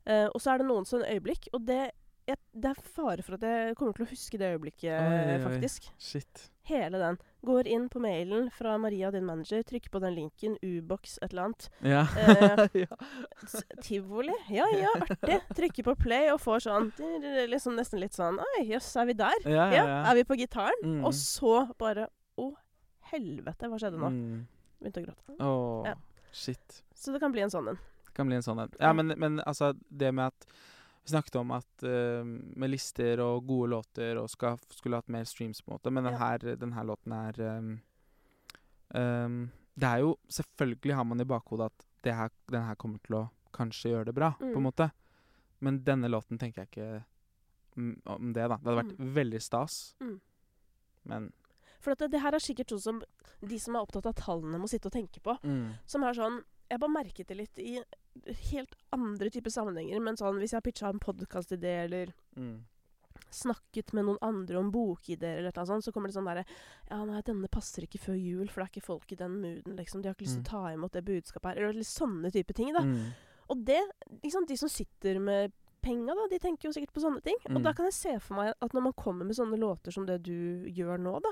Eh, 0.08 0.26
og 0.28 0.40
så 0.42 0.54
er 0.54 0.58
det 0.60 0.68
noen 0.68 0.86
sånne 0.86 1.10
øyeblikk, 1.10 1.48
og 1.54 1.66
det, 1.66 1.92
jeg, 2.28 2.38
det 2.54 2.66
er 2.78 2.82
fare 2.82 3.22
for 3.24 3.34
at 3.36 3.42
jeg 3.42 3.76
kommer 3.76 3.94
til 3.96 4.06
å 4.06 4.10
huske 4.10 4.38
det 4.38 4.60
øyeblikket, 4.60 5.02
Oi, 5.02 5.36
oi. 5.36 5.44
faktisk. 5.44 5.90
Shit. 5.98 6.52
Hele 6.64 6.98
den. 7.00 7.18
Går 7.46 7.68
inn 7.70 7.86
på 7.92 8.02
mailen 8.02 8.48
fra 8.54 8.78
Maria, 8.82 9.12
din 9.14 9.26
manager, 9.28 9.62
trykker 9.64 9.92
på 9.94 10.02
den 10.04 10.16
linken, 10.16 10.58
U-box, 10.66 11.18
et 11.22 11.32
eller 11.32 11.50
annet. 11.50 11.68
Ja. 11.86 12.06
Eh, 12.18 12.94
Tivoli? 13.86 14.34
Ja 14.50 14.66
ja, 14.74 14.92
artig. 15.02 15.40
Trykker 15.56 15.86
på 15.90 15.96
play 16.00 16.32
og 16.34 16.42
får 16.44 16.66
sånn 16.66 16.92
liksom 17.52 17.78
Nesten 17.78 18.02
litt 18.02 18.16
sånn 18.16 18.40
Oi, 18.42 18.66
jøss, 18.70 18.90
er 19.00 19.10
vi 19.10 19.16
der? 19.20 19.48
Ja, 19.50 19.68
ja, 19.74 19.86
er 20.10 20.18
vi 20.18 20.26
på 20.28 20.38
gitaren? 20.40 20.82
Mm. 20.84 21.02
Og 21.08 21.14
så 21.18 21.58
bare 21.80 22.08
Å, 22.42 22.50
helvete, 23.12 23.70
hva 23.72 23.80
skjedde 23.82 24.02
nå? 24.02 24.12
Mm. 24.12 24.40
Begynte 24.82 25.02
å 25.02 25.06
gråte. 25.06 25.36
Oh, 25.40 26.24
shit. 26.36 26.82
Så 26.96 27.14
det 27.14 27.22
kan 27.24 27.34
bli 27.36 27.46
en 27.46 27.54
sånn 27.54 27.72
en. 27.72 27.80
Det 28.08 28.16
kan 28.18 28.28
bli 28.30 28.38
en 28.40 28.46
sånn 28.46 28.60
en. 28.66 28.74
Ja, 28.82 28.92
men, 28.98 29.14
men 29.22 29.40
altså, 29.46 29.74
det 29.90 30.12
med 30.16 30.34
at 30.34 30.48
Vi 31.06 31.12
snakket 31.14 31.36
om 31.38 31.52
at 31.54 31.84
uh, 31.86 32.24
med 32.26 32.72
lister 32.74 33.20
og 33.22 33.44
gode 33.48 33.70
låter 33.76 34.18
og 34.18 34.30
skal, 34.34 34.58
skulle 34.74 34.98
hatt 34.98 35.12
mer 35.14 35.24
streams, 35.30 35.62
på 35.62 35.70
en 35.72 35.78
måte, 35.78 35.92
men 35.94 36.04
den 36.08 36.14
Ja. 36.18 36.38
denne 36.38 36.56
den 36.58 36.74
låten 36.88 37.14
er 37.14 37.58
um, 37.58 37.82
um, 38.96 39.52
Det 39.78 39.84
er 39.90 40.00
jo 40.00 40.16
Selvfølgelig 40.32 40.96
har 40.96 41.04
man 41.06 41.22
i 41.22 41.26
bakhodet 41.28 41.66
at 41.72 41.86
det 42.06 42.14
her, 42.16 42.30
den 42.52 42.64
her 42.64 42.76
kommer 42.76 43.00
til 43.04 43.16
å 43.20 43.30
kanskje 43.54 43.92
gjøre 43.92 44.06
det 44.06 44.16
bra, 44.16 44.32
på 44.40 44.46
en 44.46 44.54
Mm. 44.54 44.64
måte. 44.64 44.92
Men 45.62 45.80
denne 45.84 46.08
låten 46.10 46.38
tenker 46.38 46.62
jeg 46.66 46.70
ikke 46.72 47.04
mm, 47.78 48.02
om 48.06 48.34
det, 48.34 48.48
da. 48.50 48.58
Det 48.58 48.66
hadde 48.66 48.84
vært 48.84 49.14
veldig 49.16 49.42
stas, 49.42 49.96
Mm. 50.00 50.20
men 51.06 51.34
For 51.80 51.94
det, 51.96 52.12
det 52.12 52.22
her 52.22 52.34
er 52.34 52.40
sikkert 52.40 52.70
sånn 52.70 52.82
som 52.82 53.02
de 53.48 53.60
som 53.60 53.76
er 53.76 53.82
opptatt 53.82 54.06
av 54.08 54.14
tallene, 54.16 54.58
må 54.60 54.68
sitte 54.68 54.88
og 54.88 54.94
tenke 54.94 55.20
på. 55.22 55.38
mm. 55.44 55.74
Som 55.86 56.04
er 56.04 56.14
sånn 56.14 56.44
Jeg 56.70 56.80
bare 56.80 56.90
merket 56.96 57.28
det 57.28 57.38
litt 57.38 57.60
i 57.60 57.80
helt 58.52 58.76
andre 58.96 59.30
typer 59.30 59.52
sammenhenger. 59.54 60.00
Men 60.02 60.16
sånn 60.18 60.40
hvis 60.40 60.52
jeg 60.54 60.58
har 60.62 60.66
pitcha 60.66 60.90
en 60.90 61.00
podkastidé 61.00 61.84
eller 61.86 62.14
Mm. 62.36 62.64
snakket 63.32 63.94
med 63.94 64.06
noen 64.06 64.18
andre 64.22 64.60
om 64.60 64.72
bokideer 64.72 65.40
eller 65.40 65.52
noe 65.56 65.66
sånt, 65.68 65.84
så 65.84 65.92
kommer 65.94 66.08
det 66.12 66.16
sånn 66.18 66.28
derre 66.28 66.46
Ja, 66.90 67.04
nei, 67.06 67.22
denne 67.22 67.48
passer 67.52 67.84
ikke 67.84 68.00
før 68.00 68.16
jul, 68.20 68.48
for 68.48 68.62
det 68.62 68.68
er 68.70 68.74
ikke 68.80 68.86
folk 68.86 69.12
i 69.12 69.16
den 69.16 69.42
mooden, 69.42 69.76
liksom. 69.78 70.02
De 70.02 70.10
har 70.10 70.16
ikke 70.16 70.26
lyst 70.28 70.36
til 70.36 70.44
Mm. 70.44 70.46
å 70.46 70.50
ta 70.50 70.74
imot 70.74 70.92
det 70.92 71.06
budskapet 71.06 71.56
her. 71.56 71.70
Eller 71.70 71.82
sånne 71.82 72.32
type 72.32 72.54
ting, 72.54 72.74
da. 72.74 72.82
Mm. 72.82 73.14
Og 73.50 73.66
det 73.66 73.82
liksom, 74.24 74.46
De 74.48 74.56
som 74.58 74.70
sitter 74.70 75.20
med 75.20 75.52
penga, 75.82 76.14
da, 76.16 76.28
de 76.30 76.40
tenker 76.40 76.64
jo 76.64 76.72
sikkert 76.72 76.94
på 76.94 77.02
sånne 77.02 77.22
ting. 77.24 77.36
Og 77.46 77.58
Mm. 77.62 77.64
da 77.64 77.74
kan 77.74 77.86
jeg 77.86 77.94
se 77.94 78.20
for 78.20 78.36
meg 78.36 78.54
at 78.62 78.72
når 78.74 78.82
man 78.84 78.94
kommer 78.94 79.24
med 79.26 79.36
sånne 79.36 79.58
låter 79.58 79.92
som 79.94 80.06
det 80.06 80.24
du 80.24 80.66
gjør 80.66 81.00
nå, 81.00 81.22
da 81.22 81.30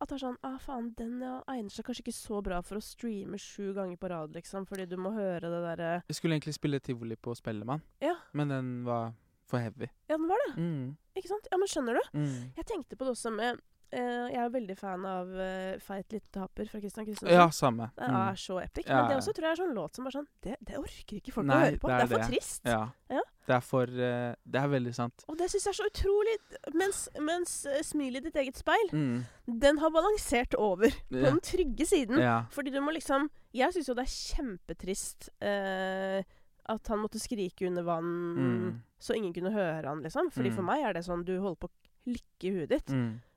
At 0.00 0.08
det 0.08 0.16
er 0.16 0.22
sånn 0.24 0.38
Ah, 0.42 0.56
faen, 0.58 0.94
den 0.96 1.18
egner 1.22 1.70
seg 1.70 1.84
kanskje 1.84 2.04
ikke 2.06 2.16
så 2.16 2.38
bra 2.42 2.62
for 2.64 2.78
å 2.80 2.84
streame 2.84 3.36
sju 3.38 3.74
ganger 3.76 3.98
på 4.00 4.08
rad, 4.08 4.32
liksom. 4.32 4.64
Fordi 4.66 4.86
du 4.88 4.96
må 4.96 5.12
høre 5.12 5.40
det 5.52 5.60
derre 5.66 5.90
Jeg 6.08 6.16
skulle 6.16 6.38
egentlig 6.38 6.54
spille 6.56 6.80
tivoli 6.80 7.16
på 7.20 7.34
Spellemann, 7.36 7.82
Ja, 8.00 8.14
men 8.32 8.48
den 8.48 8.70
var 8.84 9.12
for 9.50 9.58
heavy. 9.58 9.88
ja, 10.08 10.16
den 10.16 10.28
var 10.30 10.38
det. 10.46 10.56
Mm. 10.62 10.96
Ikke 11.16 11.28
sant? 11.28 11.46
Ja, 11.50 11.58
men 11.58 11.68
skjønner 11.68 11.98
du? 11.98 12.18
Mm. 12.18 12.52
Jeg 12.56 12.66
tenkte 12.66 12.96
på 12.96 13.04
det 13.04 13.12
også 13.16 13.32
med 13.34 13.60
Jeg 13.92 14.36
er 14.38 14.50
veldig 14.54 14.76
fan 14.78 15.04
av 15.04 15.32
eh, 15.40 15.78
Feit 15.82 16.12
liten 16.12 16.30
taper 16.32 16.68
fra 16.70 16.78
Christian 16.80 17.06
Christensen. 17.06 17.32
Ja, 17.34 17.48
samme. 17.50 17.90
Det 17.96 18.06
Mm. 18.08 18.16
er 18.30 18.34
så 18.38 18.58
epic. 18.62 18.86
Ja, 18.86 19.00
Men 19.02 19.10
det 19.10 19.16
også 19.18 19.32
tror 19.34 19.42
jeg 19.48 19.52
er 19.58 19.62
sånn 19.64 19.74
låt 19.74 19.94
som 19.96 20.04
bare 20.04 20.12
sånn 20.18 20.26
Det, 20.42 20.56
det 20.60 20.76
orker 20.78 21.16
ikke 21.18 21.32
folk 21.32 21.46
Nei, 21.46 21.56
å 21.56 21.64
høre 21.64 21.78
på. 21.80 21.88
det 21.88 21.96
Det 21.96 22.00
er 22.00 22.14
er, 22.18 22.22
for 22.22 22.32
trist. 22.32 22.62
Ja. 22.64 22.88
Ja. 23.10 23.20
Det 23.46 23.54
er 23.56 23.60
for 23.66 23.82
uh, 23.82 24.34
Det 24.46 24.60
er 24.62 24.68
veldig 24.68 24.94
sant. 24.94 25.24
Og 25.28 25.36
det 25.38 25.50
syns 25.50 25.64
jeg 25.64 25.72
er 25.74 25.78
så 25.82 25.88
utrolig 25.90 26.36
Mens, 26.74 27.08
mens 27.18 27.66
uh, 27.66 27.80
Smil 27.82 28.16
i 28.16 28.20
ditt 28.20 28.36
eget 28.36 28.56
speil, 28.56 28.90
Mm. 28.92 29.24
den 29.58 29.78
har 29.78 29.90
balansert 29.90 30.54
over 30.54 30.88
på 31.10 31.22
den 31.22 31.40
trygge 31.40 31.86
siden. 31.86 32.18
Fordi 32.50 32.70
du 32.70 32.80
må 32.80 32.92
liksom 32.94 33.28
Jeg 33.52 33.72
syns 33.74 33.88
jo 33.88 33.94
det 33.94 34.06
er 34.06 34.34
kjempetrist 34.34 35.28
uh, 35.42 36.22
at 36.70 36.86
han 36.86 37.00
måtte 37.02 37.18
skrike 37.18 37.66
under 37.66 37.82
vann 37.82 38.36
Mm. 38.36 38.80
så 39.00 39.16
ingen 39.16 39.32
kunne 39.34 39.50
høre 39.50 39.84
han, 39.88 40.02
liksom. 40.02 40.30
Fordi 40.30 40.50
Mm. 40.50 40.54
for 40.54 40.62
meg 40.62 40.84
er 40.84 40.92
det 40.92 41.02
sånn 41.04 41.24
du 41.24 41.40
holder 41.40 41.56
på 41.56 41.66
å 41.68 41.72
klikke 42.06 42.44
i 42.44 42.50
huet 42.54 42.68
ditt. 42.68 42.86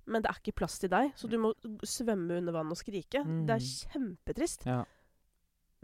Mm. 0.04 0.12
Men 0.14 0.26
det 0.26 0.32
er 0.32 0.40
ikke 0.42 0.58
plass 0.64 0.80
til 0.82 0.92
deg, 0.92 1.14
så 1.16 1.30
du 1.32 1.38
må 1.40 1.54
svømme 1.88 2.42
under 2.42 2.56
vann 2.56 2.72
og 2.74 2.80
skrike. 2.80 3.24
Det 3.24 3.56
er 3.56 3.64
kjempetrist. 3.64 4.68
Ja. 4.68 4.84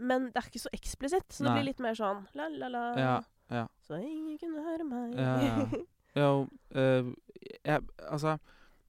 Men 0.00 0.30
det 0.32 0.40
er 0.40 0.48
ikke 0.48 0.62
så 0.62 0.72
eksplisitt, 0.76 1.28
så 1.32 1.46
det 1.46 1.56
blir 1.56 1.68
litt 1.70 1.82
mer 1.84 1.96
sånn 1.98 2.24
la-la-la. 2.36 2.84
Ja, 3.00 3.16
ja. 3.52 3.66
Så 3.84 3.98
ingen 4.00 4.38
kunne 4.40 4.64
høre 4.64 4.86
meg. 4.88 5.16
Ja, 5.18 5.34
ja. 5.44 5.82
Jo, 6.18 6.48
eh, 6.74 7.06
jeg 7.62 7.84
Altså, 8.10 8.32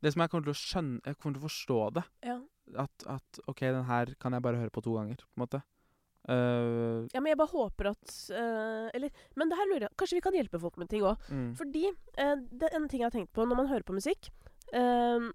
det 0.01 0.09
som 0.13 0.23
jeg 0.23 0.31
kommer 0.31 0.47
til 0.47 0.55
å 0.55 0.57
skjønne 0.57 1.03
Jeg 1.05 1.17
kommer 1.19 1.35
til 1.35 1.43
å 1.43 1.49
forstå 1.49 1.77
det. 1.99 2.03
ja. 2.25 2.39
At, 2.79 3.03
at 3.05 3.39
OK, 3.51 3.65
den 3.67 3.83
her 3.83 4.13
kan 4.21 4.33
jeg 4.33 4.41
bare 4.45 4.57
høre 4.61 4.71
på 4.71 4.81
to 4.85 4.93
ganger, 4.95 5.19
på 5.19 5.35
en 5.35 5.41
måte. 5.43 5.59
Uh, 6.29 7.09
ja, 7.11 7.19
men 7.19 7.31
jeg 7.33 7.39
bare 7.39 7.49
håper 7.49 7.87
at 7.89 8.11
uh, 8.29 8.87
Eller 8.93 9.09
Men 9.33 9.49
det 9.49 9.57
her 9.57 9.65
lurer 9.71 9.85
jeg 9.87 9.95
Kanskje 9.97 10.17
vi 10.19 10.21
kan 10.21 10.35
hjelpe 10.37 10.59
folk 10.61 10.77
med 10.77 10.91
ting 10.91 11.01
òg. 11.01 11.17
mm. 11.33 11.47
Fordi 11.57 11.81
uh, 11.89 12.35
det 12.45 12.67
er 12.69 12.77
en 12.77 12.85
ting 12.91 13.01
jeg 13.01 13.07
har 13.07 13.15
tenkt 13.15 13.33
på 13.33 13.41
når 13.41 13.57
man 13.57 13.71
hører 13.71 13.87
på 13.87 13.95
musikk 13.97 14.29
eh, 14.73 15.31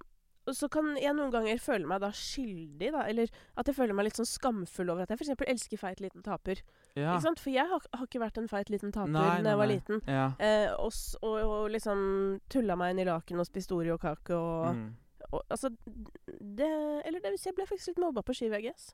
så 0.55 0.69
kan 0.71 0.93
jeg 0.95 1.11
noen 1.19 1.33
ganger 1.35 1.59
føle 1.59 1.89
meg 1.91 1.99
da 2.05 2.13
skyldig, 2.15 2.93
da. 2.95 3.01
Eller 3.11 3.27
at 3.59 3.67
jeg 3.67 3.75
føler 3.75 3.97
meg 3.99 4.07
litt 4.07 4.19
sånn 4.21 4.29
skamfull 4.31 4.93
over 4.93 5.03
at 5.03 5.11
jeg 5.11 5.19
f.eks. 5.19 5.43
elsker 5.55 5.81
feit 5.81 5.99
liten 6.05 6.23
taper. 6.23 6.61
Ja. 6.95 7.17
Ikke 7.17 7.25
sant? 7.25 7.41
For 7.43 7.51
jeg 7.51 7.67
har, 7.67 7.83
har 7.99 8.07
ikke 8.07 8.21
vært 8.23 8.39
en 8.39 8.47
feit 8.53 8.71
liten 8.71 8.93
taper 8.95 9.11
Nei, 9.11 9.41
da 9.43 9.57
jeg 9.57 9.59
var 9.59 9.67
liten. 9.73 9.99
Ja. 10.07 10.29
Eh, 10.39 10.71
og, 10.79 10.95
og, 11.27 11.35
og 11.43 11.67
liksom 11.75 12.39
tulla 12.49 12.77
meg 12.79 12.95
inn 12.95 13.03
i 13.03 13.09
laken 13.11 13.43
og 13.43 13.49
spiste 13.51 13.75
Oreo-kake 13.75 14.39
og, 14.39 14.77
Mm. 14.77 14.87
og 15.33 15.43
Altså 15.51 15.73
det 15.75 16.71
Eller 17.05 17.19
det 17.19 17.33
vil 17.33 17.39
si, 17.43 17.49
jeg 17.51 17.57
ble 17.59 17.67
faktisk 17.67 17.89
litt 17.97 17.99
mobba 18.07 18.23
på 18.23 18.35
Ski 18.39 18.47
VGS. 18.53 18.93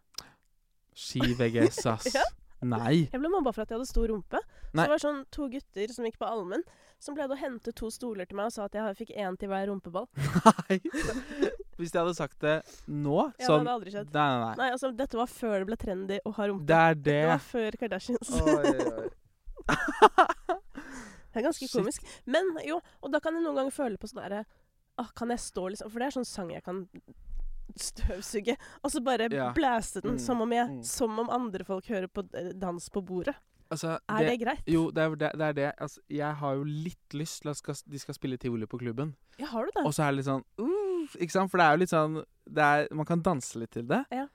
Ski 0.96 1.34
VGS, 1.36 1.84
ass. 1.92 2.08
Ja. 2.16 2.24
Nei. 2.62 3.08
Jeg 3.10 3.18
ble 3.20 3.30
mobba 3.32 3.52
for 3.52 3.64
at 3.64 3.72
jeg 3.72 3.78
hadde 3.80 3.90
stor 3.90 4.08
rumpe. 4.12 4.38
Så 4.72 4.78
det 4.78 4.90
var 4.92 5.02
sånn 5.02 5.22
to 5.34 5.48
gutter 5.52 5.92
som 5.92 6.06
gikk 6.06 6.18
på 6.20 6.28
allmenn, 6.28 6.62
som 7.02 7.16
pleide 7.18 7.34
å 7.34 7.40
hente 7.40 7.72
to 7.74 7.90
stoler 7.90 8.28
til 8.30 8.38
meg 8.38 8.52
og 8.52 8.54
sa 8.54 8.68
at 8.68 8.76
jeg 8.78 8.98
fikk 9.00 9.10
én 9.18 9.34
til 9.40 9.50
hver 9.50 9.66
rumpeball. 9.68 10.06
Nei. 10.68 10.78
Hvis 11.80 11.90
jeg 11.90 11.98
hadde 11.98 12.14
sagt 12.14 12.38
det 12.44 12.58
nå 12.86 13.16
Ja, 13.16 13.26
det 13.34 13.48
sånn 13.48 13.62
hadde 13.64 13.74
aldri 13.74 13.94
skjedd. 13.94 14.12
Nei, 14.14 14.26
nei, 14.28 14.44
nei. 14.44 14.54
Nei, 14.60 14.68
altså, 14.76 14.92
dette 14.94 15.18
var 15.18 15.30
før 15.32 15.56
det 15.58 15.68
ble 15.72 15.78
trendy 15.80 16.20
å 16.22 16.34
ha 16.38 16.46
rumpe. 16.52 16.68
Det 16.68 16.78
er 16.78 16.98
det. 17.00 17.04
Det 17.18 17.30
var 17.32 17.44
før 17.48 17.78
Kardashians. 17.80 18.32
Oi, 18.38 18.76
oi. 19.02 19.10
Det 21.32 21.40
er 21.40 21.46
ganske 21.46 21.64
Shit. 21.64 21.76
komisk. 21.78 22.08
Men 22.28 22.50
jo, 22.66 22.76
og 23.00 23.12
da 23.14 23.18
kan 23.24 23.32
jeg 23.38 23.44
noen 23.46 23.56
ganger 23.56 23.72
føle 23.72 23.96
på 23.96 24.10
sånn 24.10 24.20
derre 24.20 24.42
ah, 25.00 25.08
Kan 25.16 25.32
jeg 25.32 25.40
stå 25.40 25.62
liksom 25.72 25.88
For 25.88 26.02
det 26.02 26.10
er 26.10 26.16
sånn 26.18 26.26
sang 26.28 26.50
jeg 26.52 26.60
kan 26.66 26.82
støvsuge, 27.80 28.56
og 28.82 28.90
så 28.90 29.00
bare 29.04 29.28
Ja. 29.32 29.52
blæste 29.52 30.02
den 30.02 30.12
Mm, 30.12 30.18
som, 30.18 30.40
om 30.40 30.52
jeg, 30.52 30.68
mm. 30.68 30.82
som 30.82 31.18
om 31.18 31.30
andre 31.30 31.64
folk 31.64 31.86
hører 31.88 32.06
på 32.06 32.24
eh, 32.34 32.52
dans 32.52 32.90
på 32.90 33.00
bordet. 33.00 33.34
Altså, 33.70 33.98
Er 34.08 34.18
det, 34.28 34.40
greit? 34.40 34.62
Jo, 34.68 34.90
det 34.90 35.02
er 35.02 35.14
det. 35.14 35.30
det, 35.32 35.46
er 35.46 35.52
det. 35.52 35.72
Altså, 35.80 36.00
jeg 36.10 36.34
har 36.36 36.54
jo 36.54 36.62
litt 36.64 37.14
lyst 37.14 37.42
til 37.42 37.48
at 37.48 37.56
skal, 37.56 37.74
de 37.90 37.98
skal 37.98 38.14
spille 38.14 38.36
tivoli 38.36 38.66
på 38.66 38.78
klubben. 38.78 39.14
Ja, 39.38 39.46
har 39.46 39.64
du 39.64 39.70
det? 39.74 39.86
Og 39.86 39.94
så 39.94 40.02
er 40.02 40.10
det 40.12 40.16
litt 40.20 40.28
sånn 40.28 40.44
uh, 40.60 41.16
Ikke 41.16 41.32
sant? 41.32 41.50
For 41.50 41.58
det 41.58 41.66
er 41.66 41.72
jo 41.72 41.80
litt 41.80 41.90
sånn 41.94 42.18
det 42.44 42.62
er, 42.62 42.88
Man 42.92 43.06
kan 43.08 43.22
danse 43.22 43.58
litt 43.58 43.72
til 43.72 43.86
det. 43.88 44.04
Ja. 44.12 44.26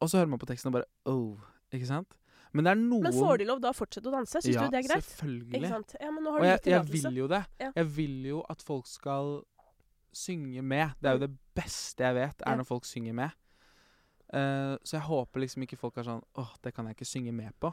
Og 0.00 0.10
så 0.10 0.18
hører 0.20 0.28
man 0.28 0.38
på 0.38 0.46
teksten 0.46 0.68
og 0.68 0.76
bare 0.76 0.88
oh, 1.08 1.38
Ikke 1.72 1.88
sant? 1.88 2.12
Men 2.52 2.64
det 2.64 2.70
er 2.74 2.80
noen 2.82 3.02
Men 3.08 3.12
får 3.16 3.38
de 3.40 3.46
lov 3.48 3.60
da 3.60 3.72
å 3.72 3.76
fortsette 3.76 4.08
å 4.08 4.12
danse? 4.12 4.40
Syns 4.40 4.54
ja, 4.54 4.66
du 4.66 4.72
det 4.72 4.82
er 4.82 4.86
greit? 4.88 5.04
selvfølgelig. 5.04 5.54
Ikke 5.58 5.72
sant? 5.72 5.96
Ja, 6.00 6.10
men 6.12 6.24
nå 6.24 6.32
har 6.32 6.40
Og 6.40 6.46
jeg, 6.48 6.60
jeg 6.66 6.92
vil 6.92 7.18
jo 7.22 7.26
det. 7.28 7.42
Ja. 7.60 7.72
Jeg 7.76 7.90
vil 7.96 8.16
jo 8.34 8.44
at 8.52 8.62
folk 8.64 8.86
skal 8.88 9.32
synge 10.18 10.62
med. 10.62 10.96
Det 10.98 11.10
er 11.10 11.18
jo 11.18 11.26
det 11.26 11.34
beste 11.56 12.04
jeg 12.04 12.16
vet, 12.18 12.42
er 12.46 12.58
når 12.58 12.66
folk 12.68 12.88
synger 12.88 13.16
med. 13.16 13.36
Uh, 14.28 14.76
så 14.84 14.98
jeg 14.98 15.06
håper 15.06 15.40
liksom 15.40 15.64
ikke 15.64 15.78
folk 15.80 15.96
er 15.96 16.04
sånn 16.04 16.24
åh, 16.36 16.50
det 16.60 16.74
kan 16.76 16.88
jeg 16.88 16.98
ikke 16.98 17.08
synge 17.08 17.32
med 17.32 17.54
på. 17.62 17.72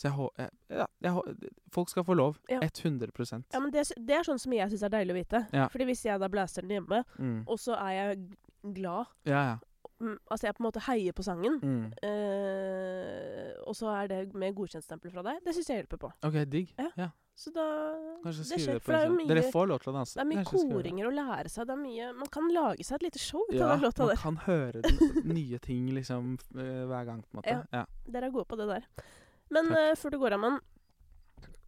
Så 0.00 0.08
jeg 0.08 0.16
håper 0.16 0.46
Ja, 0.72 0.86
jeg, 1.04 1.50
folk 1.72 1.90
skal 1.92 2.04
få 2.08 2.14
lov. 2.16 2.38
Ja. 2.48 2.60
100 2.64 3.10
Ja, 3.52 3.60
men 3.60 3.72
det, 3.72 3.84
det 3.98 4.14
er 4.16 4.24
sånn 4.24 4.40
som 4.40 4.54
jeg 4.56 4.72
syns 4.72 4.84
er 4.86 4.94
deilig 4.94 5.12
å 5.12 5.18
vite. 5.18 5.40
Ja. 5.52 5.66
Fordi 5.68 5.90
hvis 5.90 6.04
jeg 6.06 6.20
da 6.22 6.28
blæser 6.32 6.64
den 6.64 6.78
hjemme, 6.78 7.02
mm. 7.18 7.42
og 7.44 7.60
så 7.60 7.76
er 7.76 7.92
jeg 7.98 8.22
glad 8.76 9.12
Ja, 9.28 9.42
ja. 9.50 9.58
mm, 10.00 10.16
Altså, 10.30 10.46
jeg 10.46 10.56
på 10.56 10.62
en 10.62 10.68
måte 10.70 10.84
heier 10.86 11.16
på 11.16 11.26
sangen. 11.26 11.60
Mm. 11.60 11.92
uh, 12.00 13.50
og 13.68 13.76
så 13.76 13.92
er 13.92 14.08
det 14.08 14.22
med 14.32 14.56
godkjentstempel 14.56 15.12
fra 15.12 15.26
deg. 15.26 15.44
Det 15.44 15.54
syns 15.58 15.68
jeg 15.68 15.82
hjelper 15.82 16.00
på. 16.06 16.12
OK, 16.24 16.40
digg. 16.48 16.72
Ja. 16.96 17.10
Så 17.40 17.50
da 17.54 17.66
Kanskje 18.20 18.42
det 18.44 18.56
skjer, 18.60 18.74
det, 18.76 18.82
for 18.84 18.92
det 18.92 18.98
er 18.98 19.06
jo 19.06 19.12
Instagram. 19.14 19.28
Dere 19.30 19.42
mye- 19.46 19.52
får 19.54 19.68
lov 19.70 19.78
til 19.80 19.90
å 19.90 19.94
danse. 19.96 20.16
Det 20.16 20.20
er 20.20 20.28
mye 20.28 20.42
Kanskje 20.44 20.74
koringer 20.74 21.06
å 21.08 21.12
lære 21.16 21.52
seg. 21.52 21.68
Det 21.70 21.72
er 21.72 21.80
mye 21.80 22.08
Man 22.18 22.30
kan 22.34 22.50
lage 22.52 22.84
seg 22.84 22.98
et 22.98 23.06
lite 23.06 23.22
show 23.22 23.46
ut 23.48 23.54
av 23.56 23.70
den 23.72 23.84
låta 23.86 24.08
man 24.10 24.20
kan 24.20 24.36
høre 24.44 24.82
den, 24.84 24.98
nye 25.24 25.60
ting 25.64 25.86
liksom 25.96 26.34
eh, 26.52 26.84
hver 26.90 27.08
gang, 27.08 27.22
på 27.24 27.32
en 27.32 27.40
måte. 27.40 27.54
Ja. 27.54 27.80
Ja. 27.80 28.12
Dere 28.12 28.28
er 28.28 28.34
gode 28.36 28.44
på 28.50 28.60
det 28.60 28.68
der. 28.68 28.84
Men 29.56 29.72
eh, 29.72 29.94
før 29.96 30.12
du 30.12 30.18
går 30.20 30.36
av, 30.36 30.42
mann. 30.44 30.60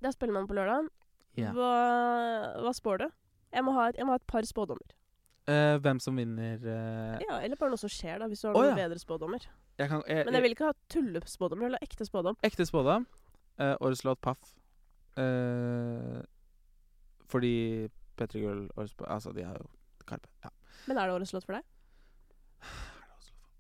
Det 0.02 0.10
er 0.10 0.16
Spellemann 0.18 0.50
på 0.50 0.60
lørdag. 0.60 0.92
Yeah. 1.40 1.56
Hva, 1.56 1.72
hva 2.66 2.76
spår 2.76 3.06
du? 3.06 3.08
Jeg 3.56 3.64
må, 3.64 3.72
ha 3.72 3.88
et, 3.88 4.04
må 4.04 4.12
ha 4.12 4.20
et 4.20 4.28
par 4.28 4.44
spådommer. 4.44 4.96
Uh, 5.48 5.80
hvem 5.82 5.98
som 5.98 6.14
vinner 6.20 6.60
uh... 6.62 7.16
Ja, 7.18 7.40
Eller 7.40 7.56
bare 7.58 7.72
noe 7.72 7.80
som 7.80 7.90
skjer, 7.90 8.20
da, 8.20 8.28
hvis 8.30 8.44
du 8.44 8.50
har 8.50 8.54
oh, 8.54 8.62
noen 8.62 8.76
ja. 8.76 8.84
bedre 8.84 9.00
spådommer. 9.00 9.48
jeg 9.80 9.88
kan, 9.90 10.04
jeg, 10.06 10.26
Men 10.28 10.36
jeg 10.36 10.44
vil 10.44 10.54
ikke 10.54 10.68
ha 10.68 10.76
tullespådommer, 10.92 11.72
eller 11.72 11.82
ekte 11.82 12.06
spådom. 12.06 12.36
Ekte 12.44 12.68
spådom. 12.68 13.08
Årets 13.56 14.04
låt 14.04 14.20
Paff. 14.20 14.52
Eh, 15.20 16.22
fordi 17.28 17.88
P3 18.16 18.40
Gull 18.40 18.62
Altså, 18.76 19.32
de 19.32 19.44
har 19.44 19.56
jo 19.60 19.68
Karpe. 20.06 20.28
Ja. 20.44 20.50
Men 20.88 20.98
er 20.98 21.06
det 21.06 21.14
årets 21.14 21.32
låt 21.32 21.44
for 21.46 21.52
deg? 21.58 21.62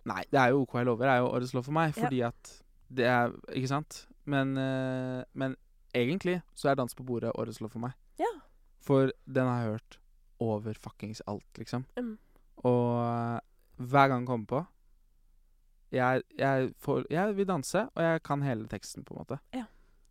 Nei, 0.08 0.22
det 0.32 0.40
er 0.40 0.50
jo 0.50 0.62
OK 0.64 0.74
jeg 0.80 0.86
lover. 0.88 1.06
Det 1.06 1.12
er 1.14 1.20
jo 1.22 1.28
årets 1.30 1.52
låt 1.54 1.64
for 1.68 1.72
meg, 1.76 1.92
Ja. 1.96 2.02
fordi 2.02 2.20
at 2.26 2.62
det 2.92 3.06
er 3.06 3.32
Ikke 3.54 3.68
sant? 3.68 4.06
Men, 4.24 4.56
eh, 4.58 5.24
men 5.34 5.56
egentlig 5.94 6.42
så 6.54 6.70
er 6.70 6.74
Dans 6.74 6.94
på 6.94 7.04
bordet 7.04 7.32
årets 7.34 7.60
låt 7.60 7.72
for 7.72 7.78
meg. 7.80 7.92
Ja. 8.18 8.32
For 8.80 9.12
den 9.26 9.46
har 9.46 9.62
jeg 9.62 9.70
hørt 9.72 9.98
over 10.40 10.74
fuckings 10.74 11.22
alt, 11.26 11.46
liksom. 11.58 11.84
Mm. 11.96 12.18
Og 12.64 12.98
eh, 13.06 13.40
hver 13.78 14.08
gang 14.08 14.20
den 14.22 14.26
kommer 14.26 14.46
på 14.46 14.66
jeg, 15.92 16.22
jeg, 16.38 16.72
får, 16.80 17.04
jeg 17.10 17.36
vil 17.36 17.46
danse, 17.46 17.88
og 17.94 18.02
jeg 18.02 18.22
kan 18.22 18.42
hele 18.42 18.66
teksten, 18.66 19.04
på 19.04 19.12
en 19.14 19.18
måte. 19.18 19.38
Ja. 19.52 19.64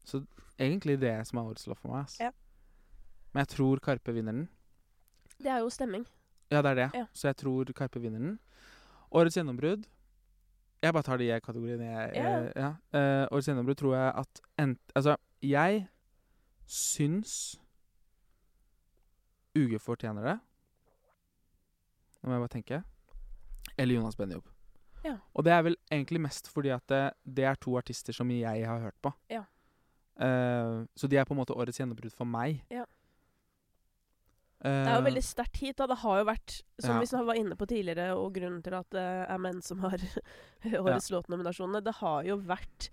Så 0.04 0.26
egentlig 0.60 0.99
det 1.02 1.28
som 1.28 1.39
er 1.39 1.43
årets 1.52 1.68
låt 1.68 1.80
for 1.80 1.89
meg. 1.93 2.04
ass. 2.06 2.18
Ja. 2.20 2.32
Men 3.34 3.41
jeg 3.45 3.47
tror 3.56 3.80
Karpe 3.80 4.14
vinner 4.14 4.32
den. 4.34 4.49
Det 5.39 5.47
er 5.52 5.60
jo 5.64 5.70
stemming. 5.70 6.06
Ja, 6.52 6.62
det 6.62 6.72
er 6.72 6.76
det. 6.76 6.89
Ja. 6.93 7.06
Så 7.14 7.28
jeg 7.30 7.38
tror 7.38 7.66
Karpe 7.74 7.99
vinner 8.02 8.20
den. 8.20 8.39
Årets 9.12 9.36
gjennombrudd 9.38 9.86
Jeg 10.84 10.93
bare 10.93 11.04
tar 11.04 11.18
de 11.18 11.28
kategoriene 11.43 11.84
jeg 11.86 12.16
jeg- 12.16 12.54
ja. 12.56 12.70
uh, 12.93 13.28
årets 13.32 13.47
gjennombrudd 13.47 13.78
tror 13.78 13.93
jeg 13.95 14.14
at 14.18 14.41
ent, 14.58 14.80
Altså, 14.95 15.16
jeg 15.41 15.88
syns 16.66 17.60
UG 19.56 19.76
fortjener 19.82 20.24
det. 20.24 20.39
Nå 22.24 22.30
må 22.30 22.34
jeg 22.38 22.41
bare 22.41 22.54
tenke. 22.56 22.84
Eller 23.78 23.95
Jonas 23.95 24.16
Benjob. 24.16 24.45
Ja. 25.04 25.18
Og 25.34 25.43
det 25.43 25.52
er 25.54 25.62
vel 25.66 25.76
egentlig 25.91 26.22
mest 26.22 26.47
fordi 26.49 26.70
at 26.70 26.84
det, 26.88 27.14
det 27.26 27.43
er 27.49 27.56
to 27.56 27.76
artister 27.78 28.14
som 28.14 28.30
jeg 28.32 28.66
har 28.68 28.80
hørt 28.80 28.95
på. 29.02 29.12
Ja. 29.30 29.43
Eh, 30.20 30.86
så 30.95 31.07
de 31.09 31.18
er 31.18 31.26
på 31.26 31.32
en 31.36 31.39
måte 31.43 31.55
årets 31.55 31.78
gjennombrudd 31.80 32.14
for 32.14 32.26
meg. 32.26 32.64
Ja. 32.70 32.86
Det 34.62 34.70
er 34.70 34.93
jo 34.93 34.99
Eh, 35.01 35.05
veldig 35.07 35.24
sterkt 35.26 35.57
hit. 35.57 35.78
da. 35.78 35.88
Det 35.88 35.97
har 35.97 36.20
jo 36.20 36.26
vært, 36.26 36.62
som 36.80 36.95
Ja. 36.95 36.99
vi 37.01 37.26
var 37.26 37.34
inne 37.36 37.55
på 37.55 37.66
tidligere, 37.68 38.16
og 38.16 38.34
grunnen 38.34 38.62
til 38.64 38.74
at 38.76 38.89
det 38.91 39.30
er 39.30 39.38
menn 39.39 39.62
som 39.62 39.80
har 39.80 39.97
årets 40.64 41.09
låtnominasjonene, 41.09 41.84
det 41.84 41.95
har 41.95 42.24
jo 42.24 42.38
vært 42.38 42.89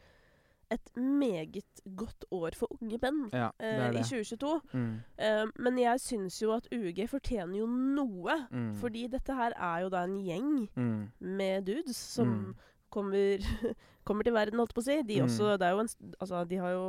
et 0.71 0.91
meget 0.97 1.65
godt 1.97 2.25
år 2.31 2.55
for 2.55 2.69
unge 2.81 2.99
menn 3.01 3.31
Ja, 3.33 3.51
det 3.59 3.67
eh, 3.67 3.89
er 3.89 3.93
i 3.93 4.03
2022. 4.03 4.61
Mm. 4.75 5.03
Eh, 5.19 5.47
men 5.59 5.77
jeg 5.79 5.99
syns 6.01 6.41
jo 6.41 6.53
at 6.53 6.69
UG 6.73 7.07
fortjener 7.09 7.57
jo 7.59 7.67
noe. 7.67 8.49
Mm. 8.51 8.75
Fordi 8.77 9.07
dette 9.09 9.35
her 9.35 9.53
er 9.57 9.81
jo 9.83 9.89
da 9.91 10.03
en 10.05 10.19
gjeng 10.25 10.69
Mm. 10.77 11.11
med 11.21 11.65
dudes 11.67 11.97
som 11.97 12.29
Mm. 12.29 12.55
Kommer, 12.91 13.43
kommer 14.09 14.27
til 14.27 14.37
verden, 14.37 14.59
holdt 14.61 14.75
på 14.77 14.83
å 14.85 14.89
si. 14.89 15.01
De 15.03 15.21
Mm. 15.21 15.27
også, 15.27 15.57
det 15.59 15.73
jo 15.75 15.83
en, 15.85 15.91
altså, 16.21 16.45
de 16.49 16.57
har 16.63 16.73
jo 16.75 16.85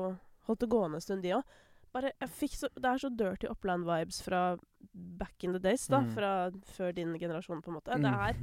holdt 0.50 0.64
det 0.66 0.70
gående 0.70 1.00
en 1.00 1.06
stund, 1.06 1.24
de 1.24 1.36
òg. 1.38 1.44
Det 1.90 2.14
er 2.22 2.98
så 3.02 3.10
dirty 3.10 3.48
Oppland-vibes 3.50 4.22
fra 4.22 4.58
back 4.94 5.44
in 5.44 5.54
the 5.54 5.60
days, 5.60 5.88
da. 5.90 6.04
Mm. 6.04 6.12
Fra 6.14 6.32
før 6.76 6.94
din 6.94 7.16
generasjon, 7.18 7.64
på 7.66 7.72
en 7.72 7.80
måte. 7.80 7.98
Mm. 7.98 8.04
Det, 8.06 8.14
er, 8.14 8.34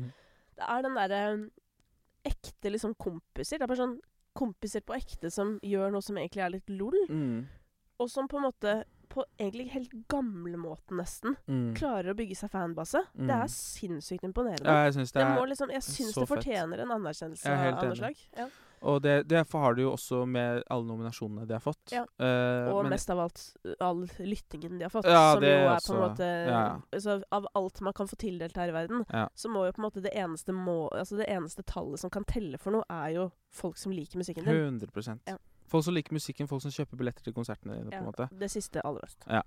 det 0.58 0.66
er 0.66 0.82
den 0.82 0.98
derre 0.98 1.22
ekte 2.26 2.72
liksom 2.74 2.96
kompiser. 2.98 3.58
Det 3.58 3.66
er 3.66 3.70
bare 3.70 3.84
sånn 3.84 4.00
kompiser 4.36 4.82
på 4.84 4.96
ekte 4.98 5.30
som 5.32 5.56
gjør 5.64 5.94
noe 5.94 6.04
som 6.04 6.18
egentlig 6.18 6.42
er 6.44 6.52
litt 6.56 6.72
lol. 6.74 6.96
Mm. 7.08 7.46
Og 8.02 8.10
som 8.12 8.26
på 8.28 8.36
en 8.40 8.48
måte, 8.48 8.74
på 9.08 9.24
egentlig 9.38 9.70
helt 9.70 9.90
gamlemåten 10.08 10.96
nesten, 11.00 11.36
Mm. 11.48 11.74
klarer 11.76 12.12
å 12.12 12.16
bygge 12.16 12.36
seg 12.36 12.50
fanbase. 12.50 13.04
Det 13.14 13.22
Mm. 13.26 13.42
er 13.42 13.46
sinnssykt 13.48 14.24
imponerende. 14.24 14.64
Ja, 14.64 14.84
jeg 14.84 14.94
syns 14.94 15.12
det 15.12 15.24
Det 15.24 15.48
liksom, 15.48 15.70
jeg 15.70 15.80
så 15.82 16.20
det 16.20 16.28
fett. 16.28 16.38
fortjener 16.38 16.78
en 16.80 16.90
anerkjennelse 16.90 17.46
er 17.46 17.72
av 17.72 17.84
noe 17.84 17.94
slag. 17.96 18.16
Ja. 18.36 18.48
Og 18.82 19.00
det, 19.02 19.26
derfor 19.26 19.58
har 19.60 19.74
du 19.74 19.82
jo 19.82 19.92
også 19.92 20.26
med 20.28 20.62
alle 20.70 20.84
nominasjonene 20.84 21.46
de 21.46 21.54
har 21.54 21.60
fått. 21.60 21.90
Ja. 21.90 22.02
Uh, 22.20 22.70
Og 22.76 22.82
men- 22.84 22.90
mest 22.90 23.08
av 23.10 23.18
alt 23.18 23.56
uh, 23.64 23.72
all 23.80 24.06
lyttingen 24.18 24.78
de 24.78 24.82
har 24.84 24.90
fått. 24.90 25.04
Ja, 25.06 25.32
som 25.32 25.40
det 25.40 25.48
jo 25.48 25.66
er 25.66 25.76
også. 25.76 25.86
på 25.86 25.94
en 25.96 26.10
måte 26.10 26.46
Ja, 26.46 26.80
altså, 26.92 27.22
Av 27.32 27.46
alt 27.56 27.80
man 27.80 27.92
kan 27.94 28.06
få 28.06 28.16
tildelt 28.16 28.54
her 28.54 28.68
i 28.68 28.72
verden, 28.72 29.04
Ja. 29.10 29.28
så 29.34 29.48
må 29.48 29.64
jo 29.66 29.72
på 29.72 29.78
en 29.82 29.90
måte 29.90 30.02
det 30.02 30.12
eneste, 30.14 30.52
må, 30.52 30.90
altså 30.92 31.16
det 31.16 31.26
eneste 31.26 31.62
tallet 31.64 31.98
som 31.98 32.10
kan 32.10 32.24
telle 32.24 32.58
for 32.58 32.70
noe, 32.70 32.84
er 32.90 33.14
jo 33.14 33.32
folk 33.50 33.76
som 33.78 33.92
liker 33.92 34.18
musikken 34.18 34.44
din. 34.44 34.78
100 34.80 35.20
Ja. 35.26 35.38
Folk 35.66 35.84
som 35.84 35.94
liker 35.96 36.14
musikken, 36.14 36.46
folk 36.48 36.62
som 36.62 36.70
kjøper 36.70 36.96
billetter 37.00 37.24
til 37.26 37.34
konsertene 37.34 37.74
dine. 37.74 37.90
på 37.90 37.96
Ja, 37.96 37.98
en 37.98 38.06
måte 38.06 38.28
det 38.38 38.48
siste 38.52 38.80
aller 38.86 39.00
best. 39.02 39.24
Ja. 39.26 39.40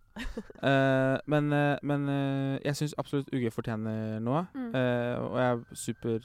uh, 0.63 1.17
Men, 1.31 1.51
uh, 1.53 1.77
men 1.83 2.07
uh, 2.09 2.59
jeg 2.65 2.75
syns 2.75 2.95
absolutt 2.99 3.29
UG 3.33 3.47
fortjener 3.55 4.19
noe. 4.19 4.45
Mm. 4.53 4.73
Og 4.75 5.37
jeg 5.39 5.51
er 5.53 5.63
super 5.75 6.19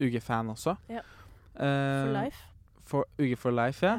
UG-fan 0.00 0.50
også. 0.54 0.76
Ja. 0.88 1.02
For 1.58 2.12
life. 2.14 2.44
For, 2.88 3.04
UG 3.20 3.34
for 3.38 3.52
life, 3.52 3.84
ja. 3.86 3.98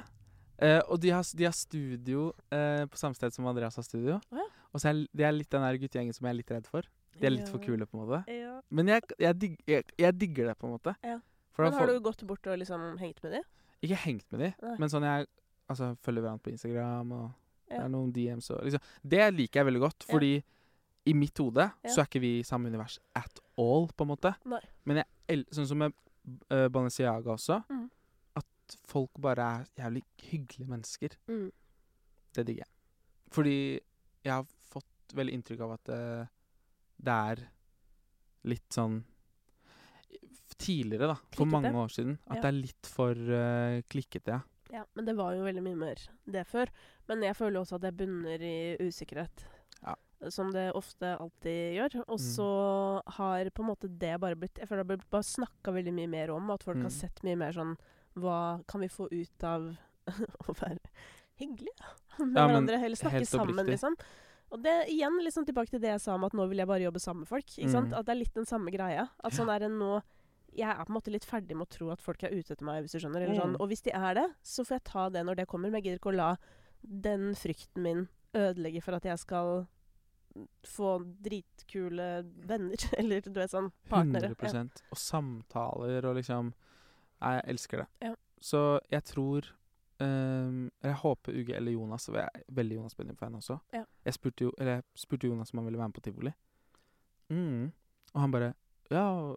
Eh, 0.59 0.81
og 0.91 0.99
de 1.01 1.11
har, 1.13 1.23
de 1.37 1.45
har 1.47 1.53
studio 1.55 2.31
på 2.49 2.97
samme 2.99 3.15
sted 3.15 3.31
som 3.31 3.45
Andreas 3.47 3.77
har 3.79 3.83
studio. 3.85 4.17
Oh, 4.31 4.39
ja. 4.41 4.47
Og 4.73 4.81
så 4.81 4.89
er 4.91 5.03
det 5.15 5.25
er 5.25 5.31
litt 5.35 5.49
den 5.53 5.63
der 5.63 5.77
guttegjengen 5.81 6.13
som 6.15 6.27
jeg 6.27 6.33
er 6.33 6.39
litt 6.41 6.51
redd 6.51 6.67
for. 6.69 6.87
De 7.19 7.25
er 7.27 7.33
litt 7.33 7.49
for 7.51 7.61
kule, 7.63 7.85
på 7.89 7.97
en 7.97 8.03
måte. 8.05 8.19
Ja. 8.31 8.57
Men 8.71 8.87
jeg, 8.91 9.01
jeg, 9.19 9.37
digg, 9.39 9.55
jeg, 9.67 9.85
jeg 9.99 10.17
digger 10.19 10.51
det, 10.51 10.57
på 10.59 10.67
en 10.67 10.75
måte. 10.75 10.93
Ja. 11.03 11.17
Men 11.59 11.73
har 11.73 11.79
får- 11.81 11.93
du 11.93 12.03
gått 12.05 12.21
bort 12.27 12.47
og 12.47 12.59
liksom 12.61 12.83
hengt 13.01 13.23
med 13.23 13.33
dem? 13.39 13.47
Ikke 13.85 13.95
hengt 14.05 14.25
med 14.33 14.41
de, 14.43 14.49
Nei. 14.63 14.75
men 14.81 14.89
sånn 14.91 15.05
jeg 15.07 15.27
altså, 15.71 15.93
følger 16.03 16.25
hverandre 16.25 16.43
på 16.43 16.51
Instagram, 16.51 17.11
og 17.15 17.29
det 17.69 17.77
er 17.79 17.91
noen 17.93 18.09
DMs 18.11 18.49
og 18.51 18.63
liksom 18.65 18.81
Det 19.13 19.27
liker 19.37 19.59
jeg 19.61 19.67
veldig 19.69 19.81
godt, 19.83 20.05
fordi 20.09 20.31
i 21.09 21.13
mitt 21.15 21.37
hode 21.39 21.67
så 21.87 22.01
er 22.01 22.07
ikke 22.09 22.21
vi 22.21 22.31
i 22.39 22.43
samme 22.45 22.67
univers 22.69 22.97
at 23.15 23.39
all, 23.57 23.87
på 23.95 24.03
en 24.05 24.09
måte. 24.11 24.33
Nei. 24.49 24.59
Men 24.89 24.99
jeg, 25.01 25.45
sånn 25.55 25.67
som 25.69 25.79
med 25.81 25.93
uh, 26.51 26.67
Balenciaga 26.69 27.31
også, 27.33 27.61
Mm. 27.69 27.85
at 28.41 28.75
folk 28.85 29.11
bare 29.21 29.45
er 29.61 29.65
jævlig 29.79 30.03
hyggelige 30.29 30.69
mennesker. 30.69 31.15
Mm. 31.31 31.47
Det 32.35 32.45
digger 32.45 32.65
jeg. 32.65 32.73
Fordi 33.31 33.55
jeg 34.25 34.33
har 34.33 34.45
fått 34.69 35.15
veldig 35.15 35.33
inntrykk 35.39 35.63
av 35.65 35.71
at 35.77 35.89
uh, 35.95 36.25
det 36.99 37.15
er 37.31 37.45
litt 38.49 38.67
sånn 38.75 38.99
Tidligere, 40.59 41.07
da, 41.07 41.15
for 41.15 41.45
Klikkete. 41.45 41.51
mange 41.55 41.73
år 41.79 41.91
siden, 41.93 42.17
at 42.27 42.35
Ja. 42.35 42.41
det 42.41 42.49
er 42.49 42.57
litt 42.59 42.85
for 42.91 43.11
uh, 43.15 43.81
klikkete, 43.89 44.27
ja. 44.37 44.41
Ja, 44.71 44.83
men 44.93 45.05
det 45.05 45.15
var 45.17 45.33
jo 45.33 45.41
veldig 45.47 45.63
mye 45.65 45.75
mer 45.79 45.95
det 46.29 46.43
før. 46.45 46.67
Men 47.07 47.23
jeg 47.25 47.33
føler 47.35 47.59
også 47.63 47.75
at 47.79 47.81
det 47.87 47.95
bunner 47.97 48.37
i 48.43 48.77
usikkerhet. 48.79 49.45
Ja. 49.81 49.95
Som 50.29 50.51
det 50.53 50.67
ofte 50.75 51.15
alltid 51.17 51.73
gjør. 51.79 51.95
Og 52.07 52.19
Mm. 52.19 52.27
så 52.35 52.49
har 53.17 53.49
på 53.49 53.63
en 53.63 53.69
måte 53.71 53.87
det 53.97 54.19
bare 54.19 54.35
blitt 54.35 54.59
Jeg 54.59 54.67
føler 54.67 54.83
det 54.83 54.89
har 54.91 54.97
blitt 54.97 55.09
bare 55.09 55.23
snakka 55.23 55.73
veldig 55.73 55.93
mye 55.95 56.07
mer 56.09 56.29
om, 56.29 56.51
at 56.51 56.61
folk 56.61 56.77
Mm. 56.77 56.83
har 56.83 56.91
sett 56.91 57.23
mye 57.23 57.35
mer 57.37 57.51
sånn 57.53 57.77
Hva 58.15 58.63
kan 58.67 58.81
vi 58.81 58.87
få 58.89 59.07
ut 59.11 59.43
av 59.43 59.75
å 60.49 60.53
være 60.53 60.77
hyggelige 61.39 61.85
med 62.19 62.35
Ja, 62.37 62.47
hverandre? 62.47 62.83
Eller 62.83 62.95
snakke 62.95 63.25
sammen, 63.25 63.65
liksom. 63.65 63.95
Og 64.51 64.61
det 64.61 64.87
igjen 64.89 65.17
liksom 65.23 65.45
tilbake 65.45 65.69
til 65.69 65.79
det 65.79 65.89
jeg 65.97 66.01
sa 66.01 66.13
om 66.13 66.23
at 66.25 66.33
nå 66.33 66.47
vil 66.49 66.57
jeg 66.57 66.67
bare 66.67 66.81
jobbe 66.85 66.99
sammen 66.99 67.21
med 67.21 67.27
folk. 67.27 67.45
Ikke 67.57 67.71
sant? 67.71 67.89
Mm. 67.89 67.97
At 67.99 68.05
det 68.05 68.11
er 68.15 68.19
litt 68.21 68.33
den 68.33 68.45
samme 68.45 68.69
greia. 68.71 69.09
At 69.23 69.31
sånn 69.33 69.49
er 69.49 69.59
det 69.59 69.71
nå 69.71 70.01
jeg 70.55 70.69
er 70.69 70.83
på 70.83 70.91
en 70.91 70.97
måte 70.97 71.11
litt 71.13 71.27
ferdig 71.27 71.55
med 71.57 71.67
å 71.67 71.73
tro 71.73 71.89
at 71.93 72.01
folk 72.01 72.23
er 72.23 72.33
ute 72.33 72.53
etter 72.53 72.65
meg. 72.67 72.83
hvis 72.83 72.95
du 72.95 72.99
skjønner. 73.03 73.25
Eller 73.25 73.39
sånn. 73.39 73.55
Mm. 73.55 73.61
Og 73.61 73.71
hvis 73.71 73.83
de 73.85 73.91
er 73.95 74.15
det, 74.17 74.27
så 74.43 74.65
får 74.67 74.79
jeg 74.79 74.87
ta 74.91 75.09
det 75.09 75.25
når 75.27 75.41
det 75.41 75.47
kommer. 75.51 75.69
Men 75.69 75.79
jeg 75.79 75.89
gidder 75.89 76.01
ikke 76.01 76.13
å 76.13 76.19
la 76.19 76.31
den 76.81 77.35
frykten 77.35 77.83
min 77.83 78.07
ødelegge 78.37 78.81
for 78.85 78.97
at 78.97 79.05
jeg 79.09 79.19
skal 79.19 79.67
få 80.67 80.95
dritkule 81.25 82.09
venner. 82.47 82.89
Eller 82.99 83.21
du 83.25 83.31
vet 83.35 83.51
sånn 83.53 83.71
partnere. 83.89 84.33
100 84.37 84.83
Og 84.91 84.99
samtaler 84.99 86.09
og 86.09 86.19
liksom 86.19 86.53
Nei, 87.19 87.33
jeg 87.35 87.47
elsker 87.51 87.81
det. 87.81 87.87
Ja. 88.07 88.13
Så 88.39 88.59
jeg 88.91 89.03
tror 89.09 89.55
Um, 89.99 90.69
Jeg 90.79 90.95
håper 91.01 91.35
UG 91.35 91.49
eller 91.57 91.73
Jonas 91.73 92.05
og 92.07 92.15
Jeg 92.15 92.23
er 92.31 92.43
veldig 92.55 92.75
Jonas 92.77 92.95
Benjamin-fan 92.95 93.33
også. 93.35 93.57
Ja. 93.75 93.81
Jeg 94.07 94.15
spurte 94.15 94.45
jo 94.45 94.53
Eller 94.57 94.77
jeg 94.77 94.83
spurte 94.95 95.27
Jonas 95.27 95.51
om 95.51 95.59
han 95.59 95.65
ville 95.67 95.77
være 95.81 95.89
med 95.91 95.97
på 95.97 96.03
tivoli. 96.05 96.31
Mm. 97.27 97.65
Og 98.13 98.21
han 98.21 98.31
bare 98.31 98.53
Ja, 98.89 99.35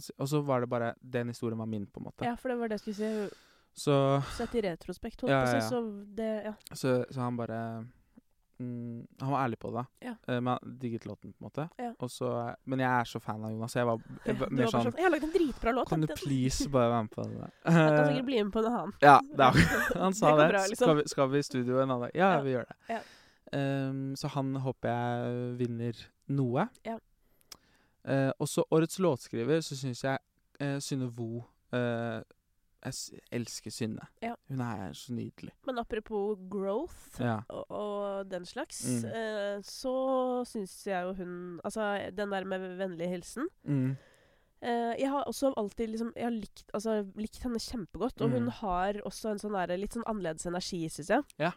si 0.00 0.12
Og 0.18 0.28
så 0.28 0.40
var 0.44 0.60
det 0.60 0.68
bare 0.70 0.94
Den 1.00 1.28
historien 1.28 1.58
var 1.58 1.66
min, 1.66 1.86
på 1.86 2.00
en 2.00 2.04
måte. 2.10 2.24
Ja, 2.24 2.34
for 2.36 2.48
det 2.52 2.58
var 2.60 2.68
det 2.68 2.80
jeg 2.80 2.80
skulle 2.80 2.96
si. 3.30 3.36
Så, 3.74 3.94
Sett 4.36 4.54
i 4.54 4.60
retrospekt, 4.66 5.20
holdt 5.22 5.30
Ja, 5.32 5.44
ja, 5.46 5.54
ja. 5.60 5.68
Så 5.68 5.80
det 6.16 6.30
Ja. 6.44 6.52
så, 6.74 7.04
så 7.10 7.20
han 7.20 7.36
bare 7.38 7.86
mm, 8.58 9.06
Han 9.20 9.30
var 9.30 9.44
ærlig 9.44 9.58
på 9.58 9.70
det. 9.70 9.84
Ja. 10.02 10.14
Uh, 10.28 10.40
men 10.40 10.46
han 10.46 10.78
digget 10.80 11.06
låten, 11.06 11.32
på 11.32 11.44
en 11.44 11.46
måte. 11.46 11.68
Ja. 11.78 11.92
Og 11.98 12.10
så, 12.10 12.54
men 12.64 12.80
jeg 12.80 12.90
er 12.90 13.04
så 13.04 13.20
fan 13.22 13.44
av 13.44 13.52
Jonas. 13.52 13.76
Jeg 13.76 13.86
var, 13.86 14.02
jeg 14.26 14.40
var 14.40 14.50
mer 14.50 14.64
bare 14.66 14.72
sånn 14.74 14.98
Jeg 14.98 15.06
har 15.06 15.14
lagd 15.14 15.28
en 15.28 15.32
dritbra 15.36 15.72
låt. 15.78 15.88
Kan 15.88 16.00
du 16.04 16.10
please 16.14 16.68
bare 16.68 16.90
være 16.90 17.06
med 17.06 17.14
på 17.14 17.22
det? 17.22 17.30
Jeg 17.64 17.94
kan 17.94 18.10
sikkert 18.10 18.28
bli 18.32 18.42
med 18.42 18.52
på 18.52 18.64
en 18.64 18.72
annen. 18.72 18.92
ja, 19.06 19.16
det 19.22 19.48
er, 19.48 19.62
han 20.04 20.18
sa 20.18 20.34
Det 20.36 20.50
bra, 20.50 20.66
liksom. 20.66 20.84
skal, 20.84 20.96
vi, 21.00 21.06
skal 21.14 21.32
vi 21.32 21.38
i 21.38 21.48
studio 21.52 21.78
en 21.78 21.88
annen 21.88 22.08
dag? 22.08 22.18
Ja, 22.18 22.32
vi 22.44 22.56
gjør 22.56 22.68
det. 22.68 22.76
Ja. 22.90 23.00
Ehm, 23.56 24.16
så 24.16 24.28
han 24.34 24.52
håper 24.62 24.92
jeg 24.92 25.38
vinner 25.58 26.02
noe. 26.30 26.68
Ja. 26.86 26.98
Eh, 28.04 28.30
og 28.38 28.48
så 28.48 28.64
årets 28.72 28.98
låtskriver, 28.98 29.60
så 29.60 29.76
syns 29.76 30.04
jeg 30.04 30.18
uh, 30.62 30.78
Synne 30.80 31.10
Vo 31.16 31.44
eh, 31.72 32.22
Jeg 32.82 33.20
elsker 33.36 33.70
Synne. 33.70 34.06
Ja. 34.22 34.34
Hun 34.48 34.60
er 34.64 34.92
så 34.96 35.12
nydelig. 35.12 35.52
Men 35.66 35.78
apropos 35.78 36.38
growth 36.50 37.20
Ja. 37.20 37.40
og, 37.48 37.66
og 37.70 38.30
den 38.30 38.44
slags, 38.46 38.80
Mm. 39.04 39.04
eh, 39.10 39.60
så 39.62 40.44
syns 40.48 40.86
jeg 40.86 41.02
jo 41.04 41.12
hun 41.12 41.60
Altså, 41.64 42.10
den 42.16 42.30
der 42.32 42.44
med 42.44 42.58
vennlig 42.78 43.08
hilsen 43.08 43.48
Mm. 43.64 43.96
eh, 44.62 44.94
Jeg 44.98 45.10
har 45.10 45.24
også 45.24 45.52
alltid 45.56 45.88
liksom 45.88 46.12
Jeg 46.16 46.24
har 46.24 46.30
likt, 46.30 46.64
altså, 46.74 47.02
likt 47.16 47.42
henne 47.42 47.58
kjempegodt, 47.60 48.20
og 48.22 48.30
hun 48.30 48.42
Mm. 48.44 48.50
har 48.62 48.92
også 49.04 49.30
en 49.30 49.38
sånn 49.38 49.52
der, 49.68 49.76
litt 49.76 49.92
sånn 49.92 50.04
annerledes 50.06 50.46
energi, 50.46 50.88
syns 50.88 51.08
jeg. 51.10 51.22
Ja. 51.38 51.52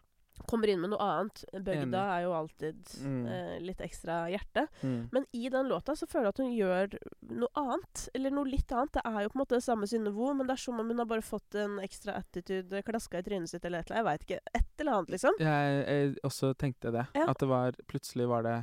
Kommer 0.49 0.69
inn 0.69 0.81
med 0.83 0.91
noe 0.91 0.99
annet. 0.99 1.43
Bøgda 1.53 2.01
er 2.17 2.23
jo 2.25 2.33
alltid 2.37 2.81
Mm. 3.03 3.25
eh, 3.27 3.59
litt 3.63 3.79
ekstra 3.81 4.17
hjerte. 4.29 4.67
Mm. 4.83 5.09
Men 5.11 5.25
i 5.33 5.49
den 5.49 5.69
låta 5.69 5.95
så 5.95 6.05
føler 6.09 6.27
jeg 6.29 6.33
at 6.33 6.41
hun 6.43 6.53
gjør 6.57 6.97
noe 7.31 7.49
annet. 7.55 8.09
Eller 8.13 8.29
noe 8.35 8.45
litt 8.49 8.71
annet. 8.71 8.91
Det 8.93 9.01
er 9.05 9.21
jo 9.23 9.29
på 9.29 9.37
en 9.39 9.43
måte 9.45 9.55
det 9.57 9.63
samme 9.63 9.87
Synnevo, 9.87 10.33
men 10.35 10.47
det 10.47 10.53
er 10.57 10.63
som 10.65 10.79
om 10.79 10.87
hun 10.87 10.97
har 10.99 11.05
bare 11.09 11.21
fått 11.25 11.55
en 11.55 11.79
ekstra 11.79 12.17
attitude 12.19 12.83
klaska 12.83 13.19
i 13.19 13.23
trynet 13.23 13.49
sitt 13.49 13.63
eller 13.65 13.79
et 13.79 13.89
eller 13.91 14.01
annet. 14.03 14.03
Jeg 14.03 14.05
veit 14.11 14.27
ikke. 14.27 14.39
Et 14.61 14.83
eller 14.83 14.91
annet, 14.99 15.09
liksom. 15.15 15.39
Jeg, 15.39 15.85
jeg 15.87 16.15
også 16.23 16.53
tenkte 16.57 16.91
det. 16.91 17.07
Ja. 17.15 17.29
At 17.29 17.37
det 17.39 17.47
var 17.49 17.71
Plutselig 17.87 18.27
var 18.27 18.43
det 18.43 18.57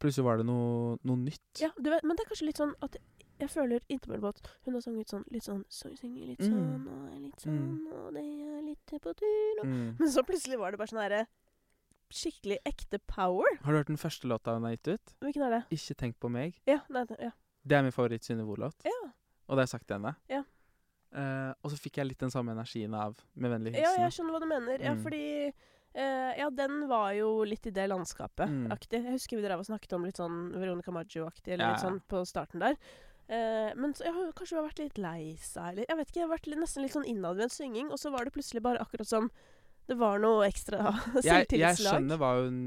Plutselig 0.00 0.24
var 0.24 0.38
det 0.40 0.46
noe, 0.48 0.96
noe 1.04 1.16
nytt. 1.20 1.60
Ja, 1.60 1.68
du 1.76 1.90
vet, 1.90 2.02
men 2.04 2.16
det 2.16 2.24
er 2.24 2.30
kanskje 2.30 2.46
litt 2.48 2.56
sånn 2.56 2.72
at 2.80 2.96
jeg 3.40 3.50
føler 3.50 3.80
innimellom 3.88 4.28
at 4.28 4.40
hun 4.64 4.74
har 4.74 4.80
sunget 4.84 5.08
sånn 5.12 5.24
litt 5.30 5.42
sånn 5.44 5.64
Så 5.68 5.90
synger 5.98 6.26
litt 6.26 6.40
Mm. 6.40 6.50
sånn, 6.50 6.86
og 6.88 7.14
er 7.14 7.20
litt 7.20 7.40
sånn, 7.40 7.92
og 7.92 8.12
det 8.14 8.22
er 8.24 8.62
litt 8.62 8.86
på 9.00 9.14
tur 9.16 9.60
og 9.60 9.66
Mm. 9.66 9.96
Men 9.98 10.08
så 10.08 10.22
plutselig 10.22 10.58
var 10.58 10.70
det 10.72 10.78
bare 10.78 10.88
sånn 10.88 11.02
herre 11.02 11.26
Skikkelig 12.10 12.56
ekte 12.66 12.98
power. 13.06 13.46
Har 13.62 13.72
du 13.72 13.78
hørt 13.78 13.86
den 13.86 13.96
første 13.96 14.26
låta 14.26 14.52
hun 14.56 14.64
har 14.64 14.72
gitt 14.74 14.88
ut? 14.88 15.12
Hvilken 15.22 15.42
er 15.46 15.50
det? 15.50 15.62
'Ikke 15.70 15.94
tenk 15.96 16.18
på 16.18 16.28
meg'. 16.28 16.54
Ja, 16.66 16.80
nei, 16.90 17.04
ja. 17.20 17.30
Det 17.64 17.72
er 17.76 17.82
min 17.82 17.92
favoritt 17.92 18.24
Synne 18.24 18.42
Vo-låt. 18.44 18.74
Ja, 18.84 18.90
Og 19.48 19.56
det 19.56 19.62
har 19.62 19.66
jeg 19.66 19.68
sagt 19.68 19.86
til 19.86 19.96
henne. 19.98 20.16
Ja. 20.28 20.42
Uh, 21.14 21.54
og 21.64 21.70
så 21.70 21.78
fikk 21.78 21.96
jeg 21.98 22.06
litt 22.08 22.18
den 22.18 22.30
samme 22.30 22.50
energien 22.52 22.94
av 22.94 23.16
Med 23.34 23.50
vennlig 23.50 23.74
hilsen. 23.74 23.96
ja, 23.98 24.08
jeg 24.08 24.12
skjønner 24.12 24.30
hva 24.32 24.40
du 24.40 24.46
mener. 24.46 24.78
Ja, 24.82 24.94
Mm. 24.94 25.02
fordi 25.02 25.52
Uh, 25.92 26.34
Ja, 26.38 26.48
den 26.50 26.86
var 26.86 27.10
jo 27.14 27.42
litt 27.44 27.66
i 27.66 27.70
det 27.70 27.88
landskapet 27.90 28.46
Mm. 28.48 28.68
Jeg 28.92 29.02
husker 29.10 29.36
vi 29.36 29.42
drev 29.42 29.58
og 29.58 29.66
snakket 29.66 29.92
om 29.94 30.04
litt 30.04 30.14
sånn 30.16 30.52
Veronica 30.52 30.92
Maggio-aktig, 30.92 31.48
eller 31.54 31.64
Ja, 31.64 31.72
litt 31.72 31.80
sånn 31.82 32.00
på 32.08 32.24
starten 32.24 32.60
der. 32.60 32.76
Eh, 33.30 33.70
men 33.78 33.92
så, 33.94 34.04
jeg 34.08 34.14
har 34.16 34.32
kanskje 34.34 34.56
hun 34.56 34.62
har 34.64 34.68
vært 34.72 34.80
litt 34.82 34.98
lei 34.98 35.36
seg, 35.38 35.66
eller 35.70 35.84
Jeg 35.88 35.96
vet 36.00 36.08
ikke, 36.10 36.18
jeg 36.20 36.26
har 36.26 36.32
vært 36.34 36.46
litt, 36.50 36.58
nesten 36.58 36.82
litt 36.82 36.94
sånn 36.96 37.06
innadvendt 37.06 37.54
synging, 37.54 37.90
og 37.94 37.98
så 38.02 38.10
var 38.10 38.26
det 38.26 38.32
plutselig 38.34 38.62
bare 38.64 38.80
akkurat 38.82 39.06
som 39.06 39.30
det 39.90 39.96
var 39.98 40.18
noe 40.22 40.46
ekstra 40.48 40.80
jeg, 41.26 41.46
jeg 41.58 41.78
skjønner 41.78 42.18
hva 42.20 42.32
hun 42.42 42.58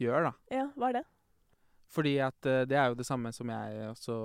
gjør, 0.00 0.30
da. 0.30 0.32
Ja, 0.52 0.64
hva 0.76 0.88
er 0.90 0.98
det? 1.00 1.04
Fordi 1.92 2.14
at 2.24 2.48
uh, 2.48 2.62
det 2.64 2.76
er 2.80 2.88
jo 2.88 2.96
det 2.96 3.04
samme 3.06 3.32
som 3.36 3.50
jeg 3.52 3.82
også 3.90 4.16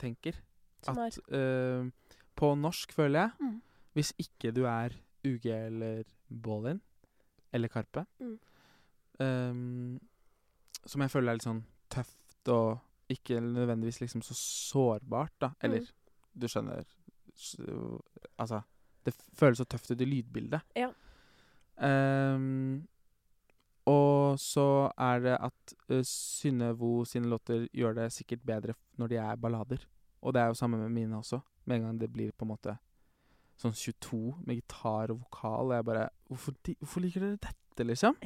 tenker. 0.00 0.36
Som 0.84 0.98
at 1.00 1.16
uh, 1.32 1.88
på 2.36 2.50
norsk, 2.60 2.92
føler 2.92 3.22
jeg, 3.24 3.30
Mm. 3.40 3.56
hvis 3.96 4.12
ikke 4.20 4.52
du 4.54 4.62
er 4.68 4.92
UG 5.24 5.46
eller 5.50 6.04
Ballin, 6.28 6.80
eller 7.52 7.68
Karpe, 7.72 8.04
Mm. 8.20 8.36
um, 9.24 10.00
som 10.84 11.00
jeg 11.02 11.10
føler 11.10 11.32
er 11.32 11.38
litt 11.40 11.48
sånn 11.48 11.64
tøft 11.90 12.52
og 12.52 12.78
ikke 13.10 13.40
nødvendigvis 13.40 14.00
liksom 14.00 14.22
så 14.22 14.34
sårbart, 14.34 15.32
da. 15.40 15.50
Eller, 15.62 15.80
Mm. 15.80 16.40
du 16.40 16.46
skjønner 16.48 16.84
Altså, 18.38 18.60
det 19.06 19.14
føles 19.38 19.58
så 19.58 19.64
tøft 19.64 19.90
ut 19.92 20.00
i 20.00 20.04
lydbildet. 20.04 20.60
Ja. 20.76 20.88
Um, 22.34 22.88
og 23.86 24.38
så 24.42 24.90
er 24.98 25.20
det 25.22 25.36
at 25.38 25.74
uh, 25.92 26.02
Synnevo 26.02 27.04
sine 27.08 27.30
låter 27.30 27.68
gjør 27.72 27.94
det 27.94 28.08
sikkert 28.12 28.42
bedre 28.44 28.74
når 28.98 29.08
de 29.12 29.16
er 29.22 29.36
ballader. 29.36 29.86
Og 30.22 30.34
det 30.34 30.42
er 30.42 30.46
jo 30.50 30.58
samme 30.58 30.76
med 30.80 30.90
mine 30.90 31.16
også. 31.16 31.38
Med 31.64 31.76
en 31.76 31.82
gang 31.82 32.00
det 32.00 32.10
blir 32.12 32.32
på 32.32 32.44
en 32.44 32.50
måte 32.56 32.74
sånn 33.58 33.74
22 33.74 34.34
med 34.46 34.58
gitar 34.60 35.10
og 35.14 35.22
vokal, 35.24 35.70
og 35.70 35.74
jeg 35.78 35.84
bare 35.84 36.08
Hvorfor, 36.28 36.54
hvorfor 36.78 37.00
liker 37.00 37.20
dere 37.24 37.38
dette, 37.42 37.86
liksom? 37.86 38.18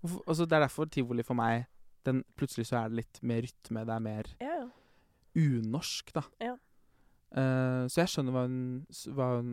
Hvorfor, 0.00 0.22
altså, 0.26 0.44
det 0.46 0.52
er 0.56 0.64
derfor 0.64 0.84
tivoli 0.86 1.22
for 1.26 1.34
meg 1.38 1.66
den, 2.04 2.22
Plutselig 2.36 2.66
så 2.70 2.82
er 2.84 2.88
det 2.92 3.00
litt 3.02 3.20
mer 3.22 3.42
rytme, 3.46 3.84
det 3.88 3.94
er 3.96 4.00
mer 4.04 4.30
Ja, 4.40 4.54
ja. 4.62 4.68
unorsk, 5.34 6.12
da. 6.14 6.22
Ja. 6.42 6.54
Uh, 7.34 7.86
så 7.90 8.04
jeg 8.04 8.12
skjønner 8.12 8.34
hva 8.36 8.44
hun, 8.46 8.58
hva 9.16 9.28
hun 9.40 9.52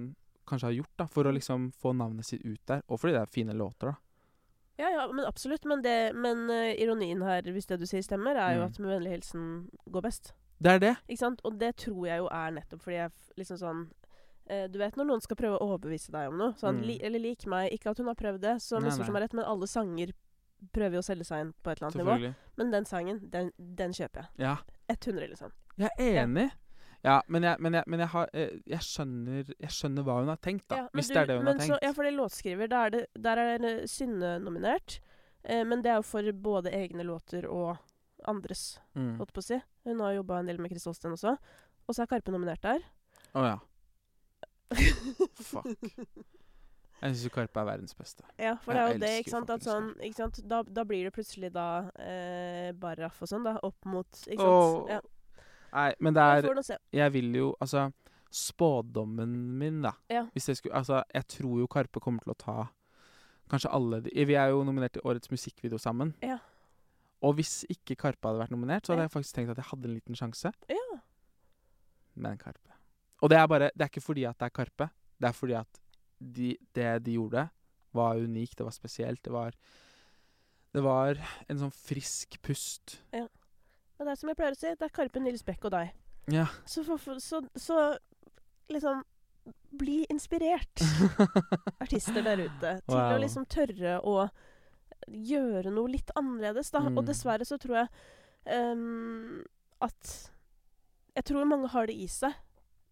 kanskje 0.49 0.67
har 0.69 0.75
gjort, 0.77 0.93
da, 0.99 1.07
for 1.09 1.25
å 1.29 1.33
liksom 1.33 1.69
få 1.81 1.93
navnet 1.97 2.27
sitt 2.27 2.43
ut 2.45 2.61
der. 2.69 2.83
Og 2.91 2.99
fordi 3.01 3.15
det 3.15 3.21
er 3.23 3.31
fine 3.33 3.55
låter, 3.57 3.93
da. 3.93 3.95
Ja, 4.81 4.89
ja, 4.89 5.03
men 5.13 5.25
absolutt. 5.29 5.65
Men, 5.69 5.81
det, 5.85 5.95
men 6.17 6.45
uh, 6.49 6.71
ironien 6.81 7.21
her, 7.25 7.45
hvis 7.53 7.67
det 7.69 7.79
du 7.81 7.85
sier 7.89 8.01
stemmer, 8.05 8.35
er 8.37 8.55
jo 8.57 8.61
Mm. 8.63 8.69
at 8.71 8.79
med 8.79 8.91
vennlig 8.95 9.11
hilsen 9.15 9.43
går 9.93 10.01
best. 10.07 10.33
Det 10.61 10.71
er 10.75 10.79
det. 10.79 10.93
Ikke 11.09 11.19
sant? 11.23 11.41
Og 11.45 11.57
det 11.57 11.75
tror 11.81 12.05
jeg 12.07 12.21
jo 12.21 12.27
er 12.29 12.51
nettopp 12.53 12.81
fordi 12.83 12.97
jeg 12.99 13.11
liksom 13.37 13.57
sånn 13.57 13.79
uh, 14.51 14.67
Du 14.69 14.77
vet 14.77 14.95
når 14.97 15.07
noen 15.09 15.21
skal 15.25 15.37
prøve 15.39 15.57
å 15.57 15.65
overbevise 15.71 16.11
deg 16.13 16.29
om 16.29 16.37
noe? 16.37 16.53
Sånn, 16.59 16.77
Mm. 16.81 16.85
li, 16.85 16.99
eller 17.01 17.19
lik 17.19 17.45
meg. 17.49 17.71
Ikke 17.73 17.89
at 17.91 17.97
hun 17.97 18.07
har 18.11 18.15
prøvd 18.19 18.41
det, 18.41 18.55
så 18.61 18.77
misforstå 18.81 19.11
meg 19.13 19.23
rett, 19.25 19.33
men 19.37 19.45
alle 19.45 19.67
sanger 19.69 20.13
prøver 20.73 20.93
jo 20.97 20.99
å 20.99 21.07
selge 21.07 21.25
seg 21.25 21.41
inn 21.45 21.53
på 21.63 21.71
et 21.71 21.81
eller 21.81 21.89
annet 21.91 22.01
nivå. 22.05 22.33
Men 22.57 22.71
den 22.71 22.85
sangen, 22.85 23.19
den, 23.31 23.51
den 23.57 23.91
kjøper 23.97 24.21
jeg. 24.21 24.29
Ja. 24.45 24.55
100, 24.89 25.27
liksom. 25.31 25.51
Jeg 25.77 25.89
er 25.97 26.23
enig. 26.23 26.51
Ja, 27.03 27.21
men 27.27 27.41
jeg, 27.47 27.57
men 27.59 27.73
jeg, 27.73 27.83
men 27.87 27.99
jeg, 28.03 28.09
har, 28.13 28.29
eh, 28.37 28.51
jeg, 28.69 28.79
skjønner, 28.85 29.47
jeg 29.59 29.69
skjønner 29.73 30.03
hva 30.05 30.19
hun 30.19 30.27
har 30.29 30.37
tenkt, 30.37 30.67
da. 30.69 30.75
Ja, 30.83 30.87
hvis 30.93 31.07
du- 31.07 31.13
det 31.15 31.21
er 31.23 31.25
det 31.31 31.37
hun 31.39 31.45
men 31.45 31.57
har 31.57 31.65
Så, 31.65 31.79
tenkt. 31.79 31.97
ja, 31.97 32.03
det 32.03 32.13
låtskriver, 32.13 32.67
der 32.69 32.85
er 32.85 32.89
det, 32.89 33.05
der 33.17 33.37
er 33.37 33.87
Synne 33.87 34.39
nominert. 34.43 34.99
Eh, 35.43 35.63
men 35.65 35.81
det 35.81 35.89
er 35.89 35.95
jo 35.95 36.03
for 36.03 36.21
både 36.31 36.69
egne 36.71 37.03
låter 37.03 37.47
og 37.49 37.77
andres, 38.29 38.77
Mm. 38.95 39.17
holdt 39.17 39.33
på 39.33 39.41
å 39.41 39.43
si. 39.43 39.57
Hun 39.85 39.99
har 39.99 40.13
jobba 40.13 40.39
en 40.39 40.45
del 40.45 40.59
med 40.59 40.69
Chris 40.69 40.85
Holsten 40.85 41.11
også. 41.17 41.37
Og 41.89 41.95
så 41.95 42.03
er 42.03 42.05
Karpe 42.05 42.29
nominert 42.31 42.61
der. 42.61 42.79
Å 43.33 43.47
ja. 43.47 43.57
Fuck. 45.41 45.65
Jeg 47.01 47.15
syns 47.17 47.33
Karpe 47.33 47.59
er 47.59 47.65
verdens 47.65 47.95
beste. 47.97 48.23
Ja, 48.37 48.55
for 48.61 48.73
det 48.77 48.81
er 48.81 48.91
jo 48.93 48.99
det, 49.01 49.09
ikke 49.23 49.31
sant. 49.33 49.49
Sånn, 49.65 49.87
ikke 50.05 50.15
sant? 50.19 50.39
Da, 50.47 50.61
da 50.63 50.83
blir 50.85 51.07
det 51.07 51.13
plutselig 51.15 51.49
da 51.55 51.63
eh, 51.97 52.71
Barraff 52.77 53.21
og 53.25 53.27
sånn, 53.31 53.43
da, 53.47 53.55
opp 53.65 53.85
mot 53.89 54.05
Ikke 54.27 54.37
sant. 54.37 54.85
Åh, 54.85 54.91
Ja. 54.97 55.01
Nei, 55.73 55.93
men 55.99 56.13
det 56.13 56.21
er. 56.21 56.77
Jeg 56.91 57.11
vil 57.13 57.33
jo 57.35 57.55
Altså, 57.63 57.87
spådommen 58.29 59.33
min, 59.57 59.81
da 59.81 59.93
Ja. 60.11 60.25
Hvis 60.35 60.47
jeg 60.51 60.57
skulle 60.59 60.75
Altså, 60.77 61.01
jeg 61.13 61.27
tror 61.27 61.59
jo 61.59 61.67
Karpe 61.67 61.99
kommer 62.03 62.19
til 62.23 62.33
å 62.33 62.37
ta 62.37 62.57
kanskje 63.49 63.71
alle 63.73 64.01
de 64.05 64.25
Vi 64.25 64.35
er 64.35 64.49
jo 64.53 64.63
nominert 64.63 64.93
til 64.93 65.01
årets 65.03 65.31
musikkvideo 65.31 65.79
sammen. 65.79 66.13
Ja. 66.21 66.37
Og 67.21 67.35
hvis 67.35 67.65
ikke 67.69 67.95
Karpe 67.95 68.27
hadde 68.29 68.39
vært 68.45 68.51
nominert, 68.53 68.85
så 68.85 68.93
hadde 68.93 69.03
Ja. 69.03 69.09
jeg 69.09 69.15
faktisk 69.15 69.35
tenkt 69.35 69.51
at 69.51 69.57
jeg 69.57 69.65
hadde 69.71 69.85
en 69.89 69.93
liten 69.95 70.15
sjanse. 70.15 70.53
Ja. 70.69 70.99
Men 72.15 72.37
Karpe. 72.37 72.71
Og 73.21 73.29
det 73.29 73.37
er 73.37 73.47
bare 73.47 73.71
Det 73.75 73.81
er 73.81 73.89
ikke 73.89 74.01
fordi 74.05 74.23
at 74.29 74.37
det 74.39 74.45
er 74.45 74.49
Karpe. 74.63 74.89
Det 75.19 75.27
er 75.29 75.33
fordi 75.33 75.53
at 75.53 75.80
de, 76.21 76.53
det 76.77 76.89
de 77.07 77.15
gjorde, 77.17 77.47
var 77.97 78.19
unikt. 78.21 78.57
Det 78.59 78.63
var 78.67 78.75
spesielt. 78.75 79.23
Det 79.25 79.33
var 79.33 79.55
Det 80.71 80.81
var 80.85 81.17
en 81.51 81.57
sånn 81.59 81.73
frisk 81.75 82.37
pust. 82.45 82.99
Men 83.11 83.27
det 84.07 84.13
er 84.13 84.19
som 84.21 84.29
jeg 84.31 84.37
pleier 84.39 84.55
å 84.55 84.59
si, 84.59 84.69
det 84.79 84.85
er 84.87 84.93
Karpe, 84.95 85.19
Nils 85.19 85.43
Bekk 85.43 85.65
og 85.67 85.73
deg. 85.73 85.89
Ja. 86.31 86.45
Så, 86.69 86.83
for, 86.87 87.19
så, 87.19 87.41
så 87.59 87.97
liksom 88.71 89.01
Bli 89.71 90.03
inspirert, 90.11 90.83
artister 91.83 92.21
der 92.23 92.43
ute, 92.43 92.71
til 92.85 92.93
Wow. 92.93 93.15
å 93.15 93.21
liksom 93.23 93.45
tørre 93.49 93.95
å 94.05 94.15
gjøre 95.07 95.71
noe 95.73 95.89
litt 95.89 96.11
annerledes, 96.19 96.69
da. 96.75 96.83
Mm. 96.85 96.99
Og 96.99 97.07
dessverre 97.07 97.47
så 97.47 97.57
tror 97.57 97.79
jeg 97.79 97.87
um, 98.75 99.39
at 99.81 100.11
Jeg 101.17 101.25
tror 101.25 101.47
mange 101.49 101.71
har 101.73 101.87
det 101.89 101.95
i 101.97 102.05
seg, 102.11 102.35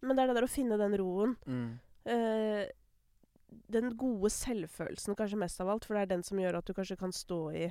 men 0.02 0.16
det 0.16 0.24
er 0.24 0.32
det 0.32 0.38
der 0.40 0.48
å 0.48 0.50
finne 0.50 0.80
den 0.80 0.96
roen. 0.98 1.36
Mm. 1.46 1.68
eh, 2.10 2.64
den 3.70 3.92
gode 3.98 4.30
selvfølelsen 4.30 5.16
kanskje 5.18 5.38
mest 5.40 5.60
av 5.60 5.68
alt, 5.72 5.84
for 5.84 5.94
det 5.98 6.02
er 6.02 6.10
den 6.16 6.22
som 6.26 6.38
gjør 6.38 6.58
at 6.60 6.66
du 6.66 6.74
kanskje 6.76 6.96
kan 7.00 7.12
stå 7.12 7.40
i 7.52 7.70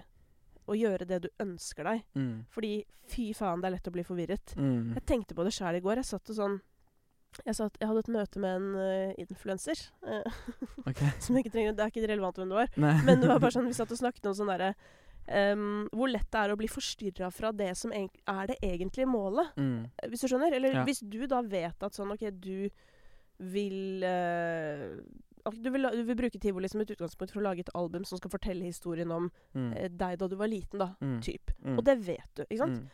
og 0.70 0.78
gjøre 0.78 1.06
det 1.10 1.18
du 1.24 1.30
ønsker 1.42 1.84
deg. 1.88 2.04
Mm. 2.14 2.44
Fordi 2.54 2.72
fy 3.10 3.32
faen, 3.34 3.58
det 3.64 3.70
er 3.72 3.74
lett 3.80 3.88
å 3.90 3.94
bli 3.96 4.04
forvirret. 4.06 4.52
Mm. 4.60 4.92
Jeg 5.00 5.06
tenkte 5.10 5.34
på 5.34 5.42
det 5.48 5.54
sjæl 5.56 5.80
i 5.80 5.82
går. 5.82 5.98
Jeg 6.04 6.06
satt 6.12 6.30
og 6.30 6.38
sånn 6.38 6.60
Jeg, 7.46 7.56
satt, 7.58 7.76
jeg 7.82 7.88
hadde 7.90 8.00
et 8.04 8.08
møte 8.14 8.40
med 8.42 8.56
en 8.58 8.68
uh, 8.78 9.14
influenser. 9.22 9.82
eh, 10.06 10.38
OK. 10.90 11.02
som 11.26 11.38
ikke 11.38 11.52
trenger, 11.54 11.74
Det 11.78 11.84
er 11.88 11.92
ikke 11.94 12.08
relevant 12.10 12.38
hvem 12.42 12.50
det 12.54 12.58
var. 12.60 12.72
Nei. 12.86 12.94
Men 13.06 13.22
det 13.22 13.30
var 13.30 13.40
bare 13.42 13.54
sånn, 13.58 13.68
vi 13.70 13.74
satt 13.78 13.92
og 13.94 14.00
snakket 14.02 14.30
om 14.30 14.34
sånn 14.38 14.50
derre 14.50 14.72
um, 15.54 15.88
Hvor 15.94 16.10
lett 16.10 16.30
det 16.34 16.40
er 16.44 16.54
å 16.54 16.58
bli 16.58 16.70
forstyrra 16.70 17.30
fra 17.34 17.52
det 17.54 17.72
som 17.78 17.94
er 17.94 18.10
det 18.50 18.58
egentlige 18.66 19.10
målet. 19.10 19.54
Mm. 19.58 19.88
Hvis 20.10 20.22
du 20.26 20.28
skjønner? 20.30 20.54
Eller 20.58 20.80
Ja. 20.82 20.86
hvis 20.86 21.02
du 21.02 21.26
da 21.30 21.42
vet 21.42 21.82
at 21.86 21.98
sånn 21.98 22.14
OK, 22.14 22.26
du 22.34 22.70
vil 23.40 24.04
ok, 24.04 24.98
du, 25.52 25.70
vil, 25.72 25.82
du 25.92 26.04
vil 26.04 26.16
bruke 26.16 26.40
tivoli 26.40 26.68
som 26.70 26.82
et 26.82 26.92
utgangspunkt 26.92 27.32
for 27.32 27.40
å 27.42 27.44
lage 27.50 27.60
et 27.60 27.70
album 27.76 28.04
som 28.06 28.18
skal 28.18 28.32
fortelle 28.32 28.64
historien 28.66 29.12
om 29.12 29.32
Mm. 29.56 29.74
eh, 29.78 29.88
deg 29.90 30.18
da 30.20 30.28
du 30.28 30.36
var 30.36 30.48
liten, 30.48 30.80
da. 30.80 30.96
Mm. 31.02 31.22
Typ. 31.22 31.52
Mm. 31.64 31.78
Og 31.78 31.84
det 31.86 31.98
vet 32.06 32.34
du, 32.36 32.44
ikke 32.44 32.58
sant? 32.58 32.80
Mm. 32.82 32.90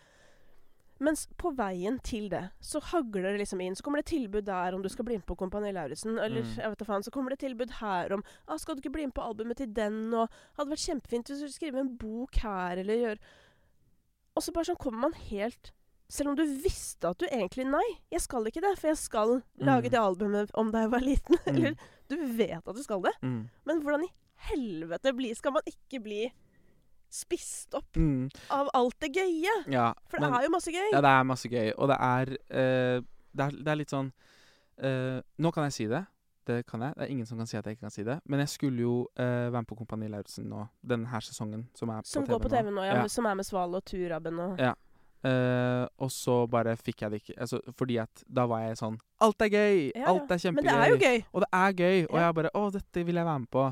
Mens 0.98 1.26
på 1.38 1.49
veien 1.57 1.98
til 2.07 2.30
det, 2.32 2.52
så 2.64 2.80
hagler 2.80 3.34
det 3.36 3.40
liksom 3.41 3.60
inn. 3.61 3.76
Så 3.76 3.84
kommer 3.84 3.99
det 3.99 4.06
tilbud 4.14 4.45
der 4.48 4.73
om 4.73 4.82
du 4.82 4.88
skal 4.88 5.03
bli 5.03 5.18
med 5.18 5.26
på 5.27 5.36
Kompani 5.36 5.73
Lauritzen. 5.76 6.18
Eller 6.18 6.41
Mm. 6.41 6.56
jeg 6.56 6.69
vet 6.69 6.77
da 6.80 6.86
faen. 6.86 7.03
Så 7.03 7.11
kommer 7.11 7.30
det 7.32 7.40
tilbud 7.40 7.69
her 7.82 8.14
om 8.14 8.23
ah, 8.48 8.56
'Skal 8.57 8.76
du 8.76 8.82
ikke 8.82 8.94
bli 8.94 9.06
med 9.06 9.14
på 9.14 9.22
albumet 9.27 9.57
til 9.57 9.73
den?' 9.73 10.14
Og 10.14 10.30
'Hadde 10.57 10.69
vært 10.72 10.88
kjempefint 10.88 11.27
hvis 11.27 11.41
du 11.41 11.49
skulle 11.49 11.72
skrive 11.73 11.80
en 11.82 11.98
bok 11.98 12.32
her', 12.36 12.77
eller 12.80 12.95
gjøre 12.95 13.18
Og 14.38 14.44
så 14.44 14.53
bare 14.53 14.64
sånn 14.65 14.77
kommer 14.77 14.99
man 15.02 15.14
helt 15.14 15.72
Selv 16.10 16.30
om 16.30 16.36
du 16.36 16.44
visste 16.45 17.10
at 17.10 17.18
du 17.18 17.26
egentlig 17.26 17.65
Nei, 17.65 17.99
jeg 18.11 18.22
skal 18.22 18.45
ikke 18.45 18.61
det, 18.61 18.77
for 18.80 18.88
jeg 18.90 18.98
skal 18.98 19.44
lage 19.60 19.86
Mm. 19.88 19.91
det 19.91 19.99
albumet 19.99 20.52
om 20.53 20.72
da 20.72 20.82
jeg 20.84 20.91
var 20.91 20.99
liten. 20.99 21.36
Mm. 21.48 21.48
Eller 21.57 21.76
du 22.10 22.18
vet 22.38 22.61
at 22.68 22.76
du 22.76 22.84
skal 22.84 23.02
det. 23.03 23.14
Mm. 23.23 23.49
Men 23.65 23.82
hvordan 23.82 24.03
i 24.06 24.11
helvete 24.52 25.14
bli, 25.18 25.34
skal 25.36 25.52
man 25.56 25.61
ikke 25.69 26.02
bli 26.03 26.23
spist 27.10 27.73
opp 27.77 27.95
Mm. 27.95 28.30
av 28.52 28.69
alt 28.73 28.98
det 28.99 29.11
gøye? 29.15 29.53
Ja, 29.72 29.94
For 30.10 30.19
men- 30.19 30.32
det 30.32 30.40
er 30.40 30.44
jo 30.44 30.49
masse 30.52 30.72
gøy. 30.72 30.90
Ja, 30.91 31.02
det 31.02 31.10
er 31.14 31.23
masse 31.23 31.49
gøy. 31.49 31.72
Og 31.77 31.88
det 31.88 31.98
er 31.99 32.26
uh, 32.52 33.02
det, 33.36 33.45
er, 33.45 33.49
det 33.52 33.68
er 33.68 33.76
litt 33.76 33.90
sånn 33.94 34.11
uh, 34.84 35.22
Nå 35.40 35.52
kan 35.53 35.64
jeg 35.69 35.73
si 35.73 35.88
det. 35.88 36.06
Det 36.45 36.65
kan 36.68 36.82
jeg. 36.82 36.94
Det 36.95 37.02
er 37.07 37.10
ingen 37.10 37.26
som 37.26 37.38
kan 37.40 37.48
si 37.48 37.57
at 37.57 37.65
jeg 37.65 37.77
ikke 37.77 37.88
kan 37.88 37.91
si 37.91 38.03
det. 38.03 38.19
Men 38.30 38.40
jeg 38.44 38.49
skulle 38.49 38.80
jo 38.84 39.07
uh, 39.18 39.49
være 39.49 39.61
med 39.64 39.68
på 39.68 39.76
Kompani 39.80 40.07
Lauritzen 40.07 40.45
nå 40.49 40.68
denne 40.86 41.07
her 41.10 41.19
sesongen, 41.26 41.69
som 41.73 41.90
er 41.90 42.02
på 42.03 42.11
Som 42.11 42.23
TV 42.26 42.34
går 42.36 42.40
på 42.44 42.49
TV 42.53 42.69
nå, 42.72 42.84
ja. 42.86 42.95
Ja. 43.02 43.07
Som 43.07 43.26
er 43.26 43.34
med 43.40 43.45
Sval 43.48 43.73
og 43.73 43.84
Turabben 43.86 44.40
og 44.40 44.60
Ja. 44.60 44.73
Eh, 45.26 45.84
og 46.06 46.11
så 46.14 46.35
bare 46.52 46.76
fikk 46.77 47.02
jeg 47.02 47.11
det 47.14 47.19
ikke 47.23 47.35
altså, 47.41 47.57
Fordi 47.73 47.95
at 48.03 48.23
da 48.30 48.43
var 48.45 48.60
jeg 48.65 48.76
sånn 48.77 48.97
Alt 49.26 49.41
er 49.41 49.49
gøy! 49.49 49.77
Ja, 49.95 50.11
Alt 50.11 50.30
er 50.35 50.41
kjempegøy! 50.43 50.65
Men 50.68 50.68
det 50.68 50.76
er 50.76 50.91
jo 50.91 50.97
gøy. 51.02 51.23
Og 51.31 51.41
det 51.45 51.47
er 51.60 51.72
gøy! 51.80 51.95
Og 52.10 52.18
Ja. 52.19 52.26
jeg 52.27 52.35
bare 52.38 52.52
Å, 52.53 52.65
dette 52.76 53.06
vil 53.07 53.15
jeg 53.22 53.26
være 53.26 53.39
med 53.39 53.49
på. 53.56 53.64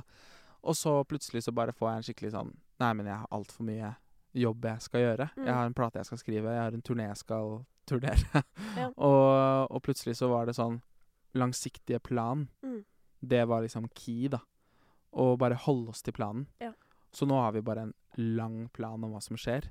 Og 0.63 0.77
så 0.79 0.93
plutselig 1.05 1.43
så 1.45 1.53
bare 1.53 1.75
får 1.75 1.89
jeg 1.91 1.97
en 2.01 2.07
skikkelig 2.07 2.31
sånn 2.33 2.49
Nei, 2.81 2.89
men 2.97 3.05
jeg 3.11 3.19
har 3.19 3.27
altfor 3.37 3.67
mye 3.67 3.91
jobb 4.33 4.65
jeg 4.65 4.81
skal 4.81 5.03
gjøre. 5.03 5.27
Mm. 5.37 5.45
Jeg 5.45 5.53
har 5.53 5.67
en 5.69 5.75
plate 5.77 5.99
jeg 6.01 6.09
skal 6.09 6.21
skrive, 6.23 6.55
jeg 6.55 6.63
har 6.63 6.73
en 6.73 6.81
turné 6.81 7.05
jeg 7.05 7.19
skal 7.21 7.51
turnere. 7.85 8.41
Ja. 8.79 8.87
og, 9.09 9.69
og 9.69 9.83
plutselig 9.85 10.15
så 10.17 10.31
var 10.31 10.49
det 10.49 10.55
sånn 10.57 10.79
Langsiktige 11.37 11.99
plan. 12.01 12.47
Mm. 12.65 12.81
Det 13.21 13.43
var 13.49 13.61
liksom 13.65 13.87
key, 13.93 14.27
da. 14.29 14.39
Å 15.13 15.35
bare 15.37 15.55
holde 15.67 15.93
oss 15.93 16.01
til 16.05 16.13
planen. 16.13 16.47
Ja. 16.61 16.71
Så 17.13 17.25
nå 17.29 17.37
har 17.41 17.53
vi 17.53 17.61
bare 17.65 17.87
en 17.87 17.93
lang 18.17 18.69
plan 18.73 19.01
om 19.05 19.13
hva 19.13 19.21
som 19.21 19.37
skjer. 19.37 19.69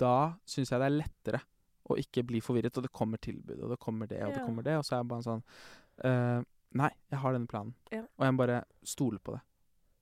Da 0.00 0.36
syns 0.48 0.72
jeg 0.72 0.82
det 0.82 0.90
er 0.90 0.98
lettere 0.98 1.40
å 1.86 1.96
ikke 2.00 2.24
bli 2.26 2.42
forvirret. 2.44 2.76
Og 2.76 2.86
det 2.86 2.92
kommer 2.94 3.20
tilbud, 3.22 3.58
og 3.60 3.72
det 3.72 3.80
kommer 3.82 4.10
det, 4.10 4.22
og 4.26 4.34
det 4.34 4.44
kommer 4.44 4.66
det. 4.66 4.76
Og 4.78 4.86
så 4.86 4.96
er 4.96 5.02
jeg 5.02 5.10
bare 5.12 5.26
sånn 5.26 5.42
uh, 6.04 6.44
Nei, 6.76 6.90
jeg 7.08 7.20
har 7.22 7.32
denne 7.32 7.48
planen. 7.48 7.76
Ja. 7.94 8.02
Og 8.18 8.24
jeg 8.26 8.34
må 8.34 8.40
bare 8.42 8.64
stole 8.84 9.20
på 9.22 9.32
det. 9.36 9.40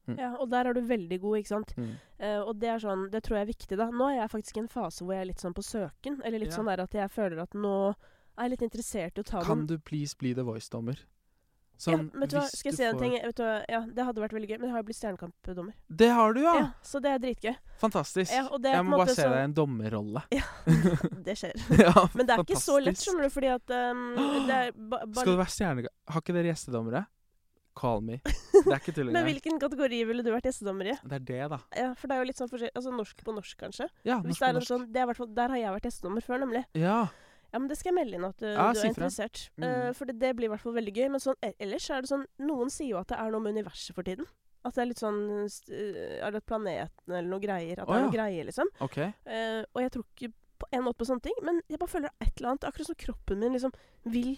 Mm. 0.09 0.17
Ja, 0.19 0.31
og 0.43 0.49
der 0.53 0.69
er 0.69 0.77
du 0.77 0.81
veldig 0.85 1.19
god, 1.21 1.37
ikke 1.39 1.53
sant. 1.53 1.75
Mm. 1.79 1.93
Uh, 2.19 2.41
og 2.49 2.59
det 2.61 2.73
er 2.73 2.83
sånn, 2.83 3.07
det 3.13 3.23
tror 3.25 3.39
jeg 3.39 3.47
er 3.47 3.53
viktig, 3.53 3.79
da. 3.79 3.87
Nå 3.95 4.09
er 4.11 4.19
jeg 4.19 4.33
faktisk 4.33 4.59
i 4.59 4.63
en 4.65 4.73
fase 4.73 5.05
hvor 5.05 5.15
jeg 5.15 5.25
er 5.25 5.31
litt 5.31 5.45
sånn 5.45 5.55
på 5.57 5.65
søken. 5.65 6.19
Eller 6.25 6.43
litt 6.43 6.53
Ja. 6.53 6.59
sånn 6.59 6.71
der 6.73 6.83
at 6.85 6.97
jeg 6.99 7.13
føler 7.15 7.45
at 7.45 7.55
nå 7.55 7.77
er 7.93 8.49
jeg 8.49 8.55
litt 8.57 8.67
interessert 8.67 9.21
i 9.21 9.23
å 9.23 9.29
ta 9.29 9.45
Kan 9.45 9.63
noen 9.63 9.71
du 9.71 9.79
please 9.79 10.17
bli 10.19 10.35
The 10.35 10.43
Voice-dommer? 10.43 10.99
Ja, 11.75 11.81
Sånn, 11.85 12.05
vet 12.15 12.31
du 12.31 12.37
hva, 12.39 12.45
skal 12.49 12.71
jeg 12.71 12.77
si 12.79 12.85
en 12.87 12.95
får- 12.95 13.01
ting? 13.03 13.15
Vet 13.25 13.37
du 13.37 13.45
ja, 13.75 13.81
Det 13.97 14.05
hadde 14.07 14.23
vært 14.23 14.33
veldig 14.37 14.49
gøy, 14.49 14.59
men 14.61 14.69
jeg 14.69 14.75
har 14.77 14.83
jo 14.83 14.87
blitt 14.89 14.99
Stjernekamp-dommer. 15.01 15.75
Det 15.91 16.09
har 16.15 16.33
du, 16.37 16.41
ja! 16.45 16.55
Ja, 16.61 16.67
så 16.87 17.01
det 17.03 17.11
er 17.11 17.19
dritgøy. 17.25 17.57
Fantastisk. 17.83 18.31
Ja, 18.33 18.45
det 18.63 18.71
jeg 18.77 18.85
må 18.87 18.97
bare 19.01 19.15
se 19.17 19.27
deg 19.27 19.35
i 19.41 19.49
en 19.49 19.57
dommerrolle. 19.59 20.23
Ja, 20.33 20.45
Det 21.27 21.35
skjer. 21.41 21.59
ja, 21.85 22.07
Men 22.15 22.27
det 22.31 22.37
er 22.37 22.45
ikke 22.47 22.61
så 22.63 22.79
lett, 22.79 22.95
fantastisk. 22.95 23.09
skjønner 23.11 23.27
du, 23.27 23.35
fordi 23.35 23.51
at 23.57 23.75
um, 23.75 24.07
det 24.49 24.61
er 24.61 24.73
ba 24.95 25.03
Skal 25.19 25.35
du 25.35 25.41
være 25.43 25.55
stjernekamp... 25.57 25.95
Har 26.15 26.23
ikke 26.25 26.37
dere 26.39 26.53
gjestedommere? 26.55 27.05
Call 27.75 28.05
me. 28.07 28.21
Det 28.23 28.71
er 28.71 28.79
ikke 28.79 28.93
tull 28.95 29.09
Men 29.11 29.25
hvilken 29.27 29.57
kategori 29.59 29.99
ville 30.07 30.23
du 30.23 30.29
vært 30.31 30.45
gjestedommer 30.47 30.93
i? 30.93 30.95
Det 31.03 31.17
er 31.19 31.25
det, 31.27 31.41
da. 31.51 31.57
Ja, 31.75 31.89
For 31.99 32.07
det 32.07 32.15
er 32.15 32.21
jo 32.23 32.29
litt 32.29 32.39
sånn 32.39 32.51
forskjellig 32.53 32.71
Altså 32.79 32.93
norsk 32.95 33.25
på 33.27 33.35
norsk, 33.35 33.57
kanskje. 33.59 33.89
Ja, 34.07 34.21
Hvis 34.23 34.37
norsk 34.39 34.45
det 34.45 34.47
er 34.47 34.53
på 34.53 34.59
norsk. 34.61 34.71
sånn, 34.71 34.85
det 34.95 35.01
er 35.03 35.09
hvert 35.11 35.19
fall, 35.19 35.31
Der 35.35 35.51
har 35.57 35.59
jeg 35.59 35.75
vært 35.75 35.89
gjestedommer 35.91 36.23
før, 36.23 36.39
nemlig. 36.45 36.63
Ja. 36.79 37.01
Ja, 37.55 37.61
men 37.63 37.71
Det 37.71 37.77
skal 37.79 37.93
jeg 37.93 37.99
melde 38.01 38.19
inn 38.19 38.27
at 38.27 38.41
du, 38.43 38.49
Ja, 38.51 38.71
du 38.75 38.81
er 38.83 38.89
interessert. 38.91 39.45
Mm. 39.55 39.67
Uh, 39.67 39.91
for 39.95 40.11
det, 40.11 40.17
det 40.19 40.33
blir 40.35 40.49
i 40.49 40.53
hvert 40.53 40.63
fall 40.65 40.75
veldig 40.75 40.95
gøy. 40.97 41.05
Men 41.15 41.23
sånn, 41.23 41.37
e- 41.39 41.55
ellers 41.63 41.87
er 41.95 42.03
det 42.03 42.11
sånn 42.11 42.25
Noen 42.43 42.73
sier 42.75 42.97
jo 42.97 42.99
at 42.99 43.13
det 43.13 43.21
er 43.23 43.31
noe 43.31 43.45
med 43.45 43.55
universet 43.55 43.95
for 43.95 44.07
tiden. 44.07 44.27
At 44.65 44.75
det 44.75 44.83
er 44.83 44.89
litt 44.91 45.03
sånn 45.03 45.21
eh, 45.45 46.17
Er 46.25 46.33
det 46.35 46.41
planeten 46.49 47.13
eller 47.13 47.29
noe 47.29 47.43
greier? 47.43 47.79
At 47.79 47.87
det 47.87 47.99
er 47.99 48.07
noe 48.07 48.11
ja. 48.11 48.17
greier, 48.17 48.49
liksom. 48.49 48.73
OK. 48.83 48.99
Uh, 49.29 49.63
og 49.71 49.85
jeg 49.85 49.95
tror 49.95 50.09
ikke 50.09 50.33
på 50.65 50.71
en 50.71 50.85
måte 50.87 51.01
på 51.03 51.07
sånne 51.09 51.27
ting, 51.27 51.39
men 51.45 51.61
jeg 51.69 51.79
bare 51.83 51.91
føler 51.91 52.13
et 52.23 52.33
eller 52.39 52.53
annet 52.53 52.67
Akkurat 52.69 52.89
som 52.89 52.99
kroppen 52.99 53.41
min 53.43 53.57
liksom 53.57 53.73
vil 54.07 54.37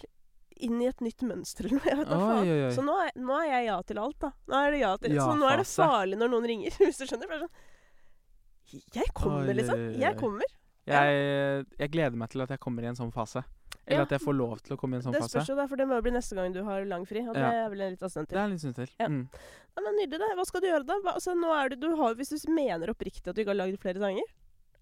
inn 0.57 0.79
i 0.81 0.87
et 0.89 1.01
nytt 1.05 1.21
mønster 1.25 1.67
eller 1.69 2.01
noe. 2.01 2.17
Oi, 2.17 2.49
oi, 2.49 2.59
oi. 2.65 2.69
Så 2.73 2.83
nå 2.85 2.95
er, 3.03 3.11
nå 3.21 3.35
er 3.43 3.49
jeg 3.51 3.67
ja 3.67 3.79
til 3.85 3.99
alt, 4.01 4.17
da. 4.23 4.31
Nå 4.49 4.61
er 4.61 4.71
det 4.73 4.79
ja 4.81 4.93
til 5.01 5.17
Så 5.17 5.33
nå 5.37 5.49
er 5.49 5.61
det 5.61 5.67
farlig 5.69 6.17
når 6.17 6.31
noen 6.33 6.47
ringer, 6.51 6.77
hvis 6.81 7.01
du 7.01 7.05
skjønner. 7.09 7.29
For 7.29 7.37
er 7.37 7.43
sånn 7.45 8.95
Jeg 8.97 9.13
kommer, 9.17 9.51
liksom. 9.53 9.83
Jeg 10.01 10.17
kommer. 10.19 10.55
Jeg, 10.87 11.65
jeg 11.79 11.91
gleder 11.91 12.15
meg 12.17 12.29
til 12.29 12.41
at 12.41 12.49
jeg 12.49 12.59
kommer 12.63 12.83
i 12.83 12.87
en 12.87 12.95
sånn 12.95 13.11
fase. 13.13 13.43
Eller 13.87 13.99
Ja. 13.99 14.03
at 14.03 14.09
jeg 14.11 14.19
får 14.21 14.35
lov 14.35 14.59
til 14.63 14.75
å 14.75 14.79
komme 14.79 14.93
i 14.95 14.97
en 14.99 15.03
sånn 15.03 15.13
det 15.15 15.21
fase. 15.21 15.31
spørs 15.37 15.47
jo, 15.49 15.55
da, 15.55 15.65
for 15.67 15.75
det 15.79 15.87
må 15.87 15.95
jo 15.95 16.01
bli 16.01 16.11
neste 16.11 16.35
gang 16.35 16.51
du 16.53 16.61
har 16.63 16.83
langfri. 16.85 17.21
Og 17.27 17.33
det 17.35 17.41
Ja. 17.43 17.65
er 17.65 17.69
vel 17.69 17.81
en 17.81 17.91
liten 17.95 18.09
stund 18.09 18.27
Det 18.27 18.35
er 18.37 18.43
en 18.43 18.51
liten 18.51 18.59
stund 18.73 18.75
til. 18.75 18.89
Ja. 18.99 19.07
Mm. 19.07 19.29
Ja, 19.77 19.81
men 19.83 19.93
Nydelig, 19.95 20.19
det. 20.19 20.35
Hva 20.37 20.45
skal 20.45 20.61
du 20.61 20.67
gjøre, 20.67 20.85
da? 20.85 20.93
Altså, 21.13 21.35
nå 21.35 21.53
er 21.55 21.69
du, 21.69 21.75
du 21.87 21.95
har, 21.95 22.13
hvis 22.15 22.29
du 22.29 22.51
mener 22.51 22.87
oppriktig 22.89 23.27
at 23.27 23.35
du 23.35 23.41
ikke 23.43 23.53
har 23.55 23.61
lagd 23.67 23.79
flere 23.79 23.99
sanger? 23.99 24.23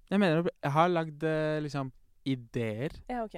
Jeg 0.09 0.19
mener, 0.19 0.43
jeg 0.63 0.71
har 0.71 0.89
lagd 0.89 1.23
eh, 1.23 1.59
liksom 1.61 1.91
ideer 2.25 2.91
Ja, 3.09 3.23
OK. 3.25 3.35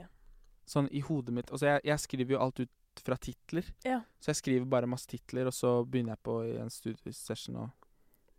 sånn 0.67 0.87
i 0.91 0.99
hodet 1.01 1.33
mitt. 1.33 1.51
Altså, 1.51 1.65
jeg, 1.65 1.81
jeg 1.83 1.99
skriver 1.99 2.31
jo 2.35 2.39
alt 2.39 2.59
ut 2.59 2.69
fra 3.03 3.15
titler. 3.15 3.63
Ja. 3.85 4.01
Så 4.19 4.31
jeg 4.33 4.35
skriver 4.41 4.65
bare 4.69 4.87
masse 4.87 5.05
titler, 5.07 5.47
og 5.47 5.53
så 5.53 5.85
begynner 5.85 6.15
jeg 6.15 6.23
på 6.23 6.37
en 6.61 6.69
studiosession 6.69 7.55
og, 7.57 7.69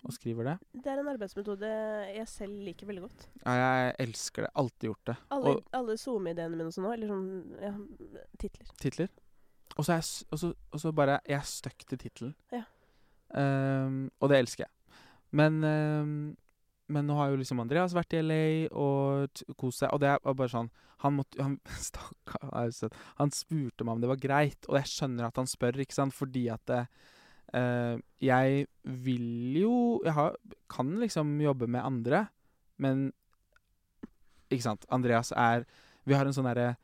og 0.05 0.13
skriver 0.15 0.45
det. 0.45 0.57
Det 0.85 0.87
er 0.93 1.01
en 1.03 1.09
arbeidsmetode 1.11 1.69
jeg 2.15 2.29
selv 2.31 2.61
liker 2.65 2.87
veldig 2.87 3.03
godt. 3.03 3.27
Ja, 3.45 3.55
jeg 3.59 3.95
elsker 4.07 4.47
det. 4.47 4.51
Alltid 4.55 4.89
gjort 4.91 5.05
det. 5.11 5.17
Alle, 5.35 5.55
alle 5.75 5.97
SoMe-ideene 5.99 6.51
mine 6.55 6.69
også 6.71 6.85
nå, 6.85 6.93
eller 6.95 7.11
sånn 7.11 7.29
ja, 7.61 7.73
titler. 8.39 8.71
titler. 8.79 9.09
Og 9.77 9.85
så 9.85 9.93
er 9.93 10.01
jeg 10.03 10.27
og 10.33 10.39
så- 10.39 10.55
og 10.73 10.81
så 10.81 10.93
bare 10.95 11.21
Jeg 11.27 11.39
er 11.39 11.45
stuck 11.47 11.85
til 11.87 11.99
tittelen. 11.99 12.35
Ja. 12.53 12.63
Um, 13.35 14.11
og 14.21 14.31
det 14.31 14.39
elsker 14.39 14.65
jeg. 14.65 15.01
Men 15.37 15.59
um, 15.65 16.37
Men 16.89 17.05
nå 17.07 17.15
har 17.19 17.29
jo 17.31 17.37
liksom 17.37 17.61
Andreas 17.61 17.93
vært 17.93 18.15
i 18.17 18.23
LA 18.23 18.69
og 18.73 19.29
kost 19.61 19.81
seg, 19.83 19.91
og 19.93 20.01
det 20.01 20.09
er 20.09 20.19
bare 20.33 20.49
sånn 20.49 20.71
Han 21.05 21.19
måtte 21.19 21.43
han, 21.43 21.59
sett- 22.73 22.97
Han 23.19 23.31
spurte 23.31 23.85
meg 23.85 23.93
om 23.93 24.01
det 24.01 24.09
var 24.09 24.17
greit, 24.23 24.65
og 24.71 24.79
jeg 24.81 24.89
skjønner 24.95 25.27
at 25.29 25.37
han 25.37 25.47
spør, 25.47 25.77
ikke 25.85 25.93
sant, 25.99 26.15
fordi 26.17 26.47
at 26.51 26.65
det, 26.67 26.79
eh, 26.87 26.87
Jeg 27.49 28.67
vil 28.85 29.55
jo 29.57 30.03
Jeg 30.05 30.13
har, 30.13 30.35
kan 30.69 30.91
liksom 31.01 31.31
jobbe 31.41 31.65
med 31.67 31.81
andre, 31.81 32.27
men 32.77 33.07
Ikke 34.51 34.67
sant. 34.67 34.85
Andreas 34.93 35.33
er 35.33 35.65
Vi 36.05 36.13
har 36.13 36.29
en 36.29 36.37
sånn 36.37 36.49
derre 36.49 36.75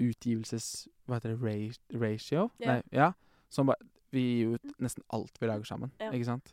utgivelses... 0.00 0.88
Hva 1.08 1.18
heter 1.18 1.36
det? 1.36 1.76
Ratio? 1.96 2.50
Yeah. 2.60 2.78
Nei, 2.78 2.80
ja. 2.92 3.12
Som 3.52 3.68
bare 3.68 3.84
Vi 4.12 4.24
gir 4.38 4.56
ut 4.56 4.80
nesten 4.80 5.04
alt 5.12 5.36
vi 5.40 5.48
lager 5.48 5.68
sammen, 5.68 5.92
yeah. 6.00 6.12
ikke 6.16 6.28
sant? 6.28 6.52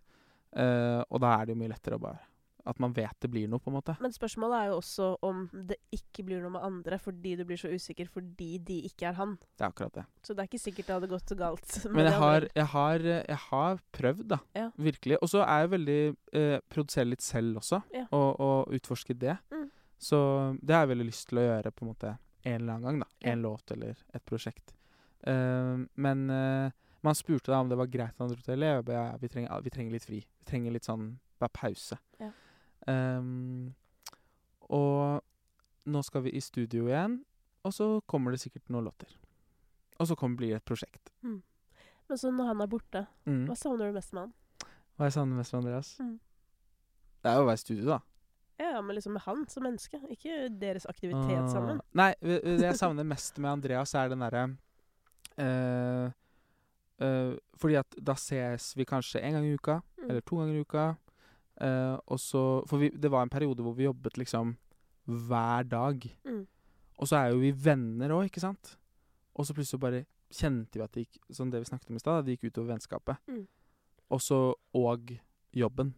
Uh, 0.53 1.01
og 1.09 1.23
da 1.23 1.33
er 1.37 1.47
det 1.47 1.55
jo 1.55 1.61
mye 1.63 1.71
lettere 1.71 1.97
å 1.97 2.03
bare 2.03 2.21
At 2.65 2.79
man 2.79 2.93
vet 2.95 3.15
det 3.19 3.27
blir 3.27 3.49
noe, 3.51 3.59
på 3.59 3.67
en 3.71 3.75
måte. 3.75 3.95
Men 3.99 4.13
spørsmålet 4.15 4.55
er 4.55 4.69
jo 4.71 4.75
også 4.77 5.07
om 5.27 5.41
det 5.67 5.75
ikke 5.91 6.23
blir 6.23 6.39
noe 6.43 6.53
med 6.53 6.63
andre 6.63 6.99
fordi 7.01 7.33
du 7.39 7.43
blir 7.47 7.59
så 7.59 7.71
usikker 7.73 8.07
fordi 8.07 8.53
de 8.63 8.77
ikke 8.87 9.09
er 9.09 9.17
han. 9.17 9.35
Det 9.43 9.65
er 9.65 9.73
akkurat 9.73 9.97
det. 9.97 10.05
Så 10.23 10.35
det 10.35 10.45
er 10.45 10.49
ikke 10.51 10.61
sikkert 10.63 10.87
det 10.87 10.95
hadde 10.95 11.09
gått 11.11 11.33
så 11.33 11.37
galt. 11.39 11.75
Men 11.95 12.07
jeg 12.07 12.19
har, 12.23 12.47
jeg 12.55 12.67
har, 12.75 13.07
jeg 13.09 13.39
har 13.49 13.81
prøvd, 13.99 14.25
da. 14.31 14.39
Ja. 14.55 14.69
Virkelig. 14.79 15.19
Og 15.19 15.31
så 15.33 15.43
er 15.43 15.65
jeg 15.65 15.73
veldig 15.73 15.99
eh, 16.39 16.59
Produserer 16.73 17.09
litt 17.11 17.25
selv 17.25 17.59
også, 17.59 17.81
Ja. 17.93 18.05
og, 18.15 18.29
og 18.39 18.77
utforsker 18.79 19.17
det. 19.19 19.35
Mm. 19.51 19.67
Så 20.03 20.19
det 20.61 20.75
har 20.75 20.85
jeg 20.85 20.93
veldig 20.93 21.09
lyst 21.09 21.27
til 21.29 21.41
å 21.41 21.45
gjøre 21.47 21.71
på 21.75 21.85
en 21.85 21.91
måte 21.91 22.13
en 22.43 22.55
eller 22.61 22.73
annen 22.77 22.87
gang. 22.87 23.03
da 23.03 23.09
Ja. 23.19 23.33
En 23.33 23.43
låt 23.43 23.71
eller 23.71 23.99
et 24.13 24.25
prosjekt. 24.25 24.73
Uh, 25.27 25.83
men 25.95 26.29
uh, 26.29 26.71
man 27.03 27.15
spurte 27.15 27.51
da 27.51 27.59
om 27.59 27.69
det 27.69 27.77
var 27.79 27.87
greit 27.91 28.15
at 28.15 28.23
han 28.23 28.31
dro 28.31 28.41
til 28.43 28.63
ja, 28.63 28.81
vi, 29.19 29.27
trenger, 29.27 29.61
vi 29.63 29.71
trenger 29.71 29.95
litt 29.95 30.07
fri. 30.07 30.19
Vi 30.39 30.47
trenger 30.47 30.75
litt 30.75 30.87
sånn 30.87 31.13
bare 31.39 31.51
pause. 31.55 31.97
Ja. 32.19 32.31
Ehm, 32.87 33.73
og 34.69 35.21
nå 35.85 36.01
skal 36.03 36.23
vi 36.23 36.31
i 36.37 36.41
studio 36.41 36.85
igjen, 36.87 37.19
og 37.63 37.73
så 37.75 37.87
kommer 38.07 38.31
det 38.31 38.39
sikkert 38.43 38.69
noen 38.69 38.85
låter. 38.89 39.11
Og 39.99 40.07
så 40.09 40.15
kommer 40.19 40.37
blir 40.37 40.49
det 40.55 40.61
et 40.61 40.65
prosjekt. 40.65 41.11
Men 41.23 42.17
så 42.19 42.31
når 42.31 42.45
han 42.47 42.61
er 42.61 42.67
borte, 42.67 43.07
Mm. 43.25 43.45
hva 43.47 43.55
savner 43.55 43.87
du 43.87 43.93
mest 43.93 44.13
med 44.13 44.21
han? 44.23 44.33
Hva 44.97 45.05
jeg 45.07 45.13
savner 45.13 45.35
mest 45.37 45.53
med 45.53 45.63
Andreas? 45.63 45.97
Mm. 45.99 46.19
Det 47.23 47.29
er 47.31 47.35
jo 47.35 47.43
å 47.43 47.47
være 47.47 47.53
i 47.53 47.63
studio, 47.63 47.85
da. 47.85 47.99
Ja, 48.59 48.81
men 48.81 48.95
liksom 48.95 49.13
med 49.13 49.21
han 49.23 49.47
som 49.49 49.63
menneske, 49.63 49.99
ikke 50.11 50.59
deres 50.59 50.85
aktivitet 50.85 51.49
sammen. 51.51 51.77
Ah. 51.79 51.85
Nei, 51.93 52.13
ve- 52.21 52.39
ve- 52.43 52.57
det 52.57 52.61
jeg 52.67 52.75
savner 52.77 53.03
mest 53.05 53.37
med 53.39 53.51
Andreas, 53.51 53.93
er 53.95 54.09
den 54.09 54.19
derre 54.19 54.57
eh, 55.37 56.11
eh, 56.99 57.37
Fordi 57.57 57.75
at 57.79 57.95
da 58.03 58.13
ses 58.13 58.73
vi 58.75 58.85
kanskje 58.85 59.21
en 59.23 59.33
gang 59.33 59.45
i 59.45 59.53
uka, 59.55 59.81
Mm. 59.97 60.09
eller 60.09 60.21
to 60.21 60.35
ganger 60.35 60.53
i 60.55 60.61
uka. 60.61 60.97
Eh, 61.63 61.95
og 62.11 62.19
så 62.21 62.43
For 62.69 62.81
vi, 62.81 62.91
det 62.93 63.11
var 63.11 63.25
en 63.25 63.33
periode 63.33 63.63
hvor 63.63 63.75
vi 63.77 63.87
jobbet 63.87 64.19
liksom 64.19 64.55
hver 65.03 65.67
dag. 65.67 66.05
Mm. 66.27 66.45
Og 67.01 67.09
så 67.09 67.19
er 67.19 67.33
jo 67.33 67.41
vi 67.41 67.51
venner 67.51 68.13
òg, 68.15 68.29
ikke 68.29 68.43
sant? 68.43 68.77
Og 69.33 69.47
så 69.47 69.55
plutselig 69.55 69.81
bare 69.81 70.05
kjente 70.33 70.79
vi 70.79 70.85
at 70.85 70.93
det 70.93 71.05
gikk 71.05 71.19
Sånn 71.33 71.51
det 71.53 71.61
vi 71.61 71.69
snakket 71.69 71.91
om 71.91 71.97
i 71.97 72.01
stad, 72.01 72.23
det 72.25 72.37
gikk 72.37 72.51
utover 72.51 72.73
vennskapet. 72.73 73.19
Mm. 73.27 73.43
Og 74.13 74.21
så 74.21 74.39
og 74.77 75.15
jobben. 75.53 75.93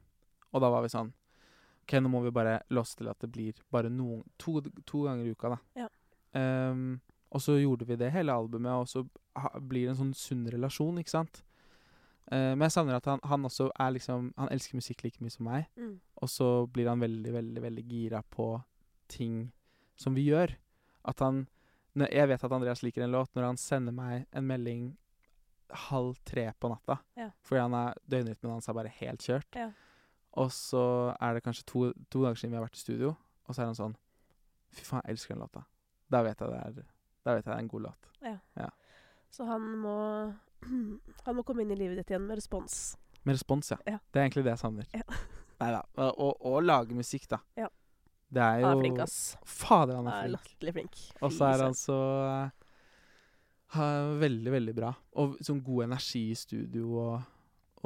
Og 0.51 0.63
da 0.63 0.71
var 0.71 0.85
vi 0.85 0.93
sånn 0.93 1.11
OK, 1.85 1.99
nå 2.01 2.09
må 2.09 2.23
vi 2.23 2.33
bare 2.33 2.63
låse 2.73 2.97
til 2.97 3.11
at 3.11 3.19
det 3.21 3.29
blir 3.29 3.57
bare 3.69 3.91
noen 3.93 4.23
To, 4.41 4.57
to 4.89 5.03
ganger 5.05 5.27
i 5.27 5.35
uka, 5.35 5.53
da. 5.53 5.83
Ja. 5.83 5.89
Um, 6.33 6.97
og 7.29 7.43
så 7.43 7.59
gjorde 7.59 7.85
vi 7.85 7.97
det 7.99 8.09
hele 8.15 8.33
albumet, 8.33 8.73
og 8.73 8.89
så 8.89 9.03
blir 9.61 9.85
det 9.85 9.93
en 9.93 9.99
sånn 9.99 10.15
sunn 10.17 10.47
relasjon, 10.49 10.97
ikke 11.01 11.13
sant? 11.13 11.43
Eh, 12.31 12.53
men 12.55 12.65
jeg 12.65 12.75
savner 12.75 12.97
at 12.97 13.05
han, 13.09 13.21
han 13.21 13.45
også 13.45 13.67
er 13.77 13.91
liksom 13.93 14.31
Han 14.39 14.49
elsker 14.49 14.79
musikk 14.79 15.03
like 15.05 15.21
mye 15.21 15.33
som 15.33 15.45
meg. 15.49 15.67
Mm. 15.77 15.97
Og 16.21 16.31
så 16.31 16.49
blir 16.67 16.89
han 16.89 17.03
veldig, 17.03 17.33
veldig, 17.33 17.61
veldig 17.61 17.85
gira 17.89 18.21
på 18.23 18.49
ting 19.11 19.51
som 19.95 20.15
vi 20.17 20.27
gjør. 20.29 20.55
At 21.05 21.21
han 21.21 21.45
når 21.95 22.11
Jeg 22.11 22.27
vet 22.27 22.43
at 22.43 22.51
Andreas 22.51 22.81
liker 22.83 23.05
en 23.05 23.13
låt 23.13 23.35
når 23.37 23.45
han 23.45 23.57
sender 23.57 23.93
meg 23.95 24.25
en 24.35 24.47
melding 24.47 24.87
halv 25.87 26.17
tre 26.27 26.49
på 26.59 26.69
natta. 26.69 26.97
Ja. 27.15 27.29
Fordi 27.41 27.61
han 27.61 27.77
er 27.77 28.01
døgnrytmen 28.11 28.51
hans 28.51 28.67
er 28.67 28.75
bare 28.75 28.91
helt 28.97 29.23
kjørt. 29.23 29.55
Ja. 29.55 29.69
Og 30.35 30.51
så 30.51 31.15
er 31.15 31.37
det 31.37 31.45
kanskje 31.45 31.63
to, 31.71 31.85
to 32.11 32.25
dager 32.25 32.41
siden 32.41 32.51
vi 32.51 32.59
har 32.59 32.65
vært 32.65 32.75
i 32.75 32.83
studio, 32.83 33.13
og 33.47 33.55
så 33.55 33.63
er 33.63 33.71
han 33.71 33.77
sånn 33.77 33.95
Fy 34.75 34.83
faen, 34.83 35.05
jeg 35.05 35.15
elsker 35.15 35.31
den 35.31 35.45
låta. 35.45 35.61
Da 36.11 36.19
vet 36.25 36.41
jeg 36.41 36.51
det 36.51 36.59
er 36.59 36.73
Da 37.23 37.35
vet 37.37 37.45
jeg 37.45 37.47
det 37.47 37.55
er 37.55 37.63
en 37.63 37.71
god 37.71 37.85
låt. 37.85 38.09
Så 39.31 39.47
han 39.47 39.63
må 39.79 39.99
Han 41.25 41.37
må 41.37 41.43
komme 41.47 41.65
inn 41.65 41.71
i 41.73 41.79
livet 41.79 41.99
ditt 42.01 42.13
igjen 42.13 42.25
med 42.27 42.39
respons. 42.39 42.97
Med 43.25 43.37
respons, 43.37 43.71
ja. 43.73 43.77
Ja. 43.89 43.99
Det 44.11 44.21
er 44.21 44.27
egentlig 44.27 44.45
det 44.45 44.53
jeg 44.53 44.61
savner. 44.61 44.89
Ja. 44.93 45.05
Nei 45.61 45.71
da. 45.71 45.81
Og, 46.03 46.35
og, 46.45 46.59
lage 46.65 46.97
musikk, 46.97 47.27
da. 47.31 47.39
Ja. 47.57 47.69
Det 48.35 48.41
er 48.43 48.59
jo 48.59 48.67
Han 48.67 48.77
er 48.77 48.81
flink, 48.83 49.01
ass. 49.05 49.17
Fader, 49.47 49.95
han 49.99 50.09
er 50.09 50.11
er 50.11 50.25
flink. 50.25 50.35
latterlig 50.35 50.73
flink. 50.75 51.01
Og 51.21 51.33
så 51.33 51.47
er 51.47 51.63
han 51.63 51.77
så 51.77 51.97
uh, 53.75 54.19
Veldig, 54.21 54.51
veldig 54.51 54.75
bra. 54.77 54.91
Og 55.21 55.37
sånn 55.45 55.61
god 55.63 55.87
energi 55.87 56.23
i 56.31 56.37
studio 56.37 56.97
og, 57.01 57.15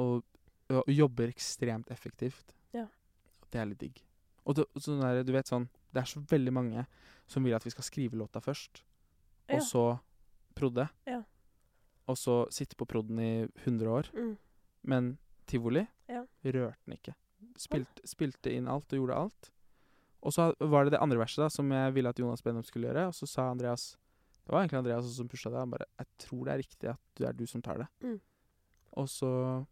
og, 0.02 0.24
og 0.72 0.90
jobber 0.90 1.30
ekstremt 1.30 1.90
effektivt. 1.94 2.54
Ja. 2.76 2.86
Det 3.50 3.60
er 3.60 3.70
litt 3.70 3.82
digg. 3.82 4.02
Og 4.48 4.56
det, 4.58 4.66
sånn 4.80 5.02
der, 5.02 5.22
du 5.26 5.32
vet 5.34 5.50
sånn 5.50 5.66
Det 5.92 6.00
er 6.00 6.08
så 6.08 6.22
veldig 6.30 6.52
mange 6.54 6.84
som 7.30 7.44
vil 7.44 7.54
at 7.54 7.66
vi 7.66 7.72
skal 7.74 7.86
skrive 7.86 8.18
låta 8.18 8.40
først, 8.42 8.82
Ja. 9.50 9.58
og 9.58 9.62
så 9.66 9.84
prodde. 10.54 10.88
Ja. 11.06 11.20
Og 12.10 12.18
så 12.18 12.42
sitte 12.54 12.78
på 12.78 12.88
prodden 12.90 13.20
i 13.22 13.32
100 13.62 13.90
år. 13.90 14.10
Mm. 14.16 14.34
Men 14.90 15.10
tivoli 15.50 15.86
Ja. 16.10 16.24
rørte 16.44 16.76
den 16.86 16.96
ikke. 16.98 17.14
Spilt, 17.60 18.00
Spilte 18.08 18.52
inn 18.52 18.68
alt 18.68 18.92
og 18.92 18.98
gjorde 18.98 19.16
alt. 19.16 19.50
Og 20.22 20.32
så 20.32 20.50
var 20.60 20.84
det 20.84 20.92
det 20.94 21.00
andre 21.00 21.20
verset 21.22 21.44
da 21.44 21.48
som 21.52 21.70
jeg 21.72 21.94
ville 21.96 22.10
at 22.10 22.18
Jonas 22.20 22.42
Benham 22.44 22.64
skulle 22.66 22.90
gjøre. 22.90 23.06
Og 23.08 23.16
så 23.16 23.28
sa 23.28 23.50
Andreas 23.50 23.96
Det 24.44 24.52
var 24.52 24.64
egentlig 24.64 24.80
Andreas 24.80 25.06
som 25.14 25.28
pusha 25.28 25.50
det. 25.50 25.58
Han 25.58 25.70
bare 25.70 25.86
'Jeg 25.98 26.06
tror 26.18 26.44
det 26.44 26.52
er 26.52 26.58
riktig 26.58 26.88
at 26.90 27.00
det 27.14 27.28
er 27.28 27.32
du 27.32 27.46
som 27.46 27.62
tar 27.62 27.76
det'. 27.78 27.88
Mm. 28.02 28.20
Og 28.92 29.06
så 29.08 29.64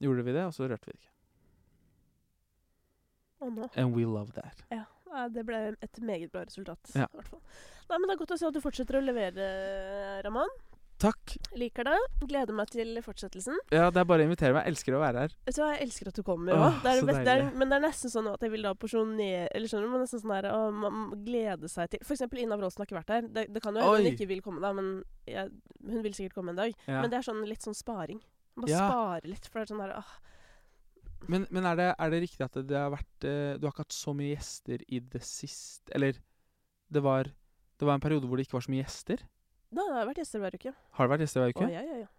gjorde 0.00 0.24
vi 0.24 0.32
det, 0.32 0.44
og 0.44 0.52
så 0.52 0.68
rørte 0.68 0.86
vi 0.86 0.92
det 0.92 1.00
ikke. 1.00 1.10
Og 3.40 3.52
nå 3.52 3.68
And 3.76 3.94
we 3.94 4.04
love 4.04 4.32
that. 4.32 4.62
Ja, 4.70 4.84
det 5.28 5.44
ble 5.46 5.76
et 5.82 6.00
meget 6.00 6.30
bra 6.32 6.44
resultat. 6.44 6.90
Ja. 6.94 7.06
i 7.12 7.16
hvert 7.16 7.28
fall. 7.28 7.42
Nei, 7.90 7.98
men 7.98 8.08
Det 8.08 8.14
er 8.14 8.22
godt 8.24 8.34
å 8.36 8.38
se 8.38 8.46
at 8.46 8.54
du 8.54 8.60
fortsetter 8.60 8.98
å 8.98 9.04
levere, 9.04 10.22
Raman. 10.24 10.48
Takk. 11.04 11.34
Liker 11.60 11.86
det. 11.88 11.96
Gleder 12.24 12.56
meg 12.56 12.70
til 12.72 12.98
fortsettelsen. 13.04 13.58
Ja, 13.74 13.90
det 13.92 14.00
er 14.00 14.06
bare 14.08 14.24
å 14.24 14.28
invitere 14.28 14.56
meg. 14.56 14.64
Jeg 14.64 14.74
elsker 14.74 14.96
å 14.96 15.02
være 15.02 15.24
her. 15.24 15.34
Vet 15.46 15.58
du 15.58 15.60
hva, 15.62 15.70
Jeg 15.74 15.82
elsker 15.86 16.10
at 16.10 16.18
du 16.18 16.22
kommer 16.26 16.56
òg. 16.56 16.78
Men 17.54 17.68
det 17.70 17.78
er 17.78 17.84
nesten 17.84 18.12
sånn 18.12 18.30
at 18.32 18.44
jeg 18.44 18.52
vil 18.54 18.64
da 18.66 18.74
porsjonere 18.78 19.48
Eller 19.54 19.70
skjønner 19.70 19.88
du? 19.88 19.92
Men 19.94 20.04
nesten 20.06 20.22
sånn 20.22 20.34
der, 20.34 20.50
å, 20.54 20.70
man 20.72 21.24
glede 21.26 21.70
seg 21.72 21.92
til 21.92 22.02
eksempel 22.04 22.44
Ina 22.44 22.58
Wroldsen 22.60 22.82
har 22.82 22.88
ikke 22.88 22.98
vært 23.00 23.14
her. 23.16 23.28
Det, 23.36 23.46
det 23.54 23.64
kan 23.64 23.76
jo 23.76 23.84
hende 23.84 24.04
hun 24.04 24.12
ikke 24.14 24.30
vil 24.30 24.44
komme, 24.44 24.62
da, 24.64 24.72
men 24.76 24.94
jeg, 25.28 25.52
hun 25.84 26.04
vil 26.06 26.16
sikkert 26.16 26.38
komme 26.38 26.54
en 26.54 26.62
dag. 26.62 26.76
Ja. 26.88 27.02
Men 27.02 27.12
det 27.12 27.20
er 27.20 27.28
sånn 27.28 27.44
litt 27.48 27.66
sånn 27.66 27.76
sparing. 27.76 28.22
Bare 28.54 28.70
Ja. 28.70 28.86
spare 28.88 29.28
litt, 29.28 29.48
for 29.50 29.60
det 29.60 29.66
er 29.66 29.74
sånn 29.74 29.82
der 29.82 29.96
åh, 29.98 30.12
Men, 31.26 31.46
men 31.50 31.66
er, 31.66 31.76
det, 31.80 31.88
er 31.98 32.10
det 32.12 32.20
riktig 32.22 32.44
at 32.44 32.56
det, 32.58 32.68
det 32.70 32.78
har 32.78 32.92
vært 32.92 33.26
eh, 33.26 33.56
Du 33.58 33.66
har 33.66 33.72
ikke 33.72 33.86
hatt 33.86 33.96
så 33.96 34.12
mye 34.14 34.34
gjester 34.36 34.84
i 34.92 35.00
det 35.00 35.22
siste 35.26 35.90
Eller 35.96 36.20
det 36.92 37.02
var, 37.02 37.26
det 37.26 37.88
var 37.88 37.96
en 37.96 38.04
periode 38.04 38.28
hvor 38.28 38.38
det 38.38 38.46
ikke 38.46 38.58
var 38.60 38.66
så 38.68 38.70
mye 38.70 38.84
gjester? 38.84 39.24
Da 39.74 39.86
har 39.90 39.98
jeg 40.02 40.08
vært 40.12 40.22
gjester 40.22 40.44
hver 40.44 40.58
uke. 40.60 40.74
Har 40.98 41.08
det 41.08 41.12
vært 41.14 41.24
gjester 41.26 41.44
hver 41.44 41.52
Å, 41.52 41.56
uke? 41.58 41.70
ja, 41.74 41.82
ja, 41.90 41.98
ja. 42.04 42.10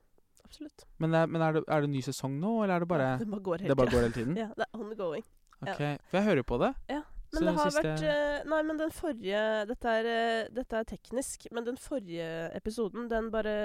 Absolutt. 0.45 0.85
Men, 1.01 1.11
det, 1.15 1.23
er- 1.25 1.31
men 1.33 1.41
er, 1.41 1.53
det, 1.57 1.63
er 1.67 1.81
det 1.81 1.89
ny 1.95 2.01
sesong 2.05 2.35
nå, 2.39 2.51
eller 2.63 2.75
er 2.75 2.85
det 2.85 2.91
bare 2.91 3.09
det 3.23 3.27
bare 3.31 3.45
går 3.49 3.63
hele 3.65 3.73
Det 3.73 3.77
bare 3.81 3.95
går 3.95 4.07
hele 4.09 4.15
tiden? 4.19 4.37
Ja, 4.43 4.51
det 4.55 4.67
er 4.69 4.79
on 4.79 4.89
the 4.93 4.95
going. 4.99 5.25
ja. 5.65 5.73
Ok, 5.73 5.83
For 6.11 6.17
jeg 6.19 6.25
hører 6.29 6.43
jo 6.43 6.49
på 6.53 6.61
det. 6.61 6.73
Ja. 6.93 7.01
Så 7.33 7.41
Men 7.41 7.47
det 7.49 7.53
har 7.57 7.71
siste- 7.73 7.81
vært 7.83 8.03
eh, 8.05 8.43
Nei, 8.47 8.59
men 8.63 8.77
den 8.79 8.91
forrige 8.93 9.39
dette 9.67 9.93
er, 9.99 10.05
eh, 10.07 10.49
dette 10.55 10.77
er 10.77 10.85
teknisk, 10.87 11.47
men 11.51 11.65
den 11.65 11.75
forrige 11.81 12.27
episoden, 12.55 13.07
den 13.11 13.31
bare 13.33 13.55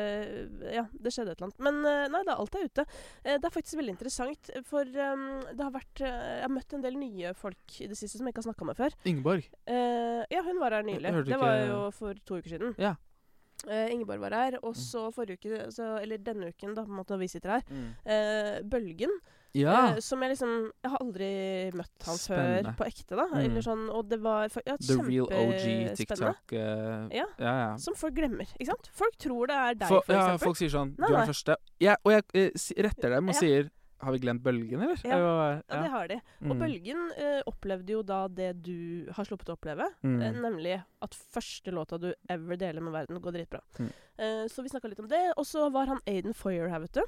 Ja, 0.73 0.87
det 0.97 1.13
skjedde 1.13 1.35
et 1.37 1.43
eller 1.43 1.51
annet. 1.51 1.61
Men 1.69 1.79
eh, 1.87 2.07
nei 2.11 2.23
da, 2.27 2.39
alt 2.41 2.57
er 2.57 2.65
ute. 2.67 2.87
Eh, 3.23 3.37
Det 3.37 3.45
er 3.51 3.55
faktisk 3.55 3.77
veldig 3.79 3.95
interessant, 3.95 4.51
for 4.67 4.89
um, 4.89 5.27
det 5.53 5.61
har 5.67 5.75
vært 5.77 6.03
eh, 6.03 6.17
Jeg 6.41 6.47
har 6.49 6.55
møtt 6.57 6.75
en 6.75 6.87
del 6.89 6.97
nye 6.99 7.35
folk 7.37 7.77
i 7.85 7.91
det 7.93 8.01
siste 8.01 8.17
som 8.19 8.27
jeg 8.27 8.35
ikke 8.35 8.43
har 8.43 8.49
snakka 8.49 8.71
med 8.73 8.81
før. 8.81 8.97
Ingeborg. 9.13 9.47
Uh, 9.69 10.25
ja, 10.33 10.43
hun 10.49 10.59
var 10.65 10.79
her 10.81 10.89
nylig. 10.89 11.13
Det 11.29 11.39
var 11.45 11.61
jo 11.69 11.79
for 12.01 12.15
to 12.25 12.41
uker 12.41 12.57
siden. 12.57 12.75
Ja. 12.81 12.97
Eh, 13.69 13.91
Ingeborg 13.93 14.21
var 14.21 14.31
her. 14.39 14.59
Og 14.63 14.77
så 14.79 15.09
forrige 15.13 15.37
uke, 15.41 15.67
så, 15.75 15.97
eller 16.01 16.19
denne 16.19 16.49
uken, 16.55 16.75
da, 16.75 16.85
på 16.87 16.91
en 16.95 17.01
måte 17.03 17.15
når 17.17 17.23
vi 17.25 17.29
sitter 17.29 17.59
her, 17.59 17.63
eh, 18.07 18.61
Bølgen. 18.63 19.13
Ja. 19.53 19.73
Uh, 19.97 19.97
som 19.99 20.21
jeg 20.23 20.31
liksom 20.31 20.51
Jeg 20.79 20.91
har 20.93 21.01
aldri 21.03 21.29
møtt 21.75 22.05
han 22.07 22.19
før 22.23 22.69
på 22.79 22.85
ekte, 22.87 23.17
da. 23.19 23.25
Mm. 23.33 23.41
Eller 23.41 23.65
sånn, 23.67 23.81
og 23.91 24.07
det 24.07 24.21
var 24.23 24.45
ja, 24.63 24.77
The 24.79 24.97
real 25.03 25.27
OG. 25.27 25.97
TikTok 25.99 26.55
Ja. 26.55 26.77
ja, 27.11 27.27
ja. 27.43 27.73
Som 27.83 27.97
folk 27.99 28.15
glemmer. 28.15 28.47
ikke 28.55 28.69
sant? 28.71 28.91
Folk 28.95 29.19
tror 29.19 29.51
det 29.51 29.57
er 29.57 29.75
deg, 29.75 29.89
For, 29.91 30.07
for, 30.07 30.15
ja, 30.15 30.21
eksempel. 30.29 30.45
folk 30.47 30.61
sier 30.61 30.71
sånn 30.71 30.95
Nei, 30.95 31.09
Du 31.11 31.15
er 31.15 31.19
den 31.19 31.33
første. 31.33 31.57
Ja, 31.83 31.97
og 32.07 32.15
jeg 32.15 32.53
retter 32.79 33.17
dem 33.17 33.29
og 33.29 33.35
Ja. 33.35 33.41
sier 33.41 33.71
Har 34.01 34.13
vi 34.13 34.19
glemt 34.23 34.43
Bølgen, 34.43 34.81
eller? 34.81 35.01
Ja. 35.05 35.19
ja. 35.19 35.61
Ja, 35.69 35.81
det 35.85 35.91
har 35.93 36.09
de. 36.09 36.17
Og 36.41 36.55
Mm. 36.55 36.61
Bølgen 36.63 37.03
eh, 37.21 37.41
opplevde 37.47 37.93
jo 37.93 38.03
da 38.03 38.23
det 38.29 38.63
du 38.65 39.07
har 39.13 39.25
sluppet 39.29 39.51
å 39.53 39.57
oppleve. 39.59 39.91
Mm. 40.03 40.21
Eh, 40.23 40.33
nemlig 40.41 40.77
at 41.05 41.15
første 41.35 41.71
låta 41.77 41.99
du 42.01 42.09
ever 42.33 42.57
deler 42.57 42.81
med 42.81 42.93
verden, 42.97 43.21
går 43.21 43.37
dritbra. 43.37 43.61
Mm. 43.79 43.91
Eh, 44.19 44.45
så 44.49 44.63
vi 44.65 44.73
snakka 44.73 44.89
litt 44.89 45.01
om 45.05 45.09
det. 45.11 45.21
Og 45.37 45.45
så 45.47 45.69
var 45.75 45.87
han 45.93 46.01
Aiden 46.09 46.33
Foyer 46.35 46.69
her, 46.73 46.81
vet 46.87 46.97
du. 46.97 47.03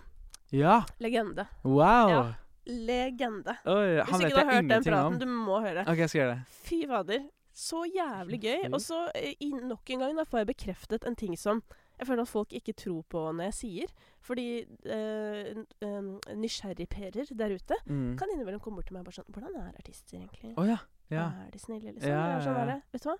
Ja! 0.53 0.83
Legende. 1.01 1.47
Wow! 1.65 2.13
Ja. 2.13 2.23
Legende. 2.67 3.57
Oi, 3.67 4.01
Hvis 4.07 4.21
ikke 4.21 4.29
du 4.31 4.37
har 4.39 4.53
hørt 4.53 4.69
den 4.71 4.85
praten, 4.85 5.07
om. 5.15 5.19
du 5.19 5.27
må 5.27 5.61
høre. 5.65 5.83
OK, 5.89 5.99
jeg 6.05 6.11
skal 6.13 6.21
gjøre 6.21 6.35
det. 6.37 6.59
Fy 6.69 6.83
fader. 6.91 7.25
Så 7.53 7.83
jævlig 7.89 8.39
gøy. 8.45 8.69
Og 8.73 8.81
så 8.81 8.99
eh, 9.19 9.35
nok 9.65 9.91
en 9.93 10.05
gang 10.05 10.15
da 10.17 10.25
får 10.29 10.43
jeg 10.45 10.51
bekreftet 10.55 11.05
en 11.09 11.17
ting 11.19 11.35
som 11.37 11.61
jeg 12.03 12.09
føler 12.11 12.23
at 12.27 12.31
folk 12.33 12.53
ikke 12.59 12.75
tror 12.83 13.03
på 13.15 13.23
når 13.33 13.49
jeg 13.51 13.55
sier. 13.59 13.93
Fordi 14.23 14.47
øh, 14.63 15.53
n- 15.57 15.67
eh, 15.87 16.35
nysgjerrigperer 16.39 17.31
der 17.39 17.55
ute 17.57 17.79
Mm. 17.87 18.17
kan 18.19 18.31
innimellom 18.35 18.61
komme 18.63 18.77
bort 18.81 18.87
til 18.91 18.95
meg 18.99 19.03
og 19.03 19.09
bare 19.11 19.19
sånn 19.21 19.31
Hvordan 19.35 19.57
er 19.63 19.79
artister 19.81 20.19
egentlig? 20.19 20.53
Å 20.59 20.67
ja. 20.69 20.79
ja. 21.11 21.25
Er 21.47 21.51
de 21.55 21.59
snille, 21.63 21.93
liksom? 21.95 22.11
Ja, 22.11 22.41
sånn 22.43 22.53
ja, 22.55 22.59
ja. 22.59 22.67
derre, 22.67 22.77
Vet 22.93 23.03
du 23.07 23.09
hva? 23.11 23.17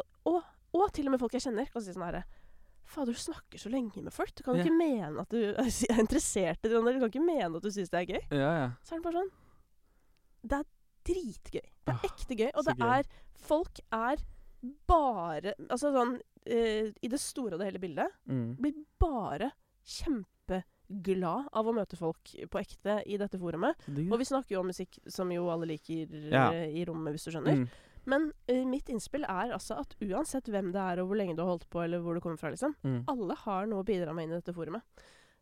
Og, 0.00 0.04
og, 0.30 0.42
og 0.80 0.92
til 0.96 1.08
og 1.10 1.14
med 1.16 1.20
folk 1.22 1.34
jeg 1.36 1.44
kjenner, 1.48 1.68
kan 1.72 1.82
si 1.84 1.92
sånn 1.96 2.06
herre 2.06 2.24
Fader, 2.90 3.14
du 3.14 3.20
snakker 3.22 3.60
så 3.62 3.70
lenge 3.70 4.00
med 4.02 4.10
folk. 4.10 4.32
Du 4.34 4.42
kan 4.42 4.56
jo 4.58 4.64
ikke 4.64 4.74
mene 4.74 5.22
at 5.22 5.30
du 5.30 5.38
er 5.62 6.00
interessert 6.02 6.58
i 6.66 6.70
det. 6.72 6.72
Du 6.74 6.82
kan 6.82 7.06
ikke 7.06 7.22
mene 7.22 7.52
at 7.60 7.62
du 7.62 7.70
syns 7.70 7.92
det 7.92 8.00
er 8.00 8.08
gøy. 8.16 8.24
Ja, 8.34 8.48
ja. 8.56 8.64
Så 8.82 8.96
er 8.96 8.98
det 8.98 9.04
bare 9.04 9.20
sånn 9.20 9.30
Det 10.50 10.58
er 10.58 10.66
dritgøy. 11.10 11.68
Det 11.86 11.94
er 11.94 12.08
ekte 12.08 12.38
gøy. 12.40 12.48
Og 12.58 12.66
det 12.66 12.74
er 12.82 13.06
Folk 13.46 13.78
er 13.94 14.24
bare 14.86 15.54
Altså 15.68 15.90
sånn 15.94 16.20
eh, 16.46 16.90
I 17.02 17.08
det 17.08 17.20
store 17.20 17.54
og 17.54 17.60
det 17.60 17.66
hele 17.70 17.78
bildet 17.82 18.08
Mm. 18.28 18.56
blir 18.60 18.74
bare 19.00 19.50
kjempeglad 19.84 21.48
av 21.52 21.66
å 21.66 21.74
møte 21.74 21.96
folk 21.98 22.32
på 22.50 22.60
ekte 22.60 22.98
i 23.06 23.16
dette 23.20 23.38
forumet. 23.40 23.76
Det 23.86 24.08
Og 24.12 24.18
vi 24.20 24.24
snakker 24.28 24.56
jo 24.56 24.60
om 24.60 24.66
musikk 24.72 24.98
som 25.08 25.30
jo 25.32 25.48
alle 25.50 25.66
liker 25.66 26.08
Ja. 26.30 26.50
eh, 26.52 26.68
i 26.80 26.84
rommet, 26.84 27.14
hvis 27.14 27.24
du 27.24 27.30
skjønner. 27.30 27.56
Mm. 27.56 27.68
Men 28.06 28.32
eh, 28.48 28.64
mitt 28.64 28.88
innspill 28.88 29.24
er 29.24 29.52
altså 29.52 29.78
at 29.80 29.94
uansett 30.00 30.44
hvem 30.48 30.72
det 30.72 30.80
er, 30.80 31.00
og 31.02 31.08
hvor 31.08 31.16
lenge 31.16 31.36
du 31.36 31.42
har 31.42 31.50
holdt 31.56 31.68
på, 31.70 31.82
eller 31.84 32.00
hvor 32.00 32.14
du 32.14 32.20
kommer 32.20 32.38
fra, 32.38 32.50
liksom, 32.50 32.74
Mm. 32.82 33.04
alle 33.08 33.34
har 33.36 33.66
noe 33.66 33.82
å 33.82 33.86
bidra 33.86 34.14
med 34.14 34.24
inn 34.24 34.32
i 34.32 34.40
dette 34.40 34.54
forumet. 34.54 34.82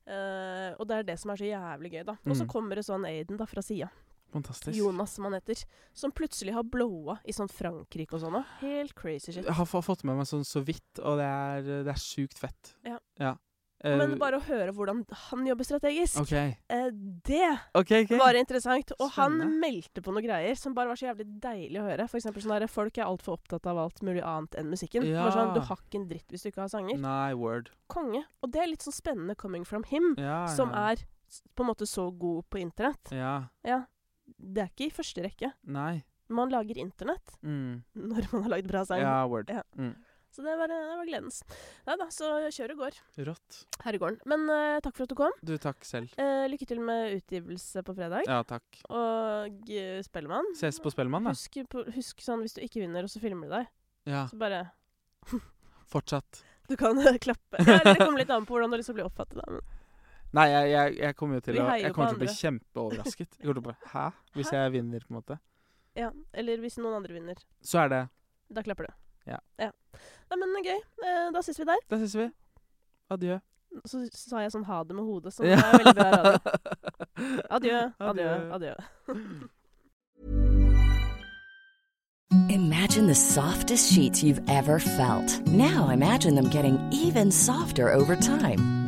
Uh, 0.09 0.73
og 0.81 0.89
det 0.89 0.97
er 0.97 1.03
det 1.05 1.19
som 1.20 1.31
er 1.31 1.36
så 1.36 1.45
jævlig 1.45 1.93
gøy, 1.93 2.05
da. 2.07 2.12
Og 2.27 2.35
så 2.36 2.45
Mm. 2.45 2.49
kommer 2.49 2.74
det 2.74 2.85
sånn 2.86 3.05
Aiden 3.07 3.36
da 3.36 3.45
fra 3.45 3.61
sida. 3.62 3.90
Fantastisk. 4.33 4.77
Jonas, 4.77 5.15
som 5.17 5.25
han 5.29 5.39
heter. 5.39 5.65
Som 5.97 6.13
plutselig 6.13 6.55
har 6.57 6.67
blowa 6.69 7.19
i 7.25 7.35
sånn 7.37 7.49
Frankrike 7.49 8.19
og 8.19 8.25
sånn. 8.25 8.39
Helt 8.61 8.95
crazy 8.99 9.33
shit. 9.33 9.45
Jeg 9.45 9.59
har 9.59 9.69
fått 9.69 10.05
med 10.05 10.21
meg 10.21 10.29
sånn 10.29 10.47
så 10.47 10.61
vidt, 10.65 11.01
og 11.01 11.21
det 11.21 11.29
er, 11.29 11.69
det 11.87 11.95
er 11.95 12.03
sjukt 12.03 12.39
fett. 12.41 12.75
Ja. 12.87 12.99
ja. 13.21 13.37
Men 13.79 14.17
bare 14.19 14.41
å 14.41 14.43
høre 14.43 14.73
hvordan 14.75 15.05
han 15.31 15.45
jobber 15.47 15.67
strategisk, 15.67 16.19
OK. 16.25 16.33
eh, 16.35 16.89
det 17.29 17.51
OK, 17.79 17.93
ok. 18.03 18.15
var 18.19 18.35
interessant. 18.35 18.91
Og 18.99 19.13
han 19.15 19.37
meldte 19.63 20.03
på 20.03 20.11
noen 20.11 20.27
greier 20.27 20.59
som 20.59 20.75
bare 20.75 20.91
var 20.91 20.99
så 20.99 21.07
jævlig 21.07 21.29
deilig 21.43 21.79
å 21.79 21.85
høre. 21.87 22.09
For 22.11 22.23
sånn 22.23 22.35
der, 22.35 22.67
Folk 22.71 22.99
er 22.99 23.07
altfor 23.07 23.39
opptatt 23.39 23.69
av 23.71 23.79
alt 23.79 24.03
mulig 24.03 24.25
annet 24.27 24.59
enn 24.59 24.73
musikken. 24.73 25.07
Ja. 25.07 25.23
Bare 25.29 25.37
sånn, 25.37 25.55
Du 25.55 25.63
har 25.63 25.79
ikke 25.85 26.01
en 26.03 26.09
dritt 26.11 26.35
hvis 26.35 26.43
du 26.43 26.51
ikke 26.51 26.65
har 26.65 26.73
sanger. 26.73 26.99
Nei, 26.99 27.31
word. 27.39 27.71
Konge. 27.93 28.25
Og 28.43 28.51
det 28.53 28.65
er 28.65 28.73
litt 28.73 28.83
sånn 28.83 28.97
spennende 28.99 29.39
coming 29.39 29.65
from 29.69 29.87
him, 29.87 30.17
Ja, 30.19 30.43
som 30.51 30.75
er 30.75 31.07
på 31.55 31.63
en 31.63 31.71
måte 31.71 31.87
så 31.87 32.09
god 32.11 32.49
på 32.51 32.59
internett. 32.59 33.13
Ja. 33.15 33.37
Ja. 33.63 33.85
Det 34.37 34.65
er 34.65 34.71
ikke 34.73 34.89
i 34.89 34.95
første 34.95 35.25
rekke. 35.25 35.53
Nei. 35.65 36.03
Man 36.29 36.53
lager 36.53 36.77
internett 36.83 37.39
Mm. 37.43 37.83
når 38.13 38.29
man 38.33 38.45
har 38.47 38.55
lagd 38.59 38.69
bra 38.69 38.85
sang. 38.85 39.01
Ja, 39.01 39.23
word. 39.31 39.51
Ja. 39.53 39.63
Mm. 39.79 39.95
Så 40.31 40.43
det 40.45 40.55
var, 40.61 40.69
det 40.69 40.77
var 40.77 41.07
gledens. 41.09 41.39
Nei 41.89 41.95
da, 41.99 42.07
så 42.13 42.29
og 42.45 42.75
går 42.79 42.97
Rått. 43.27 43.57
her 43.83 43.97
i 43.97 43.99
gården. 43.99 44.19
Men 44.29 44.45
uh, 44.53 44.77
takk 44.85 44.95
for 44.99 45.07
at 45.07 45.11
du 45.11 45.17
kom. 45.19 45.33
Du, 45.43 45.55
takk 45.59 45.81
selv. 45.89 46.13
Uh, 46.21 46.45
lykke 46.53 46.69
til 46.69 46.83
med 46.85 47.17
utgivelse 47.17 47.83
på 47.83 47.95
fredag. 47.97 48.29
Ja, 48.29 48.43
takk. 48.47 48.67
Og 48.93 49.57
uh, 49.73 50.03
Spellemann. 50.05 50.53
Ses 50.61 50.79
på 50.85 50.93
Spellemann, 50.93 51.27
da. 51.27 51.33
Husk, 51.33 51.57
på, 51.73 51.83
husk 51.97 52.21
sånn 52.23 52.45
hvis 52.45 52.55
du 52.59 52.61
ikke 52.63 52.85
vinner, 52.85 53.09
og 53.09 53.11
så 53.11 53.23
filmer 53.25 53.49
du 53.49 53.57
deg, 53.57 53.73
Ja, 54.13 54.27
så 54.29 54.39
bare 54.41 54.67
fortsatt. 55.89 56.45
Du 56.69 56.77
kan 56.77 56.99
klappe. 57.17 57.63
Ja, 57.65 57.79
det 57.81 57.95
kommer 57.97 58.21
litt 58.21 58.29
an 58.29 58.45
på 58.45 58.53
hvordan 58.53 58.69
du 58.69 58.75
har 58.77 58.81
lyst 58.83 58.91
til 58.91 58.99
å 58.99 58.99
bli 58.99 59.05
oppfattet. 59.09 59.39
Da. 59.41 59.78
Nei, 60.37 60.45
jeg, 60.53 60.71
jeg, 60.71 60.97
jeg 61.01 61.17
kommer 61.17 61.39
jo 61.39 61.41
til 61.47 61.55
Vi 61.57 61.61
å 61.61 61.67
heier 61.71 61.83
Jeg 61.87 61.93
på 61.93 61.97
kommer 61.97 62.09
til 62.13 62.17
å 62.19 62.21
bli 62.21 62.29
andre. 62.29 62.41
kjempeoverrasket. 62.43 63.29
Jeg 63.39 63.47
kommer 63.47 63.55
til 63.55 63.63
å 63.63 63.67
bare 63.69 63.93
Hæ? 63.95 64.07
Hvis 64.37 64.51
jeg 64.53 64.73
vinner, 64.75 65.01
på 65.07 65.13
en 65.15 65.19
måte. 65.23 65.39
ja, 65.97 66.11
eller 66.35 66.59
hvis 66.63 66.77
noen 66.79 66.95
andre 67.01 67.15
vinner. 67.17 67.37
Så 67.65 67.79
er 67.85 67.89
det 67.95 68.03
Da 68.53 68.63
klapper 68.63 68.89
du. 68.89 68.93
Ja. 69.29 69.39
Nei, 69.61 70.37
men 70.41 70.65
gøy. 70.65 70.79
Eh, 71.05 71.31
da 71.33 71.41
ses 71.45 71.59
vi 71.61 71.65
der. 71.69 71.81
Da 71.89 71.97
ses 72.01 72.15
vi. 72.17 72.29
Adjø. 73.11 73.39
Så 73.85 74.01
sa 74.17 74.41
jeg 74.41 74.53
sånn 74.53 74.65
ha 74.65 74.83
det 74.85 74.95
med 74.97 75.05
hodet, 75.05 75.33
som 75.35 75.45
Ja. 75.47 75.57
er 75.61 75.79
veldig 75.81 75.95
bra 75.97 76.11
radio. 76.17 76.39
Adjø, 77.57 77.81
Adjø. 78.01 78.31
adjø. 78.57 78.75
Imagine 82.51 83.07
the 83.07 83.15
softest 83.15 83.93
sheets 83.93 84.23
you've 84.23 84.41
ever 84.49 84.79
felt. 84.79 85.47
Now 85.47 85.89
imagine 85.89 86.35
them 86.35 86.49
getting 86.51 86.79
even 86.93 87.31
softer 87.31 87.93
over 87.93 88.17
time. 88.17 88.88